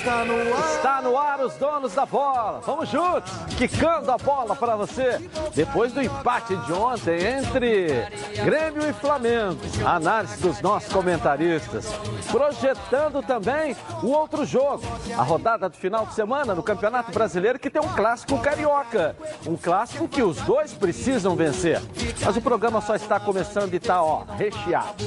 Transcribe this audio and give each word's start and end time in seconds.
Está 0.00 0.24
no 0.24 0.34
ar. 0.34 0.76
Está 0.76 1.02
no 1.02 1.18
ar 1.18 1.40
os 1.40 1.54
donos 1.56 1.94
da 1.94 2.06
bola. 2.06 2.62
Vamos 2.64 2.88
juntos, 2.88 3.30
quicando 3.58 4.10
a 4.10 4.16
bola 4.16 4.56
para 4.56 4.74
você. 4.74 5.20
Depois 5.54 5.92
do 5.92 6.00
empate 6.00 6.56
de 6.56 6.72
ontem 6.72 7.22
entre 7.22 8.08
Grêmio 8.42 8.88
e 8.88 8.94
Flamengo. 8.94 9.60
Análise 9.84 10.40
dos 10.40 10.62
nossos 10.62 10.90
comentaristas. 10.90 11.92
Projetando 12.30 13.22
também 13.22 13.76
o 14.02 14.06
outro 14.06 14.46
jogo. 14.46 14.82
A 15.18 15.22
rodada 15.22 15.68
do 15.68 15.76
final 15.76 16.06
de 16.06 16.14
semana 16.14 16.54
no 16.54 16.62
Campeonato 16.62 17.12
Brasileiro 17.12 17.58
que 17.58 17.68
tem 17.68 17.82
um 17.82 17.94
clássico 17.94 18.38
carioca. 18.38 19.14
Um 19.46 19.54
clássico 19.54 20.08
que 20.08 20.22
os 20.22 20.38
dois 20.38 20.72
precisam 20.72 21.36
vencer. 21.36 21.78
Mas 22.24 22.34
o 22.38 22.40
programa 22.40 22.80
só 22.80 22.94
está 22.94 23.20
começando 23.20 23.74
e 23.74 23.76
está, 23.76 24.02
ó, 24.02 24.24
recheado. 24.38 25.04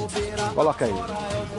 Coloca 0.54 0.86
aí. 0.86 0.94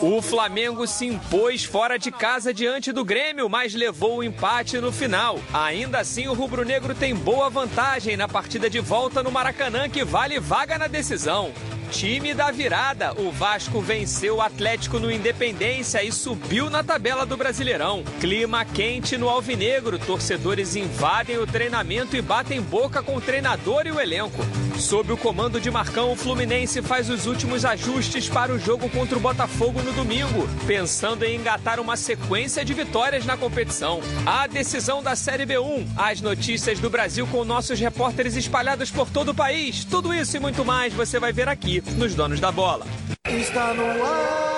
O 0.02 0.20
Flamengo 0.20 0.86
se 0.86 1.06
impôs 1.06 1.64
fora 1.64 1.98
de 1.98 2.10
casa 2.10 2.52
diante 2.52 2.92
do 2.92 3.04
Grêmio, 3.04 3.48
mas 3.48 3.74
levou 3.74 4.18
o 4.18 4.24
empate 4.24 4.78
no 4.78 4.92
final. 4.92 5.38
Ainda 5.52 6.00
assim, 6.00 6.26
o 6.26 6.34
rubro-negro 6.34 6.94
tem 6.94 7.14
boa 7.14 7.48
vantagem 7.48 8.16
na 8.16 8.28
partida 8.28 8.68
de 8.68 8.80
volta 8.80 9.22
no 9.22 9.30
Maracanã, 9.30 9.88
que 9.88 10.04
vale 10.04 10.40
vaga 10.40 10.76
na 10.76 10.88
decisão. 10.88 11.52
Time 11.94 12.34
da 12.34 12.50
virada, 12.50 13.14
o 13.20 13.30
Vasco 13.30 13.80
venceu 13.80 14.36
o 14.36 14.40
Atlético 14.40 14.98
no 14.98 15.12
Independência 15.12 16.02
e 16.02 16.10
subiu 16.10 16.68
na 16.68 16.82
tabela 16.82 17.24
do 17.24 17.36
Brasileirão. 17.36 18.02
Clima 18.20 18.64
quente 18.64 19.16
no 19.16 19.28
Alvinegro, 19.28 19.96
torcedores 19.96 20.74
invadem 20.74 21.38
o 21.38 21.46
treinamento 21.46 22.16
e 22.16 22.20
batem 22.20 22.60
boca 22.60 23.00
com 23.00 23.14
o 23.14 23.20
treinador 23.20 23.86
e 23.86 23.92
o 23.92 24.00
elenco. 24.00 24.44
Sob 24.76 25.12
o 25.12 25.16
comando 25.16 25.60
de 25.60 25.70
Marcão, 25.70 26.10
o 26.10 26.16
Fluminense 26.16 26.82
faz 26.82 27.08
os 27.08 27.26
últimos 27.26 27.64
ajustes 27.64 28.28
para 28.28 28.52
o 28.52 28.58
jogo 28.58 28.88
contra 28.88 29.16
o 29.16 29.20
Botafogo 29.20 29.80
no 29.80 29.92
domingo, 29.92 30.48
pensando 30.66 31.24
em 31.24 31.36
engatar 31.36 31.78
uma 31.78 31.96
sequência 31.96 32.64
de 32.64 32.74
vitórias 32.74 33.24
na 33.24 33.36
competição. 33.36 34.00
A 34.26 34.48
decisão 34.48 35.00
da 35.00 35.14
Série 35.14 35.46
B1, 35.46 35.86
as 35.96 36.20
notícias 36.20 36.80
do 36.80 36.90
Brasil 36.90 37.24
com 37.28 37.44
nossos 37.44 37.78
repórteres 37.78 38.34
espalhados 38.34 38.90
por 38.90 39.08
todo 39.08 39.28
o 39.28 39.34
país. 39.34 39.84
Tudo 39.84 40.12
isso 40.12 40.36
e 40.36 40.40
muito 40.40 40.64
mais 40.64 40.92
você 40.92 41.20
vai 41.20 41.32
ver 41.32 41.48
aqui 41.48 41.83
nos 41.92 42.14
Donos 42.14 42.40
da 42.40 42.50
Bola. 42.50 42.86
Está 43.28 43.74
no 43.74 43.84
ar. 43.84 44.54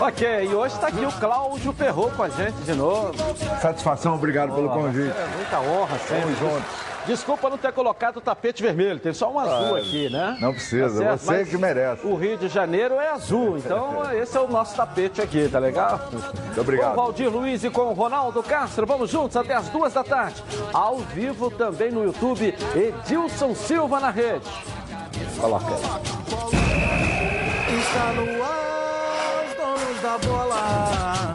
Ok, 0.00 0.26
e 0.44 0.54
hoje 0.54 0.74
está 0.74 0.88
aqui 0.88 1.04
o 1.04 1.12
Cláudio 1.12 1.72
Ferro 1.72 2.10
com 2.16 2.22
a 2.22 2.28
gente 2.28 2.56
de 2.62 2.72
novo. 2.72 3.12
Satisfação, 3.60 4.14
obrigado 4.14 4.52
oh, 4.52 4.54
pelo 4.54 4.68
convite. 4.68 5.10
É 5.10 5.28
muita 5.36 5.60
honra 5.60 5.98
sempre. 5.98 6.20
Tamo 6.20 6.36
juntos. 6.36 6.88
Desculpa 7.08 7.48
não 7.48 7.56
ter 7.56 7.72
colocado 7.72 8.18
o 8.18 8.20
tapete 8.20 8.62
vermelho, 8.62 9.00
tem 9.00 9.14
só 9.14 9.32
um 9.32 9.38
azul 9.38 9.76
ah, 9.76 9.78
aqui, 9.78 10.10
né? 10.10 10.36
Não 10.42 10.52
precisa, 10.52 11.02
tá 11.02 11.16
você 11.16 11.30
Mas 11.30 11.48
que 11.48 11.56
merece. 11.56 12.06
O 12.06 12.14
Rio 12.14 12.36
de 12.36 12.48
Janeiro 12.48 12.96
é 12.96 13.08
azul, 13.08 13.56
então 13.56 14.12
esse 14.12 14.36
é 14.36 14.40
o 14.40 14.46
nosso 14.46 14.76
tapete 14.76 15.22
aqui, 15.22 15.48
tá 15.48 15.58
legal? 15.58 15.98
Muito 16.12 16.60
obrigado. 16.60 16.94
Com 16.94 17.00
o 17.00 17.04
Valdir 17.04 17.30
Luiz 17.30 17.64
e 17.64 17.70
com 17.70 17.80
o 17.80 17.92
Ronaldo 17.94 18.42
Castro, 18.42 18.86
vamos 18.86 19.10
juntos 19.10 19.38
até 19.38 19.54
as 19.54 19.70
duas 19.70 19.94
da 19.94 20.04
tarde. 20.04 20.44
Ao 20.70 20.98
vivo 20.98 21.50
também 21.50 21.90
no 21.90 22.04
YouTube, 22.04 22.54
Edilson 22.76 23.54
Silva 23.54 23.98
na 24.00 24.10
rede. 24.10 24.44
Coloca. 25.40 25.74
Está 27.80 28.12
no 28.12 28.44
ar, 28.44 29.44
os 29.44 29.56
donos 29.56 30.02
da 30.02 30.18
bola. 30.18 31.34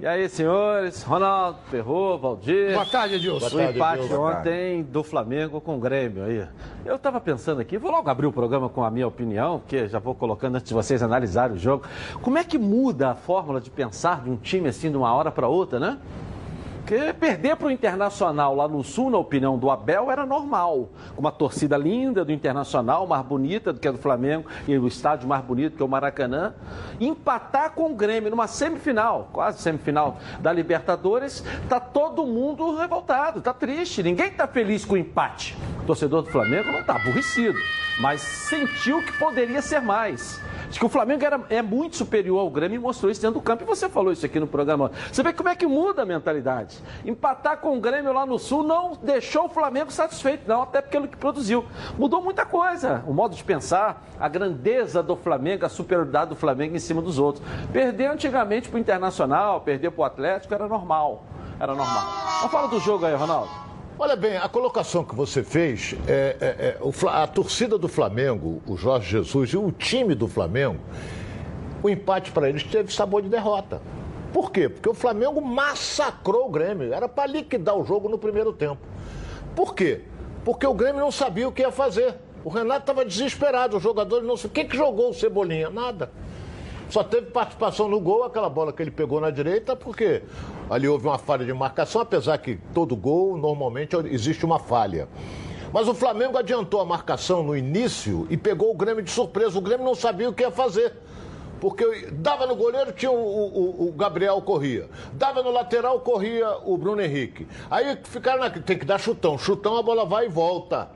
E 0.00 0.06
aí, 0.06 0.30
senhores? 0.30 1.02
Ronaldo, 1.02 1.58
Ferro, 1.70 2.16
Valdir. 2.16 2.72
Boa 2.72 2.86
tarde, 2.86 3.16
Edilson. 3.16 3.54
O 3.54 3.60
empate 3.60 4.14
ontem 4.14 4.82
do 4.82 5.04
Flamengo 5.04 5.60
com 5.60 5.76
o 5.76 5.78
Grêmio 5.78 6.24
aí. 6.24 6.46
Eu 6.86 6.96
estava 6.96 7.20
pensando 7.20 7.60
aqui, 7.60 7.76
vou 7.76 7.90
logo 7.90 8.08
abrir 8.08 8.26
o 8.26 8.32
programa 8.32 8.70
com 8.70 8.82
a 8.82 8.90
minha 8.90 9.06
opinião, 9.06 9.58
porque 9.58 9.88
já 9.88 9.98
vou 9.98 10.14
colocando 10.14 10.54
antes 10.54 10.68
de 10.68 10.72
vocês 10.72 11.02
analisarem 11.02 11.54
o 11.54 11.58
jogo. 11.58 11.84
Como 12.22 12.38
é 12.38 12.44
que 12.44 12.56
muda 12.56 13.10
a 13.10 13.14
fórmula 13.14 13.60
de 13.60 13.68
pensar 13.68 14.22
de 14.22 14.30
um 14.30 14.36
time 14.38 14.70
assim 14.70 14.90
de 14.90 14.96
uma 14.96 15.12
hora 15.12 15.30
para 15.30 15.46
outra, 15.46 15.78
né? 15.78 15.98
Porque 16.90 17.12
perder 17.12 17.54
para 17.54 17.68
o 17.68 17.70
Internacional 17.70 18.52
lá 18.52 18.66
no 18.66 18.82
Sul, 18.82 19.10
na 19.10 19.18
opinião 19.18 19.56
do 19.56 19.70
Abel, 19.70 20.10
era 20.10 20.26
normal. 20.26 20.88
Com 21.14 21.20
uma 21.20 21.30
torcida 21.30 21.76
linda 21.76 22.24
do 22.24 22.32
Internacional, 22.32 23.06
mais 23.06 23.24
bonita 23.24 23.72
do 23.72 23.78
que 23.78 23.86
a 23.86 23.92
do 23.92 23.98
Flamengo, 23.98 24.48
e 24.66 24.76
o 24.76 24.88
estádio 24.88 25.28
mais 25.28 25.44
bonito 25.44 25.76
que 25.76 25.82
é 25.84 25.84
o 25.84 25.88
Maracanã. 25.88 26.52
Empatar 26.98 27.74
com 27.74 27.92
o 27.92 27.94
Grêmio 27.94 28.28
numa 28.28 28.48
semifinal, 28.48 29.28
quase 29.32 29.62
semifinal 29.62 30.18
da 30.40 30.52
Libertadores, 30.52 31.44
tá 31.68 31.78
todo 31.78 32.26
mundo 32.26 32.76
revoltado, 32.76 33.40
tá 33.40 33.54
triste. 33.54 34.02
Ninguém 34.02 34.26
está 34.26 34.48
feliz 34.48 34.84
com 34.84 34.94
o 34.94 34.98
empate. 34.98 35.56
O 35.84 35.86
torcedor 35.86 36.22
do 36.22 36.30
Flamengo 36.30 36.72
não 36.72 36.80
está 36.80 36.96
aborrecido, 36.96 37.56
mas 38.00 38.22
sentiu 38.22 39.02
que 39.02 39.12
poderia 39.18 39.60
ser 39.60 39.80
mais. 39.80 40.40
Diz 40.68 40.78
que 40.78 40.86
o 40.86 40.88
Flamengo 40.88 41.24
era, 41.24 41.40
é 41.50 41.60
muito 41.60 41.96
superior 41.96 42.38
ao 42.38 42.48
Grêmio 42.48 42.76
e 42.76 42.78
mostrou 42.78 43.10
isso 43.10 43.20
dentro 43.20 43.40
do 43.40 43.42
campo. 43.42 43.64
E 43.64 43.66
você 43.66 43.88
falou 43.88 44.12
isso 44.12 44.24
aqui 44.24 44.38
no 44.38 44.46
programa. 44.46 44.90
Você 45.12 45.22
vê 45.22 45.32
como 45.32 45.48
é 45.48 45.56
que 45.56 45.66
muda 45.66 46.02
a 46.02 46.06
mentalidade. 46.06 46.78
Empatar 47.04 47.58
com 47.58 47.76
o 47.76 47.80
Grêmio 47.80 48.12
lá 48.12 48.24
no 48.24 48.38
Sul 48.38 48.62
não 48.62 48.92
deixou 49.02 49.46
o 49.46 49.48
Flamengo 49.48 49.90
satisfeito, 49.90 50.48
não, 50.48 50.62
até 50.62 50.80
pelo 50.80 51.08
que 51.08 51.16
produziu. 51.16 51.66
Mudou 51.98 52.22
muita 52.22 52.46
coisa. 52.46 53.04
O 53.06 53.12
modo 53.12 53.34
de 53.34 53.42
pensar, 53.42 54.06
a 54.18 54.28
grandeza 54.28 55.02
do 55.02 55.16
Flamengo, 55.16 55.66
a 55.66 55.68
superioridade 55.68 56.30
do 56.30 56.36
Flamengo 56.36 56.76
em 56.76 56.80
cima 56.80 57.02
dos 57.02 57.18
outros. 57.18 57.44
Perder 57.72 58.06
antigamente 58.06 58.68
para 58.68 58.76
o 58.76 58.80
Internacional, 58.80 59.60
perder 59.60 59.90
para 59.90 60.02
o 60.02 60.04
Atlético 60.04 60.54
era 60.54 60.68
normal. 60.68 61.24
Era 61.58 61.74
normal. 61.74 62.04
Vamos 62.38 62.52
falar 62.52 62.68
do 62.68 62.78
jogo 62.80 63.04
aí, 63.04 63.14
Ronaldo. 63.14 63.69
Olha 64.02 64.16
bem, 64.16 64.38
a 64.38 64.48
colocação 64.48 65.04
que 65.04 65.14
você 65.14 65.44
fez, 65.44 65.94
é, 66.08 66.34
é, 66.40 66.46
é, 66.46 66.78
a 67.06 67.26
torcida 67.26 67.76
do 67.76 67.86
Flamengo, 67.86 68.62
o 68.66 68.74
Jorge 68.74 69.10
Jesus 69.10 69.50
e 69.50 69.58
o 69.58 69.70
time 69.70 70.14
do 70.14 70.26
Flamengo, 70.26 70.80
o 71.82 71.88
empate 71.90 72.32
para 72.32 72.48
eles 72.48 72.64
teve 72.64 72.90
sabor 72.94 73.20
de 73.20 73.28
derrota. 73.28 73.82
Por 74.32 74.50
quê? 74.50 74.70
Porque 74.70 74.88
o 74.88 74.94
Flamengo 74.94 75.42
massacrou 75.42 76.46
o 76.46 76.50
Grêmio. 76.50 76.94
Era 76.94 77.10
para 77.10 77.30
liquidar 77.30 77.76
o 77.76 77.84
jogo 77.84 78.08
no 78.08 78.16
primeiro 78.16 78.54
tempo. 78.54 78.80
Por 79.54 79.74
quê? 79.74 80.00
Porque 80.46 80.66
o 80.66 80.72
Grêmio 80.72 81.02
não 81.02 81.12
sabia 81.12 81.46
o 81.46 81.52
que 81.52 81.60
ia 81.60 81.70
fazer. 81.70 82.14
O 82.42 82.48
Renato 82.48 82.80
estava 82.80 83.04
desesperado, 83.04 83.76
os 83.76 83.82
jogadores 83.82 84.26
não 84.26 84.34
sabiam. 84.34 84.64
O 84.64 84.66
que, 84.66 84.76
jogou 84.78 85.10
o 85.10 85.14
Cebolinha? 85.14 85.68
Nada. 85.68 86.10
Só 86.88 87.04
teve 87.04 87.26
participação 87.26 87.86
no 87.86 88.00
gol, 88.00 88.24
aquela 88.24 88.48
bola 88.48 88.72
que 88.72 88.80
ele 88.82 88.90
pegou 88.90 89.20
na 89.20 89.28
direita, 89.30 89.76
porque 89.76 90.22
ali 90.70 90.88
houve 90.88 91.08
uma 91.08 91.18
falha 91.18 91.44
de 91.44 91.52
marcação, 91.52 92.00
apesar 92.00 92.38
que 92.38 92.56
todo 92.72 92.94
gol, 92.94 93.36
normalmente, 93.36 93.96
existe 94.06 94.46
uma 94.46 94.60
falha. 94.60 95.08
Mas 95.72 95.88
o 95.88 95.94
Flamengo 95.94 96.38
adiantou 96.38 96.80
a 96.80 96.84
marcação 96.84 97.42
no 97.42 97.56
início 97.56 98.26
e 98.30 98.36
pegou 98.36 98.70
o 98.70 98.74
Grêmio 98.74 99.02
de 99.02 99.10
surpresa. 99.10 99.58
O 99.58 99.60
Grêmio 99.60 99.84
não 99.84 99.94
sabia 99.94 100.28
o 100.28 100.32
que 100.32 100.42
ia 100.42 100.50
fazer. 100.50 100.92
Porque 101.60 102.08
dava 102.12 102.46
no 102.46 102.56
goleiro, 102.56 102.92
tinha 102.92 103.10
o, 103.10 103.16
o, 103.16 103.88
o, 103.88 103.92
Gabriel 103.92 104.40
corria. 104.40 104.88
Dava 105.12 105.42
no 105.42 105.50
lateral, 105.50 106.00
corria 106.00 106.56
o 106.64 106.76
Bruno 106.76 107.02
Henrique. 107.02 107.46
Aí 107.70 107.98
ficaram 108.04 108.40
na... 108.40 108.50
Tem 108.50 108.78
que 108.78 108.84
dar 108.84 108.98
chutão. 108.98 109.36
Chutão, 109.36 109.76
a 109.76 109.82
bola 109.82 110.04
vai 110.04 110.26
e 110.26 110.28
volta. 110.28 110.88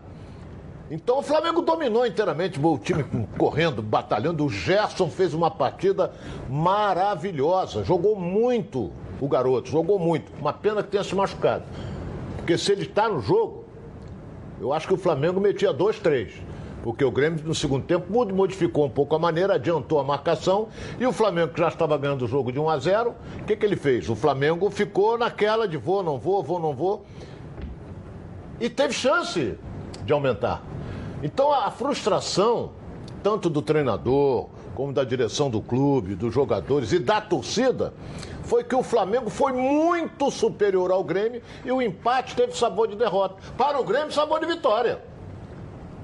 Então 0.91 1.19
o 1.19 1.23
Flamengo 1.23 1.61
dominou 1.63 2.07
inteiramente 2.07 2.59
o 2.63 2.79
time 2.79 3.05
correndo, 3.37 3.83
batalhando. 3.83 4.45
O 4.45 4.49
Gerson 4.49 5.11
fez 5.11 5.35
uma 5.35 5.51
partida 5.51 6.13
maravilhosa, 6.49 7.85
jogou 7.85 8.17
muito 8.17 8.91
o 9.25 9.29
garoto, 9.29 9.71
jogou 9.71 9.99
muito. 9.99 10.31
Uma 10.41 10.53
pena 10.53 10.83
que 10.83 10.91
tenha 10.91 11.05
se 11.05 11.15
machucado. 11.15 11.65
Porque 12.37 12.59
se 12.59 12.73
ele 12.73 12.83
está 12.83 13.09
no 13.09 13.21
jogo, 13.21 13.65
eu 14.61 14.73
acho 14.73 14.87
que 14.87 14.95
o 14.95 14.99
Flamengo 14.99 15.41
metia 15.41 15.73
dois, 15.73 15.99
três. 15.99 16.33
Porque 16.83 17.03
o 17.03 17.11
Grêmio, 17.11 17.43
no 17.43 17.55
segundo 17.55 17.85
tempo, 17.87 18.13
modificou 18.35 18.85
um 18.85 18.91
pouco 18.91 19.17
a 19.17 19.19
maneira, 19.19 19.55
adiantou 19.55 19.99
a 19.99 20.05
marcação. 20.05 20.69
E 21.01 21.07
o 21.07 21.13
Flamengo, 21.13 21.55
que 21.55 21.59
já 21.59 21.69
estava 21.69 21.97
ganhando 21.97 22.27
o 22.27 22.29
jogo 22.29 22.53
de 22.53 22.61
1 22.61 22.69
a 22.69 22.79
0 22.79 23.15
o 23.41 23.45
que, 23.45 23.57
que 23.57 23.65
ele 23.65 23.77
fez? 23.77 24.11
O 24.11 24.15
Flamengo 24.15 24.69
ficou 24.69 25.17
naquela 25.17 25.67
de 25.67 25.79
vou, 25.79 26.03
não 26.03 26.19
vou, 26.19 26.43
vou, 26.43 26.61
não 26.61 26.75
vou. 26.75 27.07
E 28.61 28.69
teve 28.69 28.93
chance 28.93 29.59
de 30.05 30.13
aumentar. 30.13 30.63
Então 31.23 31.51
a 31.51 31.71
frustração, 31.71 32.73
tanto 33.23 33.49
do 33.49 33.63
treinador, 33.63 34.49
como 34.75 34.93
da 34.93 35.05
direção 35.05 35.49
do 35.49 35.63
clube, 35.63 36.15
dos 36.15 36.35
jogadores 36.35 36.93
e 36.93 36.99
da 36.99 37.21
torcida, 37.21 37.95
foi 38.45 38.63
que 38.63 38.75
o 38.75 38.83
Flamengo 38.83 39.31
foi 39.31 39.53
muito 39.53 40.31
superior 40.31 40.91
ao 40.91 41.03
Grêmio 41.03 41.43
e 41.65 41.73
o 41.73 41.83
empate 41.83 42.37
teve 42.37 42.57
sabor 42.57 42.89
de 42.89 42.97
derrota. 42.97 43.37
Para 43.57 43.81
o 43.81 43.85
Grêmio, 43.85 44.13
sabor 44.13 44.41
de 44.41 44.47
vitória. 44.47 45.01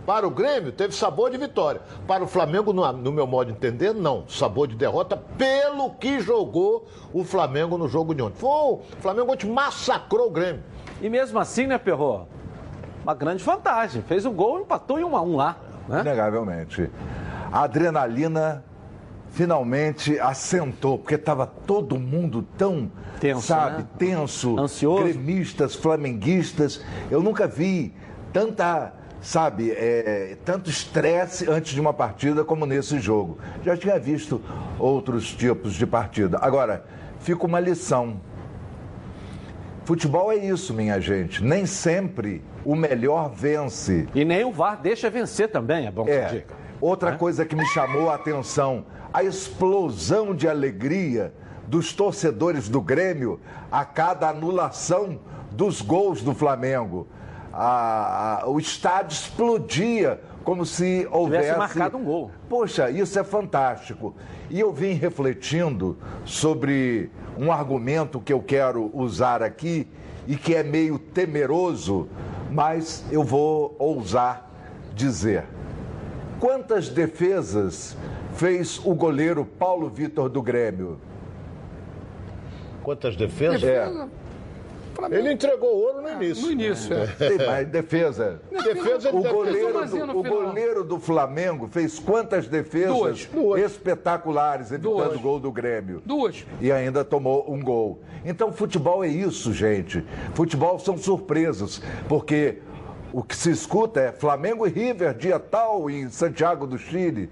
Para 0.06 0.26
o 0.26 0.30
Grêmio, 0.30 0.72
teve 0.72 0.94
sabor 0.94 1.30
de 1.30 1.36
vitória. 1.36 1.82
Para 2.06 2.24
o 2.24 2.26
Flamengo, 2.26 2.72
no, 2.72 3.12
meu 3.12 3.26
modo 3.26 3.48
de 3.48 3.52
entender, 3.52 3.94
não. 3.94 4.26
Sabor 4.26 4.66
de 4.66 4.74
derrota 4.74 5.16
pelo 5.16 5.90
que 5.90 6.20
jogou 6.20 6.86
o 7.12 7.22
Flamengo 7.22 7.76
no 7.76 7.86
jogo 7.86 8.14
de 8.14 8.22
ontem. 8.22 8.38
Foi, 8.38 8.50
o 8.50 8.80
Flamengo 9.00 9.32
ontem 9.32 9.48
massacrou 9.48 10.28
o 10.28 10.30
Grêmio. 10.30 10.62
E 11.00 11.08
mesmo 11.08 11.38
assim, 11.38 11.66
né, 11.66 11.78
Perro? 11.78 12.26
Uma 13.04 13.14
grande 13.14 13.44
vantagem. 13.44 14.02
Fez 14.02 14.24
o 14.26 14.30
gol 14.30 14.58
e 14.58 14.62
empatou 14.62 14.98
em 14.98 15.04
1 15.04 15.16
a 15.16 15.22
1 15.22 15.36
lá. 15.36 15.56
Né? 15.88 16.00
Inegavelmente. 16.00 16.90
A 17.52 17.62
adrenalina 17.62 18.64
finalmente 19.30 20.18
assentou, 20.18 20.98
porque 20.98 21.14
estava 21.14 21.46
todo 21.46 21.98
mundo 21.98 22.46
tão, 22.56 22.90
tenso, 23.20 23.42
sabe, 23.42 23.82
né? 23.82 23.88
tenso, 23.98 24.58
ansioso, 24.58 25.04
gremistas, 25.04 25.74
flamenguistas. 25.74 26.84
Eu 27.10 27.22
nunca 27.22 27.46
vi 27.46 27.94
tanta, 28.32 28.92
sabe, 29.20 29.70
é, 29.70 30.36
tanto 30.44 30.68
estresse 30.68 31.48
antes 31.48 31.72
de 31.72 31.80
uma 31.80 31.94
partida 31.94 32.44
como 32.44 32.66
nesse 32.66 32.98
jogo. 32.98 33.38
Já 33.64 33.76
tinha 33.76 33.98
visto 33.98 34.42
outros 34.78 35.32
tipos 35.32 35.74
de 35.74 35.86
partida. 35.86 36.38
Agora, 36.40 36.84
fica 37.20 37.46
uma 37.46 37.60
lição. 37.60 38.20
Futebol 39.84 40.30
é 40.30 40.36
isso, 40.36 40.74
minha 40.74 41.00
gente. 41.00 41.42
Nem 41.42 41.66
sempre 41.66 42.42
o 42.64 42.74
melhor 42.74 43.30
vence. 43.30 44.08
E 44.14 44.24
nem 44.24 44.44
o 44.44 44.52
VAR 44.52 44.80
deixa 44.80 45.08
vencer 45.08 45.48
também, 45.48 45.86
é 45.86 45.90
bom 45.90 46.04
que 46.04 46.10
é. 46.10 46.26
diga. 46.26 46.59
Outra 46.80 47.16
coisa 47.16 47.44
que 47.44 47.54
me 47.54 47.66
chamou 47.66 48.10
a 48.10 48.14
atenção 48.14 48.84
a 49.12 49.22
explosão 49.22 50.34
de 50.34 50.48
alegria 50.48 51.34
dos 51.66 51.92
torcedores 51.92 52.68
do 52.68 52.80
Grêmio 52.80 53.40
a 53.70 53.84
cada 53.84 54.28
anulação 54.28 55.20
dos 55.50 55.80
gols 55.80 56.22
do 56.22 56.34
Flamengo. 56.34 57.06
A, 57.52 58.42
a, 58.42 58.48
o 58.48 58.58
estádio 58.58 59.14
explodia 59.14 60.20
como 60.44 60.64
se 60.64 61.06
houvesse 61.10 61.52
Tivesse 61.52 61.58
marcado 61.58 61.96
um 61.98 62.04
gol. 62.04 62.30
Poxa, 62.48 62.90
isso 62.90 63.18
é 63.18 63.24
fantástico. 63.24 64.14
E 64.48 64.58
eu 64.58 64.72
vim 64.72 64.94
refletindo 64.94 65.98
sobre 66.24 67.10
um 67.36 67.52
argumento 67.52 68.20
que 68.20 68.32
eu 68.32 68.40
quero 68.40 68.90
usar 68.94 69.42
aqui 69.42 69.88
e 70.26 70.36
que 70.36 70.54
é 70.54 70.62
meio 70.62 70.98
temeroso, 70.98 72.08
mas 72.50 73.04
eu 73.10 73.22
vou 73.22 73.74
ousar 73.78 74.50
dizer. 74.94 75.44
Quantas 76.40 76.88
defesas 76.88 77.94
fez 78.34 78.80
o 78.82 78.94
goleiro 78.94 79.44
Paulo 79.44 79.90
Vitor 79.90 80.30
do 80.30 80.40
Grêmio? 80.40 80.98
Quantas 82.82 83.14
defesas? 83.14 83.62
É. 83.62 83.86
Ele 85.10 85.32
entregou 85.32 85.70
ouro 85.70 86.00
no 86.02 86.08
início. 86.10 86.46
No 86.46 86.52
início, 86.52 86.94
é. 86.94 87.64
Defesa. 87.64 88.40
Defesa 88.50 89.10
o 89.10 89.22
goleiro, 89.22 89.86
do, 89.86 90.18
o 90.18 90.22
goleiro 90.22 90.84
do 90.84 90.98
Flamengo 90.98 91.68
fez 91.68 91.98
quantas 91.98 92.48
defesas 92.48 92.96
Duas. 92.96 93.26
Duas. 93.26 93.62
espetaculares, 93.62 94.72
evitando 94.72 95.16
o 95.16 95.20
gol 95.20 95.38
do 95.38 95.52
Grêmio? 95.52 96.02
Duas. 96.04 96.44
E 96.60 96.72
ainda 96.72 97.04
tomou 97.04 97.50
um 97.50 97.62
gol. 97.62 98.00
Então, 98.24 98.52
futebol 98.52 99.04
é 99.04 99.08
isso, 99.08 99.52
gente. 99.52 100.04
Futebol 100.34 100.78
são 100.78 100.96
surpresas, 100.98 101.82
porque 102.08 102.58
o 103.12 103.22
que 103.22 103.34
se 103.34 103.50
escuta 103.50 104.00
é 104.00 104.12
Flamengo 104.12 104.66
e 104.66 104.70
River, 104.70 105.14
dia 105.14 105.38
tal, 105.38 105.90
em 105.90 106.08
Santiago 106.10 106.66
do 106.66 106.78
Chile. 106.78 107.30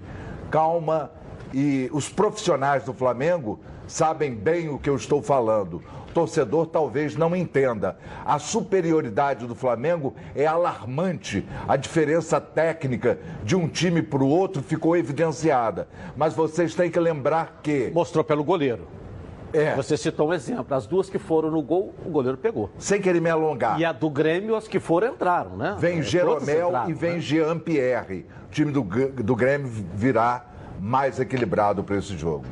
Calma, 0.51 1.11
e 1.53 1.89
os 1.93 2.09
profissionais 2.09 2.83
do 2.83 2.93
Flamengo 2.93 3.59
sabem 3.87 4.33
bem 4.33 4.69
o 4.69 4.77
que 4.77 4.89
eu 4.89 4.95
estou 4.95 5.21
falando. 5.21 5.81
O 6.09 6.11
torcedor 6.11 6.67
talvez 6.67 7.15
não 7.15 7.35
entenda. 7.35 7.97
A 8.25 8.39
superioridade 8.39 9.45
do 9.45 9.55
Flamengo 9.55 10.13
é 10.35 10.45
alarmante. 10.45 11.47
A 11.67 11.75
diferença 11.75 12.41
técnica 12.41 13.19
de 13.43 13.55
um 13.55 13.67
time 13.67 14.01
para 14.01 14.23
o 14.23 14.27
outro 14.27 14.61
ficou 14.61 14.97
evidenciada. 14.97 15.87
Mas 16.17 16.33
vocês 16.33 16.75
têm 16.75 16.91
que 16.91 16.99
lembrar 16.99 17.59
que. 17.63 17.91
Mostrou 17.93 18.23
pelo 18.23 18.43
goleiro. 18.43 18.98
É. 19.53 19.75
Você 19.75 19.97
citou 19.97 20.29
um 20.29 20.33
exemplo. 20.33 20.75
As 20.75 20.85
duas 20.85 21.09
que 21.09 21.17
foram 21.17 21.49
no 21.51 21.61
gol, 21.61 21.93
o 22.05 22.09
goleiro 22.09 22.37
pegou. 22.37 22.69
Sem 22.77 23.01
querer 23.01 23.19
me 23.19 23.29
alongar. 23.29 23.79
E 23.79 23.85
a 23.85 23.91
do 23.91 24.09
Grêmio, 24.09 24.55
as 24.55 24.67
que 24.67 24.79
foram 24.79 25.09
entraram, 25.09 25.57
né? 25.57 25.75
Vem 25.79 26.01
Jeromel 26.01 26.67
entraram, 26.67 26.89
e 26.89 26.93
vem 26.93 27.13
né? 27.13 27.19
Jean 27.19 27.57
Pierre. 27.57 28.25
O 28.47 28.51
time 28.51 28.71
do, 28.71 28.81
do 28.81 29.35
Grêmio 29.35 29.67
virá 29.67 30.45
mais 30.79 31.19
equilibrado 31.19 31.83
para 31.83 31.97
esse 31.97 32.17
jogo. 32.17 32.45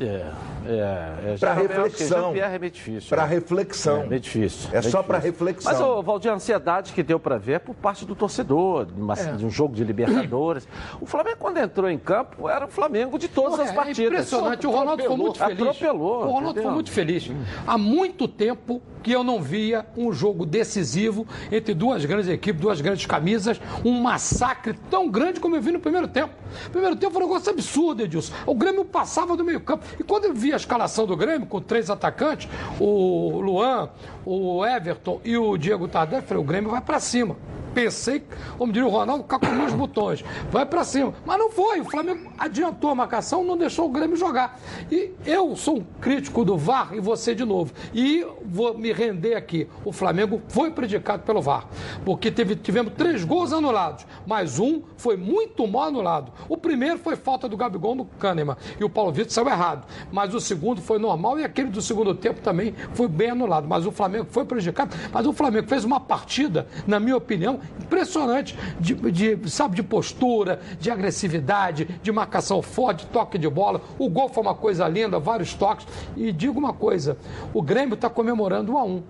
É. 0.00 0.49
É, 0.66 1.34
é 1.34 1.36
para 1.38 1.54
reflexão. 1.54 2.34
É 2.34 2.58
meio 2.58 2.72
difícil. 2.72 3.08
Para 3.08 3.22
né? 3.22 3.34
reflexão. 3.34 4.02
É 4.02 4.06
meio 4.06 4.20
difícil. 4.20 4.70
É 4.72 4.82
só 4.82 5.02
para 5.02 5.18
reflexão. 5.18 5.72
Mas, 5.72 5.80
ô, 5.80 6.02
Valdir, 6.02 6.30
a 6.30 6.34
ansiedade 6.34 6.92
que 6.92 7.02
deu 7.02 7.18
para 7.18 7.38
ver 7.38 7.52
é 7.52 7.58
por 7.58 7.74
parte 7.74 8.04
do 8.04 8.14
torcedor, 8.14 8.86
de, 8.86 9.00
uma, 9.00 9.14
é. 9.14 9.32
de, 9.32 9.44
um 9.44 9.50
jogo 9.50 9.74
de 9.74 9.84
Libertadores. 9.84 10.66
O 11.00 11.06
Flamengo, 11.06 11.36
quando 11.38 11.58
entrou 11.58 11.88
em 11.88 11.98
campo, 11.98 12.48
era 12.48 12.66
o 12.66 12.68
Flamengo 12.68 13.18
de 13.18 13.28
todas 13.28 13.56
Pô, 13.56 13.62
as 13.62 13.72
partidas. 13.72 14.00
É 14.00 14.06
impressionante. 14.06 14.66
O 14.66 14.70
Ronaldo 14.70 15.02
foi 15.02 15.16
muito 15.16 15.38
feliz. 15.38 15.60
Atropelou. 15.60 16.24
O 16.24 16.26
Ronaldo 16.26 16.50
entendeu? 16.50 16.62
foi 16.62 16.72
muito 16.72 16.90
feliz. 16.90 17.30
Há 17.66 17.78
muito 17.78 18.28
tempo 18.28 18.82
que 19.02 19.12
eu 19.12 19.24
não 19.24 19.40
via 19.40 19.86
um 19.96 20.12
jogo 20.12 20.44
decisivo 20.44 21.26
entre 21.50 21.74
duas 21.74 22.04
grandes 22.04 22.28
equipes, 22.28 22.60
duas 22.60 22.80
grandes 22.80 23.06
camisas, 23.06 23.60
um 23.84 24.00
massacre 24.00 24.74
tão 24.90 25.08
grande 25.08 25.40
como 25.40 25.56
eu 25.56 25.62
vi 25.62 25.72
no 25.72 25.80
primeiro 25.80 26.06
tempo. 26.06 26.34
Primeiro 26.70 26.96
tempo 26.96 27.12
foi 27.12 27.22
um 27.22 27.26
negócio 27.26 27.50
absurdo, 27.50 28.02
Edilson. 28.02 28.32
O 28.46 28.54
Grêmio 28.54 28.84
passava 28.84 29.36
do 29.36 29.44
meio 29.44 29.60
campo. 29.60 29.84
E 29.98 30.02
quando 30.02 30.26
eu 30.26 30.34
vi 30.34 30.49
a 30.52 30.56
escalação 30.56 31.06
do 31.06 31.16
Grêmio, 31.16 31.46
com 31.46 31.60
três 31.60 31.90
atacantes, 31.90 32.48
o 32.78 33.40
Luan, 33.40 33.88
o 34.24 34.64
Everton 34.64 35.20
e 35.24 35.36
o 35.36 35.56
Diego 35.56 35.88
Tardelli, 35.88 36.22
falei, 36.22 36.42
o 36.42 36.46
Grêmio 36.46 36.70
vai 36.70 36.80
para 36.80 37.00
cima 37.00 37.36
pensei, 37.74 38.24
como 38.58 38.72
diria 38.72 38.86
o 38.86 38.90
Ronaldo, 38.90 39.24
calculou 39.24 39.66
os 39.66 39.72
botões. 39.72 40.24
Vai 40.50 40.66
para 40.66 40.84
cima. 40.84 41.14
Mas 41.24 41.38
não 41.38 41.50
foi. 41.50 41.80
O 41.80 41.84
Flamengo 41.84 42.30
adiantou 42.38 42.90
a 42.90 42.94
marcação, 42.94 43.44
não 43.44 43.56
deixou 43.56 43.86
o 43.86 43.88
Grêmio 43.88 44.16
jogar. 44.16 44.58
E 44.90 45.12
eu 45.24 45.54
sou 45.56 45.78
um 45.78 45.84
crítico 46.00 46.44
do 46.44 46.56
VAR 46.56 46.90
e 46.92 47.00
você 47.00 47.34
de 47.34 47.44
novo. 47.44 47.72
E 47.94 48.26
vou 48.44 48.76
me 48.76 48.92
render 48.92 49.34
aqui. 49.34 49.68
O 49.84 49.92
Flamengo 49.92 50.42
foi 50.48 50.70
predicado 50.70 51.22
pelo 51.22 51.40
VAR. 51.40 51.66
Porque 52.04 52.30
teve, 52.30 52.56
tivemos 52.56 52.92
três 52.96 53.24
gols 53.24 53.52
anulados, 53.52 54.06
mas 54.26 54.58
um 54.58 54.82
foi 54.96 55.16
muito 55.16 55.66
mal 55.66 55.84
anulado. 55.84 56.32
O 56.48 56.56
primeiro 56.56 56.98
foi 56.98 57.16
falta 57.16 57.48
do 57.48 57.56
Gabigol 57.56 57.94
no 57.94 58.04
Kahneman. 58.04 58.56
E 58.78 58.84
o 58.84 58.90
Paulo 58.90 59.12
Vitor 59.12 59.32
saiu 59.32 59.48
errado. 59.48 59.86
Mas 60.10 60.34
o 60.34 60.40
segundo 60.40 60.80
foi 60.80 60.98
normal 60.98 61.38
e 61.38 61.44
aquele 61.44 61.68
do 61.68 61.80
segundo 61.80 62.14
tempo 62.14 62.40
também 62.40 62.74
foi 62.94 63.08
bem 63.08 63.30
anulado. 63.30 63.68
Mas 63.68 63.86
o 63.86 63.92
Flamengo 63.92 64.26
foi 64.30 64.44
prejudicado. 64.44 64.96
Mas 65.12 65.26
o 65.26 65.32
Flamengo 65.32 65.68
fez 65.68 65.84
uma 65.84 66.00
partida, 66.00 66.66
na 66.86 66.98
minha 66.98 67.16
opinião, 67.16 67.59
impressionante 67.80 68.56
de, 68.78 68.94
de, 68.94 69.50
sabe, 69.50 69.76
de 69.76 69.82
postura, 69.82 70.60
de 70.78 70.90
agressividade, 70.90 71.86
de 72.02 72.12
marcação 72.12 72.62
forte, 72.62 73.06
toque 73.06 73.38
de 73.38 73.48
bola. 73.48 73.80
O 73.98 74.08
gol 74.08 74.28
foi 74.28 74.42
uma 74.42 74.54
coisa 74.54 74.86
linda, 74.88 75.18
vários 75.18 75.54
toques. 75.54 75.86
E 76.16 76.32
digo 76.32 76.58
uma 76.58 76.72
coisa: 76.72 77.16
o 77.52 77.62
Grêmio 77.62 77.94
está 77.94 78.08
comemorando 78.08 78.72
um 78.72 78.78
a 78.78 78.84
um. 78.84 79.02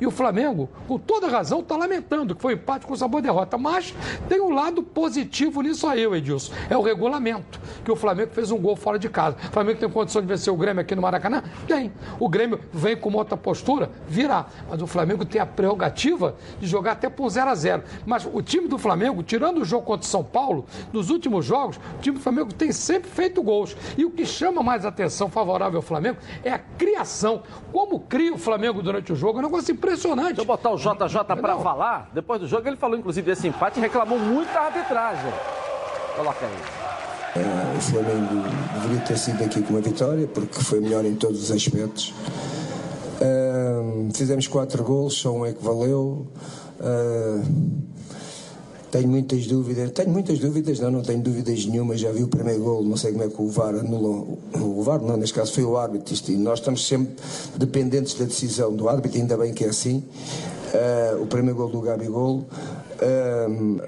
E 0.00 0.06
o 0.06 0.10
Flamengo, 0.10 0.68
com 0.86 0.98
toda 0.98 1.28
razão, 1.28 1.60
está 1.60 1.76
lamentando 1.76 2.34
que 2.34 2.42
foi 2.42 2.54
um 2.54 2.56
empate 2.56 2.86
com 2.86 2.94
sabor 2.94 3.20
de 3.20 3.28
derrota. 3.28 3.56
Mas 3.56 3.94
tem 4.28 4.40
um 4.40 4.50
lado 4.50 4.82
positivo 4.82 5.62
nisso 5.62 5.86
aí, 5.86 6.04
Edilson. 6.04 6.52
É 6.68 6.76
o 6.76 6.82
regulamento. 6.82 7.60
Que 7.84 7.90
o 7.90 7.96
Flamengo 7.96 8.32
fez 8.32 8.50
um 8.50 8.58
gol 8.58 8.76
fora 8.76 8.98
de 8.98 9.08
casa. 9.08 9.36
O 9.48 9.52
Flamengo 9.52 9.78
tem 9.78 9.88
condição 9.88 10.20
de 10.20 10.28
vencer 10.28 10.52
o 10.52 10.56
Grêmio 10.56 10.82
aqui 10.82 10.94
no 10.94 11.02
Maracanã? 11.02 11.42
Tem. 11.66 11.92
O 12.20 12.28
Grêmio 12.28 12.60
vem 12.72 12.96
com 12.96 13.08
uma 13.08 13.18
outra 13.18 13.36
postura? 13.36 13.90
Virá. 14.06 14.46
Mas 14.68 14.82
o 14.82 14.86
Flamengo 14.86 15.24
tem 15.24 15.40
a 15.40 15.46
prerrogativa 15.46 16.36
de 16.60 16.66
jogar 16.66 16.92
até 16.92 17.08
por 17.08 17.28
0 17.28 17.50
a 17.50 17.54
0 17.54 17.82
Mas 18.04 18.28
o 18.30 18.42
time 18.42 18.68
do 18.68 18.78
Flamengo, 18.78 19.22
tirando 19.22 19.58
o 19.58 19.64
jogo 19.64 19.84
contra 19.86 20.06
o 20.06 20.10
São 20.10 20.22
Paulo, 20.22 20.66
nos 20.92 21.10
últimos 21.10 21.44
jogos, 21.44 21.76
o 21.76 22.00
time 22.00 22.18
do 22.18 22.22
Flamengo 22.22 22.52
tem 22.52 22.72
sempre 22.72 23.10
feito 23.10 23.42
gols. 23.42 23.76
E 23.96 24.04
o 24.04 24.10
que 24.10 24.26
chama 24.26 24.62
mais 24.62 24.84
atenção 24.84 25.30
favorável 25.30 25.78
ao 25.78 25.82
Flamengo 25.82 26.18
é 26.44 26.52
a 26.52 26.58
criação. 26.58 27.42
Como 27.72 28.00
cria 28.00 28.34
o 28.34 28.38
Flamengo 28.38 28.82
durante 28.82 29.12
o 29.12 29.16
jogo? 29.16 29.38
É 29.38 29.40
um 29.40 29.44
negócio 29.44 29.72
impressionante. 29.86 30.28
Deixa 30.28 30.42
eu 30.42 30.44
botar 30.44 30.70
o 30.70 30.76
JJ 30.76 31.24
para 31.40 31.56
falar. 31.58 32.10
Depois 32.12 32.40
do 32.40 32.48
jogo, 32.48 32.66
ele 32.68 32.76
falou, 32.76 32.98
inclusive, 32.98 33.24
desse 33.24 33.46
empate 33.46 33.78
e 33.78 33.82
reclamou 33.82 34.18
muito 34.18 34.52
da 34.52 34.62
arbitragem. 34.62 35.32
Coloca 36.16 36.44
aí. 36.44 37.42
É, 37.42 37.76
o 37.76 37.80
Flamengo 37.80 38.42
deveria 38.74 39.00
ter 39.02 39.18
sido 39.18 39.44
aqui 39.44 39.62
com 39.62 39.74
uma 39.74 39.80
vitória, 39.80 40.26
porque 40.26 40.58
foi 40.60 40.80
melhor 40.80 41.04
em 41.04 41.14
todos 41.14 41.42
os 41.42 41.50
aspectos. 41.50 42.14
Uh, 43.20 44.08
fizemos 44.14 44.46
quatro 44.46 44.82
gols, 44.82 45.14
só 45.14 45.32
um 45.32 45.46
é 45.46 45.52
que 45.52 45.62
valeu. 45.62 46.26
Uh, 46.80 47.42
tenho 48.96 49.08
muitas 49.08 49.46
dúvidas, 49.46 49.90
tenho 49.90 50.08
muitas 50.08 50.38
dúvidas, 50.38 50.80
não, 50.80 50.90
não 50.90 51.02
tenho 51.02 51.20
dúvidas 51.20 51.66
nenhuma, 51.66 51.96
já 51.96 52.10
vi 52.10 52.22
o 52.22 52.28
primeiro 52.28 52.62
gol, 52.62 52.82
não 52.82 52.96
sei 52.96 53.12
como 53.12 53.24
é 53.24 53.28
que 53.28 53.42
o 53.42 53.48
VAR 53.48 53.74
anulou, 53.74 54.38
o 54.54 54.82
VAR 54.82 55.02
não, 55.02 55.18
neste 55.18 55.34
caso 55.34 55.52
foi 55.52 55.64
o 55.64 55.76
árbitro, 55.76 56.14
isto, 56.14 56.32
e 56.32 56.36
nós 56.36 56.60
estamos 56.60 56.86
sempre 56.86 57.14
dependentes 57.58 58.14
da 58.14 58.24
decisão 58.24 58.74
do 58.74 58.88
árbitro, 58.88 59.20
ainda 59.20 59.36
bem 59.36 59.52
que 59.52 59.64
é 59.64 59.68
assim. 59.68 60.02
Uh, 60.72 61.22
o 61.22 61.26
primeiro 61.26 61.56
gol 61.56 61.68
do 61.68 61.80
Gabigol, 61.80 62.38
uh, 62.38 63.80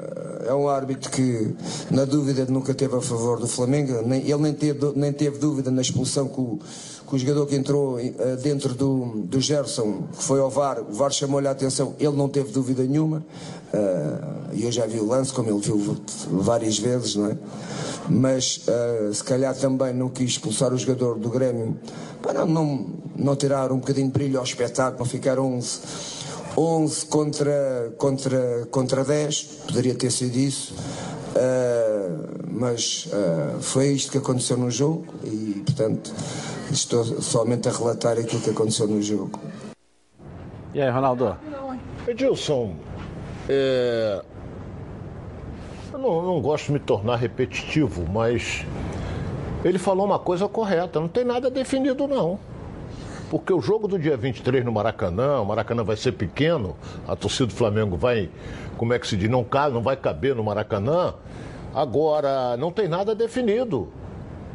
é 0.47 0.55
um 0.55 0.69
árbitro 0.69 1.11
que, 1.11 1.55
na 1.91 2.05
dúvida, 2.05 2.47
nunca 2.47 2.75
teve 2.75 2.95
a 2.95 3.01
favor 3.01 3.39
do 3.39 3.47
Flamengo. 3.47 4.01
Nem, 4.07 4.23
ele 4.23 4.43
nem 4.43 4.55
teve, 4.55 4.93
nem 4.95 5.13
teve 5.13 5.39
dúvida 5.39 5.71
na 5.71 5.83
expulsão 5.83 6.29
que 6.29 6.41
o, 6.41 6.59
que 7.09 7.17
o 7.17 7.19
jogador 7.19 7.47
que 7.47 7.57
entrou 7.57 7.97
uh, 7.97 8.37
dentro 8.43 8.75
do, 8.75 9.23
do 9.25 9.41
Gerson, 9.41 10.03
que 10.15 10.23
foi 10.23 10.41
ao 10.41 10.51
VAR, 10.51 10.81
o 10.81 10.93
VAR 10.93 11.11
chamou-lhe 11.11 11.49
a 11.49 11.53
atenção, 11.53 11.95
ele 11.99 12.15
não 12.15 12.29
teve 12.29 12.53
dúvida 12.53 12.83
nenhuma. 12.83 13.25
Uh, 13.73 14.53
e 14.53 14.65
eu 14.65 14.73
já 14.73 14.87
vi 14.87 15.01
o 15.01 15.07
lance, 15.07 15.33
como 15.33 15.49
ele 15.49 15.59
viu 15.59 15.97
várias 16.31 16.79
vezes, 16.79 17.17
não 17.17 17.31
é? 17.31 17.39
Mas 18.11 18.61
uh, 18.69 19.13
se 19.13 19.25
calhar 19.25 19.55
também 19.57 19.95
não 19.95 20.11
quis 20.11 20.33
expulsar 20.33 20.73
o 20.73 20.77
jogador 20.77 21.19
do 21.19 21.31
Grêmio 21.31 21.79
para 22.21 22.45
não, 22.45 22.87
não 23.17 23.35
tirar 23.35 23.73
um 23.73 23.79
bocadinho 23.79 24.09
de 24.09 24.13
brilho 24.13 24.39
ao 24.39 24.45
espetáculo, 24.45 25.09
ficar 25.09 25.39
11, 25.39 25.81
11 26.57 27.07
contra, 27.07 27.95
contra, 27.97 28.69
contra 28.71 29.05
10, 29.05 29.43
poderia 29.67 29.95
ter 29.95 30.11
sido 30.11 30.37
isso. 30.37 30.75
Mas 32.51 33.07
foi 33.61 33.93
isto 33.93 34.11
que 34.11 34.19
aconteceu 34.19 34.57
no 34.57 34.69
jogo 34.69 35.07
e, 35.23 35.63
portanto, 35.65 36.13
estou 36.73 37.05
somente 37.05 37.69
a 37.69 37.73
relatar 37.73 38.19
aquilo 38.19 38.41
que 38.41 38.51
aconteceu 38.51 38.87
no 38.87 39.01
jogo. 39.03 39.41
E 40.75 40.81
aí, 40.81 40.91
Ronaldo? 40.91 41.37
Edilson, 42.07 42.75
é... 43.49 44.23
eu 45.93 45.99
não, 45.99 46.23
não 46.23 46.41
gosto 46.41 46.67
de 46.67 46.73
me 46.73 46.79
tornar 46.79 47.17
repetitivo, 47.17 48.07
mas 48.11 48.65
ele 49.65 49.79
falou 49.79 50.07
uma 50.07 50.19
coisa 50.19 50.49
correta, 50.49 51.01
não 51.01 51.09
tem 51.09 51.25
nada 51.25 51.51
definido 51.51 52.07
não. 52.07 52.39
Porque 53.31 53.53
o 53.53 53.61
jogo 53.61 53.87
do 53.87 53.99
dia 53.99 54.17
23 54.17 54.65
no 54.65 54.73
Maracanã, 54.73 55.41
o 55.41 55.45
Maracanã 55.45 55.85
vai 55.85 55.97
ser 55.97 56.13
pequeno, 56.13 56.77
a 57.07 57.15
torcida 57.15 57.47
do 57.47 57.53
Flamengo 57.53 57.97
vai, 57.97 58.31
como 58.79 58.95
é 58.95 58.99
que 58.99 59.07
se 59.07 59.17
diz, 59.17 59.29
não, 59.29 59.45
cabe, 59.45 59.75
não 59.75 59.83
vai 59.83 59.97
caber 59.97 60.35
no 60.35 60.43
Maracanã. 60.43 61.15
Agora, 61.75 62.57
não 62.57 62.73
tem 62.73 62.89
nada 62.89 63.15
definido. 63.15 63.89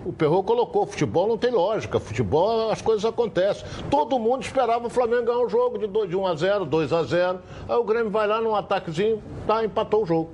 O 0.06 0.12
Perro 0.12 0.44
colocou, 0.44 0.86
futebol 0.86 1.28
não 1.28 1.38
tem 1.38 1.52
lógica, 1.52 2.00
futebol 2.00 2.70
as 2.70 2.82
coisas 2.82 3.06
acontecem. 3.06 3.66
Todo 3.90 4.20
mundo 4.20 4.44
esperava 4.44 4.88
o 4.88 4.90
Flamengo 4.90 5.24
ganhar 5.24 5.40
o 5.40 5.48
jogo 5.48 5.78
de, 5.78 5.88
2, 5.88 6.10
de 6.10 6.16
1 6.16 6.28
a 6.28 6.36
0, 6.36 6.66
2 6.66 6.94
a 6.94 7.04
0. 7.04 7.40
Aí 7.70 7.76
o 7.76 7.84
Grêmio 7.84 8.12
vai 8.12 8.28
lá 8.28 8.42
num 8.42 8.54
ataquezinho, 8.54 9.22
tá, 9.48 9.64
empatou 9.64 10.04
o 10.04 10.06
jogo. 10.06 10.30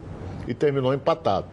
E 0.47 0.53
terminou 0.53 0.93
empatado. 0.93 1.45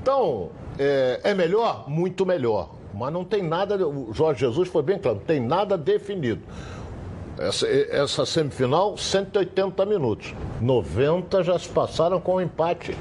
Então, 0.00 0.50
é, 0.76 1.20
é 1.22 1.34
melhor? 1.34 1.88
Muito 1.88 2.26
melhor. 2.26 2.70
Mas 2.92 3.12
não 3.12 3.24
tem 3.24 3.42
nada, 3.42 3.86
o 3.86 4.12
Jorge 4.12 4.40
Jesus 4.40 4.68
foi 4.68 4.82
bem 4.82 4.98
claro, 4.98 5.18
não 5.18 5.24
tem 5.24 5.40
nada 5.40 5.78
definido. 5.78 6.42
Essa, 7.38 7.66
essa 7.66 8.26
semifinal, 8.26 8.96
180 8.96 9.86
minutos. 9.86 10.34
90 10.60 11.42
já 11.44 11.58
se 11.58 11.68
passaram 11.68 12.20
com 12.20 12.36
um 12.36 12.40
empate 12.40 12.96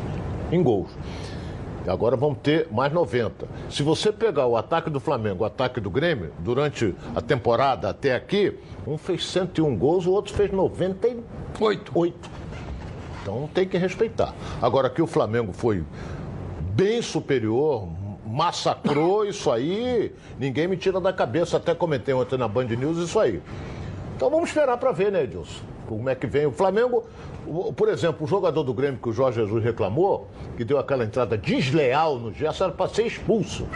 em 0.52 0.62
gols. 0.64 0.90
Agora 1.88 2.16
vamos 2.16 2.40
ter 2.40 2.68
mais 2.72 2.94
90. 2.94 3.48
Se 3.70 3.82
você 3.82 4.12
pegar 4.12 4.46
o 4.46 4.56
ataque 4.56 4.90
do 4.90 5.00
Flamengo, 5.00 5.44
o 5.44 5.48
ataque 5.48 5.80
do 5.80 5.90
Grêmio, 5.90 6.32
durante 6.40 6.96
a 7.16 7.22
temporada 7.22 7.90
até 7.90 8.16
aqui, 8.16 8.58
um 8.86 8.98
fez 8.98 9.26
101 9.26 9.76
gols, 9.78 10.06
o 10.06 10.12
outro 10.12 10.34
fez 10.34 10.52
98. 10.52 11.92
8. 11.94 12.30
Então 13.22 13.50
tem 13.54 13.68
que 13.68 13.78
respeitar. 13.78 14.34
Agora 14.62 14.90
que 14.90 15.02
o 15.02 15.08
Flamengo 15.08 15.52
foi 15.54 15.84
bem 16.74 17.02
superior, 17.02 17.88
massacrou 18.26 19.26
isso 19.26 19.52
aí, 19.52 20.14
ninguém 20.40 20.68
me 20.68 20.78
tira 20.78 21.00
da 21.00 21.12
cabeça. 21.12 21.58
Até 21.58 21.74
comentei 21.74 22.14
ontem 22.14 22.38
na 22.38 22.48
Band 22.48 22.66
News 22.66 22.98
isso 22.98 23.20
aí. 23.20 23.42
Então 24.16 24.30
vamos 24.30 24.50
esperar 24.50 24.78
para 24.78 24.92
ver, 24.92 25.12
né, 25.12 25.24
Edilson? 25.24 25.64
Como 25.88 26.08
é 26.10 26.16
que 26.16 26.28
vem 26.28 26.46
o 26.46 26.52
Flamengo? 26.52 27.04
Por 27.76 27.90
exemplo, 27.90 28.26
o 28.26 28.28
jogador 28.28 28.64
do 28.64 28.74
Grêmio 28.74 29.00
que 29.02 29.10
o 29.10 29.14
Jorge 29.14 29.40
Jesus 29.42 29.64
reclamou, 29.64 30.28
que 30.56 30.64
deu 30.64 30.78
aquela 30.78 31.04
entrada 31.04 31.38
desleal 31.38 32.18
no 32.18 32.34
Gerson, 32.34 32.66
era 32.66 32.74
para 32.74 32.88
ser 32.90 33.06
expulso. 33.06 33.68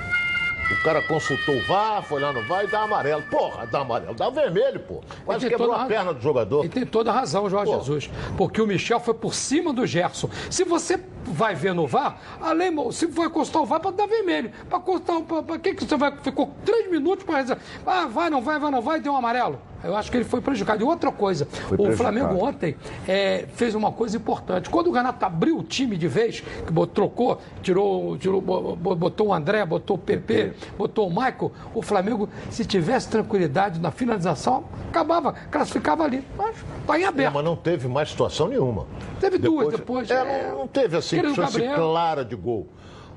O 0.71 0.83
cara 0.83 0.99
consultou 1.03 1.55
o 1.55 1.61
VAR, 1.67 2.01
foi 2.03 2.19
lá 2.19 2.33
no 2.33 2.41
VAR 2.43 2.63
e 2.63 2.67
dá 2.67 2.81
amarelo. 2.81 3.21
Porra, 3.29 3.67
dá 3.67 3.81
amarelo, 3.81 4.15
dá 4.15 4.29
vermelho, 4.31 4.79
pô. 4.79 5.01
Quase 5.23 5.47
quebrou 5.47 5.71
a 5.71 5.85
perna 5.85 6.11
do 6.11 6.19
jogador. 6.19 6.65
E 6.65 6.69
tem 6.69 6.85
toda 6.85 7.11
a 7.11 7.13
razão, 7.13 7.47
Jorge 7.47 7.71
pô. 7.71 7.79
Jesus. 7.79 8.09
Porque 8.35 8.59
o 8.59 8.65
Michel 8.65 8.99
foi 8.99 9.13
por 9.13 9.35
cima 9.35 9.71
do 9.71 9.85
Gerson. 9.85 10.27
Se 10.49 10.63
você 10.63 10.99
vai 11.23 11.53
ver 11.53 11.73
no 11.75 11.85
VAR, 11.85 12.19
além, 12.41 12.71
se 12.91 13.05
vai 13.05 13.29
constar 13.29 13.61
o 13.61 13.65
VAR, 13.65 13.79
para 13.79 13.91
dar 13.91 14.07
vermelho. 14.07 14.51
Para 14.67 14.79
constar, 14.79 15.21
para 15.21 15.59
que, 15.59 15.75
que 15.75 15.85
você 15.85 15.97
vai? 15.97 16.17
Ficou 16.17 16.51
três 16.65 16.89
minutos 16.89 17.23
para 17.25 17.57
Ah, 17.85 18.07
vai, 18.07 18.31
não 18.31 18.41
vai, 18.41 18.57
vai, 18.57 18.71
não 18.71 18.81
vai, 18.81 18.99
deu 18.99 19.13
um 19.13 19.17
amarelo. 19.17 19.59
Eu 19.83 19.95
acho 19.95 20.09
que 20.09 20.17
ele 20.17 20.23
foi 20.23 20.41
prejudicado. 20.41 20.83
E 20.83 20.85
outra 20.85 21.11
coisa, 21.11 21.47
o 21.77 21.91
Flamengo 21.91 22.43
ontem 22.43 22.75
é, 23.07 23.45
fez 23.53 23.75
uma 23.75 23.91
coisa 23.91 24.17
importante. 24.17 24.69
Quando 24.69 24.87
o 24.87 24.91
Renato 24.91 25.23
abriu 25.25 25.57
o 25.59 25.63
time 25.63 25.97
de 25.97 26.07
vez, 26.07 26.41
que 26.41 26.87
trocou, 26.87 27.39
tirou, 27.61 28.17
tirou 28.17 28.41
botou 28.41 29.27
o 29.27 29.33
André, 29.33 29.65
botou 29.65 29.95
o 29.95 29.99
PP, 29.99 30.53
botou 30.77 31.07
o 31.07 31.09
Michael, 31.09 31.51
o 31.73 31.81
Flamengo, 31.81 32.29
se 32.49 32.65
tivesse 32.65 33.09
tranquilidade 33.09 33.79
na 33.79 33.91
finalização, 33.91 34.65
acabava, 34.89 35.33
classificava 35.51 36.03
ali. 36.03 36.23
Mas 36.37 36.55
está 36.81 36.99
em 36.99 37.05
aberto. 37.05 37.29
É, 37.29 37.33
mas 37.33 37.45
não 37.45 37.55
teve 37.55 37.87
mais 37.87 38.09
situação 38.09 38.47
nenhuma. 38.47 38.87
Teve 39.19 39.37
depois, 39.37 39.67
duas 39.67 39.79
depois. 39.79 40.09
É, 40.09 40.51
não 40.51 40.67
teve 40.67 40.97
assim, 40.97 41.21
chance 41.33 41.59
clara 41.59 42.25
de 42.25 42.35
gol. 42.35 42.67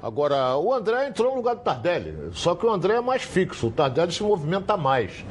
Agora, 0.03 0.57
o 0.57 0.73
André 0.73 1.09
entrou 1.09 1.31
no 1.31 1.37
lugar 1.37 1.57
do 1.57 1.62
Tardelli, 1.62 2.31
só 2.33 2.55
que 2.55 2.65
o 2.65 2.71
André 2.71 2.95
é 2.95 3.00
mais 3.00 3.23
fixo, 3.23 3.67
o 3.67 3.71
Tardelli 3.71 4.12
se 4.12 4.23
movimenta 4.23 4.77
mais. 4.77 5.25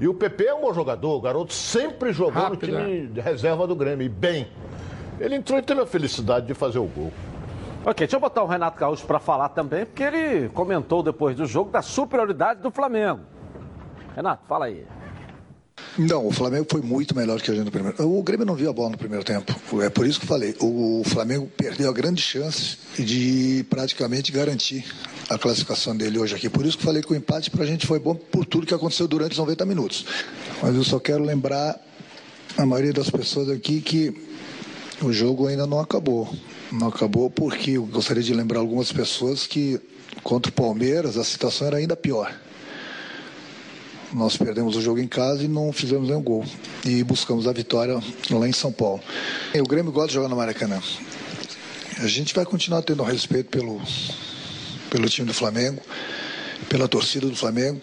E 0.00 0.06
o 0.06 0.14
PP 0.14 0.44
é 0.44 0.54
um 0.54 0.60
bom 0.60 0.74
jogador, 0.74 1.16
o 1.16 1.20
garoto 1.20 1.54
sempre 1.54 2.12
jogou 2.12 2.42
Rápido, 2.42 2.70
no 2.70 2.78
time 2.78 3.04
é. 3.04 3.06
de 3.06 3.20
reserva 3.20 3.66
do 3.66 3.74
Grêmio, 3.74 4.04
e 4.04 4.08
bem. 4.08 4.48
Ele 5.18 5.36
entrou 5.36 5.58
e 5.58 5.62
teve 5.62 5.80
a 5.80 5.86
felicidade 5.86 6.46
de 6.46 6.54
fazer 6.54 6.78
o 6.78 6.84
gol. 6.84 7.12
Ok, 7.84 8.06
deixa 8.06 8.16
eu 8.16 8.20
botar 8.20 8.42
o 8.42 8.46
Renato 8.46 8.78
Gaúcho 8.78 9.06
para 9.06 9.18
falar 9.18 9.48
também, 9.50 9.86
porque 9.86 10.02
ele 10.02 10.48
comentou 10.50 11.02
depois 11.02 11.36
do 11.36 11.46
jogo 11.46 11.70
da 11.70 11.80
superioridade 11.80 12.60
do 12.60 12.70
Flamengo. 12.70 13.20
Renato, 14.14 14.44
fala 14.46 14.66
aí. 14.66 14.84
Não, 15.98 16.26
o 16.26 16.32
Flamengo 16.32 16.66
foi 16.70 16.82
muito 16.82 17.16
melhor 17.16 17.40
que 17.40 17.50
a 17.50 17.54
gente 17.54 17.64
no 17.64 17.70
primeiro. 17.70 17.96
O 18.06 18.22
Grêmio 18.22 18.44
não 18.44 18.54
viu 18.54 18.68
a 18.68 18.72
bola 18.72 18.90
no 18.90 18.98
primeiro 18.98 19.24
tempo. 19.24 19.54
É 19.80 19.88
por 19.88 20.06
isso 20.06 20.18
que 20.18 20.24
eu 20.24 20.28
falei. 20.28 20.54
O 20.60 21.02
Flamengo 21.06 21.46
perdeu 21.56 21.88
a 21.88 21.92
grande 21.92 22.20
chance 22.20 22.76
de 22.98 23.64
praticamente 23.70 24.30
garantir 24.30 24.84
a 25.28 25.38
classificação 25.38 25.96
dele 25.96 26.18
hoje 26.18 26.34
aqui. 26.34 26.48
Por 26.48 26.64
isso 26.64 26.78
que 26.78 26.84
falei 26.84 27.02
que 27.02 27.12
o 27.12 27.16
empate 27.16 27.50
para 27.50 27.64
a 27.64 27.66
gente 27.66 27.86
foi 27.86 27.98
bom 27.98 28.14
por 28.14 28.44
tudo 28.44 28.66
que 28.66 28.74
aconteceu 28.74 29.08
durante 29.08 29.32
os 29.32 29.38
90 29.38 29.66
minutos. 29.66 30.06
Mas 30.62 30.74
eu 30.74 30.84
só 30.84 30.98
quero 30.98 31.24
lembrar 31.24 31.78
a 32.56 32.64
maioria 32.64 32.92
das 32.92 33.10
pessoas 33.10 33.48
aqui 33.48 33.80
que 33.80 34.14
o 35.02 35.12
jogo 35.12 35.46
ainda 35.46 35.66
não 35.66 35.80
acabou. 35.80 36.32
Não 36.72 36.88
acabou 36.88 37.28
porque 37.28 37.72
eu 37.72 37.84
gostaria 37.86 38.22
de 38.22 38.32
lembrar 38.32 38.60
algumas 38.60 38.92
pessoas 38.92 39.46
que 39.46 39.80
contra 40.22 40.50
o 40.50 40.52
Palmeiras 40.52 41.16
a 41.16 41.24
situação 41.24 41.66
era 41.66 41.76
ainda 41.78 41.96
pior. 41.96 42.32
Nós 44.12 44.36
perdemos 44.36 44.76
o 44.76 44.80
jogo 44.80 45.00
em 45.00 45.08
casa 45.08 45.42
e 45.42 45.48
não 45.48 45.72
fizemos 45.72 46.08
nenhum 46.08 46.22
gol. 46.22 46.44
E 46.84 47.02
buscamos 47.02 47.46
a 47.48 47.52
vitória 47.52 48.00
lá 48.30 48.48
em 48.48 48.52
São 48.52 48.72
Paulo. 48.72 49.02
O 49.54 49.68
Grêmio 49.68 49.90
gosta 49.90 50.08
de 50.08 50.14
jogar 50.14 50.28
no 50.28 50.36
Maracanã. 50.36 50.80
A 51.98 52.06
gente 52.06 52.34
vai 52.34 52.44
continuar 52.44 52.82
tendo 52.82 53.02
respeito 53.02 53.50
pelo, 53.50 53.80
pelo 54.90 55.08
time 55.08 55.26
do 55.26 55.34
Flamengo, 55.34 55.80
pela 56.68 56.88
torcida 56.88 57.26
do 57.26 57.36
Flamengo, 57.36 57.80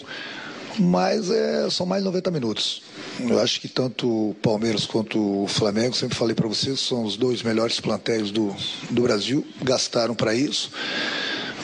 mas 0.79 1.29
é, 1.29 1.69
são 1.69 1.85
mais 1.85 2.03
90 2.03 2.31
minutos. 2.31 2.81
Eu 3.19 3.39
acho 3.39 3.61
que 3.61 3.67
tanto 3.67 4.29
o 4.29 4.35
Palmeiras 4.41 4.85
quanto 4.85 5.43
o 5.43 5.47
Flamengo, 5.47 5.95
sempre 5.95 6.17
falei 6.17 6.35
para 6.35 6.47
vocês, 6.47 6.79
são 6.79 7.03
os 7.03 7.15
dois 7.15 7.43
melhores 7.43 7.79
plantéis 7.79 8.31
do, 8.31 8.55
do 8.89 9.03
Brasil, 9.03 9.45
gastaram 9.61 10.15
para 10.15 10.33
isso. 10.33 10.71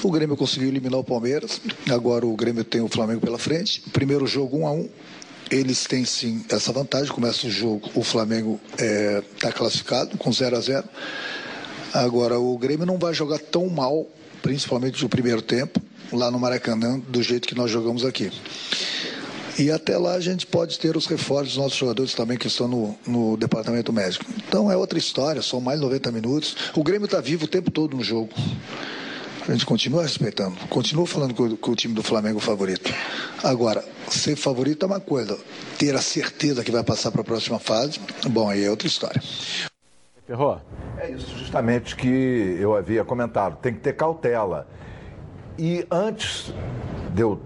O 0.03 0.12
Grêmio 0.12 0.38
conseguiu 0.38 0.69
eliminar 0.69 1.00
o 1.00 1.03
Palmeiras, 1.03 1.60
agora 1.89 2.25
o 2.25 2.36
Grêmio 2.36 2.63
tem 2.63 2.81
o 2.81 2.88
Flamengo 2.88 3.19
pela 3.19 3.38
frente. 3.38 3.81
Primeiro 3.91 4.25
jogo 4.27 4.60
1 4.60 4.67
a 4.67 4.72
1 4.72 4.89
eles 5.51 5.86
têm 5.86 6.05
sim 6.05 6.46
essa 6.50 6.72
vantagem. 6.72 7.12
Começa 7.12 7.48
o 7.48 7.50
jogo, 7.50 7.89
o 7.96 8.03
Flamengo 8.03 8.60
está 8.72 8.86
é, 8.86 9.24
tá 9.39 9.51
classificado 9.51 10.17
com 10.17 10.31
0 10.31 10.55
a 10.55 10.62
0 10.62 10.89
Agora, 11.91 12.39
o 12.39 12.55
Grêmio 12.58 12.86
não 12.86 13.00
vai 13.00 13.13
jogar 13.15 13.39
tão 13.39 13.67
mal, 13.67 14.08
principalmente 14.41 15.01
no 15.01 15.10
primeiro 15.10 15.41
tempo, 15.41 15.81
lá 16.12 16.31
no 16.31 16.39
Maracanã, 16.39 17.00
do 17.00 17.22
jeito 17.22 17.48
que 17.48 17.55
nós 17.55 17.69
jogamos 17.69 18.05
aqui. 18.05 18.31
E 19.58 19.69
até 19.69 19.98
lá 19.98 20.13
a 20.13 20.19
gente 20.22 20.48
pode 20.48 20.79
ter 20.79 20.96
os 20.96 21.05
reforços 21.05 21.50
dos 21.50 21.58
nossos 21.58 21.77
jogadores 21.77 22.13
também 22.13 22.38
que 22.38 22.48
estão 22.48 22.65
no, 22.65 22.98
no 23.05 23.36
departamento 23.36 23.91
médico. 23.91 24.24
Então 24.48 24.72
é 24.72 24.77
outra 24.77 24.98
história, 24.98 25.41
são 25.41 25.60
mais 25.60 25.81
90 25.81 26.12
minutos. 26.13 26.55
O 26.74 26.81
Grêmio 26.81 27.05
está 27.05 27.19
vivo 27.19 27.43
o 27.43 27.48
tempo 27.48 27.69
todo 27.69 27.98
no 27.98 28.01
jogo. 28.01 28.29
A 29.46 29.51
gente 29.51 29.65
continua 29.65 30.03
respeitando, 30.03 30.55
continua 30.69 31.05
falando 31.05 31.34
que 31.34 31.41
o, 31.41 31.58
que 31.58 31.69
o 31.72 31.75
time 31.75 31.93
do 31.93 32.03
Flamengo 32.03 32.38
é 32.38 32.41
o 32.41 32.46
favorito. 32.46 32.93
Agora, 33.43 33.84
ser 34.08 34.36
favorito 34.36 34.84
é 34.84 34.86
uma 34.86 35.00
coisa, 35.00 35.38
ter 35.77 35.93
a 35.96 36.01
certeza 36.01 36.63
que 36.63 36.72
vai 36.72 36.84
passar 36.84 37.12
para 37.12 37.22
a 37.22 37.24
próxima 37.24 37.60
fase, 37.60 38.00
bom, 38.29 38.50
aí 38.50 38.63
é 38.63 38.69
outra 38.69 38.88
história. 38.88 39.22
Ferrou? 40.30 40.62
É 41.00 41.10
isso 41.10 41.36
justamente 41.40 41.96
que 41.96 42.56
eu 42.60 42.76
havia 42.76 43.04
comentado. 43.04 43.58
Tem 43.58 43.74
que 43.74 43.80
ter 43.80 43.94
cautela. 43.94 44.68
E 45.58 45.88
antes 45.90 46.54
de 47.16 47.24
eu 47.24 47.40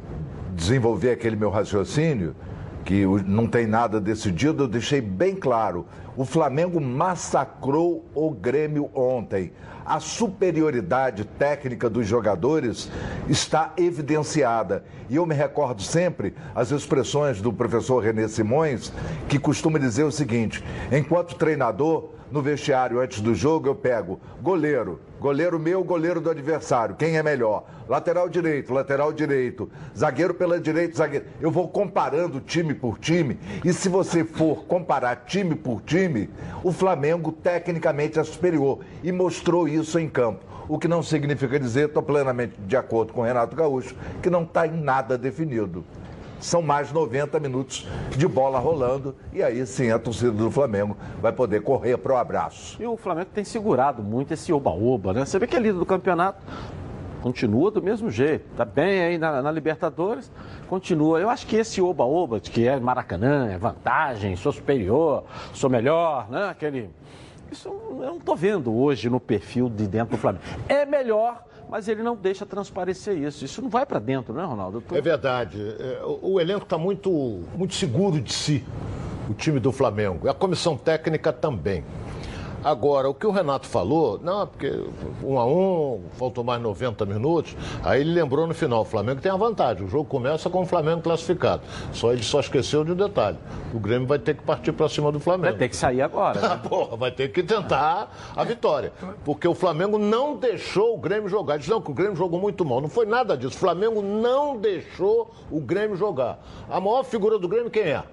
desenvolver 0.54 1.12
aquele 1.12 1.38
meu 1.38 1.50
raciocínio, 1.50 2.36
que 2.84 3.06
não 3.25 3.48
tem 3.48 3.66
nada 3.66 4.02
decidido, 4.02 4.63
eu 4.63 4.68
deixei 4.68 5.00
bem 5.00 5.34
claro. 5.34 5.86
O 6.18 6.25
Flamengo 6.25 6.82
massacrou 6.82 8.04
o 8.13 8.30
Grêmio 8.32 8.90
ontem. 8.94 9.54
A 9.86 10.02
superioridade 10.02 11.24
técnica 11.24 11.90
dos 11.90 12.06
jogadores 12.06 12.92
está 13.30 13.72
evidenciada. 13.78 14.84
E 15.10 15.16
eu 15.16 15.25
me 15.25 15.34
recordo 15.34 15.82
sempre 15.82 16.36
as 16.54 16.70
expressões 16.72 17.42
do 17.42 17.54
professor 17.54 18.04
René 18.04 18.28
Simões, 18.28 18.92
que 19.30 19.40
costuma 19.40 19.80
dizer 19.80 20.04
o 20.04 20.12
seguinte: 20.12 20.62
enquanto 20.92 21.36
treinador, 21.36 22.10
no 22.34 22.42
vestiário 22.42 23.00
antes 23.00 23.22
do 23.22 23.36
jogo, 23.36 23.68
eu 23.68 23.75
pego 23.75 24.20
goleiro, 24.42 25.00
goleiro 25.20 25.60
meu, 25.60 25.84
goleiro 25.84 26.20
do 26.20 26.32
adversário, 26.32 26.96
quem 26.96 27.16
é 27.16 27.22
melhor? 27.22 27.63
Lateral 27.88 28.28
direito, 28.28 28.74
lateral 28.74 29.13
direito, 29.13 29.70
zagueiro 29.96 30.34
pela 30.34 30.60
direita, 30.60 30.98
zagueiro. 30.98 31.28
Eu 31.40 31.52
vou 31.52 31.68
comparando 31.68 32.42
time 32.42 32.74
por 32.74 32.98
time, 32.98 33.40
e 33.63 33.72
se 33.72 33.88
você 33.88 34.24
for 34.24 34.66
comparar 34.66 35.18
time 35.28 35.54
por 35.54 35.80
time, 35.84 36.28
o 36.63 36.72
Flamengo 36.72 37.32
tecnicamente 37.32 38.18
é 38.18 38.24
superior 38.24 38.80
e 39.04 39.12
mostrou 39.12 39.68
isso 39.68 40.00
em 40.00 40.10
campo. 40.10 40.44
O 40.68 40.80
que 40.80 40.88
não 40.88 41.04
significa 41.04 41.60
dizer, 41.60 41.88
estou 41.88 42.02
plenamente 42.02 42.56
de 42.58 42.75
acordo 42.75 43.13
com 43.13 43.22
o 43.22 43.24
Renato 43.24 43.56
Gaúcho, 43.56 43.96
que 44.24 44.30
não 44.30 44.42
está 44.42 44.66
em 44.66 44.82
nada 44.82 45.20
definido 45.20 45.86
são 46.43 46.62
mais 46.62 46.91
90 46.91 47.39
minutos 47.39 47.88
de 48.17 48.27
bola 48.27 48.59
rolando 48.59 49.15
e 49.31 49.41
aí 49.41 49.65
sim 49.65 49.91
a 49.91 49.97
torcida 49.97 50.31
do 50.31 50.51
Flamengo 50.51 50.97
vai 51.21 51.31
poder 51.31 51.62
correr 51.62 51.97
para 51.97 52.13
o 52.13 52.17
abraço. 52.17 52.81
E 52.81 52.85
o 52.85 52.97
Flamengo 52.97 53.29
tem 53.33 53.45
segurado 53.45 54.03
muito 54.03 54.33
esse 54.33 54.51
oba-oba, 54.51 55.13
né? 55.13 55.25
Você 55.25 55.39
vê 55.39 55.47
que 55.47 55.55
é 55.55 55.59
líder 55.59 55.79
do 55.79 55.85
campeonato, 55.85 56.43
continua 57.21 57.71
do 57.71 57.81
mesmo 57.81 58.12
jeito, 58.12 58.45
tá 58.57 58.65
bem 58.65 59.01
aí 59.01 59.17
na, 59.17 59.41
na 59.41 59.51
Libertadores, 59.51 60.29
continua. 60.67 61.19
Eu 61.19 61.29
acho 61.29 61.47
que 61.47 61.55
esse 61.55 61.81
oba-oba, 61.81 62.41
que 62.41 62.67
é 62.67 62.77
Maracanã, 62.77 63.50
é 63.50 63.57
vantagem, 63.57 64.35
sou 64.35 64.51
superior, 64.51 65.23
sou 65.53 65.69
melhor, 65.69 66.29
né? 66.29 66.50
Aquele. 66.50 66.89
Isso 67.50 67.69
eu 67.69 68.05
não 68.05 68.17
estou 68.17 68.35
vendo 68.35 68.73
hoje 68.75 69.09
no 69.09 69.19
perfil 69.19 69.69
de 69.69 69.88
dentro 69.88 70.17
do 70.17 70.19
Flamengo. 70.19 70.43
É 70.67 70.85
melhor 70.85 71.41
mas 71.74 71.88
ele 71.88 72.03
não 72.03 72.15
deixa 72.15 72.46
transparecer 72.46 73.18
isso. 73.18 73.44
Isso 73.44 73.60
não 73.60 73.68
vai 73.68 73.84
para 73.84 73.98
dentro, 73.98 74.32
né, 74.32 74.44
Ronaldo? 74.44 74.80
Tô... 74.80 74.96
É 74.96 75.01
verdade. 75.01 75.60
É, 75.60 76.03
o, 76.22 76.39
elenco 76.39 76.65
está 76.65 76.77
muito, 76.77 77.42
muito 77.56 77.74
seguro 77.74 78.22
de 78.22 78.32
si, 78.32 78.63
o 79.27 79.34
time 79.34 79.60
do 79.60 79.72
Flamengo. 79.72 80.27
E 80.27 80.30
a 80.30 80.36
comissão 80.36 80.77
técnica 80.77 81.34
também. 81.34 81.84
Agora, 82.63 83.10
o 83.10 83.13
que 83.13 83.27
o 83.27 83.32
Renato 83.32 83.67
falou, 83.67 84.20
não, 84.24 84.48
porque 84.48 84.72
um 85.22 85.38
a 85.38 85.46
um, 85.46 86.03
faltou 86.13 86.46
mais 86.46 86.62
90 86.62 87.05
minutos, 87.05 87.55
aí 87.84 88.00
ele 88.00 88.13
lembrou 88.13 88.48
no 88.48 88.53
final, 88.53 88.82
o 88.82 88.86
Flamengo 88.86 89.20
tem 89.20 89.29
a 89.29 89.36
vantagem, 89.36 89.86
o 89.86 89.89
jogo 89.89 90.05
começa 90.05 90.50
com 90.50 90.62
o 90.62 90.65
Flamengo 90.65 91.01
classificado. 91.01 91.62
Só 91.91 92.13
ele 92.13 92.24
só 92.24 92.39
esqueceu 92.39 92.86
de 92.86 92.93
um 92.93 92.96
detalhe. 92.96 93.38
O 93.74 93.79
Grêmio 93.79 94.08
vai 94.08 94.17
ter 94.17 94.36
que 94.36 94.43
partir 94.43 94.72
para 94.72 94.88
cima 94.88 95.12
do 95.12 95.20
Flamengo. 95.20 95.50
Vai 95.50 95.58
ter 95.58 95.67
que 95.67 95.75
sair 95.75 96.01
agora. 96.01 96.39
Né? 96.39 96.60
Porra, 96.67 96.96
vai 96.96 97.12
ter 97.12 97.29
que 97.34 97.43
tentar 97.43 98.15
a 98.34 98.43
vitória. 98.46 98.93
Porque 99.25 99.48
o 99.48 99.53
Flamengo 99.53 99.98
não 99.98 100.38
deixou 100.38 100.96
o 100.96 100.98
Grêmio 100.98 101.27
jogar. 101.27 101.58
Diz 101.58 101.67
não 101.67 101.82
que 101.82 101.91
o 101.91 101.93
Grêmio 101.93 102.15
jogou 102.15 102.39
muito 102.39 102.63
mal. 102.63 102.79
Não 102.79 102.89
foi 102.89 103.05
nada 103.05 103.36
disso. 103.36 103.55
O 103.55 103.60
Flamengo 103.60 104.01
não 104.01 104.58
deixou 104.58 105.34
o 105.51 105.60
Grêmio 105.60 105.98
jogar. 105.98 106.39
A 106.70 106.79
maior 106.79 107.03
figura 107.03 107.38
do 107.38 107.48
Grêmio 107.48 107.70
quem 107.70 107.84
é? 107.84 108.03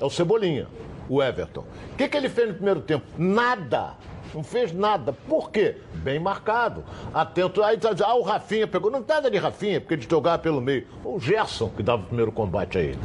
É 0.00 0.04
o 0.04 0.10
Cebolinha 0.10 0.66
o 1.08 1.22
Everton. 1.22 1.64
O 1.92 1.96
que, 1.96 2.08
que 2.08 2.16
ele 2.16 2.28
fez 2.28 2.48
no 2.48 2.54
primeiro 2.54 2.80
tempo? 2.80 3.04
Nada. 3.16 3.94
Não 4.34 4.42
fez 4.42 4.72
nada. 4.72 5.12
Por 5.12 5.50
quê? 5.50 5.76
Bem 5.94 6.18
marcado. 6.18 6.84
Atento. 7.14 7.62
Aí 7.62 7.78
ah, 8.04 8.14
o 8.14 8.22
Rafinha 8.22 8.66
pegou. 8.66 8.90
Não 8.90 9.04
nada 9.06 9.30
de 9.30 9.38
Rafinha, 9.38 9.80
porque 9.80 9.94
ele 9.94 10.06
jogava 10.08 10.38
pelo 10.38 10.60
meio. 10.60 10.86
O 11.04 11.18
Gerson 11.18 11.70
que 11.70 11.82
dava 11.82 12.02
o 12.02 12.06
primeiro 12.06 12.30
combate 12.30 12.78
a 12.78 12.80
ele. 12.80 12.98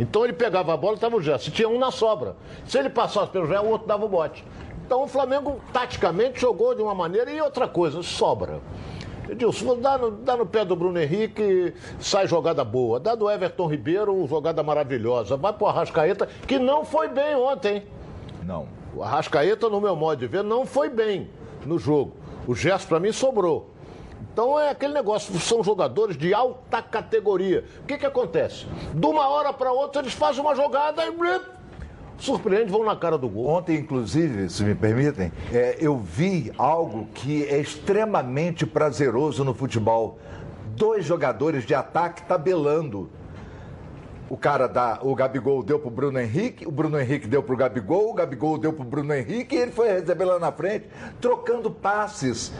Então 0.00 0.24
ele 0.24 0.32
pegava 0.32 0.74
a 0.74 0.76
bola, 0.76 0.94
estava 0.94 1.16
o 1.16 1.22
Gerson. 1.22 1.50
Tinha 1.50 1.68
um 1.68 1.78
na 1.78 1.90
sobra. 1.90 2.36
Se 2.66 2.78
ele 2.78 2.88
passasse 2.88 3.30
pelo 3.30 3.46
Gerson, 3.46 3.64
o 3.64 3.70
outro 3.70 3.86
dava 3.86 4.04
o 4.04 4.08
bote. 4.08 4.44
Então 4.86 5.02
o 5.02 5.06
Flamengo, 5.06 5.60
taticamente, 5.72 6.40
jogou 6.40 6.74
de 6.74 6.82
uma 6.82 6.94
maneira 6.94 7.30
e 7.30 7.40
outra 7.40 7.66
coisa, 7.66 8.02
sobra. 8.02 8.60
Edilson, 9.28 9.80
dá 9.80 9.96
no, 9.96 10.10
dá 10.10 10.36
no 10.36 10.46
pé 10.46 10.64
do 10.64 10.76
Bruno 10.76 11.00
Henrique, 11.00 11.74
sai 11.98 12.26
jogada 12.26 12.64
boa. 12.64 13.00
Dá 13.00 13.14
do 13.14 13.30
Everton 13.30 13.66
Ribeiro, 13.66 14.26
jogada 14.26 14.62
maravilhosa. 14.62 15.36
Vai 15.36 15.52
pro 15.52 15.66
Arrascaeta, 15.66 16.28
que 16.46 16.58
não 16.58 16.84
foi 16.84 17.08
bem 17.08 17.34
ontem. 17.34 17.84
Não. 18.42 18.68
O 18.94 19.02
Arrascaeta, 19.02 19.68
no 19.68 19.80
meu 19.80 19.96
modo 19.96 20.18
de 20.18 20.26
ver, 20.26 20.44
não 20.44 20.66
foi 20.66 20.88
bem 20.88 21.28
no 21.64 21.78
jogo. 21.78 22.12
O 22.46 22.54
gesto, 22.54 22.88
para 22.88 23.00
mim, 23.00 23.12
sobrou. 23.12 23.70
Então 24.32 24.58
é 24.58 24.70
aquele 24.70 24.92
negócio, 24.92 25.38
são 25.38 25.62
jogadores 25.62 26.16
de 26.16 26.34
alta 26.34 26.82
categoria. 26.82 27.64
O 27.82 27.86
que, 27.86 27.96
que 27.96 28.06
acontece? 28.06 28.66
De 28.92 29.06
uma 29.06 29.28
hora 29.28 29.52
para 29.52 29.72
outra, 29.72 30.02
eles 30.02 30.12
fazem 30.12 30.40
uma 30.40 30.54
jogada 30.54 31.06
e 31.06 31.10
surpreende, 32.24 32.70
vão 32.70 32.84
na 32.84 32.96
cara 32.96 33.18
do 33.18 33.28
gol. 33.28 33.46
Ontem, 33.46 33.76
inclusive, 33.76 34.48
se 34.48 34.64
me 34.64 34.74
permitem, 34.74 35.30
é, 35.52 35.76
eu 35.78 35.98
vi 35.98 36.50
algo 36.56 37.06
que 37.14 37.44
é 37.44 37.60
extremamente 37.60 38.66
prazeroso 38.66 39.44
no 39.44 39.54
futebol. 39.54 40.18
Dois 40.76 41.04
jogadores 41.04 41.64
de 41.64 41.74
ataque 41.74 42.22
tabelando. 42.22 43.10
O 44.28 44.38
cara 44.38 44.66
dá, 44.66 44.98
o 45.02 45.14
Gabigol 45.14 45.62
deu 45.62 45.78
pro 45.78 45.90
Bruno 45.90 46.18
Henrique, 46.18 46.66
o 46.66 46.70
Bruno 46.70 46.98
Henrique 46.98 47.28
deu 47.28 47.42
pro 47.42 47.56
Gabigol, 47.56 48.10
o 48.10 48.14
Gabigol 48.14 48.56
deu 48.56 48.72
pro 48.72 48.82
Bruno 48.82 49.14
Henrique 49.14 49.54
e 49.54 49.58
ele 49.58 49.70
foi 49.70 49.92
receber 49.92 50.24
lá 50.24 50.38
na 50.38 50.50
frente, 50.50 50.88
trocando 51.20 51.70
passes. 51.70 52.50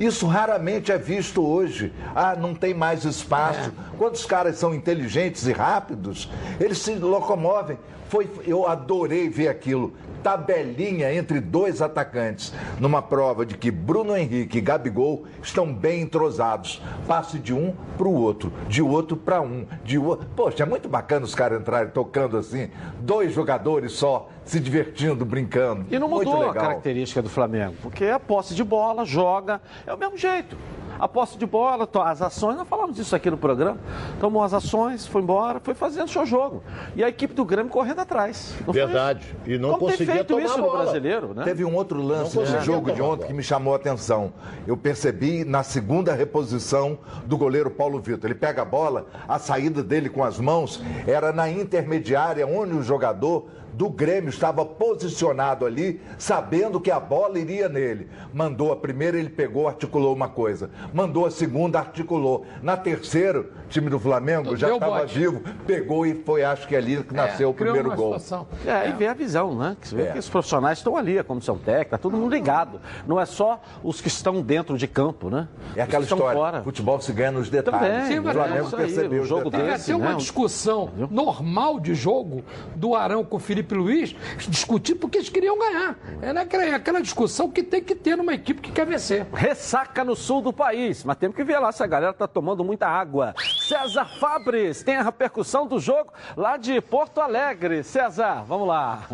Isso 0.00 0.26
raramente 0.26 0.90
é 0.90 0.96
visto 0.96 1.46
hoje. 1.46 1.92
Ah, 2.14 2.34
não 2.34 2.54
tem 2.54 2.72
mais 2.72 3.04
espaço. 3.04 3.68
É. 3.68 3.96
Quando 3.98 4.14
os 4.14 4.24
caras 4.24 4.56
são 4.56 4.74
inteligentes 4.74 5.46
e 5.46 5.52
rápidos, 5.52 6.30
eles 6.58 6.78
se 6.78 6.94
locomovem. 6.94 7.78
Foi, 8.10 8.28
eu 8.44 8.66
adorei 8.66 9.28
ver 9.28 9.46
aquilo. 9.46 9.94
Tabelinha 10.20 11.14
entre 11.14 11.40
dois 11.40 11.80
atacantes, 11.80 12.52
numa 12.80 13.00
prova 13.00 13.46
de 13.46 13.56
que 13.56 13.70
Bruno 13.70 14.16
Henrique 14.16 14.58
e 14.58 14.60
Gabigol 14.60 15.26
estão 15.40 15.72
bem 15.72 16.02
entrosados. 16.02 16.82
Passe 17.06 17.38
de 17.38 17.54
um 17.54 17.72
para 17.96 18.08
o 18.08 18.12
outro, 18.12 18.52
de 18.68 18.82
outro 18.82 19.16
para 19.16 19.40
um, 19.40 19.64
de 19.84 19.96
outro. 19.96 20.26
Poxa, 20.34 20.64
é 20.64 20.66
muito 20.66 20.88
bacana 20.88 21.24
os 21.24 21.36
caras 21.36 21.60
entrarem 21.60 21.90
tocando 21.90 22.36
assim, 22.36 22.68
dois 22.98 23.32
jogadores 23.32 23.92
só, 23.92 24.28
se 24.44 24.58
divertindo, 24.58 25.24
brincando. 25.24 25.86
E 25.88 25.96
não 25.96 26.08
mudou 26.08 26.50
a 26.50 26.52
característica 26.52 27.22
do 27.22 27.30
Flamengo, 27.30 27.76
porque 27.80 28.06
a 28.06 28.18
posse 28.18 28.56
de 28.56 28.64
bola, 28.64 29.04
joga, 29.04 29.62
é 29.86 29.94
o 29.94 29.96
mesmo 29.96 30.18
jeito 30.18 30.56
a 31.00 31.08
posse 31.08 31.38
de 31.38 31.46
bola, 31.46 31.88
as 32.04 32.20
ações, 32.20 32.56
nós 32.56 32.68
falamos 32.68 32.94
disso 32.94 33.16
aqui 33.16 33.30
no 33.30 33.38
programa. 33.38 33.78
Tomou 34.20 34.42
as 34.42 34.52
ações, 34.52 35.06
foi 35.06 35.22
embora, 35.22 35.58
foi 35.58 35.72
fazendo 35.74 36.08
seu 36.08 36.26
jogo. 36.26 36.62
E 36.94 37.02
a 37.02 37.08
equipe 37.08 37.32
do 37.32 37.44
Grêmio 37.44 37.72
correndo 37.72 38.00
atrás. 38.00 38.54
Verdade. 38.68 39.34
E 39.46 39.56
não 39.56 39.70
Como 39.70 39.86
conseguia 39.86 40.14
feito 40.14 40.28
tomar 40.28 40.42
isso 40.42 40.58
bola. 40.58 40.78
no 40.78 40.82
brasileiro, 40.82 41.34
né? 41.34 41.44
Teve 41.44 41.64
um 41.64 41.74
outro 41.74 42.02
lance 42.02 42.38
nesse 42.38 42.60
jogo 42.60 42.92
de 42.92 43.00
ontem 43.00 43.26
que 43.26 43.32
me 43.32 43.42
chamou 43.42 43.72
a 43.72 43.76
atenção. 43.76 44.32
Eu 44.66 44.76
percebi 44.76 45.44
na 45.44 45.62
segunda 45.62 46.12
reposição 46.12 46.98
do 47.24 47.38
goleiro 47.38 47.70
Paulo 47.70 47.98
Vitor. 47.98 48.28
Ele 48.28 48.38
pega 48.38 48.60
a 48.60 48.64
bola, 48.64 49.06
a 49.26 49.38
saída 49.38 49.82
dele 49.82 50.10
com 50.10 50.22
as 50.22 50.38
mãos 50.38 50.82
era 51.06 51.32
na 51.32 51.50
intermediária, 51.50 52.46
onde 52.46 52.74
o 52.74 52.82
jogador 52.82 53.46
do 53.72 53.88
Grêmio 53.88 54.30
estava 54.30 54.64
posicionado 54.64 55.66
ali, 55.66 56.00
sabendo 56.18 56.80
que 56.80 56.90
a 56.90 57.00
bola 57.00 57.38
iria 57.38 57.68
nele. 57.68 58.08
Mandou 58.32 58.72
a 58.72 58.76
primeira, 58.76 59.18
ele 59.18 59.30
pegou, 59.30 59.68
articulou 59.68 60.14
uma 60.14 60.28
coisa. 60.28 60.70
Mandou 60.92 61.26
a 61.26 61.30
segunda, 61.30 61.78
articulou. 61.78 62.44
Na 62.62 62.76
terceira, 62.76 63.40
o 63.40 63.68
time 63.68 63.88
do 63.88 63.98
Flamengo 63.98 64.56
já 64.56 64.72
estava 64.72 65.06
vivo, 65.06 65.42
pegou 65.66 66.06
e 66.06 66.14
foi, 66.24 66.42
acho 66.42 66.66
que 66.66 66.76
ali 66.76 67.02
que 67.02 67.14
nasceu 67.14 67.48
é, 67.48 67.50
o 67.50 67.54
primeiro 67.54 67.94
gol. 67.94 68.18
Situação. 68.18 68.46
É, 68.66 68.88
e 68.88 68.92
vê 68.92 69.06
a 69.06 69.14
visão, 69.14 69.54
né? 69.54 69.76
Que 69.80 69.94
vê 69.94 70.02
é. 70.02 70.12
que 70.12 70.18
os 70.18 70.28
profissionais 70.28 70.78
estão 70.78 70.96
ali, 70.96 71.18
a 71.18 71.24
comissão 71.24 71.56
técnica, 71.56 71.98
todo 71.98 72.16
mundo 72.16 72.32
ligado. 72.32 72.80
Não 73.06 73.20
é 73.20 73.26
só 73.26 73.60
os 73.82 74.00
que 74.00 74.08
estão 74.08 74.42
dentro 74.42 74.76
de 74.76 74.86
campo, 74.86 75.30
né? 75.30 75.48
É 75.76 75.82
aquela 75.82 76.04
história. 76.04 76.38
Fora. 76.38 76.62
Futebol 76.62 77.00
se 77.00 77.12
ganha 77.12 77.32
nos 77.32 77.48
detalhes. 77.48 77.80
Também, 77.80 78.06
Sim, 78.06 78.18
o 78.18 78.32
Flamengo 78.32 78.70
percebeu 78.70 79.22
o 79.22 79.26
jogo 79.26 79.50
desse, 79.50 79.86
Tem 79.86 79.94
até 79.94 80.04
uma 80.04 80.12
né? 80.12 80.16
discussão 80.16 80.90
normal 81.10 81.80
de 81.80 81.94
jogo 81.94 82.42
do 82.74 82.94
Arão 82.94 83.24
com 83.24 83.36
o 83.36 83.40
Felipe 83.40 83.59
Felipe 83.60 83.74
Luiz 83.74 84.16
discutir 84.48 84.94
porque 84.94 85.18
eles 85.18 85.28
queriam 85.28 85.58
ganhar. 85.58 85.96
É 86.22 86.30
aquela, 86.30 86.76
aquela 86.76 87.00
discussão 87.00 87.50
que 87.50 87.62
tem 87.62 87.82
que 87.82 87.94
ter 87.94 88.16
numa 88.16 88.34
equipe 88.34 88.60
que 88.60 88.72
quer 88.72 88.86
vencer. 88.86 89.26
Ressaca 89.32 90.04
no 90.04 90.16
sul 90.16 90.40
do 90.40 90.52
país, 90.52 91.04
mas 91.04 91.16
temos 91.16 91.36
que 91.36 91.44
ver 91.44 91.58
lá 91.58 91.70
se 91.72 91.82
a 91.82 91.86
galera 91.86 92.12
tá 92.12 92.26
tomando 92.26 92.64
muita 92.64 92.86
água. 92.86 93.34
César 93.68 94.06
Fabres 94.18 94.82
tem 94.82 94.96
a 94.96 95.02
repercussão 95.02 95.66
do 95.66 95.78
jogo 95.78 96.12
lá 96.36 96.56
de 96.56 96.80
Porto 96.80 97.20
Alegre. 97.20 97.82
César, 97.82 98.44
vamos 98.46 98.66
lá. 98.66 99.08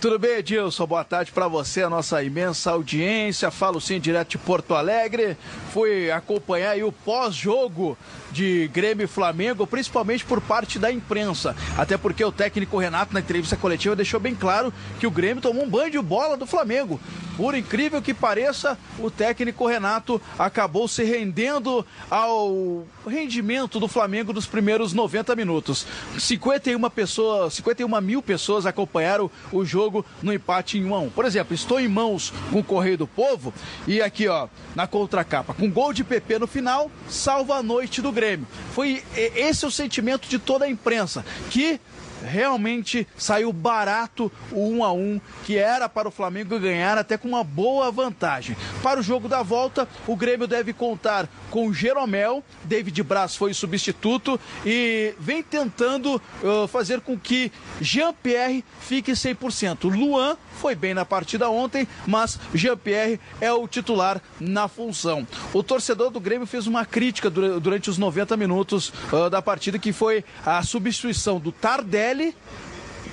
Tudo 0.00 0.18
bem, 0.18 0.36
Edilson? 0.36 0.86
Boa 0.86 1.02
tarde 1.02 1.32
para 1.32 1.48
você, 1.48 1.82
a 1.82 1.88
nossa 1.88 2.22
imensa 2.22 2.72
audiência. 2.72 3.50
Falo 3.50 3.80
sim 3.80 3.98
direto 3.98 4.32
de 4.32 4.38
Porto 4.38 4.74
Alegre. 4.74 5.34
Fui 5.72 6.10
acompanhar 6.10 6.76
o 6.84 6.92
pós-jogo 6.92 7.96
de 8.34 8.68
Grêmio 8.68 9.04
e 9.04 9.06
Flamengo, 9.06 9.66
principalmente 9.66 10.24
por 10.24 10.40
parte 10.40 10.76
da 10.76 10.90
imprensa. 10.90 11.54
Até 11.78 11.96
porque 11.96 12.24
o 12.24 12.32
técnico 12.32 12.76
Renato, 12.76 13.14
na 13.14 13.20
entrevista 13.20 13.56
coletiva, 13.56 13.94
deixou 13.94 14.18
bem 14.18 14.34
claro 14.34 14.74
que 14.98 15.06
o 15.06 15.10
Grêmio 15.10 15.40
tomou 15.40 15.64
um 15.64 15.70
banho 15.70 15.92
de 15.92 16.00
bola 16.00 16.36
do 16.36 16.44
Flamengo. 16.44 17.00
Por 17.36 17.54
incrível 17.54 18.02
que 18.02 18.12
pareça, 18.12 18.78
o 18.98 19.10
técnico 19.10 19.66
Renato 19.66 20.20
acabou 20.38 20.86
se 20.88 21.02
rendendo 21.04 21.84
ao 22.10 22.84
rendimento 23.06 23.78
do 23.78 23.88
Flamengo 23.88 24.32
nos 24.32 24.46
primeiros 24.46 24.92
90 24.92 25.34
minutos. 25.36 25.86
51 26.18 26.90
pessoas, 26.90 27.54
51 27.54 28.00
mil 28.00 28.22
pessoas 28.22 28.66
acompanharam 28.66 29.30
o 29.52 29.64
jogo 29.64 30.04
no 30.22 30.32
empate 30.32 30.78
em 30.78 30.84
1 30.84 30.94
a 30.94 30.98
1. 31.00 31.10
Por 31.10 31.24
exemplo, 31.24 31.54
estou 31.54 31.80
em 31.80 31.88
mãos 31.88 32.32
com 32.50 32.60
o 32.60 32.64
Correio 32.64 32.98
do 32.98 33.06
Povo 33.06 33.54
e 33.86 34.02
aqui, 34.02 34.26
ó, 34.26 34.48
na 34.74 34.86
contracapa, 34.86 35.54
com 35.54 35.70
gol 35.70 35.92
de 35.92 36.02
PP 36.02 36.38
no 36.40 36.46
final, 36.46 36.90
salva 37.08 37.56
a 37.56 37.62
noite 37.62 38.02
do 38.02 38.10
Grêmio. 38.10 38.23
Foi 38.72 39.02
esse 39.16 39.64
é 39.64 39.68
o 39.68 39.70
sentimento 39.70 40.28
de 40.28 40.38
toda 40.38 40.64
a 40.64 40.68
imprensa, 40.68 41.24
que 41.50 41.80
realmente 42.24 43.06
saiu 43.16 43.52
barato 43.52 44.30
o 44.50 44.68
1 44.68 44.84
a 44.84 44.92
1 44.92 45.20
que 45.44 45.56
era 45.56 45.88
para 45.88 46.08
o 46.08 46.10
Flamengo 46.10 46.58
ganhar 46.58 46.96
até 46.98 47.16
com 47.16 47.28
uma 47.28 47.44
boa 47.44 47.90
vantagem. 47.90 48.56
Para 48.82 49.00
o 49.00 49.02
jogo 49.02 49.28
da 49.28 49.42
volta, 49.42 49.88
o 50.06 50.16
Grêmio 50.16 50.46
deve 50.46 50.72
contar 50.72 51.28
com 51.50 51.72
Jeromel, 51.72 52.42
David 52.64 53.02
Braz 53.02 53.36
foi 53.36 53.54
substituto 53.54 54.40
e 54.64 55.14
vem 55.18 55.42
tentando 55.42 56.20
uh, 56.42 56.66
fazer 56.66 57.00
com 57.00 57.18
que 57.18 57.52
Jean-Pierre 57.80 58.64
fique 58.80 59.12
100%. 59.12 59.84
Luan 59.94 60.36
foi 60.54 60.74
bem 60.74 60.94
na 60.94 61.04
partida 61.04 61.48
ontem, 61.50 61.86
mas 62.06 62.38
Jean-Pierre 62.54 63.20
é 63.40 63.52
o 63.52 63.68
titular 63.68 64.20
na 64.40 64.66
função. 64.68 65.26
O 65.52 65.62
torcedor 65.62 66.10
do 66.10 66.20
Grêmio 66.20 66.46
fez 66.46 66.66
uma 66.66 66.84
crítica 66.84 67.30
durante 67.30 67.90
os 67.90 67.98
90 67.98 68.36
minutos 68.36 68.92
uh, 69.12 69.28
da 69.28 69.42
partida, 69.42 69.78
que 69.78 69.92
foi 69.92 70.24
a 70.44 70.62
substituição 70.62 71.38
do 71.38 71.52
Tardelli 71.52 72.13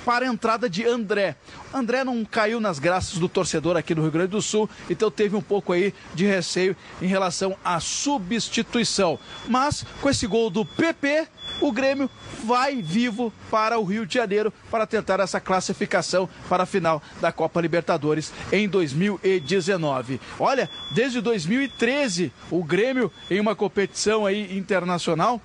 para 0.04 0.26
a 0.26 0.28
entrada 0.28 0.68
de 0.68 0.84
André. 0.84 1.36
André 1.72 2.04
não 2.04 2.24
caiu 2.24 2.60
nas 2.60 2.78
graças 2.78 3.18
do 3.18 3.28
torcedor 3.28 3.76
aqui 3.76 3.94
do 3.94 4.02
Rio 4.02 4.10
Grande 4.10 4.30
do 4.30 4.42
Sul, 4.42 4.68
então 4.90 5.10
teve 5.10 5.34
um 5.34 5.40
pouco 5.40 5.72
aí 5.72 5.94
de 6.14 6.26
receio 6.26 6.76
em 7.00 7.06
relação 7.06 7.56
à 7.64 7.80
substituição. 7.80 9.18
Mas 9.48 9.84
com 10.00 10.10
esse 10.10 10.26
gol 10.26 10.50
do 10.50 10.64
PP, 10.64 11.26
o 11.60 11.72
Grêmio 11.72 12.10
vai 12.44 12.82
vivo 12.82 13.32
para 13.50 13.78
o 13.78 13.84
Rio 13.84 14.04
de 14.04 14.14
Janeiro 14.14 14.52
para 14.70 14.86
tentar 14.86 15.20
essa 15.20 15.40
classificação 15.40 16.28
para 16.48 16.64
a 16.64 16.66
final 16.66 17.02
da 17.20 17.32
Copa 17.32 17.60
Libertadores 17.60 18.32
em 18.50 18.68
2019. 18.68 20.20
Olha, 20.38 20.68
desde 20.90 21.20
2013 21.20 22.32
o 22.50 22.62
Grêmio 22.64 23.10
em 23.30 23.40
uma 23.40 23.54
competição 23.54 24.26
aí 24.26 24.56
internacional 24.56 25.40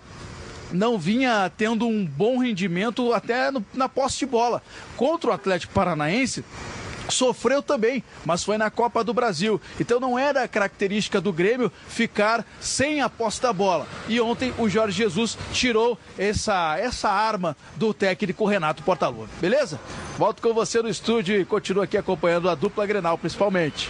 não 0.72 0.98
vinha 0.98 1.52
tendo 1.56 1.88
um 1.88 2.06
bom 2.06 2.38
rendimento 2.40 3.14
até 3.14 3.52
no, 3.52 3.66
na 3.74 3.88
posse 3.88 4.20
de 4.20 4.26
bola. 4.26 4.62
Contra 4.96 5.30
o 5.30 5.34
Atlético 5.34 5.74
Paranaense, 5.74 6.44
sofreu 7.10 7.62
também, 7.62 8.04
mas 8.26 8.44
foi 8.44 8.58
na 8.58 8.70
Copa 8.70 9.04
do 9.04 9.14
Brasil. 9.14 9.60
Então 9.80 10.00
não 10.00 10.18
era 10.18 10.48
característica 10.48 11.22
do 11.22 11.32
Grêmio 11.32 11.72
ficar 11.88 12.46
sem 12.60 13.02
a 13.02 13.10
posse 13.10 13.42
da 13.42 13.54
bola. 13.54 13.88
E 14.08 14.20
ontem 14.20 14.54
o 14.58 14.70
Jorge 14.70 14.98
Jesus 14.98 15.38
tirou 15.54 15.98
essa, 16.18 16.78
essa 16.78 17.10
arma 17.10 17.56
do 17.76 17.94
técnico 17.94 18.46
Renato 18.46 18.84
Portaluppi. 18.84 19.32
Beleza? 19.40 19.80
Volto 20.18 20.42
com 20.42 20.54
você 20.54 20.82
no 20.82 20.90
estúdio 20.90 21.40
e 21.40 21.46
continuo 21.46 21.84
aqui 21.84 21.98
acompanhando 21.98 22.50
a 22.50 22.56
dupla 22.56 22.86
Grenal 22.86 23.18
principalmente 23.18 23.90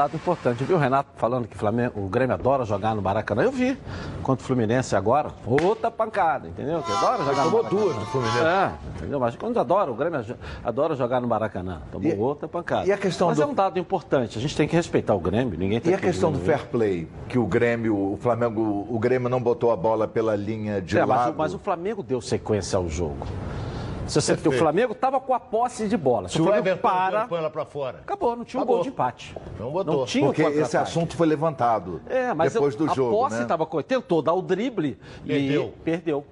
dado 0.00 0.16
importante. 0.16 0.64
Viu 0.64 0.78
Renato 0.78 1.10
falando 1.16 1.46
que 1.46 1.56
Flamengo, 1.56 2.00
o 2.00 2.08
Grêmio 2.08 2.34
adora 2.34 2.64
jogar 2.64 2.94
no 2.94 3.02
Maracanã? 3.02 3.42
Eu 3.42 3.52
vi. 3.52 3.76
Contra 4.22 4.42
o 4.42 4.46
Fluminense 4.46 4.96
agora, 4.96 5.30
outra 5.44 5.90
pancada, 5.90 6.48
entendeu? 6.48 6.82
Que 6.82 6.92
adora 6.92 7.22
jogar 7.24 7.44
Tomou 7.44 7.62
no 7.62 7.68
duas 7.68 7.96
do 7.96 8.06
Fluminense. 8.06 8.44
É, 8.44 8.72
entendeu? 8.96 9.20
Mas 9.20 9.36
quando 9.36 9.60
adora, 9.60 9.90
o 9.90 9.94
Grêmio 9.94 10.24
adora 10.64 10.94
jogar 10.94 11.20
no 11.20 11.28
Maracanã. 11.28 11.82
Tomou 11.92 12.10
e, 12.10 12.16
outra 12.16 12.48
pancada. 12.48 12.86
E 12.86 12.92
a 12.92 12.96
questão 12.96 13.28
Mas 13.28 13.36
do... 13.36 13.42
é 13.42 13.46
um 13.46 13.54
dado 13.54 13.78
importante. 13.78 14.38
A 14.38 14.40
gente 14.40 14.56
tem 14.56 14.66
que 14.66 14.74
respeitar 14.74 15.14
o 15.14 15.20
Grêmio. 15.20 15.58
Ninguém 15.58 15.80
tá 15.80 15.90
E 15.90 15.94
a 15.94 15.98
questão 15.98 16.32
do 16.32 16.38
fair 16.38 16.66
play, 16.66 17.06
que 17.28 17.38
o 17.38 17.46
Grêmio, 17.46 17.94
o 17.94 18.16
Flamengo, 18.16 18.86
o 18.88 18.98
Grêmio 18.98 19.28
não 19.28 19.40
botou 19.40 19.70
a 19.70 19.76
bola 19.76 20.08
pela 20.08 20.34
linha 20.34 20.80
de 20.80 20.96
é, 20.96 21.04
lado. 21.04 21.28
Mas, 21.28 21.36
mas 21.36 21.54
o 21.54 21.58
Flamengo 21.58 22.02
deu 22.02 22.20
sequência 22.20 22.78
ao 22.78 22.88
jogo. 22.88 23.26
Se 24.10 24.20
você, 24.20 24.48
o 24.48 24.52
Flamengo 24.52 24.92
estava 24.92 25.20
com 25.20 25.32
a 25.32 25.40
posse 25.40 25.86
de 25.86 25.96
bola. 25.96 26.28
Se, 26.28 26.34
Se 26.34 26.42
o 26.42 26.52
Everton 26.52 26.82
para, 26.82 27.26
põe 27.26 27.38
ela 27.38 27.50
para 27.50 27.64
fora. 27.64 27.98
Acabou, 28.00 28.34
não 28.36 28.44
tinha 28.44 28.60
Acabou. 28.60 28.76
um 28.76 28.78
gol 28.78 28.84
de 28.84 28.88
empate. 28.88 29.36
Não 29.58 29.70
botou. 29.70 29.98
Não 29.98 30.04
tinha 30.04 30.26
Porque 30.26 30.42
esse 30.42 30.76
assunto 30.76 31.16
foi 31.16 31.26
levantado 31.26 32.00
é, 32.08 32.34
mas 32.34 32.52
depois 32.52 32.74
eu, 32.74 32.86
do 32.86 32.90
a 32.90 32.94
jogo. 32.94 33.10
A 33.10 33.28
posse 33.28 33.42
estava 33.42 33.68
né? 33.72 33.82
tentou 33.82 34.20
dar 34.20 34.32
o 34.32 34.42
drible 34.42 34.98
perdeu. 35.24 35.74
e 35.76 35.80
perdeu. 35.84 36.24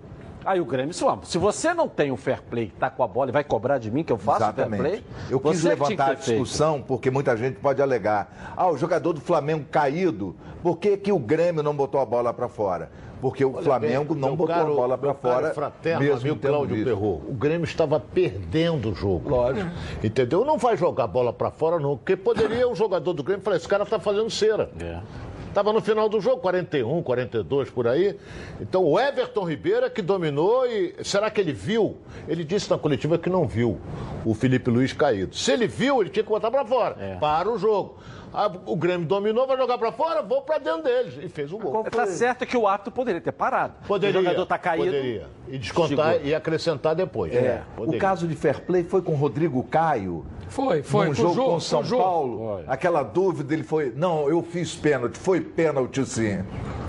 Aí 0.44 0.60
o 0.60 0.64
Grêmio 0.64 0.94
se 0.94 1.36
você 1.36 1.74
não 1.74 1.88
tem 1.88 2.10
o 2.10 2.16
fair 2.16 2.42
play, 2.42 2.72
tá 2.78 2.88
com 2.88 3.02
a 3.02 3.06
bola 3.06 3.28
e 3.28 3.32
vai 3.32 3.44
cobrar 3.44 3.76
de 3.76 3.90
mim 3.90 4.02
que 4.02 4.12
eu 4.12 4.16
faço 4.16 4.44
Exatamente. 4.44 4.80
o 4.80 4.82
fair 4.82 5.02
play. 5.02 5.04
Eu 5.30 5.40
quis 5.40 5.62
levantar 5.62 6.10
a 6.12 6.14
discussão 6.14 6.74
feito. 6.74 6.86
porque 6.86 7.10
muita 7.10 7.36
gente 7.36 7.58
pode 7.58 7.82
alegar. 7.82 8.54
Ah, 8.56 8.68
o 8.70 8.76
jogador 8.78 9.12
do 9.12 9.20
Flamengo 9.20 9.66
caído, 9.70 10.34
por 10.62 10.78
que, 10.78 10.96
que 10.96 11.12
o 11.12 11.18
Grêmio 11.18 11.62
não 11.62 11.74
botou 11.76 12.00
a 12.00 12.06
bola 12.06 12.32
para 12.32 12.48
fora? 12.48 12.90
Porque 13.20 13.44
o 13.44 13.54
Olha 13.54 13.62
Flamengo 13.62 14.14
bem, 14.14 14.22
não 14.22 14.37
botou 14.37 14.54
caro, 14.54 14.72
a 14.72 14.76
bola 14.76 14.98
para 14.98 15.14
fora. 15.14 15.54
Fraterno, 15.54 16.00
mesmo 16.00 16.20
amigo 16.20 16.37
Cláudio 16.37 16.85
Perro. 16.85 17.22
O 17.28 17.35
Grêmio 17.35 17.64
estava 17.64 17.98
perdendo 17.98 18.90
o 18.90 18.94
jogo. 18.94 19.31
Lógico. 19.31 19.70
Entendeu? 20.02 20.44
Não 20.44 20.59
vai 20.59 20.76
jogar 20.76 21.04
a 21.04 21.09
bola 21.09 21.33
para 21.33 21.50
fora, 21.50 21.78
não. 21.78 21.96
Porque 21.96 22.16
poderia 22.16 22.68
o 22.68 22.74
jogador 22.74 23.12
do 23.12 23.22
Grêmio 23.22 23.42
falar: 23.42 23.57
esse 23.57 23.68
cara 23.68 23.83
está 23.83 23.98
fazendo 23.98 24.31
cera. 24.31 24.70
É. 24.81 25.00
Estava 25.48 25.72
no 25.72 25.81
final 25.81 26.09
do 26.09 26.20
jogo, 26.20 26.40
41, 26.40 27.02
42 27.02 27.70
por 27.70 27.88
aí. 27.88 28.16
Então 28.61 28.85
o 28.85 29.00
Everton 29.00 29.44
Ribeiro 29.44 29.87
é 29.87 29.90
que 29.90 30.02
dominou 30.02 30.66
e 30.66 30.94
será 31.02 31.31
que 31.31 31.40
ele 31.40 31.52
viu? 31.52 31.96
Ele 32.28 32.44
disse 32.44 32.70
na 32.70 32.78
coletiva 32.78 33.18
que 33.18 33.28
não 33.28 33.44
viu 33.46 33.78
o 34.24 34.35
Felipe 34.35 34.70
Luiz 34.70 34.92
caído. 34.92 35.35
Se 35.35 35.50
ele 35.50 35.66
viu, 35.66 36.00
ele 36.00 36.11
tinha 36.11 36.22
que 36.22 36.28
botar 36.28 36.50
para 36.50 36.64
fora. 36.64 36.96
É. 37.00 37.16
Para 37.16 37.50
o 37.50 37.59
jogo. 37.59 37.96
Ah, 38.32 38.50
o 38.66 38.76
Grêmio 38.76 39.06
dominou, 39.06 39.46
vai 39.46 39.56
jogar 39.56 39.78
para 39.78 39.92
fora, 39.92 40.22
vou 40.22 40.42
para 40.42 40.58
dentro 40.58 40.82
deles. 40.82 41.14
E 41.22 41.28
fez 41.28 41.52
um 41.52 41.58
gol. 41.58 41.84
Está 41.86 42.06
certo 42.06 42.46
que 42.46 42.56
o 42.56 42.66
ato 42.66 42.90
poderia 42.90 43.20
ter 43.20 43.32
parado. 43.32 43.74
Poderia. 43.86 44.20
O 44.20 44.22
jogador 44.22 44.42
está 44.42 44.58
caído. 44.58 44.86
Poderia. 44.86 45.26
E 45.48 45.58
descontar 45.58 46.12
Chegou. 46.12 46.28
e 46.28 46.34
acrescentar 46.34 46.94
depois. 46.94 47.34
É. 47.34 47.62
O 47.76 47.96
caso 47.98 48.26
de 48.26 48.34
fair 48.34 48.60
play 48.60 48.84
foi 48.84 49.02
com 49.02 49.12
o 49.12 49.16
Rodrigo 49.16 49.62
Caio. 49.64 50.26
Foi, 50.48 50.82
foi. 50.82 51.08
Um 51.11 51.14
jogo, 51.14 51.34
jogo 51.34 51.50
com 51.52 51.61
São 51.61 51.84
Paulo. 51.84 52.38
Foi. 52.38 52.64
Aquela 52.66 53.02
dúvida, 53.02 53.54
ele 53.54 53.64
foi. 53.64 53.92
Não, 53.94 54.28
eu 54.28 54.42
fiz 54.42 54.74
pênalti. 54.74 55.18
Foi 55.18 55.40
pênalti 55.40 56.04
sim. 56.04 56.44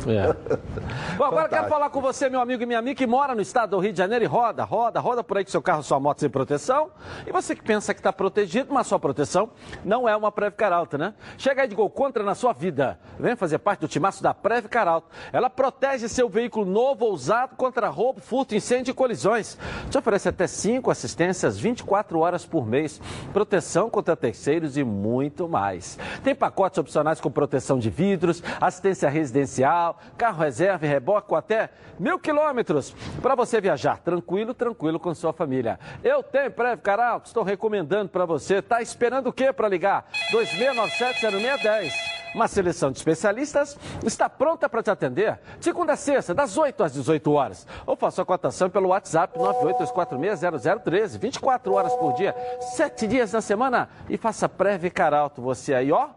É. 0.07 0.33
Bom, 1.17 1.25
agora 1.25 1.45
eu 1.45 1.49
quero 1.49 1.67
falar 1.67 1.89
com 1.89 1.99
você, 1.99 2.29
meu 2.29 2.39
amigo 2.39 2.63
e 2.63 2.65
minha 2.65 2.79
amiga, 2.79 2.95
que 2.95 3.07
mora 3.07 3.35
no 3.35 3.41
estado 3.41 3.71
do 3.71 3.79
Rio 3.79 3.91
de 3.91 3.97
Janeiro 3.97 4.23
e 4.23 4.27
roda, 4.27 4.63
roda, 4.63 4.99
roda 4.99 5.23
por 5.23 5.37
aí 5.37 5.43
com 5.43 5.51
seu 5.51 5.61
carro, 5.61 5.83
sua 5.83 5.99
moto 5.99 6.19
sem 6.19 6.29
proteção. 6.29 6.89
E 7.27 7.31
você 7.31 7.55
que 7.55 7.63
pensa 7.63 7.93
que 7.93 7.99
está 7.99 8.13
protegido, 8.13 8.73
mas 8.73 8.87
sua 8.87 8.99
proteção 8.99 9.49
não 9.83 10.07
é 10.07 10.15
uma 10.15 10.31
Previcar 10.31 10.71
Alta, 10.71 10.97
né? 10.97 11.13
Chega 11.37 11.63
aí 11.63 11.67
de 11.67 11.75
gol 11.75 11.89
contra 11.89 12.23
na 12.23 12.35
sua 12.35 12.53
vida. 12.53 12.99
Vem 13.19 13.35
fazer 13.35 13.59
parte 13.59 13.81
do 13.81 13.87
timaço 13.87 14.23
da 14.23 14.33
Previcar 14.33 14.87
Alta. 14.87 15.07
Ela 15.33 15.49
protege 15.49 16.07
seu 16.07 16.29
veículo 16.29 16.65
novo 16.65 17.05
ou 17.05 17.13
usado 17.13 17.55
contra 17.55 17.89
roubo, 17.89 18.21
furto, 18.21 18.55
incêndio 18.55 18.91
e 18.91 18.93
colisões. 18.93 19.57
Te 19.89 19.97
oferece 19.97 20.29
até 20.29 20.47
5 20.47 20.89
assistências 20.89 21.57
24 21.57 22.19
horas 22.19 22.45
por 22.45 22.65
mês, 22.65 23.01
proteção 23.49 23.89
contra 23.89 24.15
terceiros 24.15 24.77
e 24.77 24.83
muito 24.83 25.49
mais. 25.49 25.97
Tem 26.23 26.35
pacotes 26.35 26.77
opcionais 26.77 27.19
com 27.19 27.31
proteção 27.31 27.79
de 27.79 27.89
vidros, 27.89 28.43
assistência 28.61 29.09
residencial, 29.09 29.99
carro 30.15 30.43
reserva 30.43 30.85
e 30.85 30.89
reboque 30.89 31.27
com 31.27 31.35
até 31.35 31.71
mil 31.99 32.19
quilômetros 32.19 32.95
para 33.23 33.33
você 33.33 33.59
viajar 33.59 33.97
tranquilo, 33.97 34.53
tranquilo 34.53 34.99
com 34.99 35.15
sua 35.15 35.33
família. 35.33 35.79
Eu 36.03 36.21
tenho 36.21 36.51
Prev 36.51 36.79
Caral, 36.79 37.23
estou 37.25 37.41
recomendando 37.43 38.09
para 38.09 38.25
você. 38.25 38.61
Tá 38.61 38.83
esperando 38.83 39.27
o 39.27 39.33
quê 39.33 39.51
para 39.51 39.67
ligar? 39.67 40.05
2697-0610. 40.31 42.18
Uma 42.33 42.47
seleção 42.47 42.91
de 42.91 42.97
especialistas 42.97 43.77
está 44.03 44.29
pronta 44.29 44.69
para 44.69 44.83
te 44.83 44.91
atender. 44.91 45.39
Segunda 45.59 45.93
a 45.93 45.95
sexta, 45.95 46.33
das 46.33 46.57
8 46.57 46.83
às 46.83 46.93
18 46.93 47.31
horas. 47.31 47.67
Ou 47.85 47.95
faça 47.95 48.21
a 48.21 48.25
cotação 48.25 48.69
pelo 48.69 48.89
WhatsApp 48.89 49.37
982460013, 49.37 51.17
24 51.17 51.73
horas 51.73 51.93
por 51.95 52.13
dia, 52.13 52.35
7 52.75 53.07
dias 53.07 53.33
na 53.33 53.41
semana. 53.41 53.89
E 54.09 54.17
faça 54.17 54.47
Preve 54.47 54.89
Caralto, 54.89 55.41
você 55.41 55.73
aí, 55.73 55.91
ó, 55.91 56.09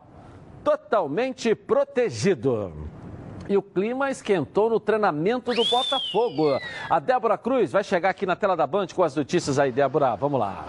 totalmente 0.62 1.55
protegido. 1.55 2.90
E 3.48 3.57
o 3.57 3.62
clima 3.62 4.11
esquentou 4.11 4.70
no 4.70 4.79
treinamento 4.79 5.53
do 5.53 5.64
Botafogo. 5.64 6.59
A 6.88 6.98
Débora 6.98 7.37
Cruz 7.37 7.72
vai 7.72 7.83
chegar 7.83 8.11
aqui 8.11 8.25
na 8.25 8.37
tela 8.37 8.57
da 8.57 8.66
Band 8.66 8.87
com 8.94 9.03
as 9.03 9.16
notícias 9.16 9.59
aí, 9.59 9.72
Débora. 9.72 10.14
Vamos 10.14 10.38
lá. 10.38 10.64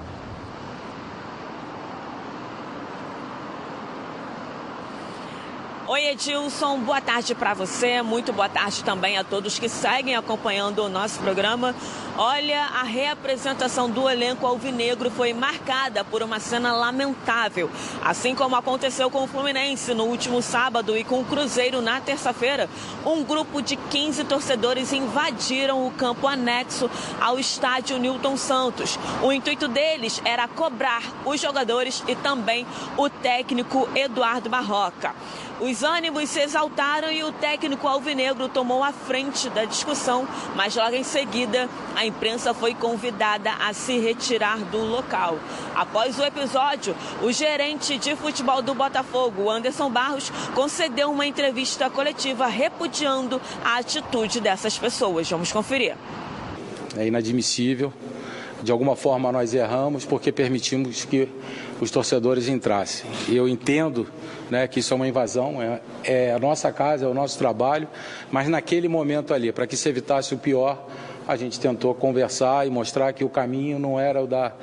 Oi, 5.93 6.07
Edilson, 6.07 6.79
boa 6.79 6.99
tarde 6.99 7.35
para 7.35 7.53
você, 7.53 8.01
muito 8.01 8.33
boa 8.33 8.49
tarde 8.49 8.83
também 8.83 9.15
a 9.15 9.23
todos 9.23 9.59
que 9.59 9.69
seguem 9.69 10.15
acompanhando 10.15 10.79
o 10.79 10.89
nosso 10.89 11.19
programa. 11.19 11.75
Olha, 12.17 12.61
a 12.61 12.81
reapresentação 12.81 13.87
do 13.87 14.09
elenco 14.09 14.47
alvinegro 14.47 15.11
foi 15.11 15.33
marcada 15.33 16.03
por 16.03 16.23
uma 16.23 16.39
cena 16.39 16.73
lamentável, 16.73 17.69
assim 18.03 18.33
como 18.33 18.55
aconteceu 18.55 19.11
com 19.11 19.23
o 19.23 19.27
Fluminense 19.27 19.93
no 19.93 20.05
último 20.05 20.41
sábado 20.41 20.97
e 20.97 21.03
com 21.03 21.21
o 21.21 21.25
Cruzeiro 21.25 21.79
na 21.79 22.01
terça-feira. 22.01 22.67
Um 23.05 23.23
grupo 23.23 23.61
de 23.61 23.75
15 23.75 24.23
torcedores 24.23 24.93
invadiram 24.93 25.85
o 25.85 25.91
campo 25.91 26.27
anexo 26.27 26.89
ao 27.21 27.37
estádio 27.37 27.99
Newton 27.99 28.35
Santos. 28.35 28.97
O 29.21 29.31
intuito 29.31 29.67
deles 29.67 30.19
era 30.25 30.47
cobrar 30.47 31.03
os 31.23 31.39
jogadores 31.39 32.03
e 32.07 32.15
também 32.15 32.65
o 32.97 33.07
técnico 33.11 33.87
Eduardo 33.93 34.49
Barroca. 34.49 35.13
Os 35.63 35.81
ânimos 35.81 36.29
se 36.29 36.41
exaltaram 36.41 37.09
e 37.09 37.23
o 37.23 37.31
técnico 37.31 37.87
alvinegro 37.87 38.49
tomou 38.49 38.83
a 38.83 38.91
frente 38.91 39.49
da 39.49 39.63
discussão, 39.63 40.27
mas 40.57 40.75
logo 40.75 40.93
em 40.93 41.05
seguida 41.05 41.69
a 41.95 42.05
imprensa 42.05 42.53
foi 42.53 42.73
convidada 42.73 43.49
a 43.49 43.71
se 43.71 43.97
retirar 43.97 44.57
do 44.57 44.79
local. 44.79 45.39
Após 45.73 46.19
o 46.19 46.23
episódio, 46.25 46.93
o 47.21 47.31
gerente 47.31 47.97
de 47.97 48.13
futebol 48.13 48.61
do 48.61 48.75
Botafogo, 48.75 49.49
Anderson 49.49 49.89
Barros, 49.89 50.33
concedeu 50.53 51.09
uma 51.09 51.25
entrevista 51.25 51.89
coletiva 51.89 52.45
repudiando 52.47 53.41
a 53.63 53.77
atitude 53.77 54.41
dessas 54.41 54.77
pessoas. 54.77 55.29
Vamos 55.29 55.53
conferir. 55.53 55.95
É 56.97 57.07
inadmissível. 57.07 57.93
De 58.61 58.71
alguma 58.71 58.97
forma 58.97 59.31
nós 59.31 59.53
erramos 59.53 60.03
porque 60.03 60.29
permitimos 60.29 61.05
que 61.05 61.27
os 61.79 61.89
torcedores 61.89 62.49
entrassem. 62.49 63.09
Eu 63.29 63.47
entendo 63.47 64.07
né, 64.53 64.67
que 64.67 64.81
isso 64.81 64.93
é 64.93 64.95
uma 64.95 65.07
invasão, 65.07 65.59
é, 65.59 65.81
é 66.03 66.31
a 66.31 66.37
nossa 66.37 66.71
casa, 66.71 67.05
é 67.05 67.07
o 67.07 67.13
nosso 67.13 67.39
trabalho, 67.39 67.87
mas 68.31 68.47
naquele 68.47 68.87
momento 68.87 69.33
ali, 69.33 69.51
para 69.51 69.65
que 69.65 69.75
se 69.75 69.89
evitasse 69.89 70.35
o 70.35 70.37
pior, 70.37 70.87
a 71.27 71.35
gente 71.35 71.59
tentou 71.59 71.93
conversar 71.93 72.67
e 72.67 72.69
mostrar 72.69 73.13
que 73.13 73.23
o 73.23 73.29
caminho 73.29 73.79
não 73.79 73.99
era 73.99 74.21
o 74.23 74.27
da, 74.27 74.53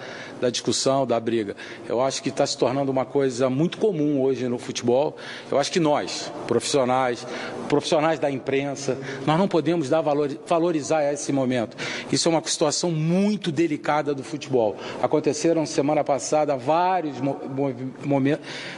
da 0.41 0.51
discussão, 0.51 1.07
da 1.07 1.19
briga. 1.19 1.55
Eu 1.89 2.01
acho 2.01 2.23
que 2.23 2.29
está 2.29 2.47
se 2.47 2.57
tornando 2.57 2.91
uma 2.91 3.05
coisa 3.05 3.49
muito 3.51 3.79
comum 3.79 4.21
hoje 4.23 4.49
no 4.49 4.59
futebol. 4.59 5.17
Eu 5.51 5.59
acho 5.59 5.71
que 5.71 5.81
nós, 5.81 6.33
profissionais, 6.47 7.27
profissionais 7.69 8.19
da 8.19 8.31
imprensa, 8.31 8.99
nós 9.27 9.39
não 9.39 9.47
podemos 9.47 9.89
dar 9.89 10.01
valor, 10.01 10.31
valorizar 10.47 11.13
esse 11.13 11.33
momento. 11.33 11.77
Isso 12.11 12.29
é 12.29 12.31
uma 12.31 12.43
situação 12.45 12.91
muito 12.91 13.53
delicada 13.53 14.15
do 14.15 14.23
futebol. 14.23 14.77
Aconteceram 15.03 15.65
semana 15.67 16.03
passada 16.03 16.57
vários 16.57 17.17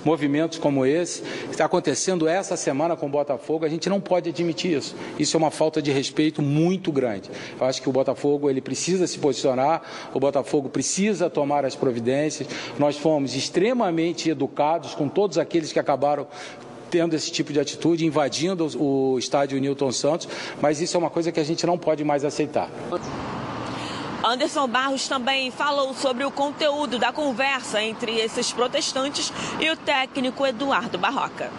movimentos 0.04 0.58
como 0.58 0.84
esse. 0.84 1.22
Está 1.50 1.64
acontecendo 1.64 2.28
essa 2.28 2.56
semana 2.56 2.96
com 2.96 3.06
o 3.06 3.08
Botafogo. 3.08 3.64
A 3.64 3.68
gente 3.68 3.88
não 3.88 4.00
pode 4.00 4.28
admitir 4.28 4.76
isso. 4.76 4.94
Isso 5.18 5.36
é 5.36 5.38
uma 5.38 5.50
falta 5.50 5.80
de 5.80 5.90
respeito 5.90 6.42
muito 6.42 6.92
grande. 6.92 7.30
Eu 7.60 7.66
acho 7.72 7.82
que 7.82 7.88
o 7.88 7.92
Botafogo 7.92 8.50
ele 8.50 8.60
precisa 8.60 9.06
se 9.06 9.18
posicionar. 9.18 9.82
O 10.12 10.20
Botafogo 10.20 10.68
precisa 10.68 11.30
tomar 11.30 11.64
as 11.64 11.74
providências. 11.74 12.46
Nós 12.78 12.96
fomos 12.96 13.34
extremamente 13.34 14.28
educados 14.28 14.94
com 14.94 15.08
todos 15.08 15.38
aqueles 15.38 15.72
que 15.72 15.78
acabaram 15.78 16.26
tendo 16.90 17.16
esse 17.16 17.32
tipo 17.32 17.54
de 17.54 17.58
atitude, 17.58 18.04
invadindo 18.04 18.68
o 18.78 19.18
estádio 19.18 19.58
Newton 19.58 19.90
Santos, 19.90 20.28
mas 20.60 20.78
isso 20.78 20.94
é 20.94 21.00
uma 21.00 21.08
coisa 21.08 21.32
que 21.32 21.40
a 21.40 21.44
gente 21.44 21.66
não 21.66 21.78
pode 21.78 22.04
mais 22.04 22.22
aceitar. 22.22 22.68
Anderson 24.22 24.68
Barros 24.68 25.08
também 25.08 25.50
falou 25.50 25.94
sobre 25.94 26.24
o 26.24 26.30
conteúdo 26.30 26.98
da 26.98 27.10
conversa 27.10 27.82
entre 27.82 28.20
esses 28.20 28.52
protestantes 28.52 29.32
e 29.58 29.70
o 29.70 29.76
técnico 29.76 30.46
Eduardo 30.46 30.98
Barroca. 30.98 31.50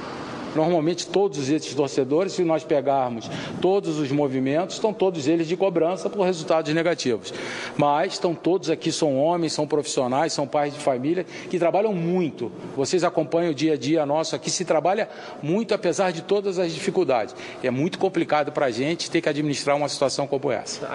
Normalmente 0.56 1.08
todos 1.08 1.50
esses 1.50 1.74
torcedores, 1.74 2.34
se 2.34 2.44
nós 2.44 2.64
pegarmos 2.64 3.30
todos 3.62 3.98
os 3.98 4.12
movimentos, 4.12 4.76
estão 4.76 4.94
todos 4.94 5.28
eles 5.28 5.48
de 5.48 5.58
cobrança 5.58 6.10
por 6.10 6.24
resultados 6.24 6.74
negativos. 6.74 7.34
Mas 7.78 8.14
estão 8.14 8.36
todos 8.36 8.70
aqui, 8.70 8.92
são 8.92 9.18
homens, 9.18 9.54
são 9.54 9.68
profissionais, 9.68 10.34
são 10.34 10.48
pais 10.48 10.74
de 10.74 10.80
família 10.80 11.26
que 11.50 11.58
trabalham 11.58 11.94
muito. 11.94 12.52
Vocês 12.76 13.04
acompanham 13.04 13.52
o 13.52 13.56
dia 13.56 13.74
a 13.74 13.78
dia 13.78 14.06
nosso 14.06 14.36
aqui, 14.36 14.50
se 14.50 14.66
trabalha 14.66 15.10
muito 15.42 15.74
apesar 15.74 16.12
de 16.12 16.22
todas 16.22 16.60
as 16.60 16.72
dificuldades. 16.74 17.36
É 17.64 17.72
muito 17.72 17.98
complicado 17.98 18.52
para 18.52 18.68
a 18.68 18.72
gente 18.72 19.10
ter 19.10 19.22
que 19.22 19.30
administrar 19.30 19.76
uma 19.76 19.90
situação 19.90 20.28
como 20.28 20.52
essa. 20.52 20.90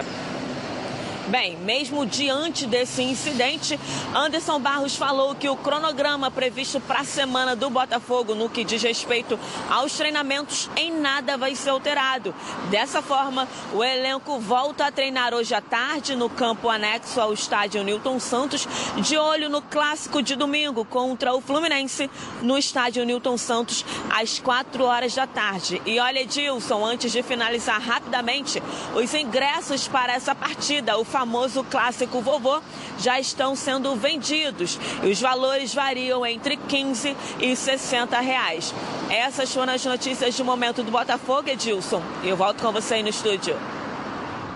Bem, 1.31 1.59
mesmo 1.59 2.07
diante 2.07 2.67
desse 2.67 3.03
incidente, 3.03 3.79
Anderson 4.15 4.59
Barros 4.59 4.97
falou 4.97 5.35
que 5.35 5.47
o 5.47 5.57
cronograma 5.57 6.31
previsto 6.31 6.81
para 6.81 7.01
a 7.01 7.05
semana 7.05 7.55
do 7.55 7.69
Botafogo, 7.69 8.35
no 8.35 8.49
que 8.49 8.65
diz 8.65 8.83
respeito 8.83 9.39
aos 9.69 9.93
treinamentos, 9.93 10.71
em 10.75 10.91
nada 10.91 11.37
vai 11.37 11.55
ser 11.55 11.69
alterado. 11.69 12.35
Dessa 12.71 13.03
forma, 13.03 13.47
o 13.75 13.85
elenco 13.85 14.41
volta 14.41 14.87
a 14.87 14.91
treinar 14.91 15.35
hoje 15.35 15.55
à 15.55 15.61
tarde 15.61 16.17
no 16.17 16.31
campo 16.31 16.71
anexo 16.71 17.21
ao 17.21 17.35
estádio 17.35 17.85
Newton 17.85 18.19
Santos, 18.19 18.67
de 18.97 19.19
olho 19.19 19.51
no 19.51 19.61
clássico 19.61 20.23
de 20.23 20.35
domingo 20.35 20.83
contra 20.83 21.35
o 21.35 21.43
Fluminense, 21.43 22.11
no 22.41 22.57
estádio 22.57 23.05
Newton 23.05 23.37
Santos, 23.37 23.85
às 24.09 24.39
4 24.39 24.83
horas 24.83 25.15
da 25.15 25.27
tarde. 25.27 25.83
E 25.85 26.01
olha, 26.01 26.21
Edilson, 26.21 26.83
antes 26.87 27.13
de 27.13 27.23
finalizar 27.23 27.83
rapidamente, 27.83 28.63
os 28.95 29.13
ingressos 29.13 29.87
para 29.87 30.15
essa 30.15 30.35
partida, 30.35 30.97
o 30.97 31.05
famoso 31.19 31.65
clássico 31.65 32.21
vovô, 32.21 32.61
já 32.97 33.19
estão 33.19 33.57
sendo 33.57 33.97
vendidos 33.97 34.79
e 35.03 35.11
os 35.11 35.21
valores 35.21 35.75
variam 35.75 36.25
entre 36.25 36.57
15 36.57 37.17
e 37.41 37.57
60 37.57 38.21
reais. 38.21 38.73
Essas 39.11 39.53
foram 39.53 39.73
as 39.73 39.85
notícias 39.85 40.37
de 40.37 40.45
momento 40.45 40.85
do 40.85 40.93
Botafogo, 40.93 41.49
Edilson. 41.49 42.01
Eu 42.23 42.37
volto 42.37 42.63
com 42.63 42.71
você 42.71 42.95
aí 42.95 43.03
no 43.03 43.09
estúdio. 43.09 43.57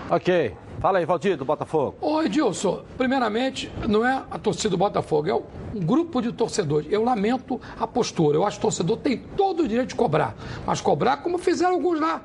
Ok. 0.09 0.55
Fala 0.79 0.99
aí, 0.99 1.05
Valdir, 1.05 1.35
do 1.35 1.43
Botafogo. 1.43 1.95
Oi, 1.99 2.25
Edilson. 2.25 2.83
Primeiramente, 2.97 3.69
não 3.87 4.05
é 4.05 4.23
a 4.31 4.39
torcida 4.39 4.69
do 4.69 4.77
Botafogo, 4.77 5.29
é 5.29 5.33
um 5.33 5.79
grupo 5.79 6.21
de 6.21 6.31
torcedores. 6.31 6.89
Eu 6.89 7.03
lamento 7.03 7.59
a 7.77 7.85
postura. 7.85 8.37
Eu 8.37 8.45
acho 8.45 8.57
que 8.57 8.65
o 8.65 8.67
torcedor 8.69 8.97
tem 8.97 9.17
todo 9.17 9.63
o 9.63 9.67
direito 9.67 9.89
de 9.89 9.95
cobrar. 9.95 10.33
Mas 10.65 10.79
cobrar 10.79 11.17
como 11.17 11.37
fizeram 11.37 11.73
alguns 11.73 11.99
lá 11.99 12.21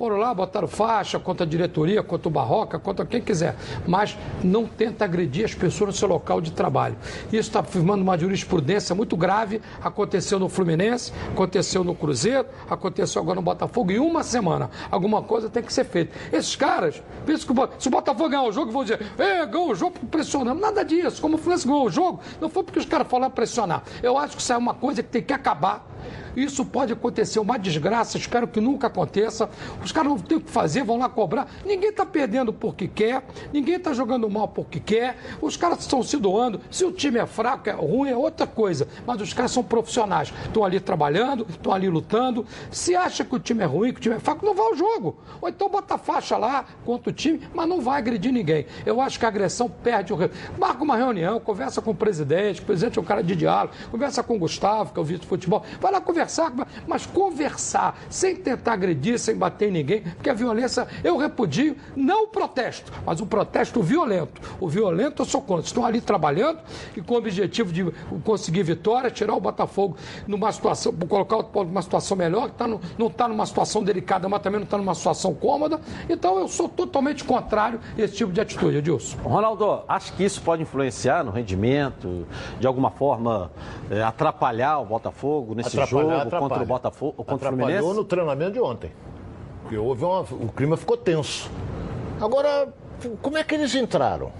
foram 0.00 0.16
lá, 0.16 0.32
botaram 0.32 0.66
faixa 0.66 1.18
contra 1.18 1.44
a 1.44 1.46
diretoria, 1.46 2.02
contra 2.02 2.26
o 2.26 2.30
Barroca, 2.30 2.78
contra 2.78 3.04
quem 3.04 3.20
quiser. 3.20 3.54
Mas 3.86 4.16
não 4.42 4.64
tenta 4.64 5.04
agredir 5.04 5.44
as 5.44 5.52
pessoas 5.52 5.90
no 5.90 5.92
seu 5.94 6.08
local 6.08 6.40
de 6.40 6.52
trabalho. 6.52 6.96
Isso 7.26 7.50
está 7.50 7.62
firmando 7.62 8.02
uma 8.02 8.16
jurisprudência 8.16 8.94
muito 8.94 9.14
grave. 9.14 9.60
Aconteceu 9.82 10.38
no 10.38 10.48
Fluminense, 10.48 11.12
aconteceu 11.30 11.84
no 11.84 11.94
Cruzeiro, 11.94 12.48
aconteceu 12.70 13.20
agora 13.20 13.36
no 13.36 13.42
Botafogo. 13.42 13.92
Em 13.92 13.98
uma 13.98 14.22
semana, 14.22 14.70
alguma 14.90 15.22
coisa 15.22 15.50
tem 15.50 15.62
que 15.62 15.70
ser 15.70 15.84
feita. 15.84 16.16
Esses 16.32 16.56
caras, 16.56 17.02
se 17.78 17.88
o 17.88 17.90
Botafogo 17.90 18.30
ganhar 18.30 18.44
o 18.44 18.52
jogo, 18.52 18.72
vão 18.72 18.82
dizer, 18.82 19.06
é, 19.18 19.44
ganhou 19.44 19.70
o 19.70 19.74
jogo 19.74 19.98
pressionando. 20.10 20.58
Nada 20.58 20.82
disso. 20.82 21.20
Como 21.20 21.34
o 21.34 21.38
Fluminense 21.38 21.68
ganhou 21.68 21.84
o 21.84 21.90
jogo, 21.90 22.20
não 22.40 22.48
foi 22.48 22.62
porque 22.62 22.78
os 22.78 22.86
caras 22.86 23.06
falaram 23.06 23.30
pressionar. 23.30 23.82
Eu 24.02 24.16
acho 24.16 24.34
que 24.34 24.40
isso 24.40 24.50
é 24.50 24.56
uma 24.56 24.72
coisa 24.72 25.02
que 25.02 25.10
tem 25.10 25.22
que 25.22 25.34
acabar. 25.34 25.90
Isso 26.36 26.64
pode 26.64 26.92
acontecer, 26.92 27.38
uma 27.38 27.58
desgraça, 27.58 28.16
espero 28.16 28.46
que 28.46 28.60
nunca 28.60 28.86
aconteça. 28.86 29.48
Caras 29.92 30.10
não 30.10 30.18
têm 30.18 30.38
o 30.38 30.40
que 30.40 30.50
fazer, 30.50 30.82
vão 30.82 30.98
lá 30.98 31.08
cobrar. 31.08 31.48
Ninguém 31.64 31.90
está 31.90 32.04
perdendo 32.04 32.52
porque 32.52 32.88
quer, 32.88 33.22
ninguém 33.52 33.76
está 33.76 33.92
jogando 33.92 34.28
mal 34.28 34.48
porque 34.48 34.78
quer. 34.78 35.16
Os 35.40 35.56
caras 35.56 35.80
estão 35.80 36.02
se 36.02 36.16
doando. 36.16 36.60
Se 36.70 36.84
o 36.84 36.92
time 36.92 37.18
é 37.18 37.26
fraco, 37.26 37.68
é 37.68 37.72
ruim, 37.72 38.10
é 38.10 38.16
outra 38.16 38.46
coisa. 38.46 38.86
Mas 39.06 39.20
os 39.20 39.32
caras 39.32 39.50
são 39.50 39.62
profissionais, 39.62 40.32
estão 40.44 40.64
ali 40.64 40.80
trabalhando, 40.80 41.46
estão 41.48 41.72
ali 41.72 41.88
lutando. 41.88 42.44
Se 42.70 42.94
acha 42.94 43.24
que 43.24 43.34
o 43.34 43.38
time 43.38 43.62
é 43.62 43.66
ruim, 43.66 43.92
que 43.92 43.98
o 43.98 44.02
time 44.02 44.16
é 44.16 44.20
fraco, 44.20 44.44
não 44.44 44.54
vai 44.54 44.66
ao 44.66 44.76
jogo. 44.76 45.16
Ou 45.40 45.48
então 45.48 45.68
bota 45.68 45.96
faixa 45.96 46.36
lá 46.36 46.64
contra 46.84 47.10
o 47.10 47.12
time, 47.12 47.40
mas 47.54 47.68
não 47.68 47.80
vai 47.80 47.98
agredir 47.98 48.32
ninguém. 48.32 48.66
Eu 48.84 49.00
acho 49.00 49.18
que 49.18 49.24
a 49.24 49.28
agressão 49.28 49.68
perde 49.68 50.12
o. 50.12 50.18
Marca 50.58 50.82
uma 50.82 50.96
reunião, 50.96 51.40
conversa 51.40 51.80
com 51.80 51.92
o 51.92 51.94
presidente, 51.94 52.60
o 52.60 52.64
presidente 52.64 52.98
é 52.98 53.02
um 53.02 53.04
cara 53.04 53.22
de 53.22 53.34
diálogo, 53.34 53.74
conversa 53.90 54.22
com 54.22 54.36
o 54.36 54.38
Gustavo, 54.38 54.92
que 54.92 54.98
é 54.98 55.02
o 55.02 55.04
vice-futebol, 55.04 55.64
vai 55.80 55.92
lá 55.92 56.00
conversar 56.00 56.50
mas 56.86 57.06
conversar, 57.06 57.98
sem 58.08 58.36
tentar 58.36 58.74
agredir, 58.74 59.18
sem 59.18 59.34
bater 59.34 59.70
ninguém, 59.70 59.79
porque 59.84 60.30
a 60.30 60.34
violência 60.34 60.86
eu 61.02 61.16
repudio, 61.16 61.76
não 61.96 62.24
o 62.24 62.28
protesto, 62.28 62.92
mas 63.04 63.20
o 63.20 63.26
protesto 63.26 63.82
violento. 63.82 64.40
O 64.60 64.68
violento 64.68 65.22
eu 65.22 65.26
sou 65.26 65.40
contra. 65.42 65.66
Estão 65.66 65.84
ali 65.84 66.00
trabalhando 66.00 66.58
e 66.96 67.00
com 67.00 67.14
o 67.14 67.18
objetivo 67.18 67.72
de 67.72 67.90
conseguir 68.24 68.62
vitória, 68.62 69.10
tirar 69.10 69.34
o 69.34 69.40
Botafogo 69.40 69.96
numa 70.26 70.50
situação, 70.52 70.92
colocar 70.92 71.36
o 71.36 71.64
numa 71.64 71.82
situação 71.82 72.16
melhor, 72.16 72.48
que 72.50 72.56
tá 72.56 72.66
no, 72.66 72.80
não 72.98 73.06
está 73.08 73.28
numa 73.28 73.46
situação 73.46 73.82
delicada, 73.82 74.28
mas 74.28 74.40
também 74.42 74.60
não 74.60 74.64
está 74.64 74.78
numa 74.78 74.94
situação 74.94 75.34
cômoda. 75.34 75.80
Então 76.08 76.38
eu 76.38 76.48
sou 76.48 76.68
totalmente 76.68 77.24
contrário 77.24 77.80
a 77.96 78.00
esse 78.00 78.14
tipo 78.16 78.32
de 78.32 78.40
atitude, 78.40 78.78
Edilson. 78.78 79.18
Ronaldo, 79.18 79.82
acho 79.88 80.12
que 80.14 80.24
isso 80.24 80.40
pode 80.42 80.62
influenciar 80.62 81.24
no 81.24 81.30
rendimento, 81.30 82.26
de 82.58 82.66
alguma 82.66 82.90
forma 82.90 83.50
é, 83.90 84.02
atrapalhar 84.02 84.78
o 84.78 84.84
Botafogo 84.84 85.54
nesse 85.54 85.76
jogo? 85.76 85.86
jogo 85.86 86.10
atrapalha. 86.10 86.40
contra 86.40 86.62
o 86.62 86.66
Botafogo, 86.66 87.12
contra 87.12 87.34
Atrapalhou 87.34 87.66
o 87.66 87.70
Fluminense? 87.70 87.96
no 87.96 88.04
treinamento 88.04 88.52
de 88.52 88.60
ontem. 88.60 88.92
Porque 89.70 89.78
houve 89.78 90.04
uma, 90.04 90.22
o 90.22 90.48
clima 90.48 90.76
ficou 90.76 90.96
tenso. 90.96 91.48
Agora, 92.20 92.74
como 93.22 93.38
é 93.38 93.44
que 93.44 93.54
eles 93.54 93.72
entraram? 93.72 94.32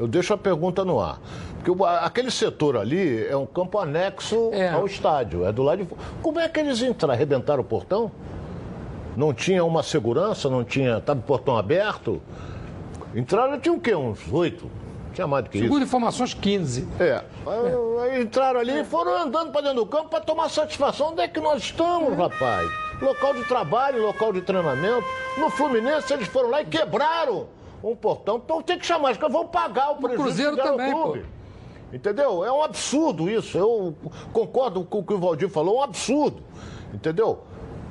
Eu 0.00 0.08
deixo 0.08 0.32
a 0.32 0.38
pergunta 0.38 0.86
no 0.86 0.98
ar. 0.98 1.20
Porque 1.62 1.84
aquele 2.00 2.30
setor 2.30 2.78
ali 2.78 3.26
é 3.26 3.36
um 3.36 3.44
campo 3.44 3.78
anexo 3.78 4.50
ao 4.74 4.86
estádio, 4.86 5.44
é 5.44 5.52
do 5.52 5.62
lado 5.62 5.82
de 5.82 5.84
fora. 5.84 6.00
Como 6.22 6.40
é 6.40 6.48
que 6.48 6.58
eles 6.58 6.80
entraram? 6.80 7.12
Arrebentaram 7.12 7.60
o 7.60 7.64
portão? 7.64 8.10
Não 9.14 9.34
tinha 9.34 9.62
uma 9.66 9.82
segurança, 9.82 10.48
não 10.48 10.64
tinha. 10.64 10.96
Estava 10.96 11.20
o 11.20 11.22
portão 11.22 11.58
aberto? 11.58 12.22
Entraram, 13.14 13.60
tinha 13.60 13.74
o 13.74 13.78
quê? 13.78 13.94
Uns 13.94 14.32
oito? 14.32 14.66
Tinha 15.12 15.26
mais 15.26 15.44
do 15.44 15.50
que 15.50 15.58
Segundo 15.58 15.76
isso. 15.76 15.88
informações, 15.88 16.32
15. 16.32 16.88
É. 16.98 17.22
Aí 18.02 18.22
entraram 18.22 18.60
ali 18.60 18.80
e 18.80 18.84
foram 18.84 19.14
andando 19.24 19.52
para 19.52 19.60
dentro 19.60 19.84
do 19.84 19.86
campo 19.86 20.08
para 20.08 20.20
tomar 20.20 20.48
satisfação. 20.48 21.10
Onde 21.10 21.20
é 21.20 21.28
que 21.28 21.38
nós 21.38 21.62
estamos, 21.62 22.16
rapaz? 22.16 22.91
Local 23.02 23.34
de 23.34 23.44
trabalho, 23.44 24.00
local 24.02 24.32
de 24.32 24.40
treinamento. 24.42 25.04
No 25.36 25.50
Fluminense, 25.50 26.12
eles 26.12 26.28
foram 26.28 26.48
lá 26.50 26.62
e 26.62 26.66
quebraram 26.66 27.48
um 27.82 27.96
portão. 27.96 28.40
Então 28.42 28.62
tem 28.62 28.78
que 28.78 28.86
chamar, 28.86 29.10
acho 29.10 29.18
que 29.18 29.28
vão 29.28 29.46
pagar 29.46 29.90
o 29.90 29.96
prejuízo 29.96 30.22
Cruzeiro 30.22 30.56
que 30.56 30.62
também, 30.62 30.92
pô. 30.92 31.02
clube. 31.02 31.26
Entendeu? 31.92 32.44
É 32.44 32.50
um 32.52 32.62
absurdo 32.62 33.28
isso. 33.28 33.58
Eu 33.58 33.94
concordo 34.32 34.84
com 34.84 35.00
o 35.00 35.04
que 35.04 35.12
o 35.12 35.18
Valdir 35.18 35.48
falou, 35.48 35.76
é 35.76 35.78
um 35.80 35.82
absurdo. 35.82 36.42
Entendeu? 36.94 37.40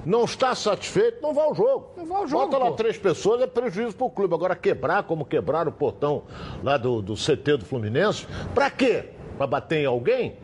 Não 0.03 0.23
está 0.23 0.55
satisfeito, 0.55 1.21
não 1.21 1.33
vai 1.33 1.45
ao 1.45 1.53
jogo. 1.53 1.91
Não 1.95 2.05
vai 2.05 2.17
ao 2.21 2.27
jogo, 2.27 2.45
Bota 2.45 2.57
lá 2.57 2.71
pô. 2.71 2.77
três 2.77 2.97
pessoas, 2.97 3.41
é 3.41 3.47
prejuízo 3.47 3.95
pro 3.95 4.09
clube. 4.09 4.33
Agora, 4.33 4.55
quebrar, 4.55 5.03
como 5.03 5.23
quebraram 5.25 5.69
o 5.69 5.73
portão 5.73 6.23
lá 6.63 6.77
do, 6.77 7.01
do 7.01 7.13
CT 7.13 7.57
do 7.57 7.65
Fluminense, 7.65 8.25
pra 8.55 8.71
quê? 8.71 9.09
Pra 9.37 9.45
bater 9.45 9.79
em 9.83 9.85
alguém? 9.85 10.37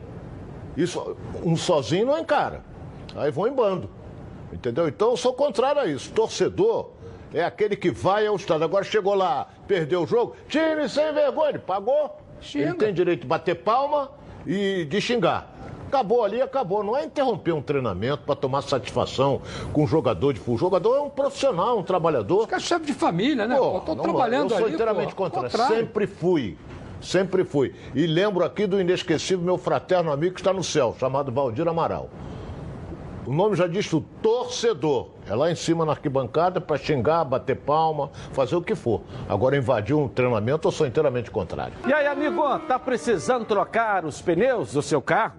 Isso, 0.76 1.16
um 1.42 1.56
sozinho 1.56 2.06
não 2.06 2.18
encara. 2.18 2.62
Aí 3.16 3.32
vão 3.32 3.48
em 3.48 3.52
bando. 3.52 3.90
Entendeu? 4.52 4.88
Então 4.88 5.10
eu 5.10 5.16
sou 5.16 5.32
contrário 5.32 5.80
a 5.80 5.86
isso. 5.86 6.10
Torcedor 6.12 6.90
é 7.32 7.44
aquele 7.44 7.76
que 7.76 7.90
vai 7.90 8.26
ao 8.26 8.36
estádio. 8.36 8.64
Agora 8.64 8.84
chegou 8.84 9.14
lá, 9.14 9.48
perdeu 9.66 10.02
o 10.02 10.06
jogo, 10.06 10.36
time 10.48 10.88
sem 10.88 11.12
vergonha, 11.12 11.50
ele 11.50 11.58
pagou. 11.58 12.16
Ele 12.54 12.74
tem 12.74 12.94
direito 12.94 13.22
de 13.22 13.26
bater 13.26 13.56
palma 13.56 14.10
e 14.46 14.84
de 14.84 15.00
xingar. 15.00 15.54
Acabou 15.88 16.22
ali, 16.22 16.40
acabou. 16.40 16.84
Não 16.84 16.96
é 16.96 17.04
interromper 17.04 17.52
um 17.52 17.62
treinamento 17.62 18.22
para 18.24 18.36
tomar 18.36 18.62
satisfação 18.62 19.40
com 19.72 19.84
um 19.84 19.86
jogador 19.86 20.32
de 20.34 20.38
futebol. 20.38 20.54
O 20.54 20.58
jogador 20.58 20.96
é 20.96 21.00
um 21.00 21.10
profissional, 21.10 21.78
um 21.78 21.82
trabalhador. 21.82 22.46
É 22.52 22.60
chefe 22.60 22.86
de 22.86 22.92
família, 22.92 23.46
né? 23.46 23.56
Pô, 23.56 23.80
tô 23.80 23.94
não, 23.94 24.02
trabalhando 24.02 24.52
Eu 24.52 24.56
sou 24.56 24.66
ali, 24.66 24.74
inteiramente 24.74 25.14
pô. 25.14 25.24
contrário. 25.24 25.50
Contrário. 25.50 25.76
Sempre 25.76 26.06
fui. 26.06 26.58
Sempre 27.00 27.44
fui. 27.44 27.74
E 27.94 28.06
lembro 28.06 28.44
aqui 28.44 28.66
do 28.66 28.80
inesquecível 28.80 29.44
meu 29.44 29.56
fraterno 29.56 30.12
amigo 30.12 30.34
que 30.34 30.40
está 30.40 30.52
no 30.52 30.62
céu, 30.62 30.94
chamado 30.98 31.32
Valdir 31.32 31.66
Amaral. 31.66 32.10
O 33.28 33.30
nome 33.30 33.54
já 33.56 33.66
diz 33.66 33.86
tudo, 33.86 34.06
torcedor. 34.22 35.10
É 35.28 35.34
lá 35.34 35.50
em 35.50 35.54
cima 35.54 35.84
na 35.84 35.92
arquibancada 35.92 36.62
para 36.62 36.78
xingar, 36.78 37.24
bater 37.24 37.56
palma, 37.56 38.10
fazer 38.32 38.56
o 38.56 38.62
que 38.62 38.74
for. 38.74 39.02
Agora 39.28 39.54
invadir 39.54 39.94
um 39.94 40.08
treinamento, 40.08 40.66
eu 40.66 40.72
sou 40.72 40.86
inteiramente 40.86 41.30
contrário. 41.30 41.74
E 41.86 41.92
aí, 41.92 42.06
amigo, 42.06 42.42
tá 42.60 42.78
precisando 42.78 43.44
trocar 43.44 44.06
os 44.06 44.22
pneus 44.22 44.72
do 44.72 44.80
seu 44.80 45.02
carro? 45.02 45.34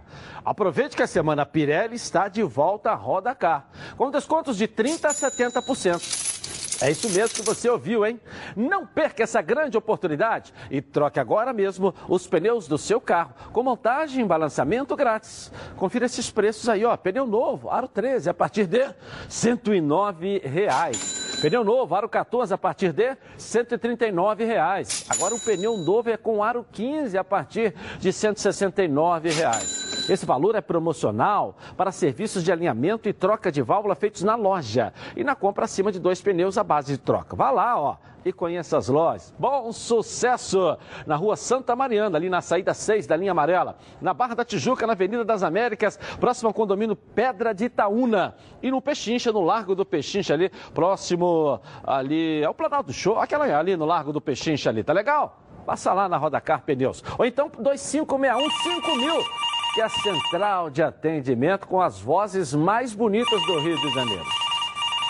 Aproveite 0.46 0.96
que 0.96 1.02
a 1.02 1.08
semana 1.08 1.48
Pirelli 1.48 1.96
está 1.96 2.28
de 2.28 2.44
volta 2.44 2.92
à 2.92 2.94
Roda 2.94 3.34
Car, 3.34 3.68
com 3.98 4.12
descontos 4.12 4.56
de 4.56 4.68
30% 4.68 5.06
a 5.06 5.32
70%. 5.32 6.59
É 6.82 6.90
isso 6.90 7.10
mesmo 7.10 7.36
que 7.36 7.42
você 7.42 7.70
ouviu, 7.70 8.06
hein? 8.06 8.20
Não 8.56 8.86
perca 8.86 9.24
essa 9.24 9.42
grande 9.42 9.78
oportunidade 9.78 10.54
e 10.72 10.82
troque 10.82 11.20
agora 11.20 11.52
mesmo 11.52 11.94
os 12.08 12.26
pneus 12.26 12.68
do 12.68 12.78
seu 12.78 13.02
carro, 13.02 13.34
com 13.52 13.64
montagem 13.64 14.24
e 14.24 14.28
balançamento 14.28 14.96
grátis. 14.96 15.52
Confira 15.76 16.06
esses 16.06 16.32
preços 16.32 16.70
aí, 16.70 16.86
ó. 16.86 16.96
Pneu 16.96 17.28
novo, 17.28 17.70
aro 17.70 17.88
13, 17.88 18.30
a 18.30 18.34
partir 18.34 18.66
de 18.66 18.90
109 19.28 20.40
reais. 20.40 21.38
Pneu 21.42 21.64
novo, 21.64 21.96
aro 21.96 22.10
14, 22.10 22.54
a 22.54 22.58
partir 22.58 22.92
de 22.92 23.16
139 23.38 24.44
reais. 24.44 25.06
Agora 25.10 25.34
o 25.34 25.40
pneu 25.40 25.78
novo 25.78 26.10
é 26.10 26.18
com 26.18 26.44
aro 26.44 26.66
15, 26.72 27.18
a 27.18 27.24
partir 27.24 27.74
de 27.98 28.12
169 28.12 29.30
reais. 29.30 29.79
Esse 30.10 30.26
valor 30.26 30.56
é 30.56 30.62
promocional 30.62 31.56
para 31.78 31.92
serviços 31.92 32.44
de 32.44 32.52
alinhamento 32.52 33.08
e 33.08 33.14
troca 33.14 33.52
de 33.52 33.62
válvula 33.62 33.94
feitos 33.94 34.24
na 34.24 34.36
loja 34.36 34.92
e 35.16 35.24
na 35.24 35.36
compra 35.36 35.66
acima 35.66 35.92
de 35.92 36.00
dois 36.00 36.20
pneus 36.22 36.58
à 36.58 36.64
base 36.64 36.94
de 36.94 36.98
troca. 36.98 37.36
Vá 37.36 37.52
lá, 37.52 37.80
ó, 37.80 37.98
e 38.26 38.34
conheça 38.34 38.78
as 38.78 38.88
lojas. 38.88 39.34
Bom 39.38 39.72
sucesso! 39.72 40.78
Na 41.06 41.16
rua 41.16 41.36
Santa 41.36 41.76
Mariana, 41.76 42.18
ali 42.18 42.30
na 42.30 42.42
saída 42.42 42.74
6 42.74 43.06
da 43.06 43.16
linha 43.16 43.32
amarela. 43.32 43.78
Na 44.02 44.14
Barra 44.14 44.36
da 44.36 44.44
Tijuca, 44.44 44.88
na 44.88 44.94
Avenida 44.94 45.24
das 45.24 45.44
Américas, 45.44 45.98
próximo 46.20 46.48
ao 46.50 46.54
condomínio 46.54 46.96
Pedra 46.96 47.54
de 47.54 47.66
Itaúna. 47.66 48.36
E 48.62 48.72
no 48.72 48.82
Pechincha, 48.82 49.32
no 49.32 49.42
Largo 49.42 49.76
do 49.76 49.86
Pechincha 49.86 50.34
ali, 50.34 50.50
próximo 50.74 51.62
ali 51.84 52.44
ao 52.44 52.54
Planalto 52.54 52.88
do 52.88 52.94
Show, 52.94 53.20
aquela 53.20 53.46
ali 53.58 53.78
no 53.78 53.86
Largo 53.86 54.12
do 54.12 54.20
Pechincha 54.20 54.70
ali, 54.70 54.84
tá 54.84 54.92
legal? 54.92 55.40
Passa 55.66 55.94
lá 55.94 56.10
na 56.10 56.18
Rodacar 56.18 56.64
Pneus. 56.64 57.04
Ou 57.18 57.26
então 57.26 57.50
2561 57.60 58.50
5000 58.50 59.59
que 59.74 59.82
é 59.82 59.84
a 59.84 59.90
central 59.90 60.70
de 60.70 60.82
atendimento 60.82 61.68
com 61.68 61.82
as 61.82 62.00
vozes 62.00 62.54
mais 62.54 62.94
bonitas 62.94 63.42
do 63.46 63.60
Rio 63.60 63.78
de 63.78 63.94
Janeiro. 63.94 64.26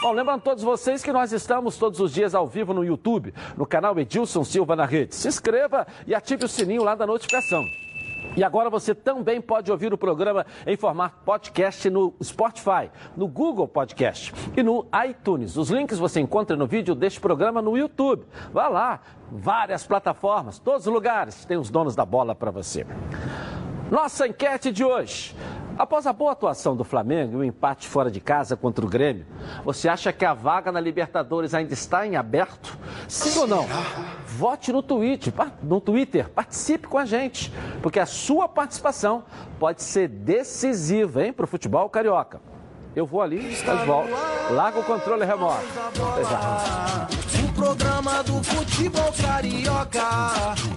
Bom, 0.02 0.14
lembrando 0.14 0.42
todos 0.42 0.64
vocês 0.64 1.04
que 1.04 1.12
nós 1.12 1.34
estamos 1.34 1.78
todos 1.78 2.00
os 2.00 2.14
dias 2.14 2.34
ao 2.34 2.48
vivo 2.48 2.74
no 2.74 2.86
YouTube, 2.86 3.34
no 3.58 3.66
canal 3.66 3.98
Edilson 4.00 4.46
Silva 4.46 4.76
na 4.76 4.86
Rede. 4.86 5.14
Se 5.14 5.28
inscreva 5.28 5.86
e 6.08 6.16
ative 6.16 6.46
o 6.46 6.48
sininho 6.48 6.84
lá 6.84 6.96
da 6.96 7.06
notificação. 7.06 7.66
E 8.36 8.44
agora 8.44 8.70
você 8.70 8.94
também 8.96 9.42
pode 9.42 9.72
ouvir 9.72 9.94
o 9.94 9.98
programa 9.98 10.46
em 10.66 10.78
formato 10.78 11.18
podcast 11.26 11.90
no 11.90 12.14
Spotify, 12.24 12.90
no 13.16 13.28
Google 13.28 13.68
Podcast 13.68 14.34
e 14.56 14.64
no 14.64 14.86
iTunes. 15.06 15.58
Os 15.58 15.70
links 15.70 15.98
você 15.98 16.20
encontra 16.22 16.56
no 16.56 16.68
vídeo 16.68 16.96
deste 16.96 17.20
programa 17.20 17.62
no 17.62 17.78
YouTube. 17.78 18.26
Vá 18.54 18.68
lá, 18.68 19.02
várias 19.32 19.86
plataformas, 19.86 20.60
todos 20.60 20.88
os 20.88 20.94
lugares, 20.94 21.44
tem 21.44 21.58
os 21.58 21.70
donos 21.70 21.96
da 21.96 22.06
bola 22.06 22.34
para 22.34 22.52
você. 22.52 22.86
Nossa 23.90 24.28
enquete 24.28 24.72
de 24.72 24.84
hoje. 24.84 25.36
Após 25.78 26.06
a 26.06 26.14
boa 26.14 26.34
atuação 26.34 26.76
do 26.76 26.84
Flamengo 26.84 27.34
e 27.34 27.36
o 27.38 27.44
empate 27.44 27.88
fora 27.88 28.12
de 28.12 28.20
casa 28.20 28.56
contra 28.56 28.86
o 28.86 28.90
Grêmio, 28.90 29.26
você 29.64 29.88
acha 29.88 30.12
que 30.12 30.26
a 30.26 30.34
vaga 30.34 30.72
na 30.72 30.80
Libertadores 30.80 31.54
ainda 31.54 31.74
está 31.74 32.06
em 32.06 32.16
aberto? 32.18 32.78
Sim 33.08 33.40
ou 33.40 33.48
não? 33.48 33.66
Vote 34.26 34.72
no 34.74 34.84
Twitter, 34.84 35.34
no 35.64 35.80
Twitter, 35.80 36.30
participe 36.30 36.88
com 36.88 36.98
a 36.98 37.06
gente, 37.06 37.52
porque 37.82 38.00
a 38.00 38.06
sua 38.06 38.48
participação 38.48 39.24
pode 39.58 39.82
ser 39.82 40.08
decisiva, 40.10 41.24
hein, 41.24 41.34
para 41.34 41.46
o 41.46 41.48
futebol 41.48 41.90
carioca. 41.90 42.42
Eu 42.96 43.06
vou 43.06 43.22
ali, 43.22 43.40
depois 43.40 43.86
volto. 43.86 44.12
Larga 44.52 44.80
o 44.80 44.84
controle 44.84 45.24
remoto. 45.24 45.64
Até 46.12 46.24
já. 46.26 47.08
O 47.44 47.54
programa 47.54 48.22
do 48.24 48.44
futebol 48.44 49.14
carioca. 49.14 50.02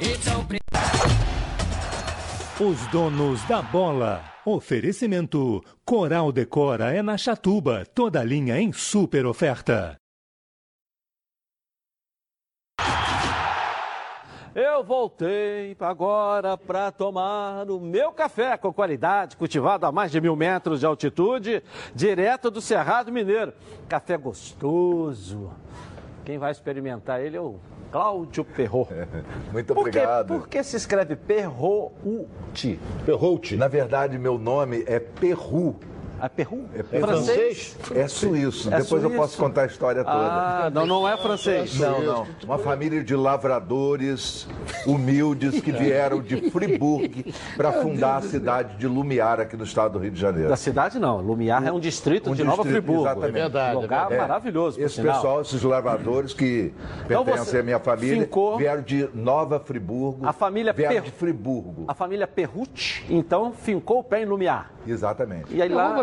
Então, 0.01 0.44
Os 2.64 2.87
donos 2.92 3.42
da 3.48 3.61
bola. 3.61 4.22
Oferecimento: 4.46 5.61
Coral 5.85 6.31
Decora 6.31 6.94
é 6.94 7.03
na 7.03 7.18
Chatuba, 7.18 7.85
toda 7.92 8.22
linha 8.22 8.57
em 8.61 8.72
super 8.72 9.27
oferta. 9.27 9.96
Eu 14.55 14.85
voltei 14.85 15.77
agora 15.81 16.57
para 16.57 16.92
tomar 16.92 17.68
o 17.68 17.81
meu 17.81 18.12
café 18.12 18.57
com 18.57 18.72
qualidade, 18.72 19.37
cultivado 19.37 19.85
a 19.85 19.90
mais 19.90 20.12
de 20.12 20.20
mil 20.20 20.37
metros 20.37 20.79
de 20.79 20.87
altitude, 20.87 21.64
direto 21.92 22.48
do 22.48 22.61
Cerrado 22.61 23.11
Mineiro. 23.11 23.53
Café 23.88 24.16
gostoso. 24.16 25.51
Quem 26.25 26.38
vai 26.38 26.53
experimentar 26.53 27.20
ele 27.20 27.37
é 27.37 27.40
o 27.40 27.59
Cláudio 27.92 28.42
Perro. 28.42 28.88
Muito 29.52 29.74
Por 29.74 29.85
quê? 29.85 29.98
obrigado. 29.98 30.26
Por 30.28 30.48
que 30.48 30.64
se 30.64 30.76
escreve 30.76 31.14
Perrouti? 31.14 32.81
Perrouti. 33.05 33.55
Na 33.57 33.68
verdade, 33.68 34.18
meu 34.18 34.38
nome 34.38 34.83
é 34.87 34.98
Perru. 34.98 35.76
É 36.22 36.28
Perru? 36.28 36.64
É 36.74 36.96
É 36.96 37.00
francês? 37.00 37.76
É 37.94 38.06
suíço. 38.06 38.68
É 38.72 38.78
Depois 38.78 39.02
eu 39.02 39.08
suíço. 39.08 39.16
posso 39.16 39.37
contar 39.38 39.62
a 39.62 39.66
história 39.66 40.04
toda. 40.04 40.16
Ah, 40.16 40.70
não, 40.72 40.87
não 40.87 41.08
é 41.08 41.16
francês. 41.16 41.78
Não, 41.78 42.00
não. 42.00 42.26
Uma 42.44 42.58
família 42.58 43.02
de 43.02 43.16
lavradores 43.16 44.46
humildes 44.87 45.61
que 45.61 45.72
vieram 45.72 46.20
de 46.20 46.50
Fribourg 46.50 47.35
para 47.56 47.72
fundar 47.72 48.18
a 48.18 48.22
cidade 48.22 48.76
de 48.76 48.87
Lumiar 48.87 49.40
aqui 49.40 49.56
no 49.56 49.64
estado 49.64 49.94
do 49.94 49.98
Rio 49.98 50.11
de 50.12 50.20
Janeiro. 50.20 50.48
Da 50.48 50.56
cidade 50.56 50.98
não. 50.98 51.20
Lumiar 51.20 51.66
é 51.66 51.72
um 51.72 51.80
distrito 51.80 52.30
Um 52.30 52.35
de 52.35 52.44
Nova 52.44 52.62
distrito, 52.62 52.82
Friburgo. 52.85 53.02
Exatamente. 53.06 53.28
É 53.30 53.32
verdade. 53.42 53.76
Lugar 53.76 54.12
É. 54.12 54.18
maravilhoso, 54.18 54.78
por 54.78 54.85
Esse 54.85 54.94
sinal. 54.96 55.14
pessoal, 55.16 55.40
esses 55.42 55.62
lavradores 55.62 56.32
que 56.35 56.72
Então 57.04 57.24
pertencem 57.24 57.61
à 57.61 57.62
minha 57.62 57.78
família, 57.80 58.22
fincou- 58.22 58.56
vieram 58.58 58.82
de 58.82 59.08
Nova 59.14 59.58
Friburgo. 59.58 60.26
A 60.26 60.32
família 60.32 60.72
vieram 60.72 60.94
Per- 60.94 61.02
de 61.04 61.11
Friburgo. 61.11 61.85
A 61.88 61.94
família 61.94 62.26
Perrucci, 62.28 63.04
então, 63.11 63.52
fincou 63.52 63.98
o 63.98 64.04
pé 64.04 64.22
em 64.22 64.24
Lumiar. 64.26 64.70
Exatamente. 64.87 65.54
E 65.54 65.62
aí 65.62 65.68
lá... 65.68 66.02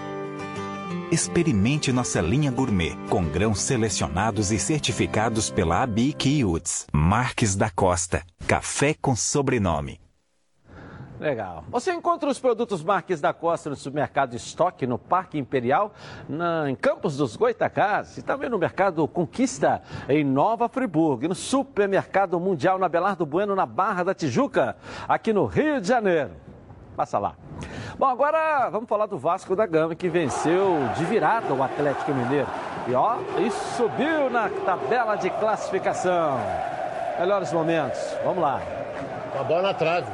Experimente 1.11 1.91
nossa 1.91 2.21
linha 2.21 2.49
gourmet 2.49 2.95
com 3.09 3.21
grãos 3.25 3.59
selecionados 3.59 4.49
e 4.49 4.57
certificados 4.57 5.51
pela 5.51 5.83
ABIC 5.83 6.45
Uts. 6.45 6.87
Marques 6.93 7.53
da 7.53 7.69
Costa. 7.69 8.23
Café 8.47 8.93
com 8.93 9.13
sobrenome. 9.13 9.99
Legal. 11.19 11.65
Você 11.69 11.91
encontra 11.91 12.29
os 12.29 12.39
produtos 12.39 12.81
Marques 12.81 13.19
da 13.19 13.33
Costa 13.33 13.69
no 13.69 13.75
supermercado 13.75 14.35
Estoque, 14.35 14.87
no 14.87 14.97
Parque 14.97 15.37
Imperial, 15.37 15.93
na, 16.29 16.69
em 16.69 16.75
Campos 16.75 17.17
dos 17.17 17.35
Goitacás 17.35 18.17
e 18.17 18.21
também 18.21 18.49
no 18.49 18.57
Mercado 18.57 19.05
Conquista, 19.05 19.81
em 20.07 20.23
Nova 20.23 20.69
Friburgo, 20.69 21.25
e 21.25 21.27
no 21.27 21.35
Supermercado 21.35 22.39
Mundial 22.39 22.79
na 22.79 22.87
Belardo 22.87 23.25
Bueno, 23.25 23.53
na 23.53 23.65
Barra 23.65 24.03
da 24.03 24.13
Tijuca, 24.13 24.77
aqui 25.09 25.33
no 25.33 25.45
Rio 25.45 25.81
de 25.81 25.89
Janeiro. 25.89 26.31
Passa 27.01 27.17
lá. 27.17 27.33
Bom, 27.97 28.05
agora 28.05 28.69
vamos 28.69 28.87
falar 28.87 29.07
do 29.07 29.17
Vasco 29.17 29.55
da 29.55 29.65
Gama, 29.65 29.95
que 29.95 30.07
venceu 30.07 30.77
de 30.95 31.03
virada 31.03 31.51
o 31.51 31.63
Atlético 31.63 32.13
Mineiro. 32.13 32.45
E 32.87 32.93
ó, 32.93 33.15
e 33.39 33.49
subiu 33.49 34.29
na 34.29 34.47
tabela 34.63 35.15
de 35.15 35.31
classificação. 35.31 36.37
Melhores 37.19 37.51
momentos. 37.51 37.99
Vamos 38.23 38.43
lá. 38.43 38.61
Uma 39.33 39.43
bola 39.43 39.61
na 39.63 39.73
trave. 39.73 40.11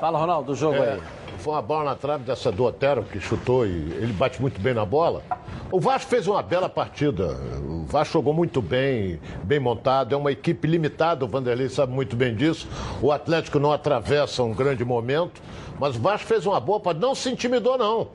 Fala, 0.00 0.18
Ronaldo, 0.18 0.46
do 0.46 0.54
jogo 0.56 0.74
É, 0.82 0.94
aí. 0.94 1.02
Foi 1.38 1.52
uma 1.52 1.62
bola 1.62 1.84
na 1.84 1.94
trave 1.94 2.24
dessa 2.24 2.50
do 2.50 2.64
Otero, 2.64 3.04
que 3.04 3.20
chutou 3.20 3.64
e 3.64 3.70
ele 3.70 4.12
bate 4.12 4.40
muito 4.40 4.60
bem 4.60 4.74
na 4.74 4.84
bola. 4.84 5.22
O 5.70 5.78
Vasco 5.78 6.10
fez 6.10 6.26
uma 6.26 6.42
bela 6.42 6.68
partida. 6.68 7.38
O 7.62 7.84
Vasco 7.84 8.14
jogou 8.14 8.34
muito 8.34 8.60
bem, 8.60 9.20
bem 9.44 9.60
montado. 9.60 10.12
É 10.12 10.18
uma 10.18 10.32
equipe 10.32 10.66
limitada, 10.66 11.24
o 11.24 11.28
Vanderlei 11.28 11.68
sabe 11.68 11.92
muito 11.92 12.16
bem 12.16 12.34
disso. 12.34 12.66
O 13.00 13.12
Atlético 13.12 13.60
não 13.60 13.72
atravessa 13.72 14.42
um 14.42 14.52
grande 14.52 14.84
momento, 14.84 15.40
mas 15.78 15.94
o 15.94 16.00
Vasco 16.00 16.26
fez 16.26 16.44
uma 16.44 16.58
boa 16.58 16.80
partida. 16.80 17.06
Não 17.06 17.14
se 17.14 17.30
intimidou, 17.30 17.78
não. 17.78 18.08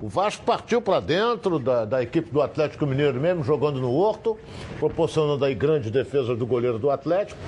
O 0.00 0.08
Vasco 0.08 0.44
partiu 0.44 0.80
para 0.80 1.00
dentro 1.00 1.58
da, 1.58 1.84
da 1.84 2.00
equipe 2.00 2.30
do 2.30 2.40
Atlético 2.40 2.86
Mineiro 2.86 3.20
mesmo, 3.20 3.42
jogando 3.42 3.80
no 3.80 3.92
Horto, 3.92 4.38
proporcionando 4.78 5.44
aí 5.44 5.54
grande 5.54 5.90
defesa 5.90 6.36
do 6.36 6.46
goleiro 6.46 6.78
do 6.78 6.88
Atlético, 6.88 7.40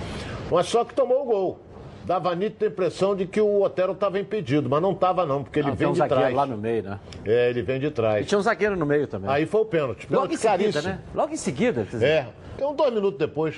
mas 0.50 0.66
só 0.66 0.84
que 0.84 0.92
tomou 0.92 1.22
o 1.22 1.24
gol. 1.24 1.69
Dava 2.10 2.32
a 2.32 2.34
nítida 2.34 2.66
impressão 2.66 3.14
de 3.14 3.24
que 3.24 3.40
o 3.40 3.62
Otero 3.62 3.92
estava 3.92 4.18
impedido, 4.18 4.68
mas 4.68 4.82
não 4.82 4.90
estava 4.90 5.24
não, 5.24 5.44
porque 5.44 5.60
ele 5.60 5.68
Ah, 5.68 5.70
tem 5.70 5.78
vem 5.78 5.86
um 5.86 5.92
de 5.92 5.98
zagueiro 5.98 6.20
trás. 6.22 6.34
lá 6.34 6.44
no 6.44 6.56
meio, 6.56 6.82
né? 6.82 6.98
É, 7.24 7.50
ele 7.50 7.62
vem 7.62 7.78
de 7.78 7.88
trás. 7.92 8.24
E 8.24 8.28
tinha 8.28 8.36
um 8.36 8.42
zagueiro 8.42 8.74
no 8.76 8.84
meio 8.84 9.06
também. 9.06 9.30
Aí 9.30 9.46
foi 9.46 9.60
o 9.60 9.64
pênalti. 9.64 10.08
Logo 10.10 10.26
Pênalti 10.26 10.34
em 10.34 10.36
seguida, 10.36 10.72
claríssimo. 10.82 10.88
né? 10.92 11.00
Logo 11.14 11.32
em 11.32 11.36
seguida. 11.36 11.86
É. 12.02 12.26
Uns 12.60 12.74
dois 12.74 12.92
minutos 12.92 13.16
depois. 13.16 13.54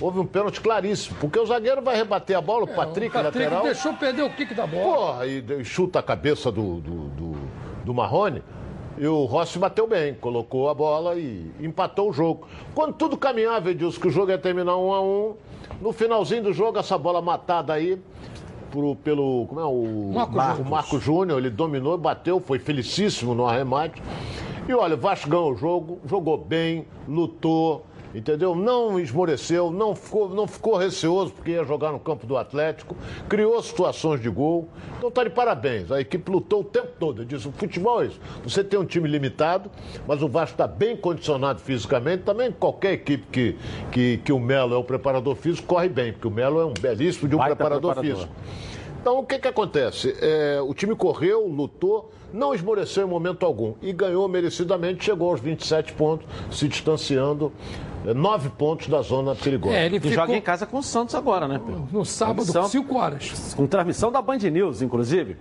Houve 0.00 0.18
um 0.18 0.24
pênalti 0.24 0.62
claríssimo. 0.62 1.14
Porque 1.20 1.38
o 1.38 1.44
zagueiro 1.44 1.82
vai 1.82 1.94
rebater 1.94 2.38
a 2.38 2.40
bola, 2.40 2.64
o 2.64 2.68
Patrick, 2.68 3.14
É, 3.14 3.20
o 3.20 3.24
Patrick 3.24 3.44
lateral. 3.44 3.64
deixou 3.64 3.92
perder 3.92 4.22
o 4.22 4.30
kick 4.30 4.54
da 4.54 4.66
bola. 4.66 4.82
Porra, 4.82 5.26
e 5.26 5.44
e 5.60 5.62
chuta 5.62 5.98
a 5.98 6.02
cabeça 6.02 6.50
do, 6.50 6.80
do, 6.80 7.08
do, 7.08 7.32
do 7.84 7.92
Marrone. 7.92 8.42
E 8.96 9.06
o 9.06 9.26
Rossi 9.26 9.58
bateu 9.58 9.86
bem, 9.86 10.14
colocou 10.14 10.70
a 10.70 10.74
bola 10.74 11.16
e 11.16 11.50
empatou 11.60 12.08
o 12.08 12.12
jogo. 12.14 12.48
Quando 12.74 12.94
tudo 12.94 13.18
caminhava, 13.18 13.70
Edilson, 13.70 14.00
que 14.00 14.08
o 14.08 14.10
jogo 14.10 14.30
ia 14.30 14.38
terminar 14.38 14.78
um 14.78 14.90
a 14.90 15.02
um, 15.02 15.34
no 15.80 15.92
finalzinho 15.92 16.42
do 16.44 16.52
jogo, 16.52 16.78
essa 16.78 16.96
bola 16.98 17.20
matada 17.20 17.72
aí 17.72 17.98
pro- 18.70 18.96
pelo. 18.96 19.46
Como 19.48 19.60
é 19.60 19.64
o. 19.64 20.12
Marco 20.14 20.34
Mar- 20.36 20.50
Júnior. 20.56 20.66
o 20.66 20.70
Marco 20.70 20.98
Júnior, 21.00 21.38
ele 21.38 21.50
dominou, 21.50 21.96
bateu, 21.98 22.40
foi 22.40 22.58
felicíssimo 22.58 23.34
no 23.34 23.46
arremate. 23.46 24.02
E 24.68 24.72
olha, 24.74 24.94
o 24.94 24.98
Vasco 24.98 25.28
ganhou 25.28 25.52
o 25.52 25.56
jogo, 25.56 25.98
jogou 26.06 26.36
bem, 26.38 26.86
lutou, 27.08 27.84
entendeu? 28.14 28.54
Não 28.54 28.98
esmoreceu, 28.98 29.70
não 29.70 29.94
ficou, 29.94 30.28
não 30.28 30.46
ficou 30.46 30.76
receoso 30.76 31.32
porque 31.32 31.52
ia 31.52 31.64
jogar 31.64 31.92
no 31.92 31.98
campo 31.98 32.26
do 32.26 32.36
Atlético, 32.36 32.96
criou 33.28 33.62
situações 33.62 34.20
de 34.20 34.28
gol. 34.28 34.68
Então 34.98 35.10
tá 35.10 35.24
de 35.24 35.30
parabéns. 35.30 35.90
A 35.90 36.00
equipe 36.00 36.30
lutou 36.30 36.60
o 36.60 36.64
tempo 36.64 36.88
todo. 36.98 37.22
Eu 37.22 37.24
disse, 37.24 37.48
o 37.48 37.52
futebol 37.52 38.02
é 38.02 38.06
isso. 38.06 38.20
Você 38.44 38.62
tem 38.62 38.78
um 38.78 38.84
time 38.84 39.08
limitado, 39.08 39.70
mas 40.06 40.22
o 40.22 40.28
Vasco 40.28 40.54
está 40.54 40.66
bem 40.66 40.96
condicionado 40.96 41.60
fisicamente. 41.60 42.22
Também 42.22 42.50
qualquer 42.50 42.92
equipe 42.92 43.26
que, 43.30 43.56
que, 43.90 44.16
que 44.18 44.32
o 44.32 44.38
Melo 44.38 44.74
é 44.74 44.78
o 44.78 44.84
preparador 44.84 45.34
físico 45.36 45.66
corre 45.66 45.88
bem, 45.88 46.12
porque 46.12 46.28
o 46.28 46.30
Melo 46.30 46.60
é 46.60 46.64
um 46.64 46.74
belíssimo 46.74 47.28
de 47.28 47.36
um 47.36 47.38
preparador, 47.38 47.94
preparador. 47.94 48.26
físico. 48.26 48.34
Então, 49.00 49.18
o 49.18 49.24
que, 49.24 49.38
que 49.38 49.48
acontece? 49.48 50.14
É, 50.20 50.60
o 50.60 50.74
time 50.74 50.94
correu, 50.94 51.46
lutou, 51.46 52.10
não 52.34 52.54
esmoreceu 52.54 53.06
em 53.06 53.08
momento 53.08 53.46
algum 53.46 53.72
e 53.80 53.94
ganhou 53.94 54.28
merecidamente, 54.28 55.02
chegou 55.02 55.30
aos 55.30 55.40
27 55.40 55.94
pontos, 55.94 56.26
se 56.50 56.68
distanciando 56.68 57.50
nove 58.14 58.48
pontos 58.50 58.88
da 58.88 59.02
zona 59.02 59.34
perigosa. 59.34 59.74
É, 59.76 59.86
ele 59.86 59.96
E 59.96 60.00
ficou 60.00 60.14
joga 60.14 60.34
em 60.36 60.40
casa 60.40 60.66
com 60.66 60.78
o 60.78 60.82
Santos 60.82 61.14
agora, 61.14 61.46
né? 61.46 61.60
Pedro? 61.64 61.88
no 61.92 62.04
sábado, 62.04 62.36
Transmissão. 62.50 62.68
5 62.68 62.96
horas. 62.96 63.54
Com 63.56 63.66
transmissão 63.66 64.10
da 64.10 64.22
Band 64.22 64.38
News, 64.38 64.82
inclusive. 64.82 65.36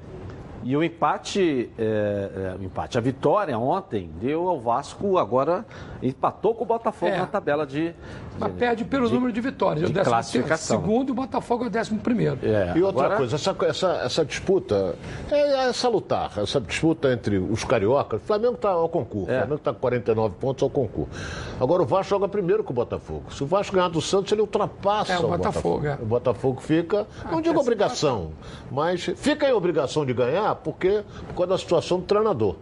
E 0.64 0.76
o 0.76 0.84
empate, 0.84 1.70
é, 1.78 2.54
é, 2.56 2.56
o 2.60 2.64
empate, 2.64 2.98
a 2.98 3.02
vitória 3.02 3.58
ontem 3.58 4.10
deu 4.22 4.50
ao 4.50 4.60
Vasco, 4.60 5.18
agora 5.18 5.66
empatou 6.04 6.54
com 6.54 6.64
o 6.64 6.68
Botafogo 6.68 7.12
É. 7.14 7.18
na 7.20 7.26
tabela 7.28 7.66
de. 7.66 7.94
Mas 8.38 8.54
perde 8.54 8.86
pelo 8.86 9.08
de- 9.08 9.14
número 9.14 9.34
de 9.34 9.42
vitórias. 9.42 9.86
de 9.86 9.92
o 9.92 9.94
décimo 9.94 10.12
classificação. 10.14 10.80
segundo 10.82 11.10
e 11.10 11.12
o 11.12 11.16
Botafogo 11.16 11.66
é 11.66 11.68
o 11.68 11.70
décimo 11.70 12.00
primeiro. 12.00 12.40
É, 12.42 12.74
E 12.78 12.82
outra 12.84 13.04
agora- 13.06 13.18
coisa, 13.18 13.36
essa, 13.36 13.56
essa, 13.66 13.88
essa 14.06 14.26
disputa, 14.26 14.96
é 15.30 15.68
essa 15.68 15.90
lutar, 15.90 16.32
essa 16.38 16.60
disputa 16.62 17.12
entre 17.12 17.38
os 17.38 17.64
cariocas, 17.66 18.22
o 18.22 18.26
Flamengo 18.26 18.54
está 18.56 18.70
ao 18.70 18.88
concurso, 18.88 19.30
É. 19.30 19.36
o 19.36 19.38
Flamengo 19.40 19.56
está 19.56 19.74
com 19.74 19.80
49 19.80 20.36
pontos 20.40 20.64
ao 20.64 20.70
concurso. 20.70 21.12
Agora 21.60 21.84
o 21.84 21.86
Vasco 21.86 22.10
joga 22.12 22.28
primeiro 22.30 22.64
com 22.64 22.72
o 22.72 22.76
Botafogo. 22.76 23.24
Se 23.32 23.44
o 23.44 23.48
Vasco 23.48 23.76
ganhar 23.76 23.90
do 23.90 24.02
Santos, 24.02 24.32
ele 24.32 24.42
ultrapassa 24.42 25.14
É, 25.14 25.20
o 25.20 25.28
Botafogo, 25.28 25.86
é. 25.86 25.98
O 26.02 26.06
Botafogo 26.06 26.62
fica, 26.62 27.06
não 27.30 27.42
digo 27.42 27.56
essa 27.56 27.62
obrigação, 27.62 28.32
mas 28.72 29.04
fica 29.18 29.50
em 29.50 29.54
obrigação 29.54 30.06
de 30.06 30.14
ganhar 30.14 30.49
porque, 30.56 31.04
por 31.28 31.36
causa 31.36 31.48
da 31.54 31.58
situação 31.58 32.00
do 32.00 32.06
treinador. 32.06 32.56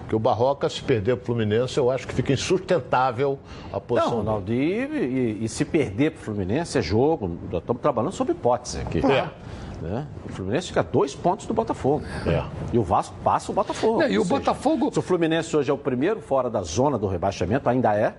Porque 0.00 0.14
o 0.14 0.18
Barroca, 0.18 0.68
se 0.68 0.82
perder 0.82 1.16
para 1.16 1.22
o 1.22 1.26
Fluminense, 1.26 1.78
eu 1.78 1.90
acho 1.90 2.06
que 2.06 2.12
fica 2.14 2.32
insustentável 2.32 3.38
a 3.72 3.80
posição 3.80 4.10
Não. 4.10 4.18
Ronaldo, 4.18 4.52
e, 4.52 4.84
e- 4.84 5.44
e 5.44 5.48
se 5.48 5.64
perder 5.64 6.12
para 6.12 6.20
o 6.20 6.24
Fluminense 6.24 6.76
é 6.78 6.82
jogo, 6.82 7.26
nós 7.50 7.60
estamos 7.62 7.80
trabalhando 7.80 8.12
sob 8.12 8.32
hipótese 8.32 8.80
aqui. 8.80 8.98
É. 9.04 9.28
Né? 9.80 10.06
O 10.28 10.32
Fluminense 10.32 10.68
fica 10.68 10.80
a 10.80 10.82
dois 10.82 11.14
pontos 11.14 11.46
do 11.46 11.54
Botafogo. 11.54 12.04
É. 12.26 12.42
E 12.72 12.78
o 12.78 12.82
Vasco 12.82 13.14
passa 13.24 13.50
o 13.50 13.54
Botafogo. 13.54 14.02
É, 14.02 14.10
e 14.10 14.18
o 14.18 14.22
seja, 14.22 14.34
Botafogo- 14.34 14.90
Se 14.92 14.98
o 14.98 15.02
Fluminense 15.02 15.54
hoje 15.56 15.70
é 15.70 15.74
o 15.74 15.78
primeiro 15.78 16.20
fora 16.20 16.48
da 16.50 16.62
zona 16.62 16.98
do 16.98 17.06
rebaixamento, 17.06 17.68
ainda 17.68 17.94
é. 17.94 18.14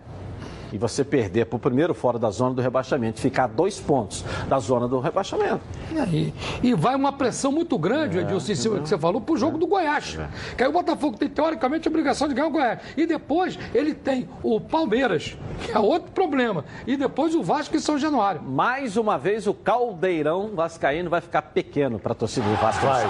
E 0.71 0.77
você 0.77 1.03
perder 1.03 1.45
para 1.45 1.57
o 1.57 1.59
primeiro 1.59 1.93
fora 1.93 2.17
da 2.17 2.29
zona 2.29 2.55
do 2.55 2.61
rebaixamento, 2.61 3.19
ficar 3.19 3.45
a 3.45 3.47
dois 3.47 3.79
pontos 3.79 4.23
da 4.47 4.59
zona 4.59 4.87
do 4.87 4.99
rebaixamento. 4.99 5.61
E, 5.91 5.99
aí? 5.99 6.33
e 6.61 6.73
vai 6.73 6.95
uma 6.95 7.11
pressão 7.13 7.51
muito 7.51 7.77
grande, 7.77 8.19
Edilson, 8.19 8.51
em 8.51 8.55
cima 8.55 8.75
do 8.75 8.81
que 8.81 8.89
você 8.89 8.97
falou, 8.97 9.21
pro 9.21 9.37
jogo 9.37 9.57
do 9.57 9.67
Goiás. 9.67 10.17
Que 10.57 10.63
aí 10.63 10.69
o 10.69 10.73
Botafogo 10.73 11.17
tem, 11.17 11.29
teoricamente, 11.29 11.87
a 11.87 11.91
obrigação 11.91 12.27
de 12.27 12.33
ganhar 12.33 12.47
o 12.47 12.51
Goiás. 12.51 12.79
E 12.97 13.05
depois 13.05 13.57
ele 13.73 13.93
tem 13.93 14.27
o 14.43 14.59
Palmeiras, 14.59 15.37
que 15.63 15.71
é 15.71 15.79
outro 15.79 16.11
problema. 16.11 16.65
E 16.85 16.97
depois 16.97 17.35
o 17.35 17.43
Vasco 17.43 17.75
e 17.75 17.79
São 17.79 17.97
Januário. 17.97 18.41
Mais 18.41 18.97
uma 18.97 19.17
vez, 19.17 19.47
o 19.47 19.53
caldeirão 19.53 20.51
vascaíno 20.55 21.09
vai 21.09 21.21
ficar 21.21 21.41
pequeno 21.41 21.99
para 21.99 22.11
a 22.11 22.15
torcida 22.15 22.47
do 22.47 22.55
Vasco. 22.55 22.85
Vai. 22.85 23.05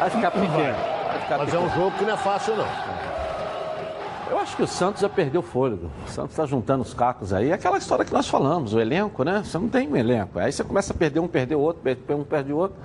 Vai 0.00 0.10
ficar 0.10 0.30
pequeno. 0.30 0.76
Vai 1.06 1.20
ficar 1.20 1.38
Mas 1.38 1.48
é 1.48 1.50
pequeno. 1.50 1.64
um 1.64 1.74
jogo 1.74 1.98
que 1.98 2.04
não 2.04 2.14
é 2.14 2.16
fácil, 2.16 2.56
não. 2.56 2.99
Eu 4.30 4.38
acho 4.38 4.56
que 4.56 4.62
o 4.62 4.66
Santos 4.66 5.02
já 5.02 5.08
perdeu 5.08 5.40
o 5.40 5.44
fôlego. 5.44 5.90
O 6.06 6.08
Santos 6.08 6.30
está 6.30 6.46
juntando 6.46 6.82
os 6.82 6.94
cacos 6.94 7.32
aí. 7.32 7.50
É 7.50 7.52
aquela 7.52 7.78
história 7.78 8.04
que 8.04 8.12
nós 8.12 8.28
falamos, 8.28 8.72
o 8.72 8.78
elenco, 8.80 9.24
né? 9.24 9.42
Você 9.44 9.58
não 9.58 9.68
tem 9.68 9.88
um 9.88 9.96
elenco. 9.96 10.38
Aí 10.38 10.52
você 10.52 10.62
começa 10.62 10.92
a 10.92 10.96
perder 10.96 11.18
um, 11.18 11.26
perder 11.26 11.56
o 11.56 11.60
outro, 11.60 11.82
perder 11.82 12.14
um, 12.14 12.22
perde 12.22 12.52
o 12.52 12.56
outro. 12.56 12.76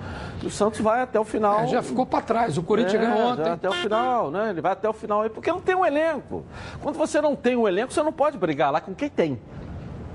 E 0.42 0.46
o 0.46 0.50
Santos 0.50 0.80
vai 0.80 1.02
até 1.02 1.20
o 1.20 1.24
final. 1.24 1.60
É, 1.60 1.66
já 1.68 1.82
ficou 1.82 2.04
para 2.04 2.20
trás. 2.20 2.58
O 2.58 2.64
Corinthians 2.64 3.00
É, 3.00 3.06
ganhou 3.06 3.28
ontem. 3.32 3.48
Até 3.48 3.68
o 3.68 3.72
final, 3.72 4.30
né? 4.32 4.50
Ele 4.50 4.60
vai 4.60 4.72
até 4.72 4.88
o 4.88 4.92
final 4.92 5.22
aí, 5.22 5.30
porque 5.30 5.50
não 5.52 5.60
tem 5.60 5.76
um 5.76 5.86
elenco. 5.86 6.44
Quando 6.82 6.96
você 6.96 7.20
não 7.20 7.36
tem 7.36 7.54
um 7.54 7.68
elenco, 7.68 7.92
você 7.92 8.02
não 8.02 8.12
pode 8.12 8.36
brigar 8.36 8.72
lá 8.72 8.80
com 8.80 8.92
quem 8.92 9.08
tem. 9.08 9.38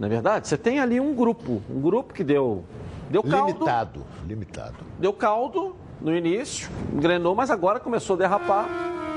Não 0.01 0.07
é 0.07 0.09
verdade? 0.09 0.49
Você 0.49 0.57
tem 0.57 0.81
ali 0.81 0.99
um 0.99 1.15
grupo. 1.15 1.61
Um 1.69 1.79
grupo 1.79 2.13
que 2.13 2.25
deu, 2.25 2.65
deu 3.09 3.23
caldo. 3.23 3.53
Limitado, 3.53 4.05
limitado. 4.27 4.75
Deu 4.99 5.13
caldo 5.13 5.77
no 6.01 6.13
início, 6.13 6.69
engrenou, 6.91 7.35
mas 7.35 7.49
agora 7.49 7.79
começou 7.79 8.15
a 8.15 8.19
derrapar. 8.19 8.67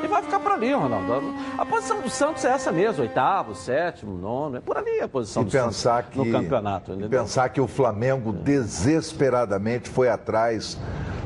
E 0.05 0.07
vai 0.07 0.23
ficar 0.23 0.39
por 0.39 0.53
ali, 0.53 0.71
Ronaldo. 0.71 1.35
A 1.57 1.65
posição 1.65 2.03
do 2.03 2.11
Santos 2.11 2.45
é 2.45 2.51
essa 2.51 2.71
mesmo, 2.71 3.01
oitavo, 3.03 3.55
sétimo, 3.55 4.19
nono. 4.19 4.59
É 4.59 4.61
por 4.61 4.77
ali 4.77 5.01
a 5.01 5.09
posição 5.09 5.43
E 5.43 5.47
do 5.47 5.51
pensar 5.51 6.03
Santos 6.05 6.11
que, 6.11 6.19
no 6.19 6.31
campeonato. 6.31 6.93
e 6.93 7.09
pensar 7.09 7.49
que 7.49 7.59
o 7.61 7.67
Flamengo 7.67 8.31
desesperadamente 8.31 9.89
foi 9.89 10.11
atrás 10.11 10.79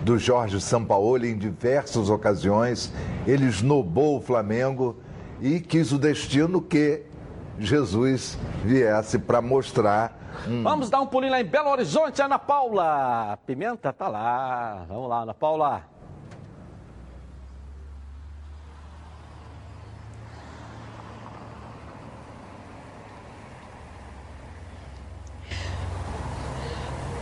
do 0.04 0.16
Jorge 0.16 0.60
Sampaoli 0.60 1.28
em 1.32 1.36
diversas 1.36 2.08
ocasiões. 2.08 2.92
Ele 3.26 3.46
esnobou 3.46 4.18
o 4.18 4.20
Flamengo 4.20 4.96
e 5.40 5.58
quis 5.58 5.90
o 5.90 5.98
destino 5.98 6.62
que 6.62 7.02
Jesus 7.58 8.38
viesse 8.64 9.18
para 9.18 9.42
mostrar 9.42 10.16
um 10.46 10.62
Vamos 10.62 10.88
dar 10.88 11.00
um 11.00 11.06
pulinho 11.06 11.32
lá 11.32 11.40
em 11.40 11.44
Belo 11.44 11.68
Horizonte, 11.68 12.22
Ana 12.22 12.38
Paula. 12.38 13.36
Pimenta 13.44 13.92
tá 13.92 14.06
lá. 14.06 14.84
Vamos 14.88 15.08
lá, 15.08 15.22
Ana 15.22 15.34
Paula. 15.34 15.82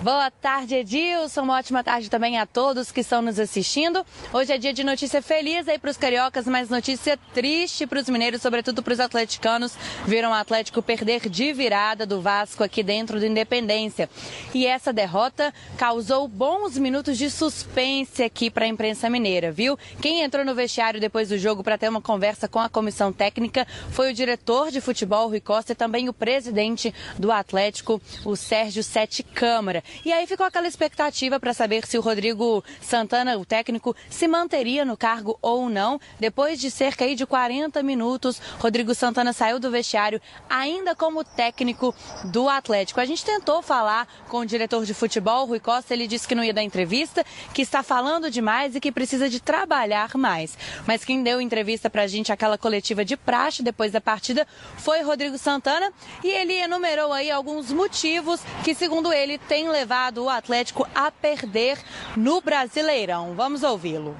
Boa 0.07 0.30
tarde, 0.30 0.76
Edilson. 0.76 1.42
Uma 1.42 1.57
ótima 1.57 1.82
tarde 1.82 2.09
também 2.09 2.38
a 2.38 2.46
todos 2.46 2.92
que 2.92 3.00
estão 3.00 3.20
nos 3.20 3.40
assistindo. 3.40 4.07
Hoje 4.32 4.52
é 4.52 4.57
dia 4.57 4.72
de 4.72 4.84
notícia 4.84 5.20
feliz 5.20 5.66
aí 5.66 5.80
para 5.80 5.90
os 5.90 5.96
cariocas, 5.96 6.46
mas 6.46 6.70
notícia 6.70 7.18
triste 7.34 7.88
para 7.88 7.98
os 7.98 8.09
mineiros, 8.09 8.40
sobretudo 8.40 8.84
para 8.84 8.92
os 8.92 9.00
atleticanos. 9.00 9.74
Viram 10.07 10.30
o 10.30 10.32
Atlético 10.32 10.80
perder 10.80 11.28
de 11.28 11.52
virada 11.52 12.07
do 12.07 12.20
Vasco 12.20 12.62
aqui 12.62 12.84
dentro 12.84 13.18
do 13.18 13.26
Independência. 13.26 14.09
E 14.54 14.64
essa 14.64 14.92
derrota 14.92 15.52
causou 15.76 16.28
bons 16.28 16.78
minutos 16.78 17.18
de 17.18 17.28
suspense 17.28 18.22
aqui 18.22 18.48
para 18.48 18.64
a 18.64 18.68
imprensa 18.68 19.11
mineira, 19.11 19.50
viu? 19.50 19.76
Quem 20.00 20.22
entrou 20.22 20.44
no 20.44 20.54
vestiário 20.54 21.00
depois 21.00 21.30
do 21.30 21.36
jogo 21.36 21.64
para 21.64 21.76
ter 21.76 21.88
uma 21.88 22.00
conversa 22.00 22.46
com 22.46 22.61
a 22.61 22.68
comissão 22.68 23.12
técnica 23.12 23.66
foi 23.90 24.12
o 24.12 24.14
diretor 24.14 24.70
de 24.70 24.80
futebol, 24.80 25.26
Rui 25.26 25.40
Costa, 25.40 25.72
e 25.72 25.74
também 25.74 26.09
o 26.09 26.12
presidente 26.12 26.94
do 27.18 27.32
Atlético, 27.32 28.00
o 28.24 28.36
Sérgio 28.36 28.84
Sete 28.84 29.24
Câmara. 29.24 29.82
E 30.05 30.12
aí 30.12 30.26
ficou 30.26 30.47
aquela 30.47 30.68
expectativa 30.68 31.40
para 31.40 31.55
saber 31.55 31.86
se 31.86 31.99
o 31.99 32.01
Rodrigo 32.01 32.62
Santana, 32.80 33.36
o 33.36 33.44
técnico, 33.44 33.97
se 34.09 34.28
manteria 34.28 34.84
no 34.84 34.97
cargo 34.97 35.38
ou 35.42 35.68
não. 35.68 36.01
Depois 36.20 36.61
de 36.61 36.70
cerca 36.70 37.07
de 37.14 37.26
40 37.26 37.82
minutos, 37.82 38.40
Rodrigo 38.59 38.94
Santana 38.94 39.32
saiu 39.32 39.59
do 39.59 39.70
vestiário 39.70 40.20
ainda 40.49 40.94
como 40.94 41.24
técnico 41.24 41.94
do 42.24 42.49
Atlético. 42.49 43.01
A 43.01 43.05
gente 43.05 43.24
tentou 43.24 43.62
falar 43.62 44.07
com 44.28 44.38
o 44.38 44.47
diretor 44.47 44.84
de 44.84 44.92
futebol, 44.92 45.47
Rui 45.47 45.61
Costa, 45.61 45.94
ele 45.94 46.07
disse 46.07 46.26
que 46.26 46.34
não 46.34 46.44
ia 46.44 46.53
dar 46.53 46.62
entrevista, 46.62 47.24
que 47.55 47.62
está 47.62 47.82
falando 47.82 48.30
demais 48.30 48.74
e 48.74 48.80
que 48.80 48.92
precisa 48.92 49.28
de 49.28 49.40
trabalhar 49.40 50.16
mais. 50.16 50.59
Mas 50.86 51.05
quem 51.05 51.22
deu 51.22 51.40
entrevista 51.40 51.88
para 51.88 52.03
a 52.03 52.07
gente, 52.07 52.32
aquela 52.32 52.59
coletiva 52.59 53.05
de 53.05 53.16
praxe 53.16 53.62
depois 53.62 53.92
da 53.92 54.01
partida, 54.01 54.47
foi 54.76 55.03
Rodrigo 55.03 55.38
Santana 55.38 55.92
e 56.24 56.28
ele 56.28 56.55
enumerou 56.55 57.12
aí 57.12 57.30
alguns 57.30 57.70
motivos 57.70 58.40
que, 58.64 58.74
segundo 58.74 59.12
ele, 59.12 59.38
tem 59.38 59.68
levado 59.68 59.86
o 60.16 60.28
Atlético 60.28 60.87
a 60.95 61.11
perder 61.11 61.78
no 62.16 62.41
Brasileirão. 62.41 63.34
Vamos 63.34 63.62
ouvi-lo. 63.62 64.16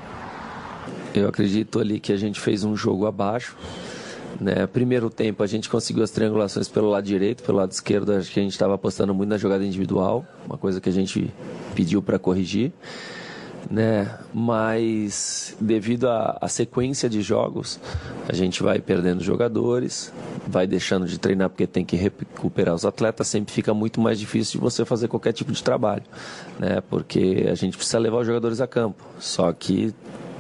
Eu 1.15 1.29
acredito 1.29 1.81
ali 1.81 1.99
que 1.99 2.13
a 2.13 2.17
gente 2.17 2.41
fez 2.41 2.65
um 2.65 2.77
jogo 2.77 3.07
abaixo. 3.07 3.57
Né? 4.41 4.67
Primeiro 4.67 5.09
tempo 5.09 5.43
a 5.43 5.47
gente 5.47 5.69
conseguiu 5.69 6.05
as 6.05 6.11
triangulações 6.11 6.69
pelo 6.69 6.91
lado 6.91 7.05
direito, 7.05 7.43
pelo 7.43 7.59
lado 7.59 7.73
esquerdo 7.73 8.13
acho 8.13 8.31
que 8.31 8.39
a 8.39 8.43
gente 8.43 8.53
estava 8.53 8.75
apostando 8.75 9.15
muito 9.15 9.31
na 9.31 9.39
jogada 9.39 9.65
individual, 9.65 10.27
uma 10.45 10.59
coisa 10.59 10.81
que 10.81 10.89
a 10.89 10.93
gente 10.93 11.33
pediu 11.75 12.03
para 12.03 12.19
corrigir 12.19 12.73
né? 13.71 14.19
Mas 14.33 15.57
devido 15.61 16.09
à 16.09 16.47
sequência 16.49 17.09
de 17.09 17.21
jogos, 17.23 17.81
a 18.29 18.35
gente 18.35 18.63
vai 18.63 18.81
perdendo 18.81 19.23
jogadores, 19.23 20.13
vai 20.47 20.67
deixando 20.67 21.07
de 21.07 21.19
treinar 21.19 21.51
porque 21.51 21.67
tem 21.67 21.85
que 21.85 21.97
recuperar 21.97 22.75
os 22.75 22.85
atletas, 22.85 23.27
sempre 23.29 23.53
fica 23.53 23.75
muito 23.75 24.01
mais 24.01 24.19
difícil 24.19 24.59
de 24.59 24.65
você 24.65 24.85
fazer 24.85 25.09
qualquer 25.09 25.33
tipo 25.33 25.53
de 25.53 25.63
trabalho, 25.63 26.05
né? 26.59 26.81
Porque 26.89 27.47
a 27.51 27.55
gente 27.55 27.77
precisa 27.77 27.99
levar 27.99 28.19
os 28.19 28.27
jogadores 28.27 28.61
a 28.61 28.67
campo. 28.67 29.03
Só 29.19 29.53
que 29.53 29.95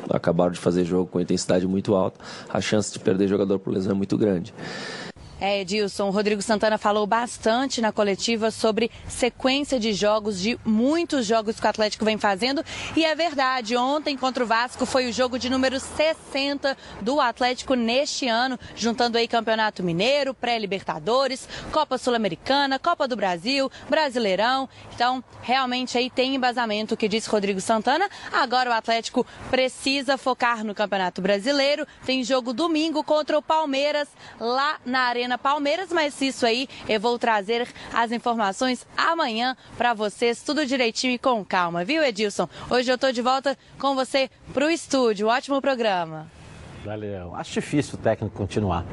acabaram 0.08 0.52
de 0.52 0.58
fazer 0.60 0.84
jogo 0.84 1.06
com 1.06 1.20
intensidade 1.20 1.66
muito 1.66 1.94
alta, 1.94 2.20
a 2.48 2.60
chance 2.60 2.92
de 2.92 2.98
perder 2.98 3.28
jogador 3.28 3.58
por 3.58 3.72
lesão 3.72 3.92
é 3.92 3.94
muito 3.94 4.16
grande. 4.16 4.54
É, 5.38 5.60
Edilson, 5.60 6.08
o 6.08 6.10
Rodrigo 6.10 6.40
Santana 6.40 6.78
falou 6.78 7.06
bastante 7.06 7.82
na 7.82 7.92
coletiva 7.92 8.50
sobre 8.50 8.90
sequência 9.06 9.78
de 9.78 9.92
jogos, 9.92 10.40
de 10.40 10.58
muitos 10.64 11.26
jogos 11.26 11.60
que 11.60 11.66
o 11.66 11.68
Atlético 11.68 12.06
vem 12.06 12.16
fazendo. 12.16 12.64
E 12.96 13.04
é 13.04 13.14
verdade, 13.14 13.76
ontem 13.76 14.16
contra 14.16 14.42
o 14.42 14.46
Vasco 14.46 14.86
foi 14.86 15.06
o 15.08 15.12
jogo 15.12 15.38
de 15.38 15.50
número 15.50 15.78
60 15.78 16.74
do 17.02 17.20
Atlético 17.20 17.74
neste 17.74 18.26
ano, 18.26 18.58
juntando 18.74 19.18
aí 19.18 19.28
Campeonato 19.28 19.82
Mineiro, 19.82 20.32
Pré-Libertadores, 20.32 21.46
Copa 21.70 21.98
Sul-Americana, 21.98 22.78
Copa 22.78 23.06
do 23.06 23.14
Brasil, 23.14 23.70
Brasileirão. 23.90 24.66
Então, 24.94 25.22
realmente 25.42 25.98
aí 25.98 26.08
tem 26.08 26.34
embasamento 26.34 26.96
que 26.96 27.08
disse 27.08 27.28
Rodrigo 27.28 27.60
Santana. 27.60 28.08
Agora 28.32 28.70
o 28.70 28.72
Atlético 28.72 29.26
precisa 29.50 30.16
focar 30.16 30.64
no 30.64 30.74
Campeonato 30.74 31.20
Brasileiro. 31.20 31.86
Tem 32.06 32.24
jogo 32.24 32.54
domingo 32.54 33.04
contra 33.04 33.36
o 33.36 33.42
Palmeiras 33.42 34.08
lá 34.40 34.78
na 34.86 35.00
Arena 35.00 35.25
Arena 35.26 35.36
Palmeiras, 35.36 35.90
mas 35.90 36.20
isso 36.22 36.46
aí 36.46 36.68
eu 36.88 37.00
vou 37.00 37.18
trazer 37.18 37.66
as 37.92 38.12
informações 38.12 38.86
amanhã 38.96 39.56
para 39.76 39.92
vocês, 39.92 40.40
tudo 40.40 40.64
direitinho 40.64 41.14
e 41.14 41.18
com 41.18 41.44
calma, 41.44 41.84
viu, 41.84 42.00
Edilson? 42.00 42.48
Hoje 42.70 42.92
eu 42.92 42.94
estou 42.94 43.10
de 43.10 43.20
volta 43.20 43.58
com 43.76 43.96
você 43.96 44.30
para 44.54 44.66
o 44.66 44.70
estúdio. 44.70 45.26
Ótimo 45.26 45.60
programa. 45.60 46.28
Valeu. 46.84 47.34
Acho 47.34 47.54
difícil 47.54 47.98
o 47.98 47.98
técnico 47.98 48.36
continuar. 48.36 48.84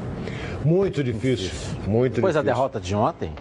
Muito 0.65 1.03
difícil. 1.03 1.51
Muito 1.86 2.15
Depois 2.15 2.34
difícil. 2.34 2.34
da 2.34 2.41
derrota 2.41 2.79
de 2.79 2.95
ontem, 2.95 3.31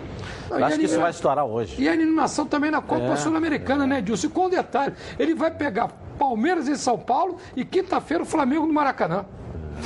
Não, 0.51 0.62
acho 0.62 0.78
que 0.78 0.84
isso 0.84 1.01
vai 1.01 1.11
estourar 1.11 1.47
hoje. 1.47 1.74
E 1.78 1.88
a 1.88 1.95
eliminação 1.95 2.45
também 2.45 2.70
na 2.70 2.82
Copa 2.82 3.14
é, 3.14 3.16
Sul-Americana, 3.16 3.84
é. 3.84 3.86
né, 3.86 3.99
Edilson? 4.01 4.26
E 4.26 4.30
com 4.30 4.47
um 4.47 4.51
detalhe, 4.51 4.95
ele 5.18 5.34
vai 5.34 5.51
pegar 5.51 5.88
Palmeiras 6.18 6.68
em 6.68 6.74
São 6.74 6.99
Paulo 6.99 7.38
e 7.57 7.64
quinta-feira 7.64 8.22
o 8.22 8.26
Flamengo 8.26 8.66
no 8.66 8.72
Maracanã. 8.74 9.24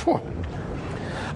Pô. 0.05 0.21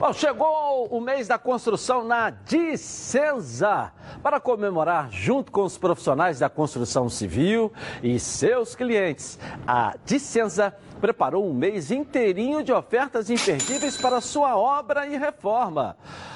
Bom, 0.01 0.15
chegou 0.15 0.87
o 0.87 0.99
mês 0.99 1.29
da 1.29 1.37
construção 1.37 2.03
na 2.03 2.31
Dicenza 2.31 3.93
para 4.23 4.41
comemorar 4.41 5.11
junto 5.13 5.53
com 5.53 5.63
os 5.63 5.77
profissionais 5.77 6.39
da 6.39 6.49
construção 6.49 7.07
civil 7.11 7.71
e 8.03 8.19
seus 8.19 8.75
clientes. 8.75 9.39
A 9.67 9.95
Dicenza 10.03 10.75
preparou 11.03 11.47
um 11.47 11.53
mês 11.53 11.91
inteirinho 11.91 12.65
de 12.65 12.73
ofertas 12.73 13.29
imperdíveis 13.29 13.99
para 13.99 14.23
sua 14.23 14.57
obra 14.57 15.07
e 15.07 15.19
reforma. 15.19 15.95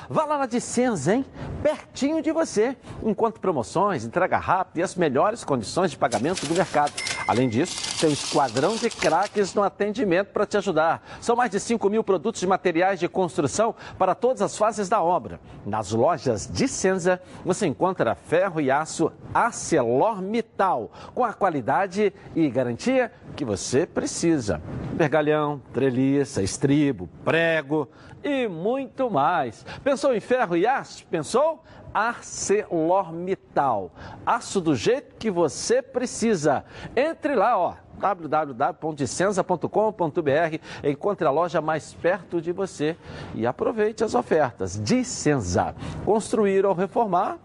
Vá 0.09 0.25
lá 0.25 0.39
na 0.39 0.47
Dicenza, 0.47 1.15
hein? 1.15 1.25
Pertinho 1.63 2.21
de 2.21 2.31
você. 2.31 2.77
Enquanto 3.03 3.41
promoções, 3.41 4.05
entrega 4.05 4.39
rápida 4.39 4.81
e 4.81 4.83
as 4.83 4.95
melhores 4.95 5.45
condições 5.45 5.91
de 5.91 5.97
pagamento 5.97 6.47
do 6.47 6.55
mercado. 6.55 6.93
Além 7.27 7.49
disso, 7.49 7.99
tem 7.99 8.11
um 8.11 8.13
esquadrão 8.13 8.77
de 8.77 8.91
craques 8.91 9.55
no 9.55 9.63
atendimento 9.63 10.29
para 10.29 10.45
te 10.45 10.59
ajudar. 10.59 11.03
São 11.23 11.35
mais 11.35 11.51
de 11.51 11.59
5 11.59 11.89
mil 11.89 12.05
produtos 12.05 12.41
de 12.41 12.47
materiais 12.47 13.01
de 13.01 13.09
construção 13.09 13.75
para 13.99 14.15
todas 14.15 14.43
as 14.43 14.59
fases 14.59 14.91
da 14.91 15.03
obra. 15.03 15.41
Nas 15.65 15.91
lojas 15.91 16.47
Dicenza, 16.53 17.21
você 17.43 17.67
encontra 17.67 18.15
ferro 18.15 18.61
e 18.61 18.71
aço 18.71 19.11
ArcelorMittal, 19.33 20.93
com 21.15 21.25
a 21.25 21.33
qualidade 21.33 22.13
e 22.37 22.49
garantia 22.51 23.11
que 23.35 23.45
você 23.45 23.87
precisa. 23.87 24.61
Pergalhão, 24.99 25.63
treliça, 25.73 26.43
estribo, 26.43 27.09
prego 27.25 27.89
e 28.25 28.49
muito 28.49 29.11
mais. 29.11 29.65
Pensou 29.85 30.13
em 30.15 30.21
ferro 30.21 30.57
e 30.57 30.67
aço? 30.67 31.07
Pensou? 31.07 31.63
ArcelorMittal. 31.93 33.93
Aço 34.27 34.61
do 34.61 34.75
jeito 34.75 35.15
que 35.17 35.31
você 35.31 35.81
precisa. 35.81 36.65
Entre 36.97 37.37
lá, 37.37 37.57
ó 37.57 37.75
www.dicenza.com.br. 37.99 40.59
Encontre 40.83 41.27
a 41.27 41.31
loja 41.31 41.61
mais 41.61 41.95
perto 41.95 42.41
de 42.41 42.51
você 42.51 42.97
e 43.35 43.47
aproveite 43.47 44.03
as 44.03 44.15
ofertas. 44.15 44.81
Dicenza. 44.83 45.77
Construir 46.05 46.67
ou 46.67 46.75
reformar, 46.75 47.39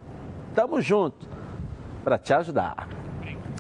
tamo 0.56 0.82
junto 0.82 1.28
para 2.04 2.18
te 2.18 2.34
ajudar. 2.34 2.99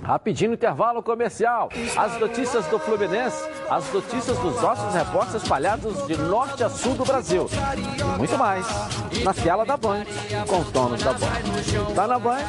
Rapidinho 0.04 0.54
intervalo 0.54 1.04
comercial. 1.04 1.70
As 1.98 2.20
notícias 2.20 2.66
do 2.68 2.80
Fluminense, 2.80 3.48
as 3.70 3.92
notícias 3.94 4.38
dos 4.40 4.62
nossos 4.62 4.94
repórteres 4.94 5.44
espalhados 5.44 6.08
de 6.08 6.18
norte 6.18 6.64
a 6.64 6.70
sul 6.70 6.96
do 6.96 7.06
Brasil. 7.06 7.48
E 7.78 8.18
muito 8.18 8.38
mais 8.38 8.66
na 9.24 9.34
tela 9.34 9.66
da 9.66 9.78
Band, 9.78 10.06
com 10.48 10.60
os 10.60 10.72
donos 10.72 11.04
da 11.04 11.14
Band. 11.14 11.94
Tá 11.96 12.08
na 12.08 12.20
Band? 12.20 12.40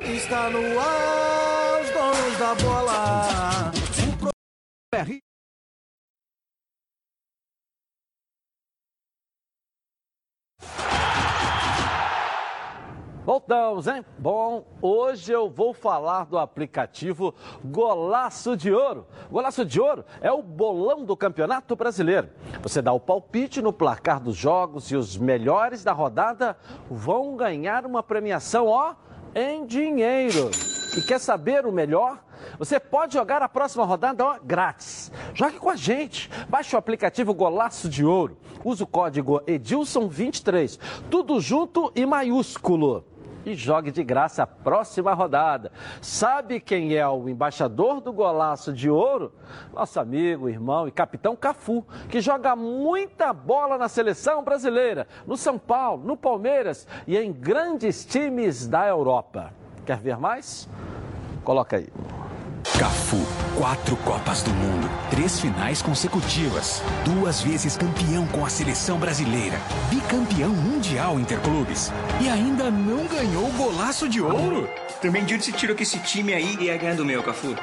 Está 0.00 0.50
no 0.50 0.80
ar, 0.80 1.80
os 1.82 1.90
donos 1.90 2.38
da 2.38 2.54
bola. 2.54 3.72
Voltamos, 13.26 13.88
hein? 13.88 14.04
Bom, 14.16 14.64
hoje 14.80 15.32
eu 15.32 15.50
vou 15.50 15.74
falar 15.74 16.26
do 16.26 16.38
aplicativo 16.38 17.34
Golaço 17.64 18.56
de 18.56 18.72
Ouro. 18.72 19.04
Golaço 19.28 19.64
de 19.64 19.80
Ouro 19.80 20.04
é 20.20 20.30
o 20.30 20.40
bolão 20.40 21.04
do 21.04 21.16
Campeonato 21.16 21.74
Brasileiro. 21.74 22.28
Você 22.62 22.80
dá 22.80 22.92
o 22.92 23.00
palpite 23.00 23.60
no 23.60 23.72
placar 23.72 24.20
dos 24.20 24.36
jogos 24.36 24.92
e 24.92 24.96
os 24.96 25.16
melhores 25.16 25.82
da 25.82 25.90
rodada 25.90 26.56
vão 26.88 27.34
ganhar 27.34 27.84
uma 27.84 28.00
premiação, 28.00 28.68
ó, 28.68 28.94
em 29.34 29.66
dinheiro. 29.66 30.48
E 30.96 31.02
quer 31.02 31.18
saber 31.18 31.66
o 31.66 31.72
melhor? 31.72 32.22
Você 32.60 32.78
pode 32.78 33.14
jogar 33.14 33.42
a 33.42 33.48
próxima 33.48 33.84
rodada 33.84 34.24
ó, 34.24 34.38
grátis. 34.40 35.10
Jogue 35.34 35.58
com 35.58 35.68
a 35.68 35.74
gente. 35.74 36.30
Baixe 36.48 36.76
o 36.76 36.78
aplicativo 36.78 37.34
Golaço 37.34 37.88
de 37.88 38.04
Ouro. 38.04 38.38
Use 38.64 38.84
o 38.84 38.86
código 38.86 39.40
Edilson23. 39.48 40.78
Tudo 41.10 41.40
junto 41.40 41.90
e 41.92 42.06
maiúsculo 42.06 43.15
e 43.46 43.54
jogue 43.54 43.92
de 43.92 44.02
graça 44.02 44.42
a 44.42 44.46
próxima 44.46 45.14
rodada. 45.14 45.70
Sabe 46.02 46.58
quem 46.58 46.96
é 46.96 47.08
o 47.08 47.28
embaixador 47.28 48.00
do 48.00 48.12
golaço 48.12 48.72
de 48.72 48.90
ouro? 48.90 49.32
Nosso 49.72 50.00
amigo, 50.00 50.48
irmão 50.48 50.88
e 50.88 50.90
capitão 50.90 51.36
Cafu, 51.36 51.86
que 52.08 52.20
joga 52.20 52.56
muita 52.56 53.32
bola 53.32 53.78
na 53.78 53.88
seleção 53.88 54.42
brasileira, 54.42 55.06
no 55.24 55.36
São 55.36 55.56
Paulo, 55.58 56.02
no 56.04 56.16
Palmeiras 56.16 56.88
e 57.06 57.16
em 57.16 57.32
grandes 57.32 58.04
times 58.04 58.66
da 58.66 58.86
Europa. 58.88 59.54
Quer 59.86 59.98
ver 59.98 60.18
mais? 60.18 60.68
Coloca 61.44 61.76
aí. 61.76 61.88
Cafu, 62.78 63.26
quatro 63.56 63.96
Copas 63.96 64.42
do 64.42 64.50
Mundo, 64.50 64.86
três 65.08 65.40
finais 65.40 65.80
consecutivas, 65.80 66.82
duas 67.06 67.40
vezes 67.40 67.74
campeão 67.74 68.26
com 68.26 68.44
a 68.44 68.50
seleção 68.50 68.98
brasileira, 68.98 69.58
bicampeão 69.88 70.50
mundial 70.50 71.18
interclubes 71.18 71.90
e 72.20 72.28
ainda 72.28 72.70
não 72.70 73.06
ganhou 73.06 73.48
o 73.48 73.52
golaço 73.52 74.06
de 74.06 74.20
ouro. 74.20 74.68
Também 75.00 75.24
de 75.24 75.34
onde 75.34 75.44
você 75.46 75.52
tirou 75.52 75.74
que 75.74 75.84
esse 75.84 75.98
time 76.00 76.34
aí 76.34 76.54
ia 76.60 76.76
ganhar 76.76 76.96
do 76.96 77.04
meu, 77.04 77.22
Cafu? 77.22 77.56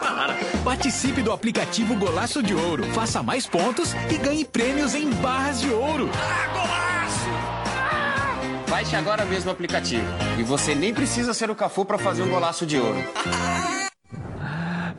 Para. 0.00 0.34
Participe 0.64 1.22
do 1.22 1.30
aplicativo 1.30 1.94
Golaço 1.94 2.42
de 2.42 2.54
Ouro, 2.54 2.84
faça 2.92 3.22
mais 3.22 3.46
pontos 3.46 3.94
e 4.10 4.18
ganhe 4.18 4.44
prêmios 4.44 4.94
em 4.94 5.10
barras 5.10 5.60
de 5.60 5.70
ouro. 5.70 6.10
Baixe 8.68 8.96
agora 8.96 9.24
mesmo 9.24 9.48
o 9.48 9.52
aplicativo. 9.52 10.04
E 10.36 10.42
você 10.42 10.74
nem 10.74 10.92
precisa 10.92 11.32
ser 11.32 11.50
o 11.50 11.54
Cafu 11.54 11.84
pra 11.84 11.98
fazer 11.98 12.22
um 12.22 12.28
golaço 12.28 12.66
de 12.66 12.76
ouro. 12.78 12.98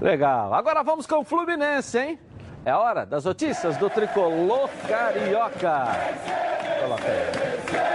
Legal. 0.06 0.54
Agora 0.54 0.84
vamos 0.84 1.08
com 1.08 1.16
o 1.16 1.24
Fluminense, 1.24 1.98
hein? 1.98 2.20
É 2.64 2.72
hora 2.72 3.08
das 3.08 3.26
notícias 3.26 3.76
do 3.78 3.90
tricolor 3.90 4.70
carioca. 4.88 5.84
Coloca 6.80 7.06
aí. 7.08 7.45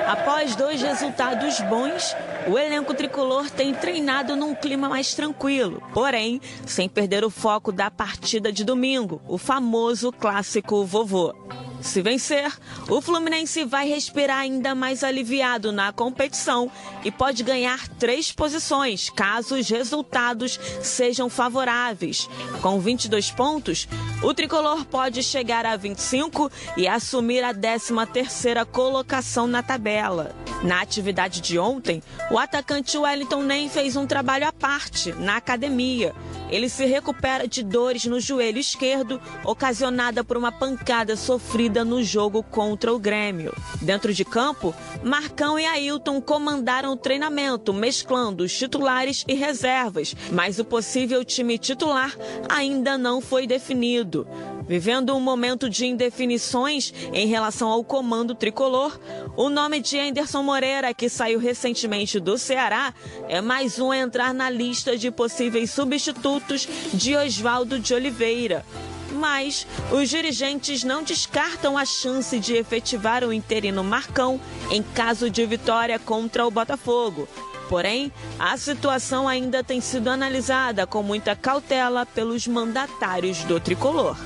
Após 0.07 0.57
dois 0.57 0.83
resultados 0.83 1.61
bons, 1.61 2.17
o 2.47 2.59
elenco 2.59 2.95
tricolor 2.95 3.51
tem 3.51 3.73
treinado 3.75 4.35
num 4.35 4.55
clima 4.55 4.89
mais 4.89 5.15
tranquilo, 5.15 5.83
porém, 5.95 6.41
sem 6.67 6.89
perder 6.89 7.25
o 7.25 7.31
foco 7.31 7.71
da 7.71 7.91
partida 7.91 8.53
de 8.53 8.65
domingo, 8.65 9.21
o 9.29 9.39
famoso 9.39 10.11
clássico 10.11 10.85
vovô. 10.85 11.35
Se 11.81 12.03
vencer, 12.03 12.53
o 12.91 13.01
Fluminense 13.01 13.65
vai 13.65 13.89
respirar 13.89 14.41
ainda 14.41 14.75
mais 14.75 15.03
aliviado 15.03 15.73
na 15.73 15.93
competição 15.93 16.71
e 17.03 17.11
pode 17.11 17.43
ganhar 17.43 17.89
três 17.89 18.31
posições 18.31 19.09
caso 19.09 19.55
os 19.57 19.69
resultados 19.69 20.61
sejam 20.83 21.31
favoráveis. 21.31 22.29
Com 22.61 22.79
22 22.79 23.31
pontos, 23.31 23.89
o 24.23 24.35
tricolor 24.35 24.85
pode 24.85 25.23
chegar 25.23 25.65
a 25.65 25.75
25 25.77 26.51
e 26.77 26.87
assumir 26.87 27.43
a 27.43 27.55
13ª 27.55 28.67
colocação 28.67 29.47
na 29.47 29.60
tabela. 29.63 30.35
Na 30.63 30.83
atividade 30.83 31.41
de 31.41 31.59
ontem, 31.59 32.03
o 32.31 32.39
atacante 32.39 32.99
Wellington 32.99 33.43
Nem 33.43 33.69
fez 33.69 33.97
um 33.97 34.07
trabalho 34.07 34.47
à 34.47 34.53
parte 34.53 35.13
na 35.13 35.37
academia. 35.37 36.15
Ele 36.51 36.69
se 36.69 36.85
recupera 36.85 37.47
de 37.47 37.63
dores 37.63 38.05
no 38.05 38.21
joelho 38.21 38.59
esquerdo, 38.59 39.21
ocasionada 39.45 40.23
por 40.25 40.37
uma 40.37 40.51
pancada 40.51 41.17
sofrida 41.17 41.85
no 41.85 42.03
jogo 42.03 42.43
contra 42.43 42.93
o 42.93 42.99
Grêmio. 42.99 43.55
Dentro 43.81 44.13
de 44.13 44.25
campo, 44.25 44.75
Marcão 45.03 45.59
e 45.59 45.65
Ailton 45.65 46.21
comandaram 46.21 46.93
o 46.93 46.97
treinamento, 46.97 47.73
mesclando 47.73 48.45
os 48.45 48.53
titulares 48.53 49.25
e 49.29 49.35
reservas, 49.35 50.15
mas 50.33 50.59
o 50.59 50.65
possível 50.65 51.25
time 51.25 51.57
titular 51.57 52.15
ainda 52.49 52.99
não 52.99 53.21
foi 53.21 53.47
definido. 53.47 54.27
Vivendo 54.71 55.17
um 55.17 55.21
momento 55.21 55.69
de 55.69 55.85
indefinições 55.85 56.95
em 57.13 57.27
relação 57.27 57.69
ao 57.69 57.83
comando 57.83 58.37
tricolor, 58.37 59.01
o 59.37 59.51
nome 59.51 59.81
de 59.81 59.99
Anderson 59.99 60.45
Moreira, 60.45 60.95
que 60.95 61.09
saiu 61.09 61.41
recentemente 61.41 62.21
do 62.21 62.39
Ceará, 62.39 62.95
é 63.29 63.41
mais 63.41 63.81
um 63.81 63.91
a 63.91 63.99
entrar 63.99 64.33
na 64.33 64.49
lista 64.49 64.97
de 64.97 65.11
possíveis 65.11 65.73
substitutos 65.73 66.69
de 66.95 67.17
Oswaldo 67.17 67.81
de 67.81 67.93
Oliveira. 67.93 68.65
Mas 69.11 69.67
os 69.91 70.09
dirigentes 70.09 70.85
não 70.85 71.03
descartam 71.03 71.77
a 71.77 71.85
chance 71.85 72.39
de 72.39 72.55
efetivar 72.55 73.25
o 73.25 73.33
interino 73.33 73.83
Marcão 73.83 74.41
em 74.71 74.85
caso 74.85 75.29
de 75.29 75.45
vitória 75.47 75.99
contra 75.99 76.47
o 76.47 76.51
Botafogo. 76.51 77.27
Porém, 77.69 78.13
a 78.39 78.57
situação 78.57 79.27
ainda 79.27 79.65
tem 79.65 79.81
sido 79.81 80.07
analisada 80.07 80.87
com 80.87 81.03
muita 81.03 81.35
cautela 81.35 82.07
pelos 82.07 82.47
mandatários 82.47 83.43
do 83.43 83.59
tricolor. 83.59 84.17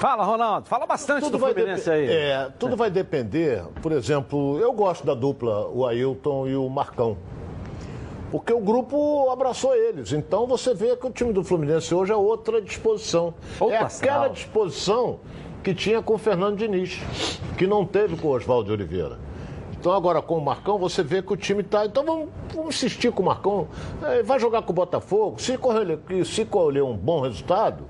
Fala, 0.00 0.24
Ronaldo. 0.24 0.66
Fala 0.66 0.86
bastante 0.86 1.28
do 1.30 1.38
vai 1.38 1.52
Fluminense 1.52 1.90
aí. 1.90 2.08
É, 2.08 2.48
tudo 2.58 2.74
vai 2.74 2.90
depender, 2.90 3.62
por 3.82 3.92
exemplo, 3.92 4.58
eu 4.58 4.72
gosto 4.72 5.04
da 5.04 5.12
dupla, 5.12 5.68
o 5.68 5.86
Ailton 5.86 6.48
e 6.48 6.56
o 6.56 6.68
Marcão. 6.70 7.18
Porque 8.30 8.52
o 8.52 8.60
grupo 8.60 9.28
abraçou 9.30 9.74
eles. 9.74 10.12
Então 10.12 10.46
você 10.46 10.72
vê 10.72 10.96
que 10.96 11.06
o 11.06 11.10
time 11.10 11.32
do 11.32 11.44
Fluminense 11.44 11.94
hoje 11.94 12.12
é 12.12 12.16
outra 12.16 12.62
disposição. 12.62 13.34
Outro 13.58 13.74
é 13.74 13.78
astral. 13.78 14.10
aquela 14.10 14.28
disposição 14.28 15.20
que 15.62 15.74
tinha 15.74 16.00
com 16.00 16.14
o 16.14 16.18
Fernando 16.18 16.56
Diniz, 16.56 17.00
que 17.58 17.66
não 17.66 17.84
teve 17.84 18.16
com 18.16 18.28
o 18.28 18.30
Oswaldo 18.30 18.72
Oliveira. 18.72 19.18
Então 19.78 19.92
agora 19.92 20.22
com 20.22 20.36
o 20.36 20.40
Marcão 20.40 20.78
você 20.78 21.02
vê 21.02 21.22
que 21.22 21.32
o 21.32 21.36
time 21.36 21.62
está. 21.62 21.84
Então 21.84 22.04
vamos, 22.04 22.28
vamos 22.54 22.74
insistir 22.74 23.10
com 23.10 23.22
o 23.22 23.26
Marcão. 23.26 23.68
É, 24.02 24.22
vai 24.22 24.38
jogar 24.38 24.62
com 24.62 24.72
o 24.72 24.74
Botafogo. 24.74 25.40
Se 25.40 25.58
colher, 25.58 25.98
se 26.24 26.44
colher 26.44 26.84
um 26.84 26.96
bom 26.96 27.20
resultado, 27.20 27.84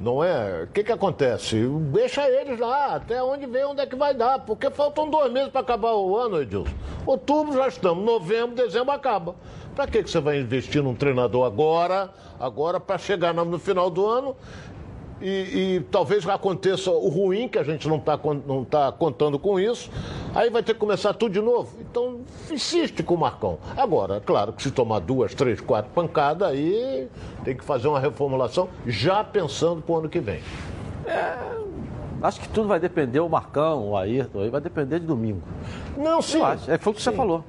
não 0.00 0.22
é? 0.22 0.64
O 0.64 0.66
que, 0.68 0.84
que 0.84 0.92
acontece? 0.92 1.56
Deixa 1.92 2.28
eles 2.28 2.58
lá, 2.58 2.96
até 2.96 3.22
onde 3.22 3.46
vem, 3.46 3.64
onde 3.64 3.80
é 3.80 3.86
que 3.86 3.96
vai 3.96 4.14
dar. 4.14 4.40
Porque 4.40 4.70
faltam 4.70 5.08
dois 5.08 5.32
meses 5.32 5.48
para 5.48 5.60
acabar 5.60 5.94
o 5.94 6.16
ano, 6.16 6.40
Edilson. 6.40 6.72
Outubro 7.06 7.54
já 7.54 7.68
estamos, 7.68 8.04
novembro, 8.04 8.56
dezembro 8.56 8.92
acaba. 8.92 9.34
Para 9.74 9.86
que, 9.86 10.02
que 10.02 10.10
você 10.10 10.20
vai 10.20 10.38
investir 10.38 10.82
num 10.82 10.94
treinador 10.94 11.44
agora, 11.44 12.10
agora 12.38 12.78
para 12.78 12.96
chegar 12.96 13.34
no, 13.34 13.58
final 13.58 13.90
do 13.90 14.06
ano 14.06 14.36
e, 15.24 15.76
e 15.76 15.80
talvez 15.90 16.28
aconteça 16.28 16.90
o 16.90 17.08
ruim, 17.08 17.48
que 17.48 17.58
a 17.58 17.62
gente 17.62 17.88
não 17.88 17.96
está 17.96 18.20
não 18.46 18.62
tá 18.62 18.92
contando 18.92 19.38
com 19.38 19.58
isso, 19.58 19.90
aí 20.34 20.50
vai 20.50 20.62
ter 20.62 20.74
que 20.74 20.80
começar 20.80 21.14
tudo 21.14 21.32
de 21.32 21.40
novo. 21.40 21.78
Então, 21.80 22.20
insiste 22.50 23.02
com 23.02 23.14
o 23.14 23.18
Marcão. 23.18 23.58
Agora, 23.74 24.20
claro 24.20 24.52
que 24.52 24.62
se 24.62 24.70
tomar 24.70 24.98
duas, 24.98 25.34
três, 25.34 25.62
quatro 25.62 25.90
pancadas, 25.92 26.46
aí 26.46 27.08
tem 27.42 27.56
que 27.56 27.64
fazer 27.64 27.88
uma 27.88 27.98
reformulação 27.98 28.68
já 28.86 29.24
pensando 29.24 29.80
para 29.80 29.94
o 29.94 29.98
ano 29.98 30.08
que 30.10 30.20
vem. 30.20 30.42
Acho 32.22 32.40
que 32.40 32.48
tudo 32.48 32.68
vai 32.68 32.78
depender, 32.78 33.20
o 33.20 33.28
Marcão, 33.28 33.90
o 33.90 33.96
Ayrton, 33.96 34.40
aí 34.40 34.50
vai 34.50 34.60
depender 34.60 35.00
de 35.00 35.06
domingo. 35.06 35.42
Não, 35.96 36.20
sim. 36.20 36.40
Acho. 36.42 36.70
É, 36.70 36.76
foi 36.76 36.92
o 36.92 36.96
que 36.96 37.02
você 37.02 37.12
falou. 37.12 37.42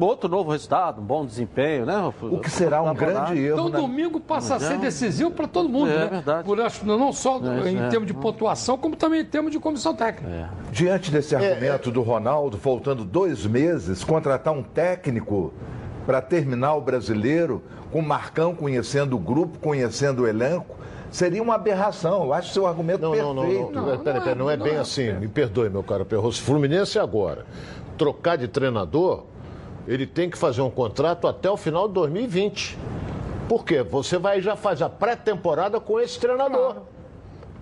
Outro 0.00 0.28
novo 0.28 0.50
resultado, 0.50 1.00
um 1.00 1.04
bom 1.04 1.24
desempenho, 1.24 1.86
né? 1.86 2.12
O 2.22 2.38
que 2.38 2.50
será 2.50 2.82
um 2.82 2.92
grande 2.94 3.38
erro 3.38 3.54
Então, 3.54 3.68
na- 3.68 3.78
domingo 3.78 4.18
passa 4.18 4.56
a 4.56 4.60
ser 4.60 4.78
decisivo 4.78 5.30
para 5.30 5.46
todo 5.46 5.68
mundo, 5.68 5.90
É, 5.90 5.98
né? 5.98 6.06
verdade. 6.06 6.44
Por, 6.44 6.60
acho, 6.60 6.84
não 6.84 7.12
só 7.12 7.40
É, 7.64 7.70
em 7.70 7.78
é. 7.78 7.88
termos 7.88 8.06
de 8.06 8.14
pontuação, 8.14 8.76
como 8.76 8.96
também 8.96 9.20
em 9.20 9.24
termos 9.24 9.52
de 9.52 9.58
comissão 9.60 9.94
técnica. 9.94 10.50
Diante 10.72 11.10
desse 11.10 11.36
argumento 11.36 11.90
do 11.90 12.02
Ronaldo, 12.02 12.58
faltando 12.58 13.04
dois 13.04 13.46
meses, 13.46 14.02
contratar 14.02 14.52
um 14.52 14.62
técnico 14.62 15.52
para 16.06 16.20
terminar 16.20 16.74
o 16.74 16.80
brasileiro, 16.80 17.62
com 17.90 18.00
o 18.00 18.02
Marcão 18.02 18.54
conhecendo 18.54 19.14
o 19.16 19.18
grupo, 19.18 19.58
conhecendo 19.58 20.22
o 20.22 20.26
elenco, 20.28 20.76
seria 21.10 21.40
uma 21.42 21.54
aberração. 21.54 22.24
Eu 22.24 22.34
acho 22.34 22.52
seu 22.52 22.66
argumento 22.66 23.00
Não, 23.02 23.14
não, 23.32 23.42
perfeito. 23.44 23.72
não, 23.72 23.86
não. 23.86 23.98
Peraí, 23.98 24.20
peraí, 24.20 24.34
não 24.38 24.50
é 24.50 24.56
bem 24.56 24.76
assim. 24.76 25.12
Me 25.12 25.28
perdoe, 25.28 25.70
meu 25.70 25.82
caro 25.84 26.04
Perroso. 26.04 26.42
Fluminense 26.42 26.98
agora. 26.98 27.46
Trocar 27.96 28.36
de 28.36 28.48
treinador, 28.48 29.22
ele 29.86 30.06
tem 30.06 30.30
que 30.30 30.38
fazer 30.38 30.62
um 30.62 30.70
contrato 30.70 31.26
até 31.26 31.50
o 31.50 31.56
final 31.56 31.86
de 31.88 31.94
2020. 31.94 32.78
Por 33.48 33.64
quê? 33.64 33.82
Você 33.82 34.16
vai 34.18 34.40
já 34.40 34.56
faz 34.56 34.80
a 34.80 34.88
pré-temporada 34.88 35.78
com 35.80 36.00
esse 36.00 36.18
treinador. 36.18 36.76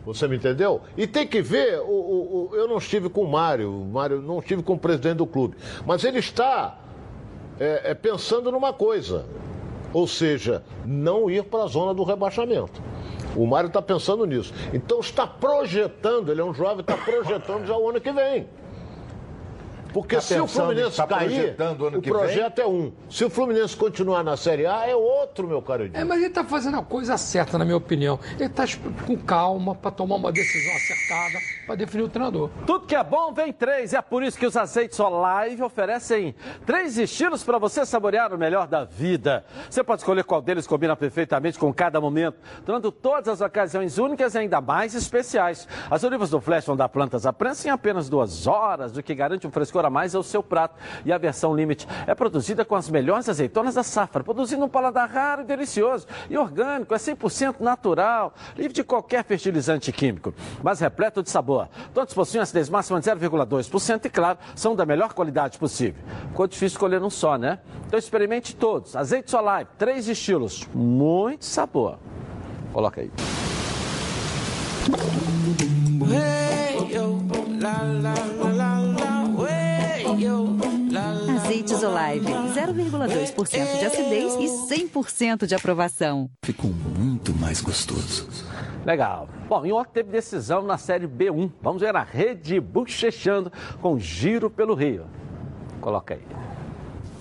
Você 0.04 0.26
me 0.26 0.36
entendeu? 0.36 0.80
E 0.96 1.06
tem 1.06 1.26
que 1.26 1.40
ver, 1.40 1.78
o, 1.80 1.84
o- 1.84 2.50
o- 2.52 2.56
eu 2.56 2.66
não 2.66 2.78
estive 2.78 3.08
com 3.08 3.22
o 3.22 3.28
Mário, 3.30 3.70
o 3.72 3.84
Mário, 3.84 4.20
não 4.20 4.38
estive 4.40 4.62
com 4.62 4.72
o 4.74 4.78
presidente 4.78 5.16
do 5.18 5.26
clube, 5.26 5.56
mas 5.86 6.02
ele 6.04 6.18
está 6.18 6.76
é, 7.60 7.90
é, 7.90 7.94
pensando 7.94 8.50
numa 8.50 8.72
coisa, 8.72 9.24
ou 9.92 10.06
seja, 10.08 10.62
não 10.84 11.30
ir 11.30 11.44
para 11.44 11.64
a 11.64 11.66
zona 11.68 11.94
do 11.94 12.02
rebaixamento. 12.02 12.82
O 13.36 13.46
Mário 13.46 13.68
está 13.68 13.80
pensando 13.80 14.26
nisso. 14.26 14.52
Então 14.74 14.98
está 15.00 15.26
projetando, 15.26 16.30
ele 16.32 16.40
é 16.40 16.44
um 16.44 16.52
jovem, 16.52 16.80
está 16.80 16.96
projetando 16.96 17.64
já 17.66 17.76
o 17.76 17.88
ano 17.88 18.00
que 18.00 18.10
vem. 18.10 18.46
Porque 19.93 20.16
Tá 20.16 20.20
se 20.22 20.34
o 20.34 20.43
pensando, 20.47 20.66
Fluminense 20.66 20.97
tá 20.97 21.07
cair, 21.07 21.28
projetando 21.30 21.80
o 21.82 21.86
ano 21.86 21.99
o 21.99 22.03
que 22.03 22.11
vem? 22.11 22.18
projeto 22.18 22.59
é 22.61 22.66
um. 22.66 22.93
Se 23.11 23.24
o 23.24 23.30
Fluminense 23.30 23.76
continuar 23.76 24.22
na 24.22 24.36
Série 24.36 24.66
A, 24.66 24.88
é 24.88 24.95
outro, 24.97 25.47
meu 25.47 25.61
caro 25.61 25.84
Edinho. 25.84 26.01
É, 26.01 26.05
mas 26.05 26.18
ele 26.18 26.28
está 26.28 26.45
fazendo 26.45 26.78
a 26.78 26.82
coisa 26.82 27.16
certa, 27.16 27.59
na 27.59 27.64
minha 27.64 27.76
opinião. 27.76 28.18
Ele 28.34 28.45
está 28.47 28.64
com 29.07 29.16
calma 29.18 29.74
para 29.74 29.90
tomar 29.90 30.16
uma 30.16 30.32
decisão 30.32 30.72
acertada 30.74 31.38
para 31.66 31.74
definir 31.74 32.05
o 32.05 32.09
treinador. 32.09 32.51
Tudo 32.66 32.86
que 32.86 32.95
é 32.97 33.05
bom 33.05 33.32
vem 33.32 33.53
três. 33.53 33.93
É 33.93 34.01
por 34.01 34.22
isso 34.22 34.38
que 34.38 34.47
os 34.47 34.57
azeites 34.57 34.99
Olive 34.99 35.62
oferecem 35.62 36.34
três 36.64 36.97
estilos 36.99 37.43
para 37.45 37.59
você 37.59 37.84
saborear 37.84 38.32
o 38.34 38.38
melhor 38.38 38.66
da 38.66 38.84
vida. 38.84 39.45
Você 39.68 39.84
pode 39.84 40.01
escolher 40.01 40.24
qual 40.24 40.40
deles 40.40 40.66
combina 40.66 40.97
perfeitamente 40.97 41.59
com 41.59 41.72
cada 41.72 42.01
momento, 42.01 42.38
tornando 42.64 42.90
todas 42.90 43.28
as 43.28 43.40
ocasiões 43.40 43.99
únicas 43.99 44.34
e 44.34 44.38
ainda 44.38 44.61
mais 44.61 44.95
especiais. 44.95 45.68
As 45.90 46.03
olivas 46.05 46.30
do 46.30 46.40
Flash 46.40 46.64
vão 46.66 46.76
dar 46.76 46.88
plantas 46.88 47.26
à 47.26 47.32
prensa 47.32 47.68
em 47.68 47.70
apenas 47.70 48.09
duas 48.09 48.47
horas, 48.47 48.97
o 48.97 49.03
que 49.03 49.14
garante 49.14 49.47
um 49.47 49.51
frescor 49.51 49.82
sabor 49.83 49.91
mais 49.91 50.14
ao 50.14 50.22
seu 50.22 50.43
prato. 50.43 50.76
E 51.05 51.12
a 51.12 51.18
versão 51.18 51.55
Limite 51.55 51.87
é 52.07 52.14
produzida 52.14 52.64
com 52.64 52.74
as 52.74 52.89
melhores 52.89 53.28
azeitonas 53.28 53.74
da 53.74 53.83
safra, 53.83 54.22
produzindo 54.22 54.64
um 54.64 54.68
paladar 54.68 55.09
raro 55.09 55.43
e 55.43 55.45
delicioso. 55.45 56.07
E 56.30 56.37
orgânico, 56.37 56.95
é 56.95 56.99
100% 56.99 57.57
natural, 57.61 58.35
livre 58.57 58.72
de 58.72 58.85
qualquer 58.85 59.24
fertilizante 59.24 59.91
químico, 59.93 60.35
mas 60.62 60.80
repleto 60.80 61.22
de 61.22 61.30
sabor. 61.30 61.68
Todos 61.93 62.14
possuem 62.14 62.43
acidez 62.43 62.68
máxima 62.68 63.01
de 63.01 63.11
0,2% 63.11 64.05
e, 64.05 64.11
claro, 64.11 64.39
são 64.55 64.74
da 64.76 64.87
melhor 64.87 65.12
qualidade 65.14 65.59
possível. 65.59 66.03
Ficou 66.28 66.47
difícil 66.47 66.76
escolher 66.76 67.03
um 67.03 67.11
só, 67.11 67.37
né? 67.37 67.59
Então 67.87 67.99
experimente 67.99 68.55
todos. 68.55 68.97
Azeite 68.97 69.30
Solive, 69.30 69.68
três 69.78 70.09
estilos, 70.09 70.68
muito 70.74 71.45
sabor. 71.45 71.99
Coloca 72.72 73.01
aí. 73.01 73.11
Azeites 76.03 76.41
Olive, 81.83 82.26
0,2% 82.26 83.78
de 83.78 83.85
acidez 83.85 84.35
e 84.35 84.87
100% 84.87 85.47
de 85.47 85.55
aprovação. 85.55 86.30
Ficou 86.45 86.70
muito 86.70 87.35
mais 87.35 87.61
gostoso. 87.61 88.28
Legal. 88.85 89.28
Bom, 89.49 89.64
e 89.64 89.72
ontem 89.72 89.91
teve 89.93 90.11
decisão 90.11 90.62
na 90.62 90.78
Série 90.78 91.07
B1. 91.07 91.51
Vamos 91.61 91.83
ver 91.83 91.95
a 91.95 92.03
Rede 92.03 92.61
bochechando 92.61 93.53
com 93.80 93.99
giro 93.99 94.51
pelo 94.51 94.74
Rio. 94.74 95.07
Coloca 95.80 96.14
aí. 96.14 96.22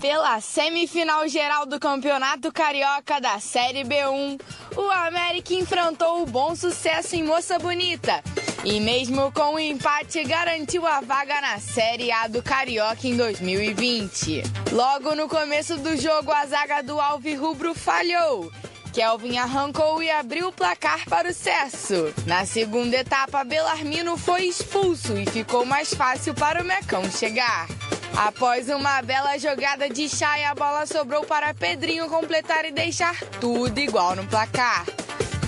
Pela 0.00 0.40
semifinal 0.40 1.28
geral 1.28 1.64
do 1.64 1.78
Campeonato 1.78 2.52
Carioca 2.52 3.20
da 3.20 3.38
Série 3.38 3.84
B1, 3.84 4.40
o 4.76 4.90
América 4.90 5.54
enfrentou 5.54 6.22
o 6.22 6.26
bom 6.26 6.56
sucesso 6.56 7.14
em 7.14 7.22
Moça 7.22 7.58
Bonita 7.58 8.22
e, 8.64 8.80
mesmo 8.80 9.32
com 9.32 9.54
o 9.54 9.58
empate, 9.58 10.22
garantiu 10.24 10.86
a 10.86 11.00
vaga 11.00 11.40
na 11.40 11.58
Série 11.58 12.12
A 12.12 12.28
do 12.28 12.42
Carioca 12.42 13.06
em 13.06 13.16
2020. 13.16 14.42
Logo 14.70 15.14
no 15.14 15.28
começo 15.28 15.76
do 15.78 15.96
jogo, 15.96 16.30
a 16.30 16.46
zaga 16.46 16.82
do 16.82 17.00
Alvirrubro 17.00 17.74
falhou. 17.74 18.52
Kelvin 18.92 19.38
arrancou 19.38 20.02
e 20.02 20.10
abriu 20.10 20.48
o 20.48 20.52
placar 20.52 21.08
para 21.08 21.30
o 21.30 21.34
Cesso. 21.34 22.12
Na 22.26 22.44
segunda 22.44 22.96
etapa, 22.96 23.42
Belarmino 23.42 24.16
foi 24.16 24.44
expulso 24.44 25.16
e 25.16 25.24
ficou 25.24 25.64
mais 25.64 25.94
fácil 25.94 26.34
para 26.34 26.62
o 26.62 26.64
Mecão 26.64 27.10
chegar. 27.10 27.66
Após 28.14 28.68
uma 28.68 29.00
bela 29.00 29.38
jogada 29.38 29.88
de 29.88 30.08
Chay, 30.08 30.44
a 30.44 30.54
bola 30.54 30.84
sobrou 30.86 31.24
para 31.24 31.54
Pedrinho 31.54 32.06
completar 32.08 32.66
e 32.66 32.70
deixar 32.70 33.18
tudo 33.40 33.78
igual 33.78 34.14
no 34.14 34.26
placar. 34.26 34.84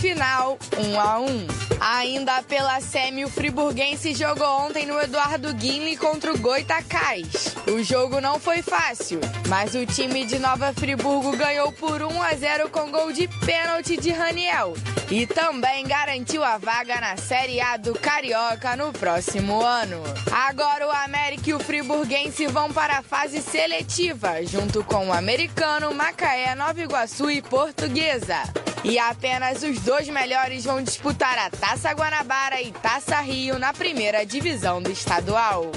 Final 0.00 0.58
1 0.78 0.90
um 0.90 1.00
a 1.00 1.18
1. 1.18 1.24
Um. 1.26 1.73
Ainda 1.80 2.42
pela 2.42 2.80
Semi, 2.80 3.24
o 3.24 3.30
friburguense 3.30 4.14
jogou 4.14 4.46
ontem 4.66 4.86
no 4.86 4.98
Eduardo 5.00 5.52
Guinle 5.54 5.96
contra 5.96 6.32
o 6.32 6.38
Goitacás. 6.38 7.54
O 7.70 7.82
jogo 7.82 8.20
não 8.20 8.38
foi 8.38 8.62
fácil, 8.62 9.20
mas 9.48 9.74
o 9.74 9.84
time 9.84 10.24
de 10.24 10.38
Nova 10.38 10.72
Friburgo 10.72 11.36
ganhou 11.36 11.72
por 11.72 12.02
1 12.02 12.22
a 12.22 12.34
0 12.34 12.70
com 12.70 12.90
gol 12.90 13.12
de 13.12 13.28
pênalti 13.44 13.96
de 13.96 14.10
Raniel 14.10 14.74
e 15.10 15.26
também 15.26 15.86
garantiu 15.86 16.42
a 16.42 16.58
vaga 16.58 17.00
na 17.00 17.16
Série 17.16 17.60
A 17.60 17.76
do 17.76 17.94
Carioca 17.94 18.74
no 18.76 18.92
próximo 18.92 19.62
ano. 19.62 20.02
Agora 20.32 20.86
o 20.86 20.90
América 20.90 21.50
e 21.50 21.54
o 21.54 21.60
friburguense 21.60 22.46
vão 22.46 22.72
para 22.72 22.98
a 22.98 23.02
fase 23.02 23.40
seletiva, 23.42 24.44
junto 24.44 24.82
com 24.84 25.08
o 25.08 25.12
Americano, 25.12 25.94
Macaé, 25.94 26.54
Nova 26.54 26.80
Iguaçu 26.80 27.30
e 27.30 27.42
Portuguesa. 27.42 28.42
E 28.82 28.98
apenas 28.98 29.62
os 29.62 29.80
dois 29.80 30.08
melhores 30.08 30.64
vão 30.64 30.82
disputar 30.82 31.38
a 31.38 31.48
Taça 31.66 31.92
Guanabara 31.94 32.60
e 32.60 32.70
Taça 32.70 33.18
Rio 33.22 33.58
na 33.58 33.72
primeira 33.72 34.26
divisão 34.26 34.82
do 34.82 34.90
estadual. 34.90 35.72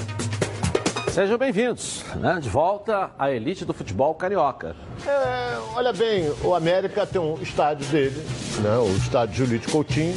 Sejam 1.10 1.38
bem-vindos, 1.38 2.04
né? 2.16 2.38
De 2.42 2.48
volta 2.50 3.10
à 3.18 3.30
elite 3.30 3.64
do 3.64 3.72
futebol 3.72 4.14
carioca. 4.14 4.76
É, 5.06 5.58
olha 5.74 5.90
bem, 5.94 6.30
o 6.44 6.54
América 6.54 7.06
tem 7.06 7.18
um 7.18 7.40
estádio 7.40 7.86
dele, 7.86 8.22
né? 8.60 8.76
O 8.76 8.94
estádio 8.98 9.34
Julite 9.34 9.66
Coutinho. 9.68 10.14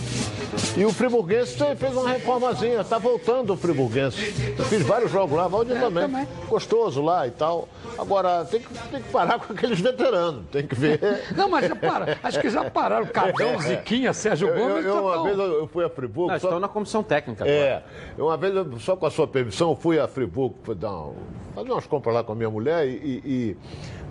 E 0.76 0.86
o 0.86 0.92
Friburguense 0.92 1.58
fez 1.76 1.96
uma 1.96 2.10
reformazinha, 2.10 2.84
tá 2.84 2.98
voltando 2.98 3.54
o 3.54 3.58
Friburguense. 3.58 4.56
Eu 4.58 4.66
fiz 4.66 4.82
vários 4.82 5.12
jogos 5.12 5.38
lá, 5.38 5.48
Valdir 5.48 5.80
também. 5.80 6.04
também. 6.04 6.28
Gostoso 6.48 7.02
lá 7.02 7.28
e 7.28 7.32
tal. 7.32 7.70
Agora, 7.98 8.44
tem 8.46 8.60
que, 8.60 8.68
tem 8.90 9.02
que 9.02 9.10
parar 9.10 9.40
com 9.40 9.54
aqueles 9.54 9.80
veteranos, 9.80 10.44
tem 10.52 10.66
que 10.66 10.76
ver. 10.76 11.00
Não, 11.36 11.50
mas 11.50 11.68
já 11.68 11.76
para. 11.76 12.18
Acho 12.22 12.40
que 12.40 12.50
já 12.50 12.70
pararam. 12.70 13.06
Cadão, 13.12 13.60
Ziquinha, 13.60 14.14
Sérgio 14.14 14.48
Gomes. 14.48 14.86
Eu, 14.86 14.96
eu, 14.96 15.06
uma 15.06 15.18
tá 15.18 15.24
vez 15.24 15.38
eu 15.38 15.68
fui 15.68 15.86
a 15.86 15.90
Friburgo. 15.90 16.32
Não, 16.32 16.40
só... 16.40 16.48
Estão 16.48 16.60
na 16.60 16.68
comissão 16.68 17.04
técnica. 17.04 17.48
É. 17.48 17.84
Uma 18.18 18.38
vez, 18.38 18.54
só 18.82 18.96
com 18.96 19.06
a 19.06 19.12
sua 19.12 19.28
permissão, 19.28 19.70
eu 19.70 19.76
fui 19.76 20.00
a 20.00 20.08
Friburgo 20.08 20.76
dar 20.76 21.10
fazer 21.54 21.72
umas 21.72 21.86
compras 21.86 22.16
lá 22.16 22.24
com 22.24 22.32
a 22.32 22.36
minha 22.36 22.50
mulher 22.50 22.88
e, 22.88 22.92
e, 22.92 23.22
e 23.26 23.58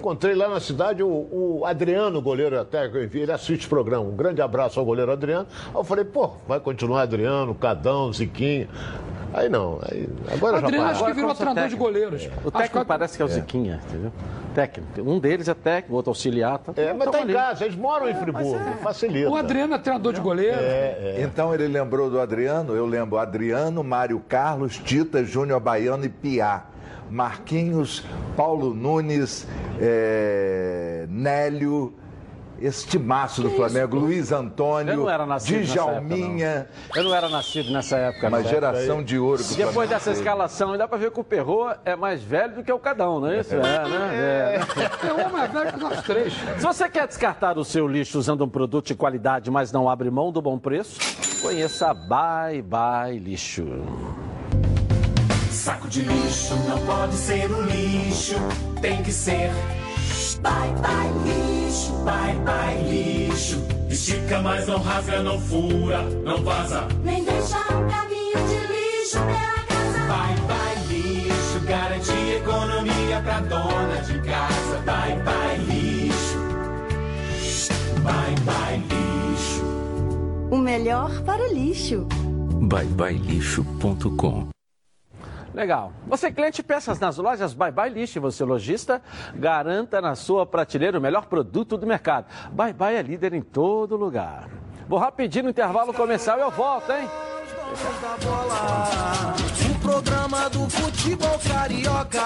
encontrei 0.01 0.35
lá 0.35 0.49
na 0.49 0.59
cidade 0.59 1.03
o, 1.03 1.09
o 1.09 1.63
Adriano, 1.65 2.21
goleiro 2.21 2.59
até, 2.59 2.87
ele 2.87 3.31
assiste 3.31 3.67
o 3.67 3.69
programa. 3.69 4.05
Um 4.05 4.17
grande 4.17 4.41
abraço 4.41 4.81
ao 4.81 4.87
goleiro 4.87 5.13
Adriano. 5.13 5.47
Aí 5.67 5.75
eu 5.75 5.85
falei, 5.85 6.05
pô, 6.05 6.33
vai 6.49 6.59
continuar 6.59 7.03
Adriano, 7.03 7.55
Cadão, 7.55 8.13
Ziquinha. 8.13 8.69
Aí 9.33 9.49
não, 9.49 9.79
aí, 9.83 10.09
agora 10.33 10.59
Adriano 10.59 10.87
já 10.87 10.91
acho 10.91 11.05
que 11.05 11.13
virou 11.13 11.35
treinador 11.35 11.69
de 11.69 11.77
goleiros. 11.77 12.25
É. 12.25 12.31
O 12.45 12.51
técnico 12.51 12.81
que... 12.81 12.85
parece 12.85 13.17
que 13.17 13.23
é 13.23 13.25
o 13.25 13.29
Ziquinha, 13.29 13.81
entendeu? 13.87 14.13
Técnico. 14.55 15.03
Um 15.03 15.21
deles 15.21 15.47
é 15.47 15.55
técnico, 15.55 15.93
o 15.93 15.97
outro 15.97 16.11
auxiliar. 16.11 16.59
Tá, 16.59 16.73
é, 16.75 16.93
mas 16.93 17.09
tá 17.11 17.19
em 17.21 17.23
ali. 17.23 17.33
casa, 17.35 17.65
eles 17.65 17.77
moram 17.77 18.09
em 18.09 18.15
Friburgo, 18.15 18.57
é. 18.57 18.83
facilita. 18.83 19.31
O 19.31 19.37
Adriano 19.37 19.75
é 19.75 19.79
treinador 19.79 20.13
de 20.13 20.21
goleiro. 20.21 20.59
É, 20.59 21.17
é. 21.19 21.23
Então 21.23 21.55
ele 21.55 21.69
lembrou 21.69 22.11
do 22.11 22.19
Adriano, 22.19 22.75
eu 22.75 22.87
lembro 22.87 23.19
Adriano, 23.19 23.85
Mário 23.85 24.21
Carlos, 24.29 24.79
Tita, 24.79 25.25
Júnior 25.25 25.61
Baiano 25.61 26.05
e 26.05 26.09
Piá. 26.09 26.65
Marquinhos, 27.11 28.05
Paulo 28.37 28.75
Nunes, 28.75 29.47
é, 29.81 31.07
Nélio, 31.09 31.95
esse 32.61 32.87
timaço 32.87 33.43
do 33.43 33.49
Que 33.49 33.57
Flamengo, 33.57 33.97
isso? 33.97 34.05
Luiz 34.07 34.33
Antônio, 34.33 34.93
Eu 34.93 34.97
não 34.99 35.11
era 35.11 35.25
nascido 35.25 35.63
Djalminha. 35.65 36.47
nessa 36.47 36.61
época, 36.61 36.71
não. 36.91 36.97
Eu 36.97 37.05
não 37.05 37.15
era 37.15 37.29
nascido 37.31 37.73
nessa 37.73 37.97
época. 37.97 38.29
Uma 38.29 38.41
não. 38.41 38.49
geração 38.49 39.03
de 39.03 39.19
ouro. 39.19 39.39
que 39.43 39.55
o 39.55 39.57
Depois 39.57 39.73
Flamengo 39.73 39.95
dessa 39.95 40.11
escalação, 40.13 40.77
dá 40.77 40.87
pra 40.87 40.99
ver 40.99 41.11
que 41.11 41.19
o 41.19 41.25
Perro 41.25 41.71
é 41.87 41.97
mais 41.97 42.23
velho 42.23 42.57
do 42.57 42.63
que 42.63 42.71
o 42.71 42.79
Cadão, 42.79 43.19
não 43.19 43.29
é 43.29 43.41
isso? 43.41 43.55
É, 43.55 43.59
né? 43.59 43.81
É. 44.15 44.61
É 45.09 45.27
um 45.27 45.33
mais 45.33 45.51
velho 45.51 45.73
que 45.73 45.81
nós 45.81 46.03
três. 46.03 46.35
Se 46.35 46.63
você 46.63 46.89
quer 46.89 47.09
descartar 47.09 47.57
o 47.57 47.65
seu 47.65 47.89
lixo 47.89 48.19
usando 48.19 48.45
um 48.45 48.49
produto 48.49 48.89
de 48.89 48.95
qualidade, 48.95 49.51
mas 49.51 49.73
não 49.73 49.89
abre 49.89 50.11
mão 50.11 50.31
do 50.31 50.43
bom 50.43 50.59
preço, 50.59 50.99
conheça 51.41 51.89
a 51.91 51.95
Bye 51.95 52.61
Bye 52.61 53.19
Lixo. 53.19 53.67
Saco 55.61 55.89
de 55.89 56.01
lixo 56.01 56.55
não 56.67 56.79
pode 56.87 57.15
ser 57.15 57.53
um 57.53 57.61
lixo, 57.67 58.37
tem 58.81 59.03
que 59.03 59.13
ser. 59.13 59.51
Bye 60.41 60.73
bye 60.81 61.13
lixo, 61.23 61.93
bye 62.03 62.35
bye 62.47 62.83
lixo. 62.89 63.63
Estica, 63.91 64.41
mas 64.41 64.67
não 64.67 64.79
rasga, 64.79 65.23
não 65.23 65.39
fura, 65.39 66.01
não 66.25 66.43
vaza. 66.43 66.89
Nem 67.05 67.23
deixa 67.25 67.59
um 67.59 67.87
caminho 67.91 68.39
de 68.49 68.59
lixo 68.73 69.19
pela 69.19 69.63
casa. 69.69 69.99
Bye 70.09 70.41
bye 70.49 70.79
lixo, 70.89 71.61
garante 71.67 72.11
economia 72.11 73.21
pra 73.23 73.41
dona 73.41 74.01
de 74.01 74.19
casa. 74.21 74.79
Bye 74.87 75.23
bye 75.23 75.59
lixo, 75.69 76.39
bye 78.03 78.35
bye 78.47 78.79
lixo. 78.79 79.63
O 80.51 80.57
melhor 80.57 81.21
para 81.21 81.43
o 81.43 81.53
lixo. 81.53 82.09
byebyelixo.com 82.63 84.60
Legal. 85.53 85.93
Você 86.07 86.31
cliente 86.31 86.63
peças 86.63 86.99
nas 87.01 87.17
lojas 87.17 87.53
Bye 87.53 87.73
Bye 87.73 87.93
e 88.03 88.19
você 88.19 88.45
lojista, 88.45 89.03
garanta 89.35 90.01
na 90.01 90.15
sua 90.15 90.47
prateleira 90.47 90.99
o 90.99 91.03
melhor 91.03 91.27
produto 91.27 91.77
do 91.77 91.87
mercado. 91.87 92.27
Bye 92.53 92.73
Bye 92.73 92.97
é 92.97 93.03
líder 93.03 93.35
em 93.35 93.43
todo 93.43 93.97
lugar. 93.97 94.49
Vou 94.89 94.99
rapidinho 94.99 95.45
no 95.45 95.51
intervalo 95.51 95.93
comercial 95.93 96.39
e 96.39 96.43
eu 96.43 96.51
volto, 96.51 96.91
hein? 96.93 97.09
o 99.71 99.79
programa 99.81 100.51
do 100.51 100.69
futebol 100.69 101.39
carioca. 101.39 102.21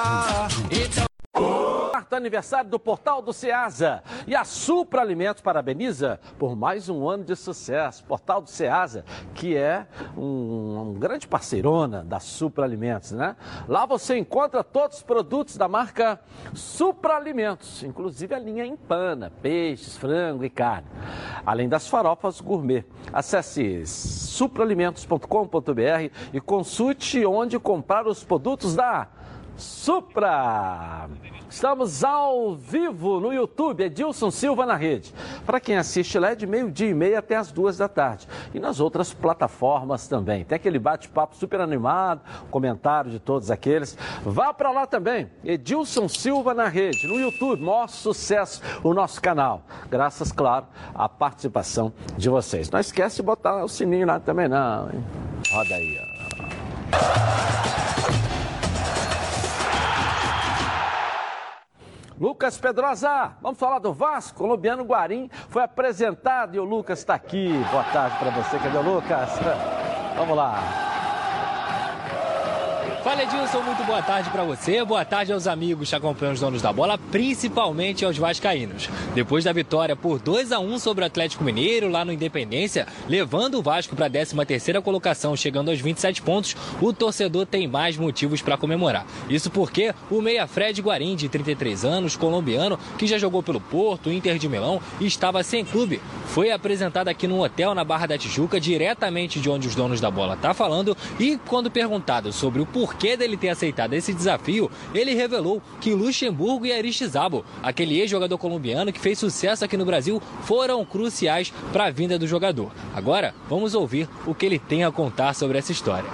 Quarto 1.34 2.14
aniversário 2.14 2.70
do 2.70 2.78
Portal 2.78 3.20
do 3.20 3.32
Ceasa. 3.32 4.04
E 4.24 4.36
a 4.36 4.44
Supra 4.44 5.00
Alimentos 5.00 5.42
parabeniza 5.42 6.20
por 6.38 6.54
mais 6.54 6.88
um 6.88 7.08
ano 7.08 7.24
de 7.24 7.34
sucesso. 7.34 8.04
Portal 8.04 8.40
do 8.40 8.48
Ceasa, 8.48 9.04
que 9.34 9.56
é 9.56 9.84
um, 10.16 10.90
um 10.90 10.94
grande 10.94 11.26
parceirona 11.26 12.04
da 12.04 12.20
Supra 12.20 12.64
Alimentos, 12.64 13.10
né? 13.10 13.34
Lá 13.66 13.84
você 13.84 14.16
encontra 14.16 14.62
todos 14.62 14.98
os 14.98 15.02
produtos 15.02 15.56
da 15.56 15.66
marca 15.66 16.20
Supra 16.54 17.16
Alimentos, 17.16 17.82
inclusive 17.82 18.32
a 18.32 18.38
linha 18.38 18.64
Empana, 18.64 19.32
peixes, 19.42 19.96
frango 19.96 20.44
e 20.44 20.50
carne. 20.50 20.86
Além 21.44 21.68
das 21.68 21.88
farofas 21.88 22.40
gourmet. 22.40 22.84
Acesse 23.12 23.84
supraalimentos.com.br 23.86 26.12
e 26.32 26.40
consulte 26.40 27.26
onde 27.26 27.58
comprar 27.58 28.06
os 28.06 28.22
produtos 28.22 28.76
da 28.76 29.08
Supra! 29.56 31.08
Estamos 31.48 32.02
ao 32.02 32.56
vivo 32.56 33.20
no 33.20 33.32
YouTube, 33.32 33.84
Edilson 33.84 34.28
Silva 34.30 34.66
na 34.66 34.74
rede. 34.74 35.14
Para 35.46 35.60
quem 35.60 35.76
assiste 35.76 36.18
lá 36.18 36.32
é 36.32 36.34
de 36.34 36.48
meio-dia 36.48 36.88
e 36.88 36.94
meia 36.94 37.20
até 37.20 37.36
as 37.36 37.52
duas 37.52 37.78
da 37.78 37.88
tarde. 37.88 38.26
E 38.52 38.58
nas 38.58 38.80
outras 38.80 39.14
plataformas 39.14 40.08
também. 40.08 40.44
Tem 40.44 40.56
aquele 40.56 40.80
bate-papo 40.80 41.36
super 41.36 41.60
animado, 41.60 42.22
comentário 42.50 43.08
de 43.10 43.20
todos 43.20 43.52
aqueles. 43.52 43.96
Vá 44.24 44.52
para 44.52 44.72
lá 44.72 44.84
também, 44.84 45.30
Edilson 45.44 46.08
Silva 46.08 46.54
na 46.54 46.66
rede, 46.66 47.06
no 47.06 47.20
YouTube. 47.20 47.62
Maior 47.62 47.88
sucesso 47.88 48.60
o 48.82 48.92
nosso 48.92 49.22
canal. 49.22 49.62
Graças, 49.88 50.32
claro, 50.32 50.66
à 50.92 51.08
participação 51.08 51.92
de 52.16 52.28
vocês. 52.28 52.68
Não 52.68 52.80
esquece 52.80 53.14
de 53.16 53.22
botar 53.22 53.62
o 53.62 53.68
sininho 53.68 54.08
lá 54.08 54.18
também 54.18 54.48
não, 54.48 54.90
hein? 54.90 55.04
Roda 55.52 55.74
aí, 55.74 56.00
ó. 56.00 56.04
Lucas 62.24 62.56
Pedrosa, 62.56 63.32
vamos 63.42 63.58
falar 63.58 63.78
do 63.80 63.92
Vasco. 63.92 64.38
Colombiano 64.38 64.82
Guarim 64.82 65.28
foi 65.50 65.62
apresentado 65.62 66.56
e 66.56 66.58
o 66.58 66.64
Lucas 66.64 67.00
está 67.00 67.12
aqui. 67.14 67.52
Boa 67.70 67.84
tarde 67.84 68.16
para 68.18 68.30
você. 68.30 68.58
Cadê 68.58 68.78
o 68.78 68.94
Lucas? 68.94 69.28
Vamos 70.16 70.34
lá. 70.34 70.83
Fala 73.04 73.22
Edilson, 73.22 73.60
muito 73.60 73.84
boa 73.84 74.00
tarde 74.00 74.30
para 74.30 74.44
você, 74.44 74.82
boa 74.82 75.04
tarde 75.04 75.30
aos 75.30 75.46
amigos 75.46 75.90
que 75.90 75.94
acompanham 75.94 76.32
os 76.32 76.40
donos 76.40 76.62
da 76.62 76.72
bola, 76.72 76.96
principalmente 76.96 78.02
aos 78.02 78.16
vascaínos. 78.16 78.88
Depois 79.14 79.44
da 79.44 79.52
vitória 79.52 79.94
por 79.94 80.18
2 80.18 80.52
a 80.52 80.58
1 80.58 80.78
sobre 80.78 81.04
o 81.04 81.06
Atlético 81.06 81.44
Mineiro 81.44 81.90
lá 81.90 82.02
no 82.02 82.10
Independência, 82.14 82.86
levando 83.06 83.58
o 83.58 83.62
Vasco 83.62 83.94
para 83.94 84.06
a 84.06 84.10
13ª 84.10 84.80
colocação, 84.80 85.36
chegando 85.36 85.70
aos 85.70 85.80
27 85.80 86.22
pontos, 86.22 86.56
o 86.80 86.94
torcedor 86.94 87.44
tem 87.44 87.68
mais 87.68 87.98
motivos 87.98 88.40
para 88.40 88.56
comemorar. 88.56 89.04
Isso 89.28 89.50
porque 89.50 89.94
o 90.10 90.22
meia 90.22 90.46
Fred 90.46 90.80
Guarim, 90.80 91.14
de 91.14 91.28
33 91.28 91.84
anos, 91.84 92.16
colombiano, 92.16 92.78
que 92.96 93.06
já 93.06 93.18
jogou 93.18 93.42
pelo 93.42 93.60
Porto, 93.60 94.10
Inter 94.10 94.38
de 94.38 94.48
Milão 94.48 94.80
estava 94.98 95.42
sem 95.42 95.62
clube, 95.62 96.00
foi 96.28 96.50
apresentado 96.50 97.08
aqui 97.08 97.28
num 97.28 97.40
hotel 97.40 97.74
na 97.74 97.84
Barra 97.84 98.06
da 98.06 98.16
Tijuca, 98.16 98.58
diretamente 98.58 99.40
de 99.40 99.50
onde 99.50 99.68
os 99.68 99.74
donos 99.74 100.00
da 100.00 100.10
bola 100.10 100.38
tá 100.38 100.54
falando, 100.54 100.96
e 101.20 101.38
quando 101.46 101.70
perguntado 101.70 102.32
sobre 102.32 102.62
o 102.62 102.66
porquê 102.66 102.93
porquê 102.94 103.16
dele 103.16 103.36
ter 103.36 103.48
aceitado 103.48 103.92
esse 103.92 104.14
desafio, 104.14 104.70
ele 104.94 105.14
revelou 105.14 105.60
que 105.80 105.92
Luxemburgo 105.92 106.64
e 106.64 106.72
Aristizábal, 106.72 107.44
aquele 107.62 107.98
ex-jogador 108.00 108.38
colombiano 108.38 108.92
que 108.92 109.00
fez 109.00 109.18
sucesso 109.18 109.64
aqui 109.64 109.76
no 109.76 109.84
Brasil, 109.84 110.22
foram 110.42 110.84
cruciais 110.84 111.52
para 111.72 111.86
a 111.86 111.90
vinda 111.90 112.18
do 112.18 112.26
jogador. 112.26 112.70
Agora, 112.94 113.34
vamos 113.48 113.74
ouvir 113.74 114.08
o 114.26 114.34
que 114.34 114.46
ele 114.46 114.58
tem 114.58 114.84
a 114.84 114.92
contar 114.92 115.34
sobre 115.34 115.58
essa 115.58 115.72
história. 115.72 116.08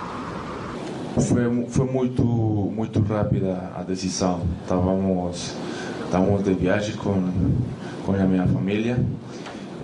Foi, 1.15 1.67
foi 1.69 1.87
muito, 1.87 2.25
muito 2.25 3.01
rápida 3.03 3.73
a 3.77 3.83
decisão. 3.83 4.43
Estávamos, 4.63 5.55
estávamos 6.05 6.43
de 6.43 6.55
viagem 6.55 6.97
com, 6.97 7.31
com 8.07 8.13
a 8.15 8.25
minha 8.25 8.47
família. 8.47 8.99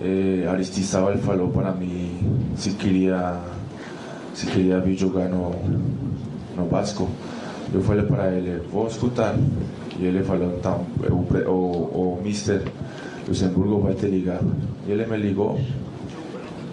Eh, 0.02 0.46
Aristizábal 0.48 1.16
falou 1.18 1.48
para 1.48 1.72
mim 1.72 2.52
se 2.56 2.70
queria, 2.70 3.38
se 4.34 4.46
queria 4.46 4.78
vir 4.78 4.96
jogar 4.96 5.28
no, 5.28 5.52
no 6.56 6.66
Vasco, 6.66 7.08
eu 7.72 7.80
falei 7.82 8.04
para 8.04 8.30
ele, 8.32 8.62
vou 8.72 8.86
escutar. 8.86 9.36
E 9.98 10.04
ele 10.04 10.22
falou, 10.22 10.56
então, 10.56 10.86
o, 11.10 11.50
o, 11.50 12.18
o 12.18 12.22
Mister 12.22 12.62
Luxemburgo 13.28 13.80
vai 13.80 13.94
te 13.94 14.06
ligar. 14.06 14.40
E 14.86 14.90
ele 14.90 15.06
me 15.06 15.16
ligou, 15.16 15.58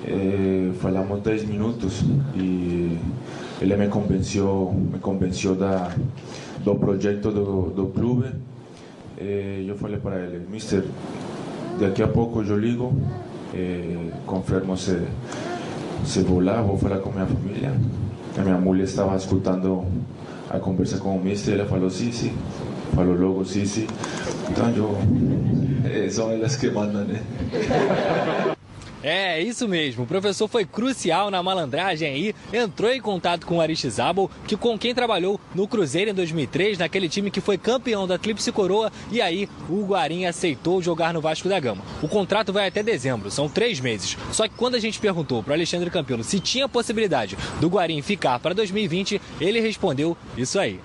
eh, 0.05 0.71
falamos 0.79 1.21
10 1.21 1.45
minutos 1.45 2.03
e 2.36 2.97
ele 3.61 3.75
me 3.77 3.88
convenceu, 3.88 4.73
me 4.73 4.99
convenceu 4.99 5.55
da, 5.55 5.91
do 6.63 6.75
projeto 6.75 7.31
do, 7.31 7.69
do 7.69 7.88
clube. 7.88 8.27
Eh, 9.17 9.63
eu 9.67 9.75
falei 9.77 9.97
para 9.97 10.19
ele, 10.19 10.45
Mister, 10.49 10.84
daqui 11.79 12.03
a 12.03 12.07
pouco 12.07 12.41
eu 12.41 12.57
ligo, 12.57 12.93
eh, 13.53 14.09
confirmo 14.25 14.77
se, 14.77 14.99
se 16.05 16.21
vou 16.21 16.41
lá, 16.41 16.61
vou 16.61 16.77
falar 16.77 16.97
com 16.97 17.11
minha 17.11 17.25
família 17.25 17.73
a 18.38 18.41
minha 18.41 18.57
mulher 18.57 18.84
estava 18.84 19.15
escutando 19.15 19.86
a 20.49 20.59
conversa 20.59 20.97
com 20.97 21.15
o 21.15 21.23
mestre, 21.23 21.53
ela 21.53 21.65
falou 21.65 21.89
sim, 21.89 22.11
sim, 22.11 22.34
falou 22.95 23.15
logo 23.15 23.45
sim, 23.45 23.65
sim. 23.65 23.88
Então 24.49 24.69
eu, 24.71 24.97
é, 25.86 26.05
que 26.57 26.69
mandam, 26.69 27.05
né? 27.05 27.21
É, 29.03 29.41
isso 29.41 29.67
mesmo. 29.67 30.03
O 30.03 30.07
professor 30.07 30.47
foi 30.47 30.65
crucial 30.65 31.29
na 31.29 31.43
malandragem 31.43 32.07
aí. 32.07 32.35
Entrou 32.53 32.89
em 32.89 33.01
contato 33.01 33.45
com 33.45 33.57
o 33.57 33.61
Aristizábal, 33.61 34.31
que 34.47 34.55
com 34.55 34.79
quem 34.79 34.95
trabalhou 34.95 35.39
no 35.53 35.67
Cruzeiro 35.67 36.11
em 36.11 36.13
2003, 36.13 36.77
naquele 36.77 37.09
time 37.09 37.29
que 37.29 37.41
foi 37.41 37.57
campeão 37.57 38.07
da 38.07 38.17
Tríplice 38.17 38.51
Coroa. 38.51 38.91
E 39.11 39.21
aí 39.21 39.49
o 39.69 39.85
Guarim 39.85 40.25
aceitou 40.25 40.81
jogar 40.81 41.13
no 41.13 41.19
Vasco 41.19 41.49
da 41.49 41.59
Gama. 41.59 41.83
O 42.01 42.07
contrato 42.07 42.53
vai 42.53 42.67
até 42.67 42.81
dezembro, 42.81 43.29
são 43.29 43.49
três 43.49 43.79
meses. 43.79 44.17
Só 44.31 44.47
que 44.47 44.55
quando 44.55 44.75
a 44.75 44.79
gente 44.79 44.99
perguntou 44.99 45.43
para 45.43 45.53
Alexandre 45.53 45.89
Campelo 45.89 46.23
se 46.23 46.39
tinha 46.39 46.69
possibilidade 46.69 47.37
do 47.59 47.67
Guarim 47.67 48.01
ficar 48.01 48.39
para 48.39 48.55
2020, 48.55 49.19
ele 49.41 49.59
respondeu 49.59 50.15
isso 50.37 50.57
aí. 50.57 50.79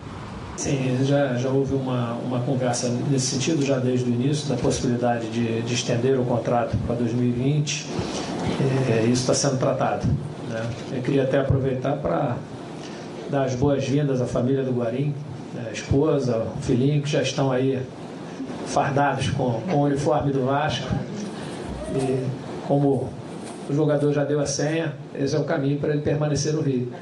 Sim, 0.59 0.98
já, 1.04 1.34
já 1.36 1.50
houve 1.50 1.76
uma, 1.76 2.14
uma 2.14 2.40
conversa 2.40 2.88
nesse 3.09 3.26
sentido, 3.26 3.64
já 3.64 3.78
desde 3.78 4.11
o 4.11 4.12
início, 4.12 4.48
da 4.48 4.56
possibilidade 4.56 5.28
de, 5.28 5.62
de 5.62 5.72
estender 5.72 6.18
o 6.18 6.24
contrato 6.24 6.76
para 6.84 6.96
2020. 6.96 7.86
É, 8.90 9.02
isso 9.04 9.30
está 9.30 9.34
sendo 9.34 9.56
tratado. 9.56 10.04
Né? 10.48 10.68
Eu 10.94 11.02
queria 11.02 11.22
até 11.22 11.38
aproveitar 11.38 11.92
para 11.98 12.36
dar 13.30 13.44
as 13.44 13.54
boas-vindas 13.54 14.20
à 14.20 14.26
família 14.26 14.64
do 14.64 14.72
Guarim, 14.72 15.14
né? 15.54 15.66
a 15.68 15.72
esposa, 15.72 16.44
o 16.59 16.61
filhinho, 16.61 17.02
que 17.02 17.09
já 17.09 17.22
estão 17.22 17.52
aí 17.52 17.80
fardados 18.66 19.30
com, 19.30 19.61
com 19.70 19.76
o 19.76 19.82
uniforme 19.82 20.32
do 20.32 20.44
Vasco. 20.44 20.88
E 21.94 22.26
como 22.66 23.09
o 23.70 23.72
jogador 23.72 24.12
já 24.12 24.24
deu 24.24 24.40
a 24.40 24.46
senha, 24.46 24.92
esse 25.14 25.36
é 25.36 25.38
o 25.38 25.44
caminho 25.44 25.78
para 25.78 25.90
ele 25.90 26.02
permanecer 26.02 26.52
no 26.52 26.62
Rio. 26.62 26.92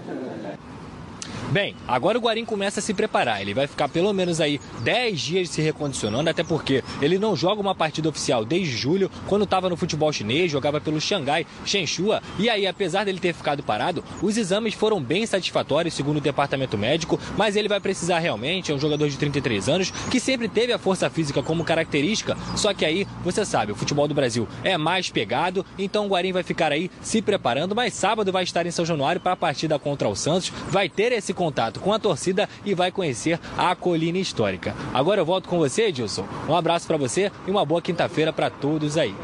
Bem, 1.51 1.77
agora 1.87 2.19
o 2.19 2.21
Guarim 2.21 2.45
começa 2.45 2.81
a 2.81 2.83
se 2.83 2.93
preparar. 2.93 3.41
Ele 3.41 3.55
vai 3.55 3.69
ficar 3.69 3.89
pelo 3.89 4.13
menos 4.13 4.41
aí 4.41 4.61
10 4.83 5.21
dias 5.21 5.49
se 5.49 5.63
recondicionando, 5.63 6.29
até 6.29 6.43
porque 6.43 6.83
ele 7.01 7.21
não 7.21 7.37
joga 7.37 7.61
uma 7.61 7.75
partida 7.75 8.09
oficial 8.09 8.45
desde 8.45 8.77
julho, 8.77 9.09
quando 9.29 9.45
estava 9.45 9.71
no 9.71 9.77
futebol 9.77 10.13
chinês, 10.13 10.51
jogava 10.51 10.81
pelo 10.81 11.01
Xangai 11.01 11.47
Shenhua. 11.65 12.21
E 12.37 12.51
aí, 12.51 12.67
apesar 12.67 13.05
dele 13.05 13.21
ter 13.21 13.33
ficado 13.33 13.63
parado, 13.63 14.03
os 14.21 14.37
exames 14.37 14.75
foram 14.75 15.01
bem 15.01 15.25
satisfatórios, 15.25 15.95
segundo 15.95 16.17
o 16.17 16.21
departamento 16.21 16.77
médico, 16.77 17.19
mas 17.37 17.55
ele 17.55 17.69
vai 17.69 17.79
precisar 17.79 18.19
realmente, 18.19 18.73
é 18.73 18.75
um 18.75 18.81
jogador 18.81 19.09
de 19.09 19.17
33 19.17 19.69
anos, 19.69 19.91
que 20.11 20.19
sempre 20.19 20.49
teve 20.49 20.73
a 20.73 20.79
força 20.79 21.09
física 21.09 21.45
como 21.45 21.65
característica, 21.65 22.37
só 22.57 22.75
que 22.75 22.85
aí, 22.85 23.07
você 23.23 23.45
sabe, 23.45 23.71
o 23.71 23.77
futebol 23.77 24.09
do 24.09 24.15
Brasil 24.15 24.49
é 24.65 24.77
mais 24.77 25.11
pegado, 25.11 25.65
então 25.79 26.07
o 26.07 26.09
Guarim 26.09 26.33
vai 26.33 26.43
ficar 26.43 26.73
aí 26.73 26.91
se 27.01 27.23
preparando, 27.23 27.75
mas 27.75 27.95
sábado 27.95 28.33
vai 28.33 28.43
estar 28.43 28.67
em 28.67 28.73
São 28.73 28.85
Januário 28.85 29.21
para 29.21 29.33
a 29.33 29.37
partida 29.37 29.79
contra 29.79 30.09
o 30.09 30.17
Santos, 30.17 30.53
vai 30.69 30.89
ter 30.89 31.13
esse 31.13 31.36
contato 31.37 31.79
com 31.79 31.93
a 31.93 31.99
torcida 31.99 32.49
e 32.65 32.75
vai 32.75 32.91
conhecer 32.91 33.39
a 33.57 33.77
colina 33.77 34.19
histórica. 34.19 34.75
Agora 34.93 35.21
eu 35.21 35.25
volto 35.25 35.49
com 35.49 35.59
você, 35.59 35.83
Edilson. 35.85 36.27
Um 36.49 36.57
abraço 36.57 36.87
para 36.87 36.97
você 36.97 37.31
e 37.47 37.51
uma 37.51 37.65
boa 37.65 37.81
quinta-feira 37.81 38.33
para 38.33 38.51
todos 38.51 38.99
aí. 38.99 39.15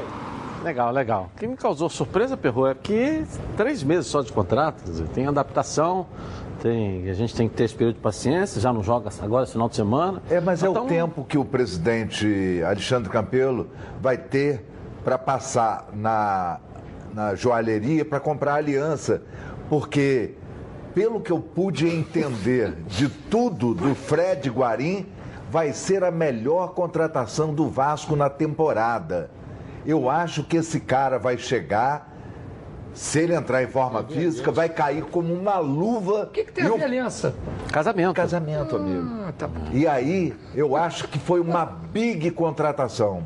Legal, 0.62 0.92
legal. 0.92 1.30
O 1.34 1.38
que 1.40 1.46
me 1.46 1.56
causou 1.56 1.88
surpresa, 1.88 2.36
Perro, 2.36 2.68
é 2.68 2.74
que 2.74 3.24
três 3.56 3.82
meses 3.82 4.06
só 4.06 4.22
de 4.22 4.30
contrato, 4.32 4.84
dizer, 4.84 5.08
tem 5.08 5.26
adaptação, 5.26 6.06
tem, 6.62 7.10
a 7.10 7.14
gente 7.14 7.34
tem 7.34 7.48
que 7.48 7.56
ter 7.56 7.64
esse 7.64 7.74
período 7.74 7.96
de 7.96 8.00
paciência, 8.00 8.60
já 8.60 8.72
não 8.72 8.82
joga 8.82 9.10
agora, 9.20 9.42
esse 9.42 9.52
final 9.52 9.68
de 9.68 9.74
semana. 9.74 10.22
É, 10.30 10.40
mas 10.40 10.62
é 10.62 10.68
Então, 10.68 10.84
o 10.84 10.88
tempo 10.88 11.24
que 11.24 11.36
o 11.36 11.44
presidente 11.44 12.62
Alexandre 12.64 13.10
Campelo 13.10 13.68
vai 14.00 14.16
ter 14.16 14.64
para 15.02 15.18
passar 15.18 15.88
na, 15.92 16.60
na 17.12 17.34
joalheria 17.34 18.04
para 18.04 18.20
comprar 18.20 18.54
aliança. 18.54 19.22
Porque, 19.68 20.34
pelo 20.94 21.20
que 21.20 21.30
eu 21.30 21.40
pude 21.40 21.86
entender 21.86 22.72
de 22.86 23.08
tudo 23.08 23.74
do 23.74 23.94
Fred 23.94 24.48
Guarim, 24.50 25.06
vai 25.50 25.72
ser 25.72 26.04
a 26.04 26.10
melhor 26.10 26.74
contratação 26.74 27.52
do 27.52 27.68
Vasco 27.68 28.16
na 28.16 28.30
temporada. 28.30 29.30
Eu 29.84 30.08
acho 30.08 30.44
que 30.44 30.56
esse 30.56 30.80
cara 30.80 31.18
vai 31.18 31.36
chegar, 31.36 32.10
se 32.94 33.20
ele 33.20 33.34
entrar 33.34 33.62
em 33.62 33.66
forma 33.66 34.02
física, 34.04 34.52
vai 34.52 34.68
cair 34.68 35.02
como 35.04 35.34
uma 35.34 35.58
luva. 35.58 36.24
O 36.24 36.26
que, 36.26 36.44
Tem 36.44 36.66
a 36.66 36.84
aliança. 36.84 37.34
Casamento. 37.72 38.14
Casamento, 38.14 38.76
amigo. 38.76 39.08
Ah, 39.26 39.32
tá 39.36 39.48
bom. 39.48 39.60
E 39.72 39.86
aí, 39.86 40.34
eu 40.54 40.76
acho 40.76 41.08
que 41.08 41.18
foi 41.18 41.40
uma 41.40 41.64
big 41.64 42.30
contratação. 42.30 43.24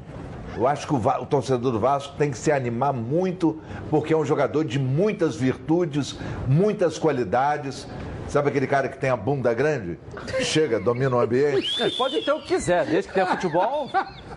Eu 0.56 0.66
acho 0.66 0.86
que 0.86 0.94
o, 0.94 0.96
o 0.96 1.26
torcedor 1.26 1.70
do 1.72 1.78
Vasco 1.78 2.14
tem 2.16 2.30
que 2.30 2.38
se 2.38 2.50
animar 2.50 2.92
muito, 2.92 3.60
porque 3.90 4.14
é 4.14 4.16
um 4.16 4.24
jogador 4.24 4.64
de 4.64 4.78
muitas 4.78 5.36
virtudes, 5.36 6.16
muitas 6.46 6.98
qualidades. 6.98 7.86
Sabe 8.28 8.48
aquele 8.48 8.66
cara 8.66 8.88
que 8.88 8.98
tem 8.98 9.08
a 9.10 9.16
bunda 9.16 9.54
grande? 9.54 9.98
Chega, 10.40 10.80
domina 10.80 11.14
o 11.14 11.20
ambiente. 11.20 11.80
É, 11.80 11.90
Pode 11.96 12.20
ter 12.22 12.32
o 12.32 12.40
que 12.40 12.48
quiser, 12.48 12.84
desde 12.86 13.06
que 13.08 13.14
tenha 13.14 13.26
futebol, 13.26 13.88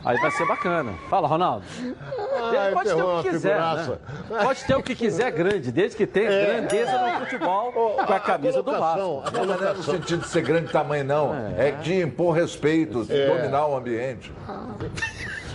aí 0.05 0.15
vai 0.17 0.29
ser 0.29 0.45
bacana. 0.45 0.93
Fala, 1.09 1.27
Ronaldo. 1.27 1.65
pode 1.73 2.51
ter, 2.51 2.57
Ah, 2.57 2.69
pode 2.71 2.89
ter 2.89 3.01
o 3.01 3.21
que 3.23 3.27
a 3.27 3.31
quiser. 3.31 3.59
né? 3.59 3.97
Pode 4.43 4.63
ter 4.65 4.75
o 4.75 4.83
que 4.83 4.95
quiser 4.95 5.31
grande, 5.31 5.71
desde 5.71 5.97
que 5.97 6.05
tenha 6.05 6.29
É. 6.29 6.45
grandeza 6.45 6.91
no 6.99 7.19
futebol 7.25 7.71
com 7.71 8.13
a 8.13 8.19
camisa 8.19 8.61
do 8.61 8.71
Vasco. 8.71 9.23
Não, 9.33 9.45
não 9.45 9.53
é 9.55 9.73
no 9.73 9.81
sentido 9.83 10.21
de 10.21 10.27
ser 10.27 10.41
grande 10.43 10.71
tamanho, 10.71 11.03
não. 11.05 11.33
É, 11.57 11.71
de 11.71 11.99
impor 11.99 12.35
respeito, 12.35 13.05
de 13.05 13.19
É. 13.19 13.25
dominar 13.27 13.65
o 13.65 13.75
ambiente. 13.75 14.31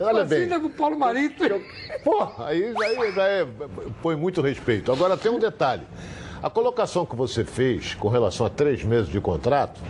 Olha 0.01 0.25
bem. 0.25 0.41
Filha 0.45 0.59
do 0.59 0.71
Paulo 0.71 0.99
Marinho. 0.99 1.33
Porra, 2.03 2.47
aí 2.47 2.73
já, 2.73 2.87
é- 2.89 3.13
já 3.13 3.23
é, 3.29 3.47
põe 4.03 4.17
muito 4.17 4.41
respeito. 4.41 4.91
Agora 4.93 5.17
tem 5.17 5.31
um 5.31 5.39
detalhe. 5.39 5.83
A 6.43 6.51
colocação 6.51 7.07
que 7.07 7.17
você 7.17 7.45
fez 7.45 7.95
com 7.95 8.09
relação 8.09 8.45
a 8.47 8.51
três 8.51 8.85
meses 8.85 9.09
de 9.09 9.21
contrato, 9.21 9.81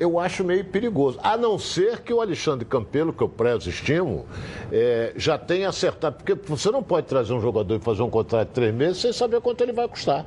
eu 0.00 0.18
acho 0.18 0.42
meio 0.42 0.64
perigoso. 0.64 1.18
A 1.22 1.36
não 1.36 1.58
ser 1.58 2.00
que 2.00 2.12
o 2.12 2.20
Alexandre 2.20 2.64
Campelo, 2.64 3.12
que 3.12 3.22
eu 3.22 3.28
prezo 3.28 3.68
estimo, 3.68 4.26
eh, 4.72 5.12
já 5.16 5.36
tenha 5.38 5.68
acertado. 5.68 6.16
Porque 6.16 6.34
você 6.34 6.70
não 6.70 6.82
pode 6.82 7.06
trazer 7.06 7.32
um 7.34 7.40
jogador 7.40 7.76
e 7.76 7.80
fazer 7.80 8.02
um 8.02 8.10
contrato 8.10 8.48
de 8.48 8.54
três 8.54 8.74
meses 8.74 8.98
sem 9.02 9.12
saber 9.12 9.40
quanto 9.40 9.60
ele 9.60 9.72
vai 9.72 9.86
custar. 9.86 10.24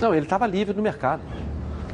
Não, 0.00 0.14
ele 0.14 0.26
estava 0.26 0.46
livre 0.46 0.74
no 0.76 0.82
mercado. 0.82 1.22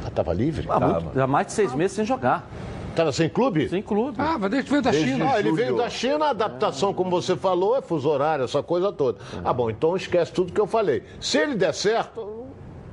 Estava 0.05 0.33
livre? 0.33 0.65
Há, 0.69 0.79
muito- 0.79 1.21
há 1.21 1.27
mais 1.27 1.47
de 1.47 1.53
seis 1.53 1.73
meses 1.73 1.95
sem 1.95 2.03
jogar. 2.05 2.49
Estava 2.91 3.11
sem 3.11 3.29
clube? 3.29 3.67
Sem 3.69 3.81
clube. 3.81 4.17
Ah, 4.19 4.37
mas 4.39 4.51
desde 4.51 4.65
que 4.65 4.71
veio 4.71 4.81
da 4.83 4.91
Desde 4.91 5.09
China. 5.11 5.31
Ah, 5.33 5.39
ele 5.39 5.51
veio 5.53 5.75
da 5.77 5.89
China, 5.89 6.25
a 6.25 6.29
adaptação, 6.29 6.93
como 6.93 7.09
você 7.09 7.35
falou, 7.35 7.75
é 7.75 7.81
fuso 7.81 8.07
horário, 8.09 8.45
essa 8.45 8.61
coisa 8.61 8.91
toda. 8.91 9.17
Ah, 9.43 9.53
bom, 9.53 9.69
então 9.69 9.95
esquece 9.95 10.31
tudo 10.31 10.51
que 10.53 10.59
eu 10.61 10.67
falei. 10.67 11.03
Se 11.19 11.37
ele 11.37 11.55
der 11.55 11.73
certo, 11.73 12.45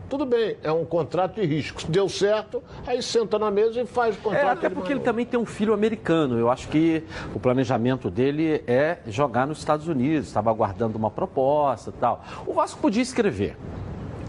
tudo 0.08 0.24
bem, 0.24 0.56
é 0.62 0.70
um 0.72 0.84
contrato 0.84 1.34
de 1.40 1.44
risco. 1.46 1.80
Se 1.82 1.90
deu 1.90 2.08
certo, 2.08 2.62
aí 2.86 3.02
senta 3.02 3.38
na 3.38 3.50
mesa 3.50 3.80
e 3.82 3.86
faz 3.86 4.14
o 4.16 4.18
É, 4.18 4.22
contrato. 4.22 4.58
até 4.58 4.68
porque 4.70 4.92
ele 4.92 5.00
também 5.00 5.26
tem 5.26 5.38
um 5.38 5.44
filho 5.44 5.74
americano. 5.74 6.38
Eu 6.38 6.48
acho 6.48 6.68
que 6.68 7.02
o 7.34 7.40
planejamento 7.40 8.08
dele 8.08 8.62
é 8.66 8.98
jogar 9.06 9.46
nos 9.48 9.58
Estados 9.58 9.88
Unidos. 9.88 10.28
Estava 10.28 10.48
aguardando 10.48 10.96
uma 10.96 11.10
proposta 11.10 11.90
e 11.90 12.00
tal. 12.00 12.24
O 12.46 12.54
Vasco 12.54 12.80
podia 12.80 13.02
escrever. 13.02 13.56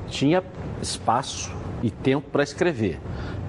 Tinha 0.09 0.43
espaço 0.81 1.51
e 1.81 1.89
tempo 1.89 2.29
para 2.29 2.43
escrever. 2.43 2.99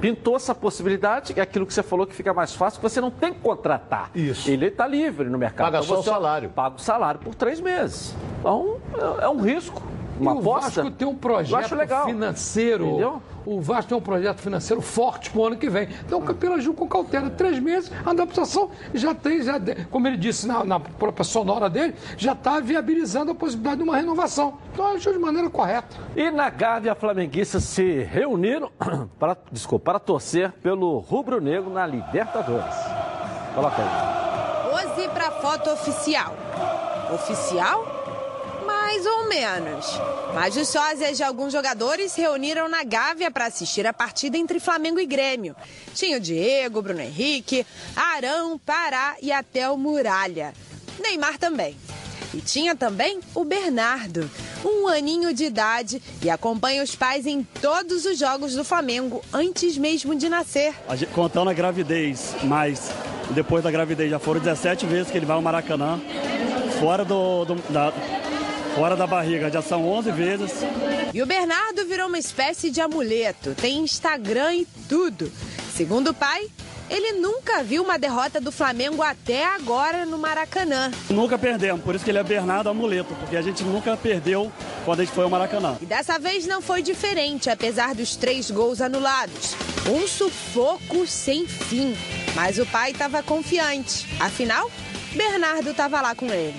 Pintou 0.01 0.37
essa 0.37 0.55
possibilidade, 0.55 1.35
é 1.37 1.43
aquilo 1.43 1.67
que 1.67 1.75
você 1.75 1.83
falou 1.83 2.07
que 2.07 2.15
fica 2.15 2.33
mais 2.33 2.55
fácil, 2.55 2.81
que 2.81 2.89
você 2.89 3.01
não 3.01 3.11
tem 3.11 3.35
que 3.35 3.41
contratar. 3.41 4.11
Isso. 4.15 4.51
Ele 4.51 4.67
está 4.67 4.87
livre 4.87 5.29
no 5.29 5.37
mercado. 5.37 5.67
Paga 5.71 5.83
só 5.83 6.01
o 6.01 6.03
salário. 6.03 6.49
Paga 6.49 6.77
o 6.77 6.81
salário 6.81 7.21
por 7.21 7.35
três 7.35 7.61
meses. 7.61 8.15
Então, 8.41 8.79
é 9.21 9.25
é 9.25 9.29
um 9.29 9.41
risco. 9.41 9.83
Uma 10.21 10.33
e 10.33 10.35
o 10.35 10.39
aposta. 10.41 10.83
Vasco 10.83 10.91
tem 10.91 11.09
um 11.09 11.15
projeto 11.15 11.65
acho 11.65 11.75
legal. 11.75 12.07
financeiro. 12.07 12.87
Entendeu? 12.87 13.23
O 13.47 13.61
Vasco 13.61 13.89
tem 13.89 13.99
um 13.99 14.03
projeto 14.03 14.39
financeiro 14.39 14.83
forte 14.83 15.31
pro 15.31 15.47
ano 15.47 15.57
que 15.57 15.69
vem. 15.69 15.89
Então 16.05 16.19
o 16.19 16.23
Campelo 16.23 16.55
agiu 16.55 16.75
com 16.75 16.87
cautela. 16.87 17.31
Três 17.31 17.59
meses, 17.59 17.91
a 18.05 18.11
adaptação 18.11 18.71
já 18.93 19.15
tem, 19.15 19.43
já, 19.43 19.55
como 19.91 20.07
ele 20.07 20.17
disse 20.17 20.47
na, 20.47 20.65
na 20.65 20.79
própria 20.79 21.25
sonora 21.25 21.71
dele, 21.71 21.95
já 22.17 22.33
está 22.33 22.61
viabilizando 22.61 23.33
a 23.33 23.35
possibilidade 23.35 23.79
de 23.79 23.83
uma 23.83 23.97
renovação. 23.97 24.59
Então 24.73 24.87
agiu 24.93 25.13
de 25.13 25.19
maneira 25.19 25.49
correta. 25.49 25.97
E 26.15 26.31
na 26.31 26.51
Gávea, 26.51 26.95
flamenguistas 26.95 27.65
se 27.65 28.03
reuniram 28.03 28.71
para, 29.19 29.37
desculpa, 29.51 29.93
para 29.93 29.99
torcer 29.99 30.53
pelo 30.63 30.99
rubro-negro 30.99 31.71
na 31.71 31.87
Libertadores. 31.87 32.75
Coloca 33.55 33.77
aí. 33.83 34.71
Pose 34.71 35.09
para 35.09 35.31
foto 35.33 35.71
oficial. 35.71 36.35
Oficial? 37.13 38.00
Mais 38.91 39.07
ou 39.07 39.29
menos. 39.29 39.87
Mas 40.35 40.57
os 40.57 40.67
sósias 40.67 41.17
de 41.17 41.23
alguns 41.23 41.53
jogadores 41.53 42.11
se 42.11 42.21
reuniram 42.21 42.69
na 42.69 42.83
Gávea 42.83 43.31
para 43.31 43.47
assistir 43.47 43.87
a 43.87 43.93
partida 43.93 44.37
entre 44.37 44.59
Flamengo 44.59 44.99
e 44.99 45.07
Grêmio. 45.07 45.55
Tinha 45.95 46.17
o 46.17 46.21
Diego, 46.21 46.83
Bruno 46.83 47.01
Henrique, 47.01 47.65
Arão, 47.95 48.59
Pará 48.59 49.15
e 49.23 49.31
até 49.31 49.71
o 49.71 49.77
Muralha. 49.77 50.53
Neymar 50.99 51.39
também. 51.39 51.77
E 52.35 52.39
tinha 52.41 52.75
também 52.75 53.21
o 53.33 53.45
Bernardo, 53.45 54.29
um 54.65 54.89
aninho 54.89 55.33
de 55.33 55.45
idade 55.45 56.03
e 56.21 56.29
acompanha 56.29 56.83
os 56.83 56.97
pais 56.97 57.27
em 57.27 57.45
todos 57.45 58.05
os 58.05 58.19
jogos 58.19 58.55
do 58.57 58.65
Flamengo 58.65 59.23
antes 59.33 59.79
mesmo 59.79 60.17
de 60.17 60.29
nascer. 60.29 60.75
A 60.89 60.97
gente- 60.97 61.13
Contando 61.13 61.49
a 61.49 61.53
gravidez, 61.55 62.35
mas 62.43 62.91
depois 63.31 63.63
da 63.63 63.71
gravidez 63.71 64.11
já 64.11 64.19
foram 64.19 64.41
17 64.41 64.85
vezes 64.85 65.13
que 65.13 65.17
ele 65.17 65.27
vai 65.27 65.37
ao 65.37 65.43
Maracanã. 65.43 66.01
Fora, 66.81 67.05
do, 67.05 67.45
do- 67.45 67.73
da, 67.73 67.93
fora 68.75 68.97
da 68.97 69.07
barriga 69.07 69.51
já 69.51 69.63
são 69.63 69.87
11 69.89 70.11
vezes. 70.13 70.53
E 71.13 71.23
o 71.23 71.27
Bernardo 71.27 71.85
virou 71.87 72.09
uma 72.09 72.19
espécie 72.19 72.71
de 72.71 72.81
amuleto, 72.81 73.55
tem 73.55 73.79
Instagram 73.79 74.55
e 74.55 74.67
tudo. 74.89 75.31
Segundo 75.75 76.11
o 76.11 76.15
pai, 76.15 76.49
ele 76.91 77.13
nunca 77.13 77.63
viu 77.63 77.85
uma 77.85 77.99
derrota 77.99 78.41
do 78.41 78.51
Flamengo 78.51 79.01
até 79.01 79.45
agora 79.45 80.05
no 80.05 80.19
Maracanã. 80.19 80.91
Nunca 81.09 81.39
perdemos, 81.39 81.83
por 81.83 81.95
isso 81.95 82.05
que 82.05 82.11
ele 82.11 82.19
é 82.19 82.25
Bernardo 82.25 82.69
Amuleto, 82.69 83.15
porque 83.15 83.37
a 83.37 83.43
gente 83.43 83.63
nunca 83.63 83.97
perdeu 83.97 84.51
quando 84.85 85.01
a 85.01 85.05
gente 85.05 85.15
foi 85.15 85.23
ao 85.23 85.31
Maracanã. 85.31 85.79
E 85.81 85.87
dessa 85.87 86.19
vez 86.19 86.47
não 86.47 86.61
foi 86.61 86.83
diferente, 86.83 87.49
apesar 87.49 87.95
dos 87.95 88.17
três 88.17 88.51
gols 88.51 88.81
anulados. 88.81 89.55
Um 89.89 90.07
sufoco 90.07 91.07
sem 91.07 91.47
fim. 91.47 91.97
Mas 92.35 92.59
o 92.59 92.67
pai 92.67 92.91
estava 92.91 93.23
confiante. 93.23 94.07
Afinal, 94.19 94.71
Bernardo 95.15 95.71
estava 95.71 96.01
lá 96.01 96.15
com 96.15 96.27
ele. 96.27 96.59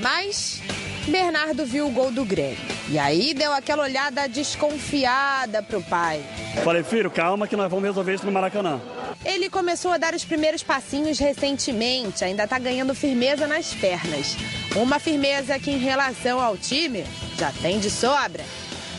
Mas 0.00 0.60
Bernardo 1.06 1.64
viu 1.64 1.86
o 1.86 1.90
gol 1.90 2.10
do 2.10 2.24
Grêmio. 2.24 2.58
E 2.88 2.98
aí 2.98 3.34
deu 3.34 3.52
aquela 3.52 3.84
olhada 3.84 4.28
desconfiada 4.28 5.62
pro 5.62 5.82
pai. 5.82 6.22
Falei, 6.64 6.82
filho, 6.82 7.10
calma 7.10 7.46
que 7.46 7.56
nós 7.56 7.70
vamos 7.70 7.84
resolver 7.84 8.14
isso 8.14 8.26
no 8.26 8.32
Maracanã. 8.32 8.80
Ele 9.24 9.48
começou 9.48 9.92
a 9.92 9.98
dar 9.98 10.14
os 10.14 10.24
primeiros 10.24 10.62
passinhos 10.62 11.18
recentemente, 11.18 12.24
ainda 12.24 12.48
tá 12.48 12.58
ganhando 12.58 12.94
firmeza 12.94 13.46
nas 13.46 13.72
pernas. 13.74 14.36
Uma 14.74 14.98
firmeza 14.98 15.58
que, 15.58 15.70
em 15.70 15.78
relação 15.78 16.40
ao 16.40 16.56
time, 16.56 17.04
já 17.38 17.52
tem 17.52 17.78
de 17.78 17.90
sobra. 17.90 18.44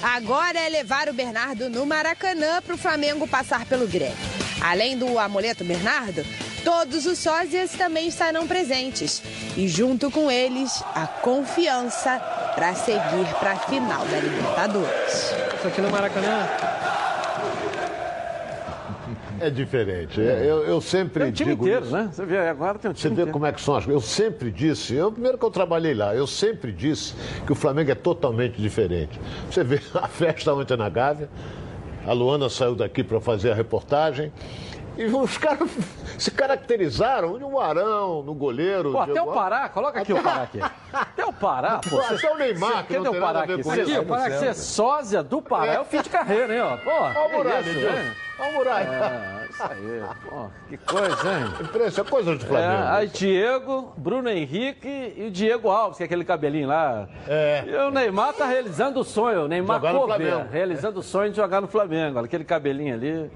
Agora 0.01 0.59
é 0.59 0.69
levar 0.69 1.09
o 1.09 1.13
Bernardo 1.13 1.69
no 1.69 1.85
Maracanã 1.85 2.61
para 2.61 2.75
o 2.75 2.77
Flamengo 2.77 3.27
passar 3.27 3.65
pelo 3.65 3.87
Grêmio. 3.87 4.15
Além 4.61 4.97
do 4.97 5.17
amuleto 5.17 5.63
Bernardo, 5.63 6.23
todos 6.63 7.05
os 7.05 7.17
sósias 7.19 7.71
também 7.71 8.07
estarão 8.07 8.47
presentes. 8.47 9.21
E 9.57 9.67
junto 9.67 10.09
com 10.11 10.29
eles, 10.31 10.83
a 10.95 11.05
confiança 11.07 12.19
para 12.55 12.73
seguir 12.75 13.27
para 13.39 13.53
a 13.53 13.55
final 13.57 14.05
da 14.05 14.19
Libertadores. 14.19 15.33
Isso 15.57 15.67
aqui 15.67 15.81
no 15.81 15.89
Maracanã 15.89 16.47
É 19.39 19.49
diferente. 19.49 20.21
É, 20.21 20.41
Eu, 20.45 20.63
eu 20.65 20.79
sempre 20.81 21.23
Tem 21.23 21.29
um 21.29 21.33
time 21.33 21.49
digo 21.51 21.63
inteiro, 21.65 21.85
isso. 21.85 21.93
né? 21.93 22.09
Você 22.11 22.25
vê, 22.25 22.37
agora 22.47 22.77
tem 22.77 22.91
um 22.91 22.93
Você 22.95 23.01
time 23.01 23.15
vê 23.15 23.21
inteiro. 23.23 23.31
como 23.33 23.45
é 23.47 23.51
que 23.51 23.59
são 23.61 23.75
as 23.75 23.85
coisas. 23.85 24.03
Eu 24.03 24.07
sempre 24.07 24.51
disse, 24.51 24.93
eu, 24.93 25.11
primeiro 25.11 25.37
que 25.37 25.43
eu 25.45 25.49
trabalhei 25.51 25.93
lá, 25.95 26.13
eu 26.15 26.27
sempre 26.27 26.71
disse 26.71 27.15
que 27.45 27.51
o 27.51 27.55
Flamengo 27.55 27.89
é 27.91 27.95
totalmente 27.95 28.61
diferente. 28.61 29.19
Você 29.49 29.63
vê 29.63 29.79
a 29.95 30.07
festa 30.07 30.53
ontem 30.53 30.77
na 30.77 30.89
Gávea, 30.89 31.27
a 32.05 32.13
Luana 32.13 32.49
saiu 32.49 32.75
daqui 32.75 33.03
para 33.03 33.19
fazer 33.19 33.51
a 33.51 33.55
reportagem. 33.55 34.31
E 35.01 35.05
os 35.05 35.37
caras 35.37 35.69
se 36.17 36.31
caracterizaram 36.31 37.37
no 37.39 37.59
Arão, 37.59 38.21
no 38.23 38.33
goleiro. 38.33 38.91
Pô, 38.91 38.99
até 38.99 39.13
Diego- 39.13 39.31
o 39.31 39.33
Pará, 39.33 39.69
coloca 39.69 40.01
aqui 40.01 40.13
o 40.13 40.21
Pará 40.21 40.43
aqui. 40.43 40.59
Até 40.93 41.25
o 41.25 41.33
Pará, 41.33 41.79
pô. 41.87 41.99
Até 41.99 42.31
o 42.31 42.37
Neymar, 42.37 42.71
Você- 42.77 42.83
que 42.83 42.97
não 42.97 43.03
tem 43.11 43.17
o 43.17 43.21
Pará 43.21 43.39
nada 43.39 43.43
a 43.43 43.45
ver 43.47 43.53
aqui? 43.53 43.63
com 43.63 43.69
Você- 43.69 43.81
isso. 43.81 44.01
o 44.01 44.05
Pará, 44.05 44.31
Ser 44.39 44.53
sósia 44.55 45.23
do 45.23 45.41
Pará 45.41 45.73
é 45.73 45.79
o 45.79 45.85
fim 45.85 46.01
de 46.01 46.09
carreira, 46.09 46.53
hein, 46.53 46.61
ó. 46.61 46.77
Pô, 46.77 46.89
Olha 46.91 47.09
o 47.25 47.29
que 47.29 47.37
Muralha, 47.37 47.59
isso, 47.61 47.79
hein? 47.79 48.11
Olha 48.39 48.49
o 48.49 48.53
Muralha. 48.53 48.87
É, 48.89 49.47
isso 49.51 49.63
aí. 49.63 50.01
Pô, 50.29 50.45
que 50.69 50.77
coisa, 50.77 51.33
hein? 51.33 51.53
Impressa, 51.61 52.03
coisa 52.03 52.35
do 52.35 52.45
Flamengo. 52.45 52.71
É, 52.83 52.87
aí 52.89 53.07
Diego, 53.07 53.93
Bruno 53.97 54.29
Henrique 54.29 55.13
e 55.17 55.27
o 55.27 55.31
Diego 55.31 55.69
Alves, 55.69 55.97
que 55.97 56.03
é 56.03 56.05
aquele 56.05 56.23
cabelinho 56.25 56.67
lá. 56.67 57.07
É. 57.27 57.63
E 57.67 57.75
o 57.75 57.91
Neymar 57.91 58.33
tá 58.33 58.45
realizando 58.45 58.99
o 58.99 59.03
sonho, 59.03 59.45
o 59.45 59.47
Neymar 59.47 59.79
Flamengo. 59.79 60.45
realizando 60.51 60.99
o 60.99 61.03
sonho 61.03 61.29
de 61.31 61.37
jogar 61.37 61.61
no 61.61 61.67
Flamengo. 61.67 62.19
Aquele 62.19 62.43
cabelinho 62.43 62.93
ali. 62.95 63.31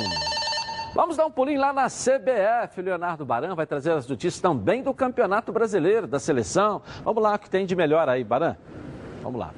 Vamos 0.95 1.17
dar 1.19 1.27
um 1.27 1.31
pulinho 1.31 1.61
lá 1.61 1.75
na 1.75 1.89
CBF. 1.89 2.81
Leonardo 2.81 3.27
Baran 3.27 3.55
vai 3.55 3.67
trazer 3.67 3.93
as 3.93 4.07
notícias 4.07 4.41
também 4.41 4.83
do 4.83 4.95
Campeonato 4.95 5.53
Brasileiro, 5.53 6.07
da 6.07 6.19
seleção. 6.19 6.81
Vamos 7.05 7.23
lá, 7.23 7.35
o 7.35 7.39
que 7.39 7.51
tem 7.51 7.67
de 7.67 7.77
melhor 7.77 8.09
aí, 8.09 8.25
Baran? 8.25 8.57
Vamos 9.23 9.39
lá. 9.39 9.53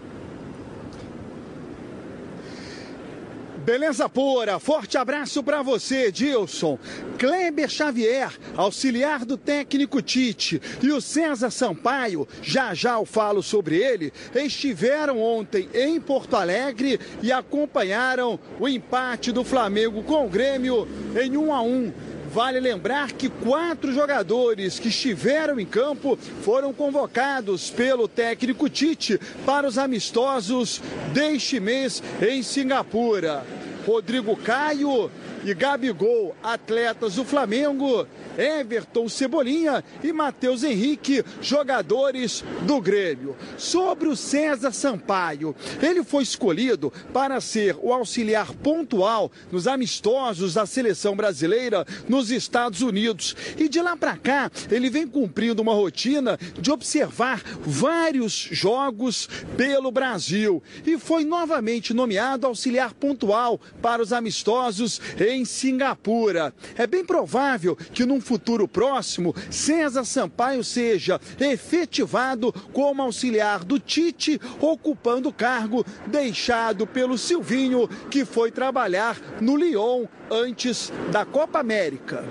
Beleza 3.69 4.09
pura, 4.09 4.59
forte 4.59 4.97
abraço 4.97 5.43
para 5.43 5.61
você, 5.61 6.11
Dilson. 6.11 6.79
Kleber 7.19 7.69
Xavier, 7.69 8.33
auxiliar 8.57 9.27
do 9.27 9.37
técnico 9.37 10.01
Tite, 10.01 10.59
e 10.83 10.91
o 10.91 11.03
César 11.03 11.51
Sampaio, 11.51 12.27
já 12.41 12.73
já 12.73 12.95
eu 12.95 13.05
falo 13.05 13.43
sobre 13.43 13.77
ele, 13.77 14.11
estiveram 14.35 15.21
ontem 15.21 15.69
em 15.75 16.01
Porto 16.01 16.35
Alegre 16.35 16.99
e 17.23 17.31
acompanharam 17.31 18.41
o 18.59 18.67
empate 18.67 19.33
do 19.33 19.45
Flamengo 19.45 20.03
com 20.03 20.25
o 20.25 20.31
Grêmio 20.31 20.89
em 21.23 21.37
1 21.37 21.53
a 21.53 21.61
1. 21.61 21.93
Vale 22.33 22.61
lembrar 22.61 23.13
que 23.13 23.29
quatro 23.29 23.93
jogadores 23.93 24.79
que 24.79 24.89
estiveram 24.89 25.61
em 25.61 25.67
campo 25.67 26.19
foram 26.43 26.73
convocados 26.73 27.69
pelo 27.69 28.09
técnico 28.09 28.69
Tite 28.69 29.19
para 29.45 29.67
os 29.67 29.77
amistosos 29.77 30.81
deste 31.13 31.61
mês 31.61 32.03
em 32.21 32.43
Singapura. 32.43 33.58
Rodrigo 33.87 34.37
Caio 34.37 35.11
e 35.45 35.55
Gabigol, 35.55 36.35
atletas 36.43 37.15
do 37.15 37.25
Flamengo, 37.25 38.07
Everton 38.37 39.09
Cebolinha 39.09 39.83
e 40.03 40.13
Matheus 40.13 40.63
Henrique, 40.63 41.25
jogadores 41.41 42.45
do 42.63 42.81
Grêmio. 42.81 43.37
Sobre 43.57 44.09
o 44.09 44.17
César 44.17 44.73
Sampaio, 44.73 45.55
ele 45.83 46.05
foi 46.05 46.23
escolhido 46.23 46.93
para 47.13 47.41
ser 47.41 47.77
o 47.81 47.93
auxiliar 47.93 48.53
pontual 48.55 49.31
nos 49.51 49.67
amistosos 49.67 50.55
da 50.55 50.67
seleção 50.67 51.17
brasileira 51.17 51.87
nos 52.09 52.31
Estados 52.31 52.83
Unidos. 52.83 53.35
E 53.57 53.69
de 53.69 53.81
lá 53.81 53.97
para 53.97 54.17
cá, 54.17 54.51
ele 54.71 54.91
vem 54.91 55.07
cumprindo 55.07 55.63
uma 55.63 55.75
rotina 55.75 56.39
de 56.61 56.71
observar 56.71 57.43
vários 57.61 58.33
jogos 58.33 59.29
pelo 59.57 59.91
Brasil 59.91 60.63
e 60.87 60.99
foi 60.99 61.25
novamente 61.25 61.95
nomeado 61.95 62.47
auxiliar 62.47 62.93
pontual 62.95 63.61
para 63.81 64.03
os 64.03 64.13
amistosos 64.13 65.01
em 65.19 65.45
Singapura. 65.45 66.53
É 66.77 66.87
bem 66.87 67.05
provável 67.05 67.77
que 67.77 68.05
num 68.05 68.21
futuro 68.21 68.67
próximo, 68.69 69.35
César 69.51 70.05
Sampaio 70.05 70.63
seja 70.63 71.21
efetivado 71.41 72.53
como 72.73 73.03
auxiliar 73.03 73.65
do 73.65 73.79
Tite, 73.79 74.41
ocupando 74.61 75.29
o 75.29 75.33
cargo 75.33 75.85
deixado 76.07 76.87
pelo 76.87 77.17
Silvinho, 77.19 77.89
que 78.11 78.25
foi 78.25 78.51
trabalhar 78.51 79.17
no 79.41 79.57
Lyon 79.57 80.07
antes 80.31 80.93
da 81.11 81.25
Copa 81.25 81.59
América. 81.59 82.25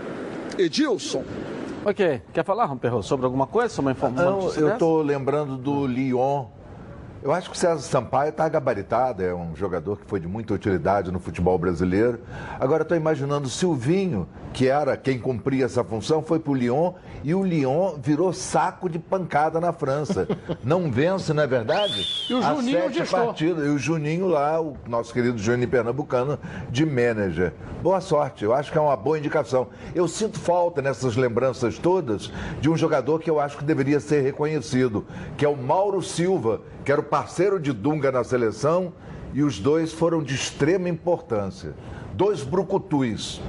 Edilson. 0.58 1.24
Ok, 1.86 2.22
quer 2.34 2.44
falar, 2.44 2.66
Romperro, 2.66 3.02
sobre 3.02 3.26
alguma 3.26 3.48
coisa, 3.48 3.74
sobre 3.74 3.92
uma 3.92 3.98
informação? 3.98 4.40
Não, 4.40 4.54
eu 4.56 4.74
estou 4.74 5.02
lembrando 5.02 5.56
do 5.56 5.86
Lyon. 5.88 6.57
Eu 7.28 7.34
acho 7.34 7.50
que 7.50 7.58
o 7.58 7.60
César 7.60 7.82
Sampaio 7.82 8.30
está 8.30 8.48
gabaritado, 8.48 9.22
é 9.22 9.36
um 9.36 9.54
jogador 9.54 9.98
que 9.98 10.06
foi 10.06 10.18
de 10.18 10.26
muita 10.26 10.54
utilidade 10.54 11.12
no 11.12 11.20
futebol 11.20 11.58
brasileiro. 11.58 12.22
Agora 12.58 12.84
estou 12.84 12.96
imaginando 12.96 13.48
o 13.48 13.50
Silvinho, 13.50 14.30
que 14.54 14.70
era 14.70 14.96
quem 14.96 15.20
cumpria 15.20 15.66
essa 15.66 15.84
função, 15.84 16.24
foi 16.24 16.40
para 16.40 16.52
o 16.52 16.56
Lyon 16.56 16.94
e 17.26 17.36
o 17.36 17.44
Lyon 17.44 17.98
virou 18.02 18.32
saco 18.32 18.88
de 18.88 18.98
pancada 18.98 19.60
na 19.60 19.74
França. 19.74 20.26
Não 20.64 20.90
vence, 20.90 21.34
não 21.34 21.44
é 21.44 21.48
verdade? 21.48 22.06
E 22.30 22.34
o 22.34 22.42
Juninho 22.42 22.82
sete 22.84 22.98
gestor. 23.00 23.26
partidas. 23.26 23.66
E 23.66 23.70
o 23.70 23.78
Juninho 23.78 24.28
lá, 24.28 24.62
o 24.62 24.78
nosso 24.88 25.14
querido 25.14 25.38
Juninho 25.38 25.70
Pernambucano, 25.70 26.40
de 26.70 26.86
manager. 26.86 27.54
Boa 27.84 28.00
sorte, 28.00 28.46
eu 28.46 28.54
acho 28.54 28.72
que 28.72 28.78
é 28.78 28.82
uma 28.82 28.96
boa 28.96 29.18
indicação. 29.18 29.68
Eu 29.94 30.08
sinto 30.08 30.40
falta 30.40 30.82
nessas 30.82 31.16
lembranças 31.18 31.78
todas 31.78 32.32
de 32.62 32.70
um 32.70 32.78
jogador 32.78 33.20
que 33.20 33.30
eu 33.30 33.40
acho 33.40 33.58
que 33.58 33.66
deveria 33.66 34.00
ser 34.00 34.22
reconhecido, 34.22 35.06
que 35.36 35.44
é 35.44 35.50
o 35.50 35.58
Mauro 35.58 36.02
Silva, 36.02 36.62
que 36.84 36.92
era 36.92 37.02
o 37.02 37.04
parceiro 37.18 37.60
de 37.60 37.74
Dunga 37.74 38.12
na 38.12 38.24
seleção, 38.24 38.94
e 39.34 39.42
os 39.42 39.58
dois 39.58 39.92
foram 39.92 40.22
de 40.22 40.36
extrema 40.36 40.88
importância. 40.88 41.74
Dois 42.14 42.44
brucutus. 42.44 43.42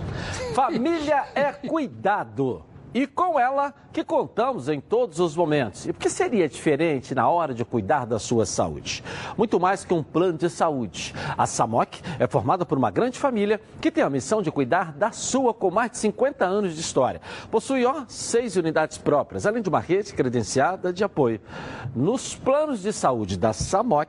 Família 0.55 1.27
é 1.35 1.53
cuidado. 1.53 2.65
E 2.95 3.07
com 3.07 3.39
ela 3.39 3.75
que 3.93 4.03
contamos 4.03 4.69
em 4.69 4.81
todos 4.81 5.21
os 5.21 5.37
momentos. 5.37 5.87
E 5.87 5.93
por 5.93 6.01
que 6.01 6.09
seria 6.09 6.49
diferente 6.49 7.15
na 7.15 7.29
hora 7.29 7.53
de 7.53 7.65
cuidar 7.65 8.07
da 8.07 8.19
sua 8.19 8.47
saúde? 8.47 9.05
Muito 9.37 9.61
mais 9.61 9.85
que 9.85 9.93
um 9.93 10.03
plano 10.03 10.39
de 10.39 10.49
saúde. 10.49 11.15
A 11.37 11.47
SAMOC 11.47 12.01
é 12.19 12.27
formada 12.27 12.65
por 12.65 12.79
uma 12.79 12.91
grande 12.91 13.19
família 13.19 13.61
que 13.81 13.91
tem 13.91 14.03
a 14.03 14.11
missão 14.11 14.41
de 14.41 14.51
cuidar 14.51 14.93
da 14.93 15.13
sua 15.13 15.53
com 15.53 15.71
mais 15.71 15.91
de 15.91 15.99
50 15.99 16.45
anos 16.45 16.75
de 16.75 16.81
história. 16.81 17.21
Possui, 17.51 17.85
ó, 17.85 18.05
seis 18.09 18.57
unidades 18.57 18.97
próprias, 18.97 19.47
além 19.47 19.63
de 19.63 19.69
uma 19.69 19.81
rede 19.81 20.15
credenciada 20.15 20.93
de 20.93 21.05
apoio. 21.05 21.41
Nos 21.95 22.35
planos 22.35 22.81
de 22.81 22.93
saúde 22.93 23.37
da 23.37 23.53
SAMOC, 23.53 24.09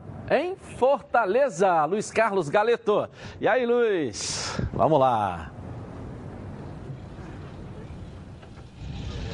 Em 0.33 0.55
Fortaleza, 0.55 1.83
Luiz 1.83 2.09
Carlos 2.09 2.47
Galeto. 2.47 3.05
E 3.41 3.45
aí, 3.49 3.65
Luiz? 3.65 4.57
Vamos 4.71 4.97
lá. 4.97 5.51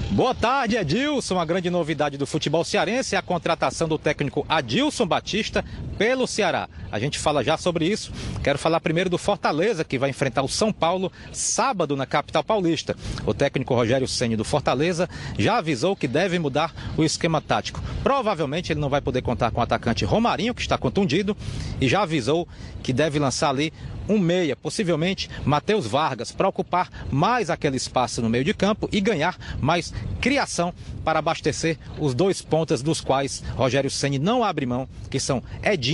Boa 0.09 0.33
tarde, 0.33 0.75
Edilson. 0.75 1.39
A 1.39 1.45
grande 1.45 1.69
novidade 1.69 2.17
do 2.17 2.25
futebol 2.25 2.63
cearense 2.63 3.13
é 3.13 3.19
a 3.19 3.21
contratação 3.21 3.87
do 3.87 3.99
técnico 3.99 4.43
Adilson 4.49 5.05
Batista 5.05 5.63
pelo 5.97 6.27
Ceará. 6.27 6.69
A 6.91 6.99
gente 6.99 7.19
fala 7.19 7.43
já 7.43 7.57
sobre 7.57 7.85
isso. 7.85 8.11
Quero 8.43 8.57
falar 8.57 8.79
primeiro 8.79 9.09
do 9.09 9.17
Fortaleza, 9.17 9.83
que 9.83 9.97
vai 9.97 10.09
enfrentar 10.09 10.43
o 10.43 10.47
São 10.47 10.71
Paulo 10.71 11.11
sábado 11.31 11.95
na 11.95 12.05
capital 12.05 12.43
paulista. 12.43 12.95
O 13.25 13.33
técnico 13.33 13.73
Rogério 13.73 14.07
Ceni 14.07 14.35
do 14.35 14.43
Fortaleza 14.43 15.09
já 15.37 15.57
avisou 15.57 15.95
que 15.95 16.07
deve 16.07 16.39
mudar 16.39 16.73
o 16.95 17.03
esquema 17.03 17.41
tático. 17.41 17.81
Provavelmente 18.03 18.71
ele 18.71 18.79
não 18.79 18.89
vai 18.89 19.01
poder 19.01 19.21
contar 19.21 19.51
com 19.51 19.59
o 19.59 19.63
atacante 19.63 20.05
Romarinho, 20.05 20.53
que 20.53 20.61
está 20.61 20.77
contundido, 20.77 21.35
e 21.81 21.87
já 21.87 22.03
avisou 22.03 22.47
que 22.81 22.93
deve 22.93 23.19
lançar 23.19 23.49
ali 23.49 23.73
um 24.07 24.17
meia, 24.17 24.55
possivelmente 24.55 25.29
Matheus 25.43 25.85
Vargas, 25.85 26.31
para 26.31 26.47
ocupar 26.47 26.89
mais 27.11 27.49
aquele 27.49 27.75
espaço 27.75 28.21
no 28.21 28.29
meio 28.29 28.43
de 28.43 28.53
campo 28.53 28.87
e 28.91 29.01
ganhar 29.01 29.37
mais 29.59 29.93
criação 30.21 30.73
para 31.03 31.19
abastecer 31.19 31.77
os 31.99 32.13
dois 32.13 32.41
pontas 32.41 32.81
dos 32.81 33.01
quais 33.01 33.43
Rogério 33.55 33.91
Ceni 33.91 34.17
não 34.17 34.43
abre 34.43 34.65
mão, 34.65 34.87
que 35.09 35.19
são 35.19 35.43
Edinho 35.63 35.86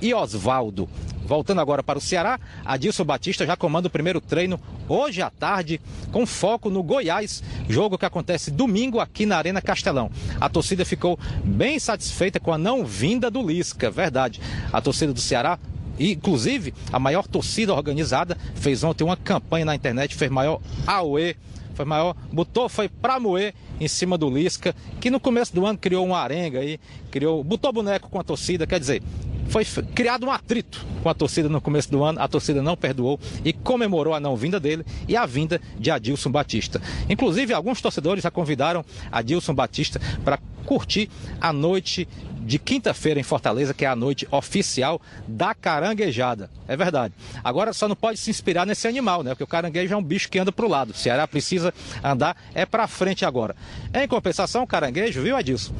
e 0.00 0.14
Oswaldo. 0.14 0.88
Voltando 1.26 1.60
agora 1.60 1.82
para 1.82 1.98
o 1.98 2.00
Ceará, 2.00 2.38
Adilson 2.64 3.04
Batista 3.04 3.44
já 3.44 3.56
comanda 3.56 3.88
o 3.88 3.90
primeiro 3.90 4.20
treino 4.20 4.60
hoje 4.88 5.20
à 5.20 5.28
tarde, 5.28 5.80
com 6.12 6.24
foco 6.24 6.70
no 6.70 6.82
Goiás, 6.82 7.42
jogo 7.68 7.98
que 7.98 8.06
acontece 8.06 8.50
domingo 8.50 9.00
aqui 9.00 9.26
na 9.26 9.36
Arena 9.36 9.60
Castelão. 9.60 10.10
A 10.40 10.48
torcida 10.48 10.84
ficou 10.84 11.18
bem 11.44 11.78
satisfeita 11.80 12.38
com 12.38 12.52
a 12.52 12.58
não 12.58 12.84
vinda 12.84 13.28
do 13.28 13.44
Lisca, 13.44 13.90
verdade. 13.90 14.40
A 14.72 14.80
torcida 14.80 15.12
do 15.12 15.20
Ceará 15.20 15.58
inclusive, 15.98 16.74
a 16.92 16.98
maior 16.98 17.26
torcida 17.26 17.72
organizada 17.72 18.36
fez 18.54 18.84
ontem 18.84 19.02
uma 19.02 19.16
campanha 19.16 19.64
na 19.64 19.74
internet, 19.74 20.14
fez 20.14 20.30
maior 20.30 20.60
AUE, 20.86 21.34
foi 21.76 21.84
maior, 21.84 22.16
botou, 22.32 22.68
foi 22.68 22.88
pra 22.88 23.20
moer 23.20 23.54
em 23.78 23.86
cima 23.86 24.16
do 24.16 24.30
Lisca, 24.30 24.74
que 24.98 25.10
no 25.10 25.20
começo 25.20 25.54
do 25.54 25.66
ano 25.66 25.78
criou 25.78 26.04
uma 26.06 26.18
arenga 26.18 26.60
aí, 26.60 26.80
criou, 27.10 27.44
botou 27.44 27.70
boneco 27.70 28.08
com 28.08 28.18
a 28.18 28.24
torcida, 28.24 28.66
quer 28.66 28.80
dizer, 28.80 29.02
foi 29.48 29.64
criado 29.94 30.26
um 30.26 30.30
atrito 30.30 30.84
com 31.02 31.08
a 31.08 31.14
torcida 31.14 31.48
no 31.48 31.60
começo 31.60 31.90
do 31.90 32.02
ano, 32.02 32.20
a 32.20 32.26
torcida 32.26 32.62
não 32.62 32.76
perdoou 32.76 33.20
e 33.44 33.52
comemorou 33.52 34.14
a 34.14 34.18
não 34.18 34.34
vinda 34.34 34.58
dele 34.58 34.84
e 35.06 35.16
a 35.16 35.26
vinda 35.26 35.60
de 35.78 35.90
Adilson 35.90 36.30
Batista. 36.30 36.80
Inclusive, 37.08 37.52
alguns 37.52 37.80
torcedores 37.80 38.24
já 38.24 38.30
convidaram 38.30 38.84
Adilson 39.12 39.54
Batista 39.54 40.00
para 40.24 40.38
curtir 40.64 41.08
a 41.40 41.52
noite 41.52 42.08
de 42.46 42.60
quinta-feira 42.60 43.18
em 43.18 43.24
Fortaleza, 43.24 43.74
que 43.74 43.84
é 43.84 43.88
a 43.88 43.96
noite 43.96 44.26
oficial 44.30 45.00
da 45.26 45.52
caranguejada. 45.52 46.48
É 46.68 46.76
verdade. 46.76 47.12
Agora 47.42 47.72
só 47.72 47.88
não 47.88 47.96
pode 47.96 48.18
se 48.18 48.30
inspirar 48.30 48.64
nesse 48.64 48.86
animal, 48.86 49.24
né? 49.24 49.30
Porque 49.30 49.42
o 49.42 49.48
caranguejo 49.48 49.92
é 49.92 49.96
um 49.96 50.02
bicho 50.02 50.30
que 50.30 50.38
anda 50.38 50.52
para 50.52 50.64
o 50.64 50.68
lado. 50.68 50.90
O 50.90 50.94
Ceará 50.94 51.26
precisa 51.26 51.74
andar 52.02 52.36
é 52.54 52.64
para 52.64 52.86
frente 52.86 53.24
agora. 53.24 53.56
Em 53.92 54.06
compensação, 54.06 54.62
o 54.62 54.66
caranguejo, 54.66 55.22
viu, 55.22 55.36
Adilson? 55.36 55.74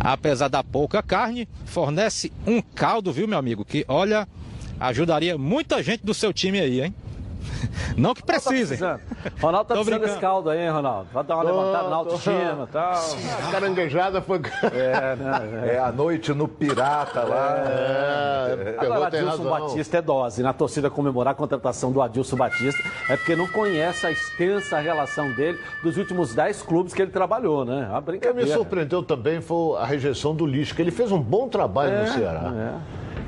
Apesar 0.00 0.48
da 0.48 0.64
pouca 0.64 1.00
carne, 1.00 1.48
fornece 1.64 2.32
um 2.44 2.60
caldo, 2.60 3.12
viu, 3.12 3.28
meu 3.28 3.38
amigo? 3.38 3.64
Que, 3.64 3.84
olha, 3.86 4.26
ajudaria 4.80 5.38
muita 5.38 5.80
gente 5.82 6.04
do 6.04 6.12
seu 6.12 6.32
time 6.32 6.58
aí, 6.58 6.82
hein? 6.82 6.94
Não 7.96 8.14
que 8.14 8.22
precisem. 8.22 8.78
Ronaldo 9.40 9.68
tá 9.68 9.74
precisando 9.74 9.84
brincando. 9.84 10.06
desse 10.06 10.18
caldo 10.18 10.50
aí, 10.50 10.60
hein, 10.60 10.70
Ronaldo? 10.70 11.08
Vai 11.12 11.24
dar 11.24 11.36
uma 11.36 11.44
Tô, 11.44 11.50
levantada 11.50 11.88
na 11.88 11.96
autoestima 11.96 12.66
e 12.68 12.72
tal. 12.72 12.92
A 12.92 13.50
caranguejada 13.50 14.22
foi. 14.22 14.40
É, 14.72 15.16
né? 15.16 15.70
É 15.74 15.78
a 15.78 15.92
noite 15.92 16.32
no 16.32 16.48
Pirata 16.48 17.22
lá. 17.22 17.56
É, 17.66 18.76
pegou, 18.78 18.94
Agora, 18.96 19.06
Adilson 19.08 19.26
razão. 19.44 19.50
Batista 19.68 19.98
é 19.98 20.02
dose. 20.02 20.42
Na 20.42 20.52
torcida 20.52 20.90
comemorar 20.90 21.32
a 21.32 21.36
contratação 21.36 21.92
do 21.92 22.00
Adilson 22.00 22.36
Batista 22.36 22.82
é 23.08 23.16
porque 23.16 23.36
não 23.36 23.46
conhece 23.46 24.06
a 24.06 24.10
extensa 24.10 24.78
relação 24.78 25.30
dele 25.32 25.58
dos 25.82 25.96
últimos 25.96 26.34
10 26.34 26.62
clubes 26.62 26.94
que 26.94 27.02
ele 27.02 27.10
trabalhou, 27.10 27.64
né? 27.64 27.86
Uma 27.88 27.98
O 27.98 28.02
que 28.02 28.10
brincadeira. 28.10 28.46
me 28.48 28.52
surpreendeu 28.52 29.02
também 29.02 29.40
foi 29.40 29.78
a 29.78 29.84
rejeição 29.84 30.34
do 30.34 30.46
lixo, 30.46 30.74
que 30.74 30.82
ele 30.82 30.90
fez 30.90 31.12
um 31.12 31.20
bom 31.20 31.48
trabalho 31.48 31.92
É, 31.92 32.00
no 32.02 32.08
Ceará. 32.12 32.52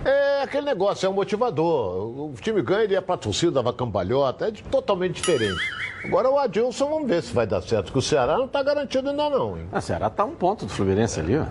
É. 0.05 0.43
aquele 0.43 0.67
negócio, 0.67 1.07
é 1.07 1.09
um 1.09 1.13
motivador. 1.13 2.07
O 2.31 2.35
time 2.41 2.61
ganha, 2.63 2.83
ele 2.85 2.95
ia 2.95 3.03
pra 3.03 3.17
torcida, 3.17 3.53
dava 3.53 3.73
cambalhota, 4.13 4.49
é 4.49 4.51
de- 4.51 4.63
totalmente 4.65 5.15
diferente. 5.15 5.61
Agora 6.05 6.29
o 6.29 6.37
Adilson, 6.39 6.89
vamos 6.91 7.09
ver 7.09 7.23
se 7.23 7.33
vai 7.33 7.47
dar 7.47 7.63
certo, 7.63 7.85
porque 7.87 8.01
o 8.01 8.03
Ceará 8.03 8.37
não 8.37 8.49
tá 8.49 8.61
garantido 8.63 9.09
ainda 9.11 9.31
não, 9.31 9.57
hein? 9.57 9.69
O 9.73 9.81
Ceará 9.81 10.11
tá 10.11 10.25
um 10.25 10.35
ponto 10.35 10.67
do 10.67 10.73
Fluminense 10.73 11.21
ali, 11.21 11.39
ó. 11.39 11.45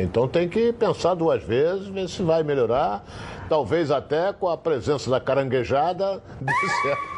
Então 0.00 0.28
tem 0.28 0.48
que 0.48 0.72
pensar 0.72 1.14
duas 1.14 1.42
vezes, 1.42 1.88
ver 1.88 2.08
se 2.08 2.22
vai 2.22 2.44
melhorar. 2.44 3.04
Talvez 3.48 3.90
até 3.90 4.32
com 4.32 4.48
a 4.48 4.56
presença 4.56 5.10
da 5.10 5.18
caranguejada 5.20 6.22
dê 6.40 6.52
certo. 6.82 7.17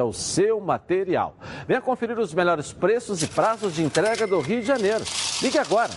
ao 0.00 0.12
seu 0.12 0.60
material. 0.60 1.36
Venha 1.66 1.80
conferir 1.80 2.18
os 2.18 2.34
melhores 2.34 2.70
preços 2.72 3.22
e 3.22 3.26
prazos 3.26 3.74
de 3.74 3.82
entrega 3.82 4.26
do 4.26 4.40
Rio 4.40 4.60
de 4.60 4.66
Janeiro. 4.66 5.04
Ligue 5.42 5.58
agora. 5.58 5.90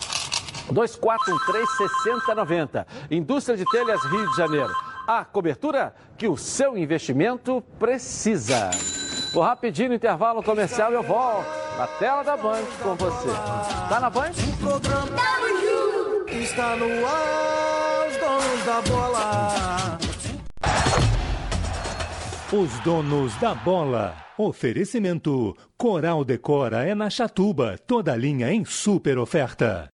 2413-6090. 0.72 2.86
Indústria 3.10 3.57
de 3.57 3.66
Telhas 3.66 4.03
Rio 4.06 4.30
de 4.30 4.38
Janeiro. 4.38 4.72
A 5.07 5.26
cobertura 5.26 5.95
que 6.18 6.28
o 6.28 6.38
seu 6.38 6.78
investimento 6.78 7.64
precisa. 7.80 8.70
Vou 9.34 9.41
rapidinho 9.44 9.90
no 9.90 9.95
intervalo 9.95 10.44
comercial 10.44 10.91
e 10.91 10.95
eu 10.95 11.03
volto 11.03 11.48
na 11.78 11.86
tela 11.88 12.24
da 12.24 12.36
Band 12.36 12.64
com 12.82 12.95
você. 12.95 13.30
Tá 13.88 13.99
na 13.99 14.10
Band? 14.10 14.32
Está 16.28 16.76
no 16.76 17.06
ar, 17.06 18.07
os 18.07 18.18
donos 18.18 18.66
da 18.66 18.82
bola. 18.82 19.99
Os 22.52 22.80
donos 22.80 23.36
da 23.38 23.54
bola. 23.54 24.18
Oferecimento: 24.36 25.56
Coral 25.78 26.26
Decora 26.26 26.84
é 26.84 26.96
na 26.96 27.08
Chatuba, 27.08 27.78
toda 27.78 28.16
linha 28.16 28.52
em 28.52 28.66
super 28.66 29.20
oferta. 29.20 29.88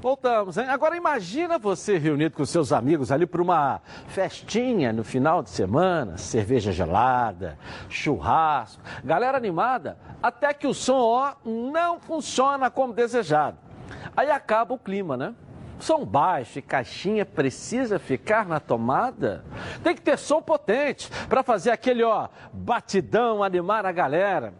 Voltamos, 0.00 0.56
hein? 0.56 0.64
Agora 0.70 0.96
imagina 0.96 1.58
você 1.58 1.98
reunido 1.98 2.34
com 2.34 2.46
seus 2.46 2.72
amigos 2.72 3.12
ali 3.12 3.26
para 3.26 3.42
uma 3.42 3.82
festinha 4.08 4.94
no 4.94 5.04
final 5.04 5.42
de 5.42 5.50
semana, 5.50 6.16
cerveja 6.16 6.72
gelada, 6.72 7.58
churrasco, 7.90 8.82
galera 9.04 9.36
animada, 9.36 9.98
até 10.22 10.54
que 10.54 10.66
o 10.66 10.72
som 10.72 10.96
ó 10.96 11.34
não 11.44 12.00
funciona 12.00 12.70
como 12.70 12.94
desejado. 12.94 13.63
Aí 14.16 14.30
acaba 14.30 14.74
o 14.74 14.78
clima, 14.78 15.16
né? 15.16 15.34
Som 15.78 16.04
baixo 16.04 16.58
e 16.58 16.62
caixinha 16.62 17.26
precisa 17.26 17.98
ficar 17.98 18.46
na 18.46 18.60
tomada? 18.60 19.44
Tem 19.82 19.94
que 19.94 20.00
ter 20.00 20.16
som 20.16 20.40
potente 20.40 21.10
para 21.28 21.42
fazer 21.42 21.70
aquele 21.70 22.04
ó 22.04 22.28
batidão 22.52 23.42
animar 23.42 23.84
a 23.84 23.92
galera. 23.92 24.54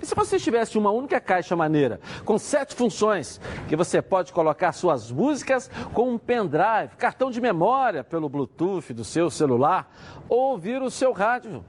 E 0.00 0.06
se 0.06 0.14
você 0.14 0.38
tivesse 0.38 0.78
uma 0.78 0.90
única 0.90 1.20
caixa 1.20 1.56
maneira, 1.56 2.00
com 2.24 2.38
sete 2.38 2.74
funções, 2.74 3.40
que 3.68 3.74
você 3.74 4.00
pode 4.00 4.32
colocar 4.32 4.72
suas 4.72 5.10
músicas 5.10 5.68
com 5.92 6.10
um 6.10 6.18
pendrive, 6.18 6.94
cartão 6.96 7.30
de 7.30 7.40
memória 7.40 8.04
pelo 8.04 8.28
Bluetooth 8.28 8.92
do 8.92 9.04
seu 9.04 9.28
celular, 9.28 9.90
ou 10.28 10.52
ouvir 10.52 10.80
o 10.82 10.90
seu 10.90 11.12
rádio, 11.12 11.64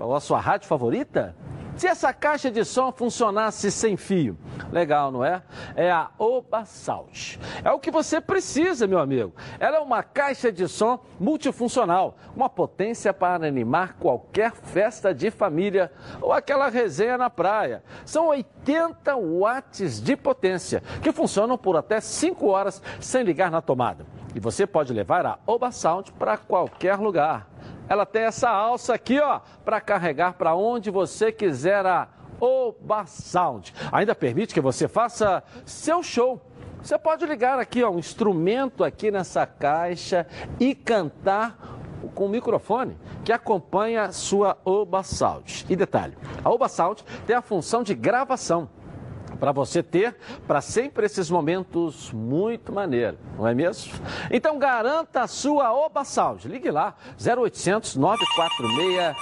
ou 0.00 0.14
a 0.14 0.20
sua 0.20 0.40
rádio 0.40 0.66
favorita? 0.66 1.36
Se 1.76 1.88
essa 1.88 2.12
caixa 2.12 2.50
de 2.50 2.64
som 2.64 2.92
funcionasse 2.92 3.70
sem 3.70 3.96
fio, 3.96 4.38
legal, 4.70 5.10
não 5.10 5.24
é? 5.24 5.42
É 5.74 5.90
a 5.90 6.08
Oba 6.18 6.64
Sound. 6.64 7.40
É 7.64 7.70
o 7.72 7.80
que 7.80 7.90
você 7.90 8.20
precisa, 8.20 8.86
meu 8.86 9.00
amigo. 9.00 9.32
Ela 9.58 9.78
é 9.78 9.80
uma 9.80 10.02
caixa 10.02 10.52
de 10.52 10.68
som 10.68 11.00
multifuncional, 11.18 12.16
uma 12.34 12.48
potência 12.48 13.12
para 13.12 13.46
animar 13.46 13.94
qualquer 13.94 14.52
festa 14.52 15.12
de 15.12 15.32
família 15.32 15.90
ou 16.20 16.32
aquela 16.32 16.68
resenha 16.68 17.18
na 17.18 17.28
praia. 17.28 17.82
São 18.06 18.28
80 18.28 19.16
watts 19.16 20.00
de 20.00 20.16
potência, 20.16 20.80
que 21.02 21.12
funcionam 21.12 21.58
por 21.58 21.76
até 21.76 22.00
5 22.00 22.46
horas 22.46 22.80
sem 23.00 23.24
ligar 23.24 23.50
na 23.50 23.60
tomada. 23.60 24.06
E 24.34 24.40
você 24.40 24.66
pode 24.66 24.92
levar 24.92 25.26
a 25.26 25.38
Oba 25.46 25.72
Sound 25.72 26.12
para 26.12 26.36
qualquer 26.36 26.96
lugar. 26.96 27.53
Ela 27.88 28.06
tem 28.06 28.22
essa 28.22 28.48
alça 28.48 28.94
aqui, 28.94 29.20
ó, 29.20 29.40
para 29.64 29.80
carregar 29.80 30.34
para 30.34 30.54
onde 30.54 30.90
você 30.90 31.30
quiser 31.30 31.84
a 31.84 32.08
Oba 32.40 33.06
Sound. 33.06 33.74
Ainda 33.92 34.14
permite 34.14 34.54
que 34.54 34.60
você 34.60 34.88
faça 34.88 35.42
seu 35.64 36.02
show. 36.02 36.40
Você 36.82 36.98
pode 36.98 37.24
ligar 37.24 37.58
aqui, 37.58 37.82
ó, 37.82 37.90
um 37.90 37.98
instrumento 37.98 38.84
aqui 38.84 39.10
nessa 39.10 39.46
caixa 39.46 40.26
e 40.60 40.74
cantar 40.74 41.56
com 42.14 42.26
o 42.26 42.28
microfone 42.28 42.98
que 43.24 43.32
acompanha 43.32 44.04
a 44.04 44.12
sua 44.12 44.58
Oba 44.64 45.02
Sound. 45.02 45.66
E 45.68 45.76
detalhe, 45.76 46.16
a 46.42 46.50
Oba 46.50 46.68
Sound 46.68 47.02
tem 47.26 47.34
a 47.34 47.42
função 47.42 47.82
de 47.82 47.94
gravação 47.94 48.68
para 49.44 49.52
você 49.52 49.82
ter 49.82 50.16
para 50.46 50.62
sempre 50.62 51.04
esses 51.04 51.28
momentos 51.28 52.10
muito 52.12 52.72
maneiro, 52.72 53.18
não 53.36 53.46
é 53.46 53.52
mesmo? 53.52 53.92
Então 54.30 54.58
garanta 54.58 55.20
a 55.20 55.26
sua 55.26 55.70
Oba 55.70 56.02
Sound. 56.02 56.48
Ligue 56.48 56.70
lá, 56.70 56.94
0800 57.20 57.94
946 57.94 59.14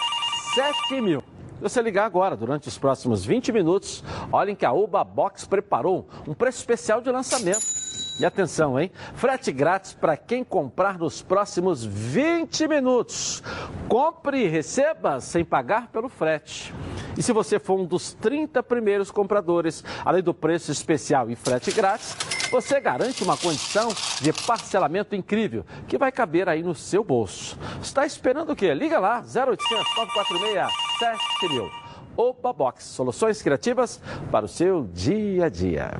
7000. 0.55 1.24
Se 1.57 1.61
você 1.61 1.82
ligar 1.82 2.05
agora, 2.05 2.36
durante 2.36 2.69
os 2.69 2.78
próximos 2.78 3.24
20 3.24 3.51
minutos, 3.51 4.05
olhem 4.31 4.55
que 4.55 4.65
a 4.65 4.73
Oba 4.73 5.03
Box 5.03 5.44
preparou 5.44 6.07
um 6.28 6.35
preço 6.35 6.59
especial 6.59 7.01
de 7.01 7.11
lançamento. 7.11 7.81
E 8.20 8.24
atenção, 8.24 8.78
hein? 8.78 8.90
Frete 9.14 9.51
grátis 9.51 9.94
para 9.94 10.16
quem 10.16 10.44
comprar 10.44 10.98
nos 10.98 11.22
próximos 11.22 11.84
20 11.84 12.68
minutos. 12.68 13.43
Compre 13.89 14.44
e 14.44 14.48
receba 14.48 15.20
sem 15.20 15.44
pagar 15.44 15.89
pelo 15.89 16.09
frete. 16.09 16.72
E 17.16 17.22
se 17.22 17.32
você 17.32 17.59
for 17.59 17.78
um 17.78 17.84
dos 17.84 18.12
30 18.14 18.62
primeiros 18.62 19.10
compradores, 19.10 19.82
além 20.05 20.22
do 20.22 20.32
preço 20.32 20.70
especial 20.70 21.30
e 21.30 21.36
frete 21.36 21.72
grátis, 21.72 22.16
você 22.51 22.78
garante 22.80 23.24
uma 23.24 23.36
condição 23.36 23.89
de 24.20 24.32
parcelamento 24.32 25.16
incrível 25.16 25.64
que 25.89 25.97
vai 25.97 26.12
caber 26.12 26.48
aí 26.48 26.62
no 26.62 26.74
seu 26.74 27.02
bolso. 27.02 27.59
Está 27.82 28.05
esperando 28.05 28.52
o 28.52 28.56
quê? 28.56 28.74
Liga 28.74 28.98
lá, 28.98 29.20
0800 29.20 29.97
946 29.97 30.72
7000. 30.98 31.70
Opa 32.14 32.52
Box, 32.52 32.84
soluções 32.84 33.40
criativas 33.40 34.01
para 34.30 34.44
o 34.44 34.48
seu 34.48 34.84
dia 34.93 35.47
a 35.47 35.48
dia. 35.48 35.93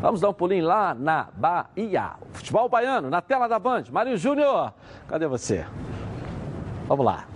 Vamos 0.00 0.20
dar 0.20 0.30
um 0.30 0.32
pulinho 0.32 0.64
lá 0.64 0.94
na 0.94 1.28
Bahia. 1.34 2.12
Futebol 2.32 2.68
baiano, 2.68 3.10
na 3.10 3.20
tela 3.20 3.46
da 3.46 3.58
Band. 3.58 3.84
Mário 3.92 4.16
Júnior, 4.16 4.72
cadê 5.06 5.26
você? 5.26 5.66
Vamos 6.88 7.04
lá. 7.04 7.26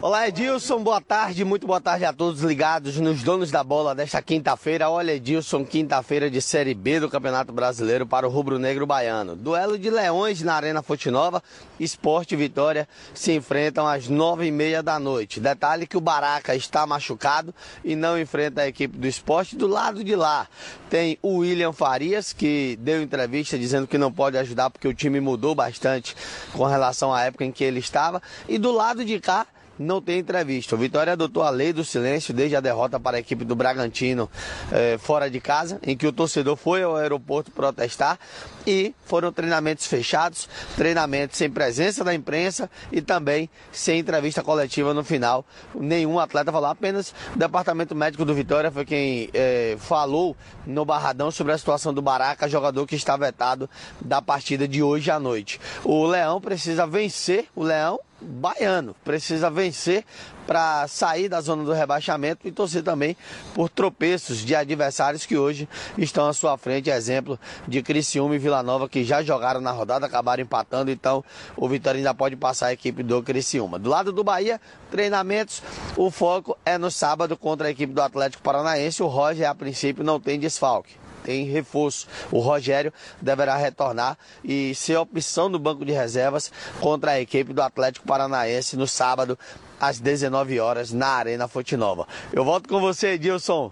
Olá, 0.00 0.28
Edilson. 0.28 0.80
Boa 0.80 1.00
tarde, 1.00 1.44
muito 1.44 1.66
boa 1.66 1.80
tarde 1.80 2.04
a 2.04 2.12
todos 2.12 2.42
ligados 2.42 2.98
nos 2.98 3.24
donos 3.24 3.50
da 3.50 3.64
bola 3.64 3.96
desta 3.96 4.22
quinta-feira. 4.22 4.88
Olha, 4.88 5.10
Edilson, 5.10 5.64
quinta-feira 5.64 6.30
de 6.30 6.40
Série 6.40 6.72
B 6.72 7.00
do 7.00 7.10
Campeonato 7.10 7.52
Brasileiro 7.52 8.06
para 8.06 8.24
o 8.24 8.30
Rubro 8.30 8.60
Negro 8.60 8.86
Baiano. 8.86 9.34
Duelo 9.34 9.76
de 9.76 9.90
leões 9.90 10.40
na 10.40 10.54
Arena 10.54 10.82
Fonte 10.82 11.10
Nova. 11.10 11.42
Esporte 11.80 12.34
e 12.34 12.36
Vitória 12.36 12.88
se 13.12 13.32
enfrentam 13.32 13.88
às 13.88 14.08
nove 14.08 14.46
e 14.46 14.52
meia 14.52 14.84
da 14.84 15.00
noite. 15.00 15.40
Detalhe 15.40 15.84
que 15.84 15.96
o 15.96 16.00
Baraca 16.00 16.54
está 16.54 16.86
machucado 16.86 17.52
e 17.84 17.96
não 17.96 18.16
enfrenta 18.16 18.62
a 18.62 18.68
equipe 18.68 18.96
do 18.96 19.06
esporte. 19.08 19.56
Do 19.56 19.66
lado 19.66 20.04
de 20.04 20.14
lá 20.14 20.46
tem 20.88 21.18
o 21.20 21.38
William 21.38 21.72
Farias, 21.72 22.32
que 22.32 22.78
deu 22.80 23.02
entrevista 23.02 23.58
dizendo 23.58 23.88
que 23.88 23.98
não 23.98 24.12
pode 24.12 24.38
ajudar 24.38 24.70
porque 24.70 24.86
o 24.86 24.94
time 24.94 25.18
mudou 25.18 25.56
bastante 25.56 26.14
com 26.52 26.64
relação 26.64 27.12
à 27.12 27.24
época 27.24 27.44
em 27.44 27.50
que 27.50 27.64
ele 27.64 27.80
estava. 27.80 28.22
E 28.48 28.58
do 28.58 28.70
lado 28.70 29.04
de 29.04 29.18
cá 29.18 29.44
não 29.78 30.00
tem 30.00 30.18
entrevista. 30.18 30.74
O 30.74 30.78
Vitória 30.78 31.12
adotou 31.12 31.42
a 31.42 31.50
lei 31.50 31.72
do 31.72 31.84
silêncio 31.84 32.34
desde 32.34 32.56
a 32.56 32.60
derrota 32.60 32.98
para 32.98 33.16
a 33.16 33.20
equipe 33.20 33.44
do 33.44 33.54
Bragantino 33.54 34.30
eh, 34.72 34.98
fora 34.98 35.30
de 35.30 35.40
casa, 35.40 35.78
em 35.82 35.96
que 35.96 36.06
o 36.06 36.12
torcedor 36.12 36.56
foi 36.56 36.82
ao 36.82 36.96
aeroporto 36.96 37.50
protestar 37.50 38.18
e 38.66 38.94
foram 39.04 39.32
treinamentos 39.32 39.86
fechados, 39.86 40.48
treinamentos 40.76 41.38
sem 41.38 41.50
presença 41.50 42.04
da 42.04 42.14
imprensa 42.14 42.70
e 42.92 43.00
também 43.00 43.48
sem 43.72 44.00
entrevista 44.00 44.42
coletiva 44.42 44.92
no 44.92 45.04
final. 45.04 45.44
Nenhum 45.74 46.18
atleta 46.18 46.52
falou, 46.52 46.68
apenas 46.68 47.14
o 47.34 47.38
departamento 47.38 47.94
médico 47.94 48.24
do 48.24 48.34
Vitória 48.34 48.70
foi 48.70 48.84
quem 48.84 49.30
eh, 49.32 49.76
falou 49.78 50.36
no 50.66 50.84
Barradão 50.84 51.30
sobre 51.30 51.52
a 51.52 51.58
situação 51.58 51.94
do 51.94 52.02
Baraca, 52.02 52.48
jogador 52.48 52.86
que 52.86 52.96
está 52.96 53.16
vetado 53.16 53.68
da 54.00 54.20
partida 54.20 54.66
de 54.66 54.82
hoje 54.82 55.10
à 55.10 55.18
noite. 55.18 55.60
O 55.84 56.06
Leão 56.06 56.40
precisa 56.40 56.86
vencer, 56.86 57.46
o 57.54 57.62
Leão 57.62 57.98
baiano. 58.20 58.94
Precisa 59.04 59.50
vencer 59.50 60.04
para 60.46 60.88
sair 60.88 61.28
da 61.28 61.40
zona 61.40 61.62
do 61.62 61.72
rebaixamento 61.72 62.48
e 62.48 62.52
torcer 62.52 62.82
também 62.82 63.16
por 63.54 63.68
tropeços 63.68 64.38
de 64.38 64.54
adversários 64.54 65.26
que 65.26 65.36
hoje 65.36 65.68
estão 65.96 66.26
à 66.26 66.32
sua 66.32 66.56
frente. 66.56 66.90
Exemplo 66.90 67.38
de 67.66 67.82
Criciúma 67.82 68.34
e 68.34 68.38
Vila 68.38 68.62
Nova 68.62 68.88
que 68.88 69.04
já 69.04 69.22
jogaram 69.22 69.60
na 69.60 69.70
rodada, 69.70 70.06
acabaram 70.06 70.42
empatando. 70.42 70.90
Então 70.90 71.24
o 71.56 71.68
Vitória 71.68 71.98
ainda 71.98 72.14
pode 72.14 72.36
passar 72.36 72.68
a 72.68 72.72
equipe 72.72 73.02
do 73.02 73.22
Criciúma. 73.22 73.78
Do 73.78 73.90
lado 73.90 74.12
do 74.12 74.24
Bahia, 74.24 74.60
treinamentos. 74.90 75.62
O 75.96 76.10
foco 76.10 76.56
é 76.64 76.78
no 76.78 76.90
sábado 76.90 77.36
contra 77.36 77.68
a 77.68 77.70
equipe 77.70 77.92
do 77.92 78.02
Atlético 78.02 78.42
Paranaense. 78.42 79.02
O 79.02 79.06
Roger, 79.06 79.48
a 79.48 79.54
princípio, 79.54 80.02
não 80.02 80.18
tem 80.18 80.38
desfalque 80.38 81.07
tem 81.28 81.44
reforço. 81.44 82.06
O 82.32 82.38
Rogério 82.38 82.90
deverá 83.20 83.54
retornar 83.56 84.16
e 84.42 84.74
ser 84.74 84.96
opção 84.96 85.50
do 85.50 85.58
banco 85.58 85.84
de 85.84 85.92
reservas 85.92 86.50
contra 86.80 87.10
a 87.12 87.20
equipe 87.20 87.52
do 87.52 87.60
Atlético 87.60 88.06
Paranaense 88.06 88.78
no 88.78 88.86
sábado, 88.86 89.38
às 89.78 90.00
19 90.00 90.58
horas, 90.58 90.90
na 90.90 91.08
Arena 91.08 91.46
Fonte 91.46 91.76
Nova. 91.76 92.06
Eu 92.32 92.46
volto 92.46 92.66
com 92.66 92.80
você, 92.80 93.08
Edilson. 93.08 93.70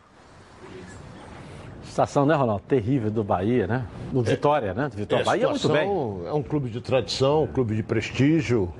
Situação, 1.82 2.26
né, 2.26 2.34
Ronaldo? 2.34 2.62
Terrível 2.68 3.10
do 3.10 3.24
Bahia, 3.24 3.66
né? 3.66 3.86
Do 4.12 4.22
Vitória, 4.22 4.74
né? 4.74 4.90
Do 4.90 4.96
Vitória. 4.96 5.22
É, 5.22 5.24
Bahia 5.24 5.48
muito 5.48 5.66
bem. 5.68 5.88
situação- 5.88 6.26
É 6.26 6.32
um 6.34 6.42
clube 6.42 6.68
de 6.68 6.80
tradição, 6.82 7.44
um 7.44 7.46
clube 7.46 7.74
de 7.74 7.82
prestígio. 7.82 8.70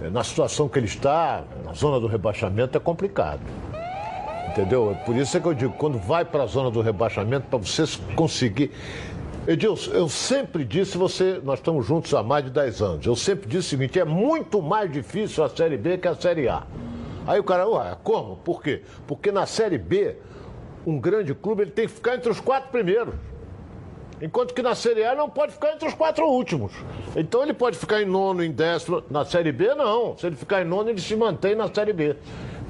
É, 0.00 0.08
Na 0.08 0.22
situação 0.22 0.68
que 0.68 0.78
ele 0.78 0.86
está, 0.86 1.42
na 1.64 1.72
zona 1.72 1.98
do 1.98 2.06
rebaixamento, 2.06 2.76
é 2.78 2.80
complicado. 2.80 3.40
Entendeu? 4.48 4.90
É 4.92 4.94
Por 5.04 5.16
isso 5.16 5.36
é 5.36 5.40
que 5.40 5.46
eu 5.46 5.54
digo, 5.54 5.72
quando 5.74 5.98
vai 5.98 6.24
para 6.24 6.44
a 6.44 6.46
zona 6.46 6.70
do 6.70 6.80
rebaixamento, 6.80 7.46
para 7.48 7.58
você 7.58 7.84
conseguir. 8.14 8.70
Edilson, 9.46 9.90
eu 9.92 10.08
sempre 10.08 10.64
disse, 10.64 10.96
você, 10.96 11.40
nós 11.44 11.58
estamos 11.58 11.86
juntos 11.86 12.14
há 12.14 12.22
mais 12.22 12.44
de 12.44 12.50
10 12.50 12.82
anos. 12.82 13.06
Eu 13.06 13.14
sempre 13.14 13.46
disse 13.46 13.66
o 13.66 13.70
seguinte: 13.70 13.98
é 13.98 14.04
muito 14.04 14.62
mais 14.62 14.90
difícil 14.90 15.44
a 15.44 15.48
Série 15.48 15.76
B 15.76 15.98
que 15.98 16.08
a 16.08 16.14
Série 16.14 16.48
A. 16.48 16.62
Aí 17.26 17.40
o 17.40 17.44
cara, 17.44 17.68
ué, 17.68 17.96
como? 18.02 18.36
Por 18.36 18.62
quê? 18.62 18.82
Porque 19.06 19.32
na 19.32 19.46
Série 19.46 19.78
B, 19.78 20.16
um 20.86 20.98
grande 20.98 21.34
clube 21.34 21.62
ele 21.62 21.70
tem 21.70 21.86
que 21.86 21.92
ficar 21.92 22.14
entre 22.14 22.30
os 22.30 22.40
quatro 22.40 22.70
primeiros. 22.70 23.14
Enquanto 24.20 24.54
que 24.54 24.62
na 24.62 24.74
Série 24.74 25.04
A 25.04 25.14
não 25.14 25.28
pode 25.28 25.52
ficar 25.52 25.72
entre 25.72 25.88
os 25.88 25.94
quatro 25.94 26.24
últimos. 26.26 26.72
Então 27.16 27.42
ele 27.42 27.52
pode 27.52 27.76
ficar 27.76 28.00
em 28.00 28.06
nono, 28.06 28.42
em 28.42 28.50
décimo. 28.50 29.02
Na 29.10 29.24
Série 29.24 29.52
B, 29.52 29.74
não. 29.74 30.16
Se 30.16 30.26
ele 30.26 30.36
ficar 30.36 30.62
em 30.62 30.64
nono, 30.64 30.88
ele 30.88 31.00
se 31.00 31.16
mantém 31.16 31.54
na 31.54 31.68
Série 31.68 31.92
B. 31.92 32.16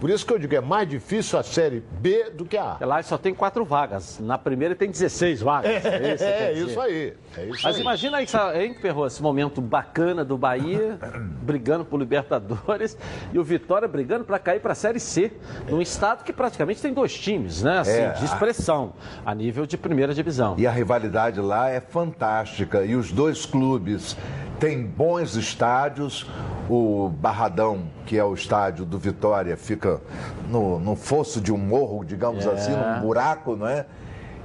Por 0.00 0.10
isso 0.10 0.26
que 0.26 0.32
eu 0.32 0.38
digo, 0.38 0.54
é 0.54 0.60
mais 0.60 0.88
difícil 0.88 1.38
a 1.38 1.42
Série 1.42 1.82
B 2.00 2.30
do 2.30 2.44
que 2.44 2.56
a 2.58 2.76
A. 2.80 2.84
Lá 2.86 3.02
só 3.02 3.16
tem 3.16 3.32
quatro 3.34 3.64
vagas. 3.64 4.18
Na 4.20 4.36
primeira 4.36 4.74
tem 4.74 4.90
16 4.90 5.40
vagas. 5.40 5.70
É, 5.84 6.14
isso, 6.14 6.24
é 6.24 6.52
isso 6.52 6.80
aí. 6.80 7.14
É 7.36 7.44
isso 7.46 7.60
Mas 7.64 7.76
aí. 7.76 7.80
imagina 7.80 8.16
aí, 8.18 8.26
hein, 8.62 8.74
Ferro, 8.80 9.06
esse 9.06 9.22
momento 9.22 9.60
bacana 9.62 10.24
do 10.24 10.36
Bahia, 10.36 10.98
brigando 11.42 11.84
por 11.84 11.98
Libertadores, 11.98 12.98
e 13.32 13.38
o 13.38 13.44
Vitória 13.44 13.88
brigando 13.88 14.24
para 14.24 14.38
cair 14.38 14.60
para 14.60 14.72
a 14.72 14.74
Série 14.74 15.00
C, 15.00 15.32
num 15.70 15.80
estado 15.80 16.22
que 16.24 16.32
praticamente 16.32 16.82
tem 16.82 16.92
dois 16.92 17.16
times, 17.18 17.62
né? 17.62 17.78
Assim, 17.78 17.90
É, 17.92 18.10
de 18.10 18.22
a- 18.22 18.24
expressão, 18.24 18.92
a 19.24 19.34
nível 19.34 19.64
de 19.64 19.76
primeira 19.78 20.12
divisão. 20.12 20.54
E 20.58 20.66
a 20.66 20.70
rivalidade 20.70 21.40
lá 21.40 21.70
é 21.70 21.80
fantástica. 21.80 22.84
E 22.84 22.94
os 22.94 23.10
dois 23.10 23.46
clubes 23.46 24.16
têm 24.60 24.82
bons 24.84 25.34
estádios. 25.36 26.26
O 26.68 27.08
Barradão, 27.10 27.84
que 28.06 28.18
é 28.18 28.24
o 28.24 28.34
estádio 28.34 28.84
do 28.84 28.98
Vitória, 28.98 29.56
fica 29.56 30.00
no, 30.48 30.78
no 30.78 30.94
fosso 30.96 31.40
de 31.40 31.52
um 31.52 31.56
morro, 31.58 32.04
digamos 32.04 32.44
É. 32.46 32.50
assim, 32.52 32.72
num 32.72 33.00
buraco, 33.00 33.56
não 33.56 33.66
é? 33.66 33.86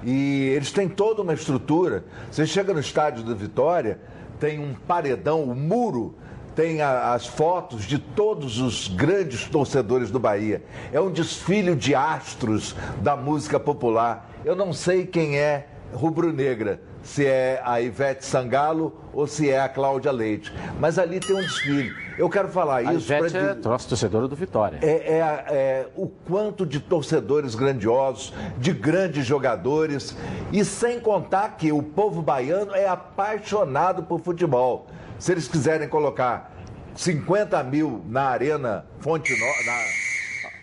E 0.04 0.50
eles 0.56 0.72
têm 0.72 0.88
toda 0.88 1.22
uma 1.22 1.34
estrutura. 1.34 2.06
Você 2.32 2.46
chega 2.48 2.74
no 2.74 2.80
estádio 2.80 3.24
do 3.24 3.36
Vitória, 3.36 4.00
tem 4.40 4.60
um 4.60 4.74
paredão, 4.74 5.44
o 5.44 5.54
muro 5.54 6.16
tem 6.56 6.82
a- 6.82 7.14
as 7.14 7.26
fotos 7.28 7.84
de 7.84 7.98
todos 8.00 8.60
os 8.60 8.88
grandes 8.88 9.46
torcedores 9.46 10.10
do 10.10 10.20
Bahia. 10.20 10.64
É 10.94 11.00
um 11.02 11.12
desfile 11.12 11.76
de 11.76 11.94
astros 11.94 12.76
da 13.02 13.16
música 13.18 13.60
popular. 13.60 14.30
Eu 14.46 14.56
não 14.56 14.72
sei 14.72 15.06
quem 15.06 15.38
é 15.38 15.68
rubro-negra, 15.94 16.82
se 17.10 17.26
é 17.26 17.60
a 17.66 17.82
Ivete 17.82 18.24
Sangalo 18.24 18.96
ou 19.12 19.26
se 19.26 19.50
é 19.50 19.60
a 19.60 19.68
Cláudia 19.68 20.12
Leite. 20.12 20.54
Mas 20.80 21.00
ali 21.00 21.20
tem 21.20 21.36
um 21.36 21.42
desfile. 21.42 21.92
Eu 22.20 22.30
quero 22.30 22.50
falar 22.50 22.78
A 22.78 22.94
isso 22.94 23.12
Ivete 23.12 23.32
pra 23.32 23.40
é 23.42 23.54
nossa 23.56 23.90
torcedora 23.90 24.28
do 24.28 24.36
Vitória. 24.36 24.78
é, 24.82 25.18
é 25.18 25.22
a- 25.24 25.44
é 25.48 25.88
o 25.96 26.08
quanto 26.08 26.66
de 26.66 26.80
torcedores 26.80 27.56
grandiosos, 27.56 28.32
de 28.58 28.72
grandes 28.72 29.26
jogadores, 29.26 30.16
e 30.52 30.64
sem 30.64 31.00
contar 31.00 31.58
que 31.58 31.72
o 31.72 31.82
povo 31.82 32.22
baiano 32.22 32.76
é 32.76 32.88
apaixonado 32.88 34.04
por 34.04 34.20
futebol. 34.22 34.86
Se 35.18 35.32
eles 35.32 35.48
quiserem 35.48 35.88
colocar 35.90 36.52
50 36.94 37.64
mil 37.64 38.04
na 38.08 38.24
Arena 38.26 38.86
Fonte 39.00 39.32
Nova. 39.40 39.80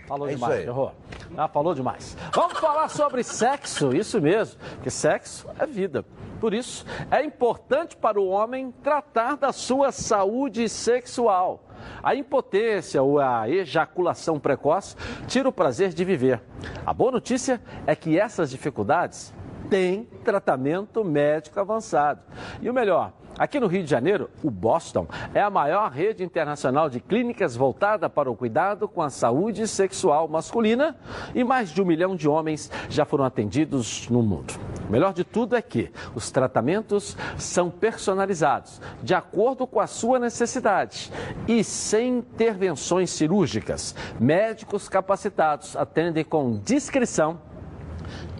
Falou 0.06 0.28
É 0.28 0.34
demais, 0.34 0.64
errou. 0.64 0.92
Ah, 1.36 1.48
falou 1.48 1.74
demais. 1.74 2.16
Vamos 2.32 2.58
falar 2.60 2.88
sobre 2.88 3.24
sexo, 3.24 3.92
isso 3.92 4.20
mesmo, 4.20 4.56
porque 4.76 4.88
sexo 4.90 5.48
é 5.58 5.66
vida. 5.66 6.04
Por 6.40 6.54
isso, 6.54 6.84
é 7.10 7.24
importante 7.24 7.96
para 7.96 8.20
o 8.20 8.28
homem 8.28 8.72
tratar 8.82 9.36
da 9.36 9.52
sua 9.52 9.92
saúde 9.92 10.68
sexual. 10.68 11.62
A 12.02 12.14
impotência 12.14 13.02
ou 13.02 13.18
a 13.18 13.48
ejaculação 13.48 14.38
precoce 14.38 14.96
tira 15.26 15.48
o 15.48 15.52
prazer 15.52 15.90
de 15.90 16.04
viver. 16.04 16.40
A 16.84 16.92
boa 16.92 17.12
notícia 17.12 17.60
é 17.86 17.94
que 17.94 18.18
essas 18.18 18.50
dificuldades 18.50 19.34
têm 19.68 20.04
tratamento 20.24 21.04
médico 21.04 21.60
avançado. 21.60 22.20
E 22.60 22.68
o 22.70 22.74
melhor, 22.74 23.12
Aqui 23.38 23.60
no 23.60 23.66
Rio 23.66 23.84
de 23.84 23.90
Janeiro, 23.90 24.30
o 24.42 24.50
Boston 24.50 25.06
é 25.34 25.42
a 25.42 25.50
maior 25.50 25.90
rede 25.90 26.24
internacional 26.24 26.88
de 26.88 27.00
clínicas 27.00 27.54
voltada 27.54 28.08
para 28.08 28.30
o 28.30 28.36
cuidado 28.36 28.88
com 28.88 29.02
a 29.02 29.10
saúde 29.10 29.68
sexual 29.68 30.26
masculina 30.26 30.96
e 31.34 31.44
mais 31.44 31.68
de 31.70 31.82
um 31.82 31.84
milhão 31.84 32.16
de 32.16 32.26
homens 32.26 32.70
já 32.88 33.04
foram 33.04 33.24
atendidos 33.24 34.08
no 34.08 34.22
mundo. 34.22 34.54
O 34.88 34.90
melhor 34.92 35.12
de 35.12 35.22
tudo 35.22 35.54
é 35.54 35.60
que 35.60 35.92
os 36.14 36.30
tratamentos 36.30 37.14
são 37.36 37.68
personalizados, 37.68 38.80
de 39.02 39.14
acordo 39.14 39.66
com 39.66 39.80
a 39.80 39.86
sua 39.86 40.18
necessidade 40.18 41.12
e 41.46 41.62
sem 41.62 42.18
intervenções 42.18 43.10
cirúrgicas. 43.10 43.94
Médicos 44.18 44.88
capacitados 44.88 45.76
atendem 45.76 46.24
com 46.24 46.58
discrição 46.58 47.38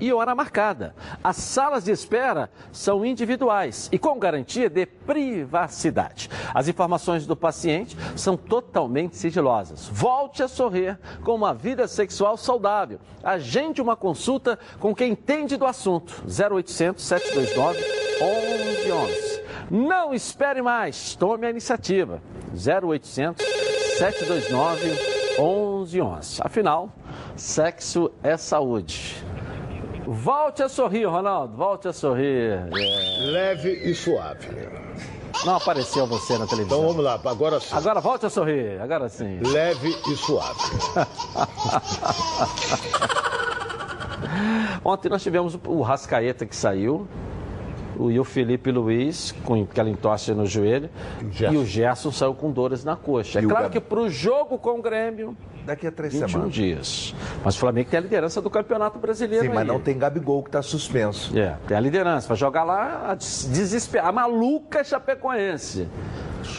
e 0.00 0.12
hora 0.12 0.34
marcada. 0.34 0.94
As 1.22 1.36
salas 1.36 1.84
de 1.84 1.90
espera 1.90 2.50
são 2.72 3.04
individuais 3.04 3.88
e 3.92 3.98
com 3.98 4.18
garantia 4.18 4.68
de 4.68 4.86
privacidade. 4.86 6.28
As 6.54 6.68
informações 6.68 7.26
do 7.26 7.36
paciente 7.36 7.96
são 8.14 8.36
totalmente 8.36 9.16
sigilosas. 9.16 9.88
Volte 9.88 10.42
a 10.42 10.48
sorrir 10.48 10.98
com 11.24 11.34
uma 11.34 11.54
vida 11.54 11.86
sexual 11.88 12.36
saudável. 12.36 12.98
Agende 13.22 13.80
uma 13.80 13.96
consulta 13.96 14.58
com 14.78 14.94
quem 14.94 15.12
entende 15.12 15.56
do 15.56 15.66
assunto. 15.66 16.22
0800 16.26 17.02
729 17.04 17.80
1111. 18.20 19.42
Não 19.70 20.14
espere 20.14 20.62
mais. 20.62 21.14
Tome 21.16 21.46
a 21.46 21.50
iniciativa. 21.50 22.22
0800 22.52 23.44
729 23.98 24.88
1111. 25.38 26.40
Afinal, 26.42 26.90
sexo 27.36 28.10
é 28.22 28.36
saúde. 28.36 29.25
Volte 30.06 30.62
a 30.62 30.68
sorrir, 30.68 31.06
Ronaldo. 31.06 31.56
Volte 31.56 31.88
a 31.88 31.92
sorrir. 31.92 32.52
É. 32.52 32.68
Leve 33.26 33.72
e 33.72 33.94
suave. 33.94 34.46
Não 35.44 35.56
apareceu 35.56 36.06
você 36.06 36.38
na 36.38 36.46
televisão. 36.46 36.78
Então 36.78 36.88
vamos 36.88 37.04
lá, 37.04 37.20
agora 37.24 37.60
sim. 37.60 37.74
Agora 37.74 38.00
volte 38.00 38.26
a 38.26 38.30
sorrir, 38.30 38.80
agora 38.80 39.08
sim. 39.08 39.40
Leve 39.40 39.96
e 40.08 40.16
suave. 40.16 40.60
Ontem 44.84 45.08
nós 45.08 45.22
tivemos 45.22 45.58
o 45.66 45.82
Rascaeta 45.82 46.46
que 46.46 46.54
saiu, 46.54 47.06
e 48.08 48.18
o 48.18 48.24
Felipe 48.24 48.70
Luiz 48.70 49.32
com 49.44 49.62
aquela 49.62 49.90
entorse 49.90 50.32
no 50.32 50.46
joelho, 50.46 50.88
e 51.50 51.56
o 51.56 51.64
Gerson 51.64 52.12
saiu 52.12 52.34
com 52.34 52.50
dores 52.50 52.84
na 52.84 52.96
coxa. 52.96 53.40
É 53.40 53.42
E 53.42 53.46
claro 53.46 53.70
que 53.70 53.80
para 53.80 54.00
o 54.00 54.08
jogo 54.08 54.58
com 54.58 54.78
o 54.78 54.82
Grêmio, 54.82 55.36
Daqui 55.66 55.86
a 55.86 55.90
três 55.92 56.12
21 56.12 56.28
semanas. 56.28 56.54
dias. 56.54 57.14
Mas 57.44 57.56
o 57.56 57.58
Flamengo 57.58 57.90
tem 57.90 57.98
a 57.98 58.00
liderança 58.00 58.40
do 58.40 58.48
Campeonato 58.48 58.98
Brasileiro 58.98 59.44
Sim, 59.44 59.48
mas 59.50 59.58
aí. 59.58 59.66
não 59.66 59.80
tem 59.80 59.98
Gabigol 59.98 60.42
que 60.42 60.48
está 60.48 60.62
suspenso. 60.62 61.36
É, 61.36 61.56
tem 61.66 61.76
a 61.76 61.80
liderança. 61.80 62.28
Vai 62.28 62.36
jogar 62.36 62.62
lá 62.64 63.10
a 63.10 63.14
des- 63.14 63.48
desesperar. 63.52 64.06
A 64.06 64.12
maluca 64.12 64.84
Chapecoense. 64.84 65.88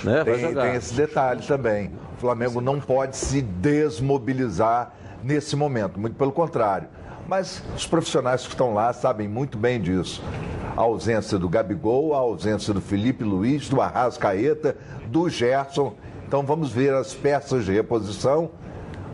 Né? 0.04 0.24
Tem, 0.26 0.54
tem 0.54 0.76
esse 0.76 0.94
detalhe 0.94 1.42
também. 1.48 1.92
O 2.18 2.20
Flamengo 2.20 2.60
não 2.60 2.80
pode 2.80 3.16
se 3.16 3.42
desmobilizar 3.42 4.92
nesse 5.24 5.56
momento, 5.56 6.00
muito 6.00 6.16
pelo 6.16 6.32
contrário. 6.32 6.88
Mas 7.28 7.62
os 7.76 7.86
profissionais 7.86 8.44
que 8.44 8.50
estão 8.50 8.74
lá 8.74 8.94
sabem 8.94 9.28
muito 9.28 9.58
bem 9.58 9.82
disso. 9.82 10.24
A 10.76 10.82
ausência 10.82 11.38
do 11.38 11.50
Gabigol, 11.50 12.14
a 12.14 12.18
ausência 12.20 12.74
do 12.74 12.80
Felipe 12.82 13.24
Luiz, 13.24 13.68
do 13.68 13.82
Arrascaeta, 13.82 14.76
do 15.08 15.28
Gerson. 15.30 15.94
Então 16.28 16.44
vamos 16.44 16.72
ver 16.72 16.94
as 16.94 17.14
peças 17.14 17.66
de 17.66 17.72
reposição. 17.74 18.52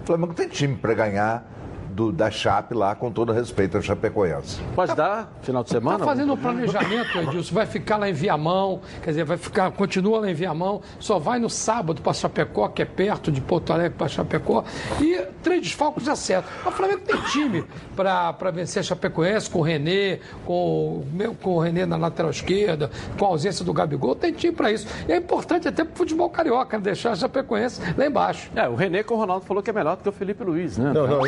O 0.03 0.05
Flamengo 0.05 0.33
tem 0.33 0.49
time 0.49 0.75
para 0.75 0.93
ganhar 0.93 1.45
do- 1.93 2.11
da 2.11 2.29
Chape 2.31 2.73
lá, 2.73 2.95
com 2.95 3.11
todo 3.11 3.31
respeito 3.31 3.77
à 3.77 3.81
Chapecoense. 3.81 4.59
Pode 4.75 4.95
dar 4.95 5.31
final 5.41 5.63
de 5.63 5.69
semana? 5.69 5.97
Está 5.97 6.05
fazendo 6.05 6.33
um 6.33 6.37
planejamento, 6.37 7.17
Edilson. 7.19 7.53
Vai 7.53 7.65
ficar 7.65 7.97
lá 7.97 8.09
em 8.09 8.13
Viamão, 8.13 8.81
quer 9.01 9.11
dizer, 9.11 9.23
vai 9.23 9.37
ficar, 9.37 9.71
continua 9.71 10.19
lá 10.21 10.29
em 10.29 10.33
Viamão, 10.33 10.81
só 10.99 11.19
vai 11.19 11.39
no 11.39 11.49
sábado 11.49 12.01
para 12.01 12.13
Chapecó, 12.13 12.67
que 12.67 12.81
é 12.81 12.85
perto 12.85 13.31
de 13.31 13.39
Porto 13.41 13.71
Alegre 13.71 13.97
para 13.97 14.07
Chapecó, 14.07 14.63
e 14.99 15.17
três 15.41 15.61
desfalques 15.61 16.03
já 16.05 16.15
certo. 16.15 16.47
O 16.65 16.71
Flamengo 16.71 17.01
tem 17.05 17.21
time 17.23 17.63
para 17.95 18.51
vencer 18.51 18.79
a 18.81 18.83
Chapecoense, 18.83 19.49
com 19.49 19.59
o 19.59 19.61
Renê, 19.61 20.19
com, 20.45 20.53
o 20.53 21.07
meu- 21.13 21.35
com 21.35 21.51
o 21.55 21.59
Renê 21.59 21.85
na 21.85 21.95
lateral 21.97 22.31
esquerda, 22.31 22.89
com 23.17 23.25
a 23.25 23.27
ausência 23.29 23.63
do 23.63 23.71
Gabigol, 23.73 24.15
tem 24.15 24.31
time 24.33 24.53
para 24.55 24.71
isso. 24.71 24.87
E 25.07 25.11
é 25.11 25.17
importante 25.17 25.67
até 25.67 25.83
para 25.83 25.93
o 25.93 25.97
futebol 25.97 26.29
carioca, 26.29 26.77
né? 26.77 26.83
deixar 26.83 27.11
a 27.11 27.15
Chapecoense 27.15 27.81
lá 27.97 28.05
embaixo. 28.05 28.49
É, 28.55 28.67
o 28.67 28.75
Renê 28.75 29.03
com 29.03 29.13
o 29.15 29.17
Ronaldo 29.17 29.45
falou 29.45 29.61
que 29.61 29.69
é 29.69 29.73
melhor 29.73 29.95
do 29.97 30.03
que 30.03 30.09
o 30.09 30.11
Felipe 30.11 30.43
Luiz, 30.43 30.77
né? 30.77 30.91
Não, 30.93 31.07
não, 31.07 31.21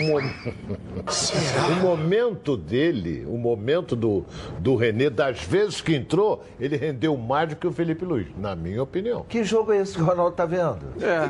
o, 0.68 0.72
mo- 0.72 1.78
o 1.78 1.82
momento 1.98 2.58
dele, 2.58 3.26
o 3.28 3.38
momento 3.38 3.96
do, 3.96 4.26
do 4.60 4.76
Renê, 4.76 5.10
das 5.10 5.42
vezes 5.44 5.82
que 5.82 5.96
entrou, 5.96 6.44
ele 6.60 6.76
rendeu 6.78 7.16
mais 7.18 7.50
do 7.50 7.56
que 7.56 7.68
o 7.68 7.72
Felipe 7.72 8.04
Luiz, 8.06 8.28
na 8.38 8.56
minha 8.56 8.82
opinião. 8.82 9.26
Que 9.28 9.44
jogo 9.44 9.72
é 9.74 9.78
esse 9.82 9.94
que 9.96 10.02
o 10.02 10.06
Ronaldo 10.06 10.32
está 10.32 10.46
vendo? 10.46 10.80
É. 11.02 11.30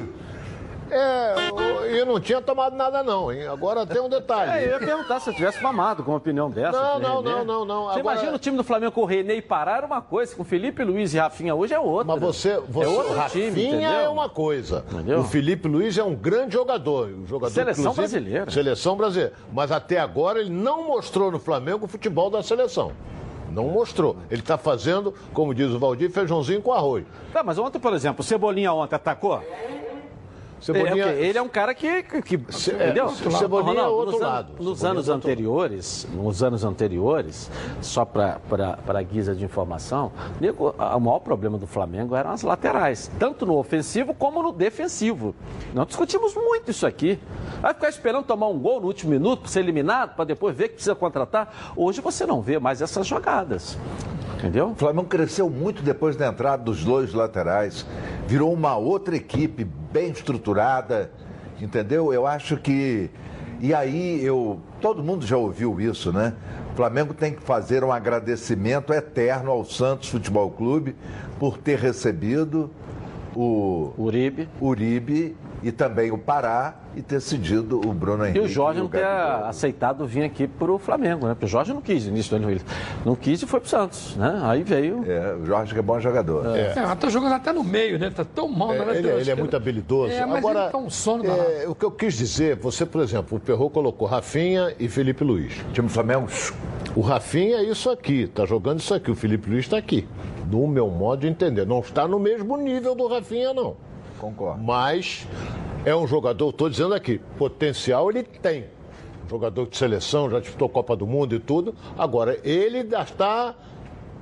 É, 0.91 1.99
eu- 1.99 2.05
não 2.05 2.19
tinha 2.19 2.39
tomado 2.39 2.75
nada 2.75 3.03
não, 3.03 3.31
hein? 3.31 3.47
Agora 3.47 3.85
tem 3.85 3.99
um 3.99 4.07
detalhe. 4.07 4.51
É, 4.51 4.65
eu 4.67 4.71
ia 4.73 4.79
perguntar 4.79 5.19
se 5.19 5.29
eu 5.29 5.33
tivesse 5.33 5.61
mamado 5.61 6.03
com 6.03 6.11
uma 6.11 6.17
opinião 6.17 6.49
dessa. 6.49 6.71
Não, 6.79 6.91
com 6.91 6.97
o 6.97 6.99
não, 6.99 7.15
Renê. 7.21 7.29
não, 7.29 7.45
não, 7.45 7.65
não. 7.65 7.83
Você 7.85 7.99
Agora- 7.99 8.15
imagina 8.17 8.35
o 8.35 8.39
time 8.39 8.55
do 8.57 8.63
Flamengo 8.63 8.91
com 8.91 9.01
o 9.01 9.05
René 9.05 9.35
e 9.35 9.41
Pará 9.41 9.77
era 9.77 9.85
uma 9.85 10.01
coisa, 10.01 10.35
com 10.35 10.43
o 10.43 10.45
Felipe 10.45 10.83
Luiz 10.83 11.13
e 11.13 11.17
Rafinha 11.17 11.55
hoje 11.55 11.73
é 11.73 11.79
outra. 11.79 12.13
Mas 12.13 12.21
você, 12.21 12.59
você 12.69 12.85
é 12.85 12.89
outro 12.89 13.13
o 13.13 13.15
Rafinha 13.15 13.49
time, 13.51 13.65
entendeu? 13.67 13.89
é 13.89 14.09
uma 14.09 14.29
coisa. 14.29 14.85
Entendeu? 14.91 15.19
O 15.19 15.23
Felipe 15.23 15.67
Luiz 15.67 15.97
é 15.97 16.03
um 16.03 16.13
grande 16.15 16.53
jogador. 16.53 17.07
Um 17.09 17.25
jogador 17.25 17.53
Seleção 17.53 17.93
brasileira. 17.93 18.51
Seleção 18.51 18.95
brasileira. 18.95 19.33
Mas 19.51 19.71
até 19.71 19.99
agora 19.99 20.39
ele 20.39 20.51
não 20.51 20.83
mostrou 20.85 21.31
no 21.31 21.39
Flamengo 21.39 21.85
o 21.85 21.87
futebol 21.87 22.29
da 22.29 22.43
seleção. 22.43 22.91
Não 23.51 23.65
mostrou. 23.69 24.17
Ele 24.29 24.41
está 24.41 24.57
fazendo, 24.57 25.13
como 25.33 25.53
diz 25.55 25.71
o 25.71 25.79
Valdir, 25.79 26.11
feijãozinho 26.11 26.61
com 26.61 26.73
arroz. 26.73 27.05
Tá, 27.31 27.41
mas 27.41 27.57
ontem, 27.57 27.79
por 27.79 27.93
exemplo, 27.93 28.19
o 28.19 28.23
Cebolinha 28.23 28.73
ontem 28.73 28.95
atacou? 28.95 29.41
Cebolinha- 30.61 31.03
É, 31.05 31.09
ok, 31.11 31.23
ele 31.25 31.37
é 31.37 31.41
um 31.41 31.47
cara 31.49 31.73
que. 31.75 32.01
que, 32.03 32.21
que- 32.21 32.53
Ce- 32.53 32.71
entendeu? 32.71 33.05
é, 33.05 33.09
Cebolinha 33.09 33.71
é 33.73 33.75
Ronaldo, 33.83 33.95
outro 33.95 34.11
nos 34.13 34.21
lado. 34.21 34.47
Anos, 34.53 34.65
nos 34.65 34.79
Cebolinha 34.79 34.91
anos 34.91 35.09
é 35.09 35.13
anteriores, 35.13 36.07
nos 36.13 36.43
anos 36.43 36.63
anteriores, 36.63 37.51
só 37.81 38.05
para 38.05 39.03
guisa 39.03 39.35
de 39.35 39.43
informação, 39.43 40.11
nego, 40.39 40.69
o 40.77 40.99
maior 40.99 41.19
problema 41.19 41.57
do 41.57 41.67
Flamengo 41.67 42.15
eram 42.15 42.31
as 42.31 42.41
laterais, 42.41 43.11
tanto 43.19 43.45
no 43.45 43.57
ofensivo 43.57 44.13
como 44.13 44.41
no 44.41 44.51
defensivo. 44.51 45.35
Nós 45.73 45.87
discutimos 45.87 46.33
muito 46.33 46.71
isso 46.71 46.87
aqui. 46.87 47.19
Vai 47.61 47.73
ficar 47.73 47.89
esperando 47.89 48.25
tomar 48.25 48.47
um 48.47 48.57
gol 48.57 48.79
no 48.81 48.87
último 48.87 49.11
minuto 49.11 49.41
para 49.41 49.49
ser 49.49 49.59
eliminado, 49.59 50.15
para 50.15 50.25
depois 50.25 50.55
ver 50.55 50.69
que 50.69 50.75
precisa 50.75 50.95
contratar. 50.95 51.73
Hoje 51.75 52.01
você 52.01 52.25
não 52.25 52.41
vê 52.41 52.57
mais 52.59 52.81
essas 52.81 53.05
jogadas. 53.05 53.77
Entendeu? 54.37 54.69
O 54.71 54.75
Flamengo 54.75 55.07
cresceu 55.07 55.49
muito 55.49 55.81
depois 55.81 56.15
da 56.15 56.27
entrada 56.27 56.61
dos 56.63 56.83
dois 56.83 57.13
laterais. 57.13 57.85
Virou 58.27 58.51
uma 58.53 58.75
outra 58.77 59.15
equipe 59.15 59.65
bem 59.95 60.11
estruturada, 60.11 61.09
entendeu? 61.61 62.11
Eu 62.11 62.27
acho 62.27 62.57
que. 62.57 63.09
E 63.61 63.73
aí, 63.73 64.21
eu. 64.21 64.59
Todo 64.81 65.01
mundo 65.01 65.25
já 65.25 65.37
ouviu 65.37 65.79
isso, 65.79 66.11
né? 66.11 66.33
O 66.73 66.75
Flamengo 66.75 67.13
tem 67.13 67.33
que 67.33 67.41
fazer 67.41 67.81
um 67.81 67.93
agradecimento 67.93 68.91
eterno 68.91 69.51
ao 69.51 69.63
Santos 69.63 70.09
Futebol 70.09 70.51
Clube 70.51 70.93
por 71.39 71.57
ter 71.57 71.79
recebido 71.79 72.69
o 73.33 73.93
Uribe, 73.97 74.49
Uribe 74.59 75.37
e 75.67 75.71
também 75.71 76.11
o 76.11 76.17
Pará 76.17 76.75
e 76.95 77.01
ter 77.01 77.19
cedido 77.19 77.81
o 77.83 77.91
Bruno 77.91 78.23
E 78.23 78.29
Henrique. 78.29 78.45
o 78.45 78.47
Jorge 78.47 78.79
não 78.79 78.87
ter 78.87 79.01
Gabigol. 79.01 79.47
aceitado 79.49 80.05
vir 80.05 80.23
aqui 80.23 80.47
para 80.47 80.71
o 80.71 80.77
Flamengo, 80.77 81.25
né? 81.25 81.33
Porque 81.33 81.45
o 81.45 81.49
Jorge 81.49 81.73
não 81.73 81.81
quis 81.81 82.05
no 82.05 82.11
início 82.11 82.29
do 82.29 82.35
ano. 82.43 82.51
Ele 82.51 82.61
não 83.03 83.15
quis 83.15 83.41
e 83.41 83.47
foi 83.47 83.59
para 83.59 83.65
o 83.65 83.69
Santos, 83.69 84.15
né? 84.15 84.39
Aí 84.43 84.61
veio. 84.61 85.03
É, 85.09 85.33
o 85.33 85.43
Jorge 85.45 85.73
que 85.73 85.79
é 85.79 85.81
bom 85.81 85.99
jogador. 85.99 86.55
É, 86.55 86.73
mas 86.75 86.99
tá 86.99 87.09
jogando 87.09 87.33
até 87.33 87.51
no 87.51 87.63
meio, 87.63 87.97
né? 87.97 88.11
Tá 88.15 88.23
tão 88.23 88.47
mal 88.47 88.67
na 88.69 88.75
É, 88.75 88.77
lateral 88.77 88.93
ele, 88.95 89.07
ele 89.07 89.17
é 89.17 89.21
esquerda. 89.21 89.41
muito 89.41 89.55
habilidoso. 89.57 90.13
É, 90.13 90.23
mas 90.25 90.37
Agora, 90.37 90.61
ele 90.63 90.69
tá 90.71 90.77
um 90.77 90.89
sono 90.89 91.25
é, 91.25 91.65
o 91.67 91.73
que 91.73 91.83
eu 91.83 91.89
quis 91.91 92.13
dizer, 92.13 92.55
você, 92.57 92.85
por 92.85 93.01
exemplo, 93.01 93.37
o 93.37 93.41
Perro 93.41 93.67
colocou 93.71 94.07
Rafinha 94.07 94.75
e 94.79 94.87
Felipe 94.87 95.23
Luiz. 95.23 95.53
Time 95.73 95.87
do 95.87 95.93
Flamengo. 95.93 96.27
O 96.95 97.01
Rafinha 97.01 97.57
é 97.57 97.63
isso 97.63 97.89
aqui, 97.89 98.27
tá 98.27 98.45
jogando 98.45 98.79
isso 98.79 98.93
aqui. 98.93 99.09
O 99.09 99.15
Felipe 99.15 99.49
Luiz 99.49 99.65
está 99.65 99.77
aqui. 99.77 100.07
No 100.49 100.67
meu 100.67 100.87
modo 100.89 101.21
de 101.21 101.27
entender. 101.27 101.65
Não 101.65 101.79
está 101.79 102.07
no 102.07 102.19
mesmo 102.19 102.55
nível 102.55 102.93
do 102.93 103.07
Rafinha, 103.07 103.51
não. 103.51 103.75
Concordo. 104.19 104.63
Mas 104.63 105.27
é 105.85 105.95
um 105.95 106.07
jogador, 106.07 106.49
estou 106.49 106.69
dizendo 106.69 106.93
aqui, 106.93 107.19
potencial 107.37 108.09
ele 108.09 108.23
tem. 108.23 108.65
Jogador 109.29 109.67
de 109.67 109.75
seleção, 109.75 110.29
já 110.29 110.39
disputou 110.39 110.69
Copa 110.69 110.95
do 110.95 111.07
Mundo 111.07 111.35
e 111.35 111.39
tudo. 111.39 111.73
Agora, 111.97 112.39
ele 112.43 112.87
já 112.87 113.01
está 113.01 113.55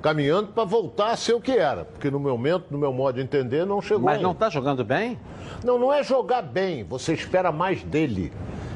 caminhando 0.02 0.50
para 0.50 0.64
voltar 0.66 1.12
a 1.12 1.18
ser 1.18 1.34
o 1.34 1.42
que 1.42 1.52
era. 1.52 1.86
Porque 1.86 2.12
no 2.12 2.20
meu 2.20 2.38
momento, 2.38 2.66
no 2.70 2.78
meu 2.78 2.92
modo 2.94 3.16
de 3.16 3.22
entender, 3.22 3.66
não 3.66 3.82
chegou 3.82 4.04
Mas 4.04 4.16
ainda. 4.16 4.24
não 4.24 4.32
está 4.34 4.50
jogando 4.50 4.84
bem? 4.84 5.18
Não, 5.64 5.80
não 5.80 5.94
é 5.94 6.04
jogar 6.04 6.42
bem, 6.42 6.84
você 6.84 7.14
espera 7.14 7.52
mais 7.52 7.82
dele. 7.84 8.32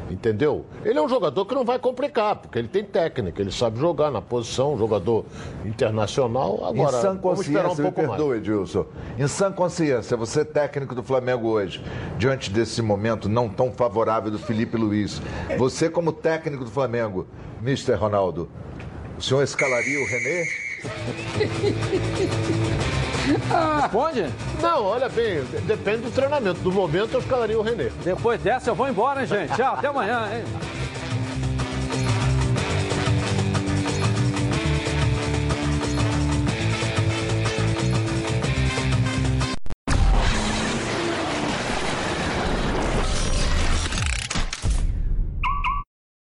Entendeu? 0.09 0.65
Ele 0.85 0.97
é 0.97 1.01
um 1.01 1.09
jogador 1.09 1.45
que 1.45 1.53
não 1.53 1.65
vai 1.65 1.77
complicar, 1.79 2.35
porque 2.37 2.57
ele 2.57 2.67
tem 2.67 2.83
técnica, 2.83 3.41
ele 3.41 3.51
sabe 3.51 3.79
jogar 3.79 4.09
na 4.09 4.21
posição, 4.21 4.73
um 4.73 4.77
jogador 4.77 5.25
internacional. 5.65 6.65
Agora, 6.65 6.97
em 6.97 7.01
sã 7.01 7.15
vamos 7.15 7.41
esperar 7.41 7.65
um 7.65 7.69
consciência, 7.69 7.83
me 7.83 7.91
pouco 7.91 8.07
mais. 8.07 8.21
perdoe, 8.21 8.37
Edilson. 8.37 8.85
Em 9.17 9.27
sã 9.27 9.51
consciência, 9.51 10.15
você 10.15 10.45
técnico 10.45 10.95
do 10.95 11.03
Flamengo 11.03 11.49
hoje, 11.49 11.83
diante 12.17 12.49
desse 12.49 12.81
momento 12.81 13.27
não 13.27 13.49
tão 13.49 13.71
favorável 13.71 14.31
do 14.31 14.39
Felipe 14.39 14.77
Luiz, 14.77 15.21
você 15.57 15.89
como 15.89 16.11
técnico 16.11 16.63
do 16.63 16.71
Flamengo, 16.71 17.27
Mr. 17.61 17.93
Ronaldo, 17.95 18.49
o 19.17 19.21
senhor 19.21 19.43
escalaria 19.43 19.99
o 19.99 20.05
René? 20.05 20.45
Responde? 23.81 24.25
Não, 24.61 24.83
olha 24.83 25.09
bem, 25.09 25.43
depende 25.65 26.03
do 26.03 26.11
treinamento. 26.11 26.59
Do 26.61 26.71
momento 26.71 27.13
eu 27.13 27.19
escalaria 27.19 27.57
o 27.59 27.61
René. 27.61 27.89
Depois 28.03 28.41
dessa 28.41 28.69
eu 28.69 28.75
vou 28.75 28.87
embora, 28.87 29.21
hein, 29.21 29.27
gente? 29.27 29.53
Tchau, 29.55 29.75
até 29.75 29.87
amanhã, 29.87 30.29
hein? 30.33 30.43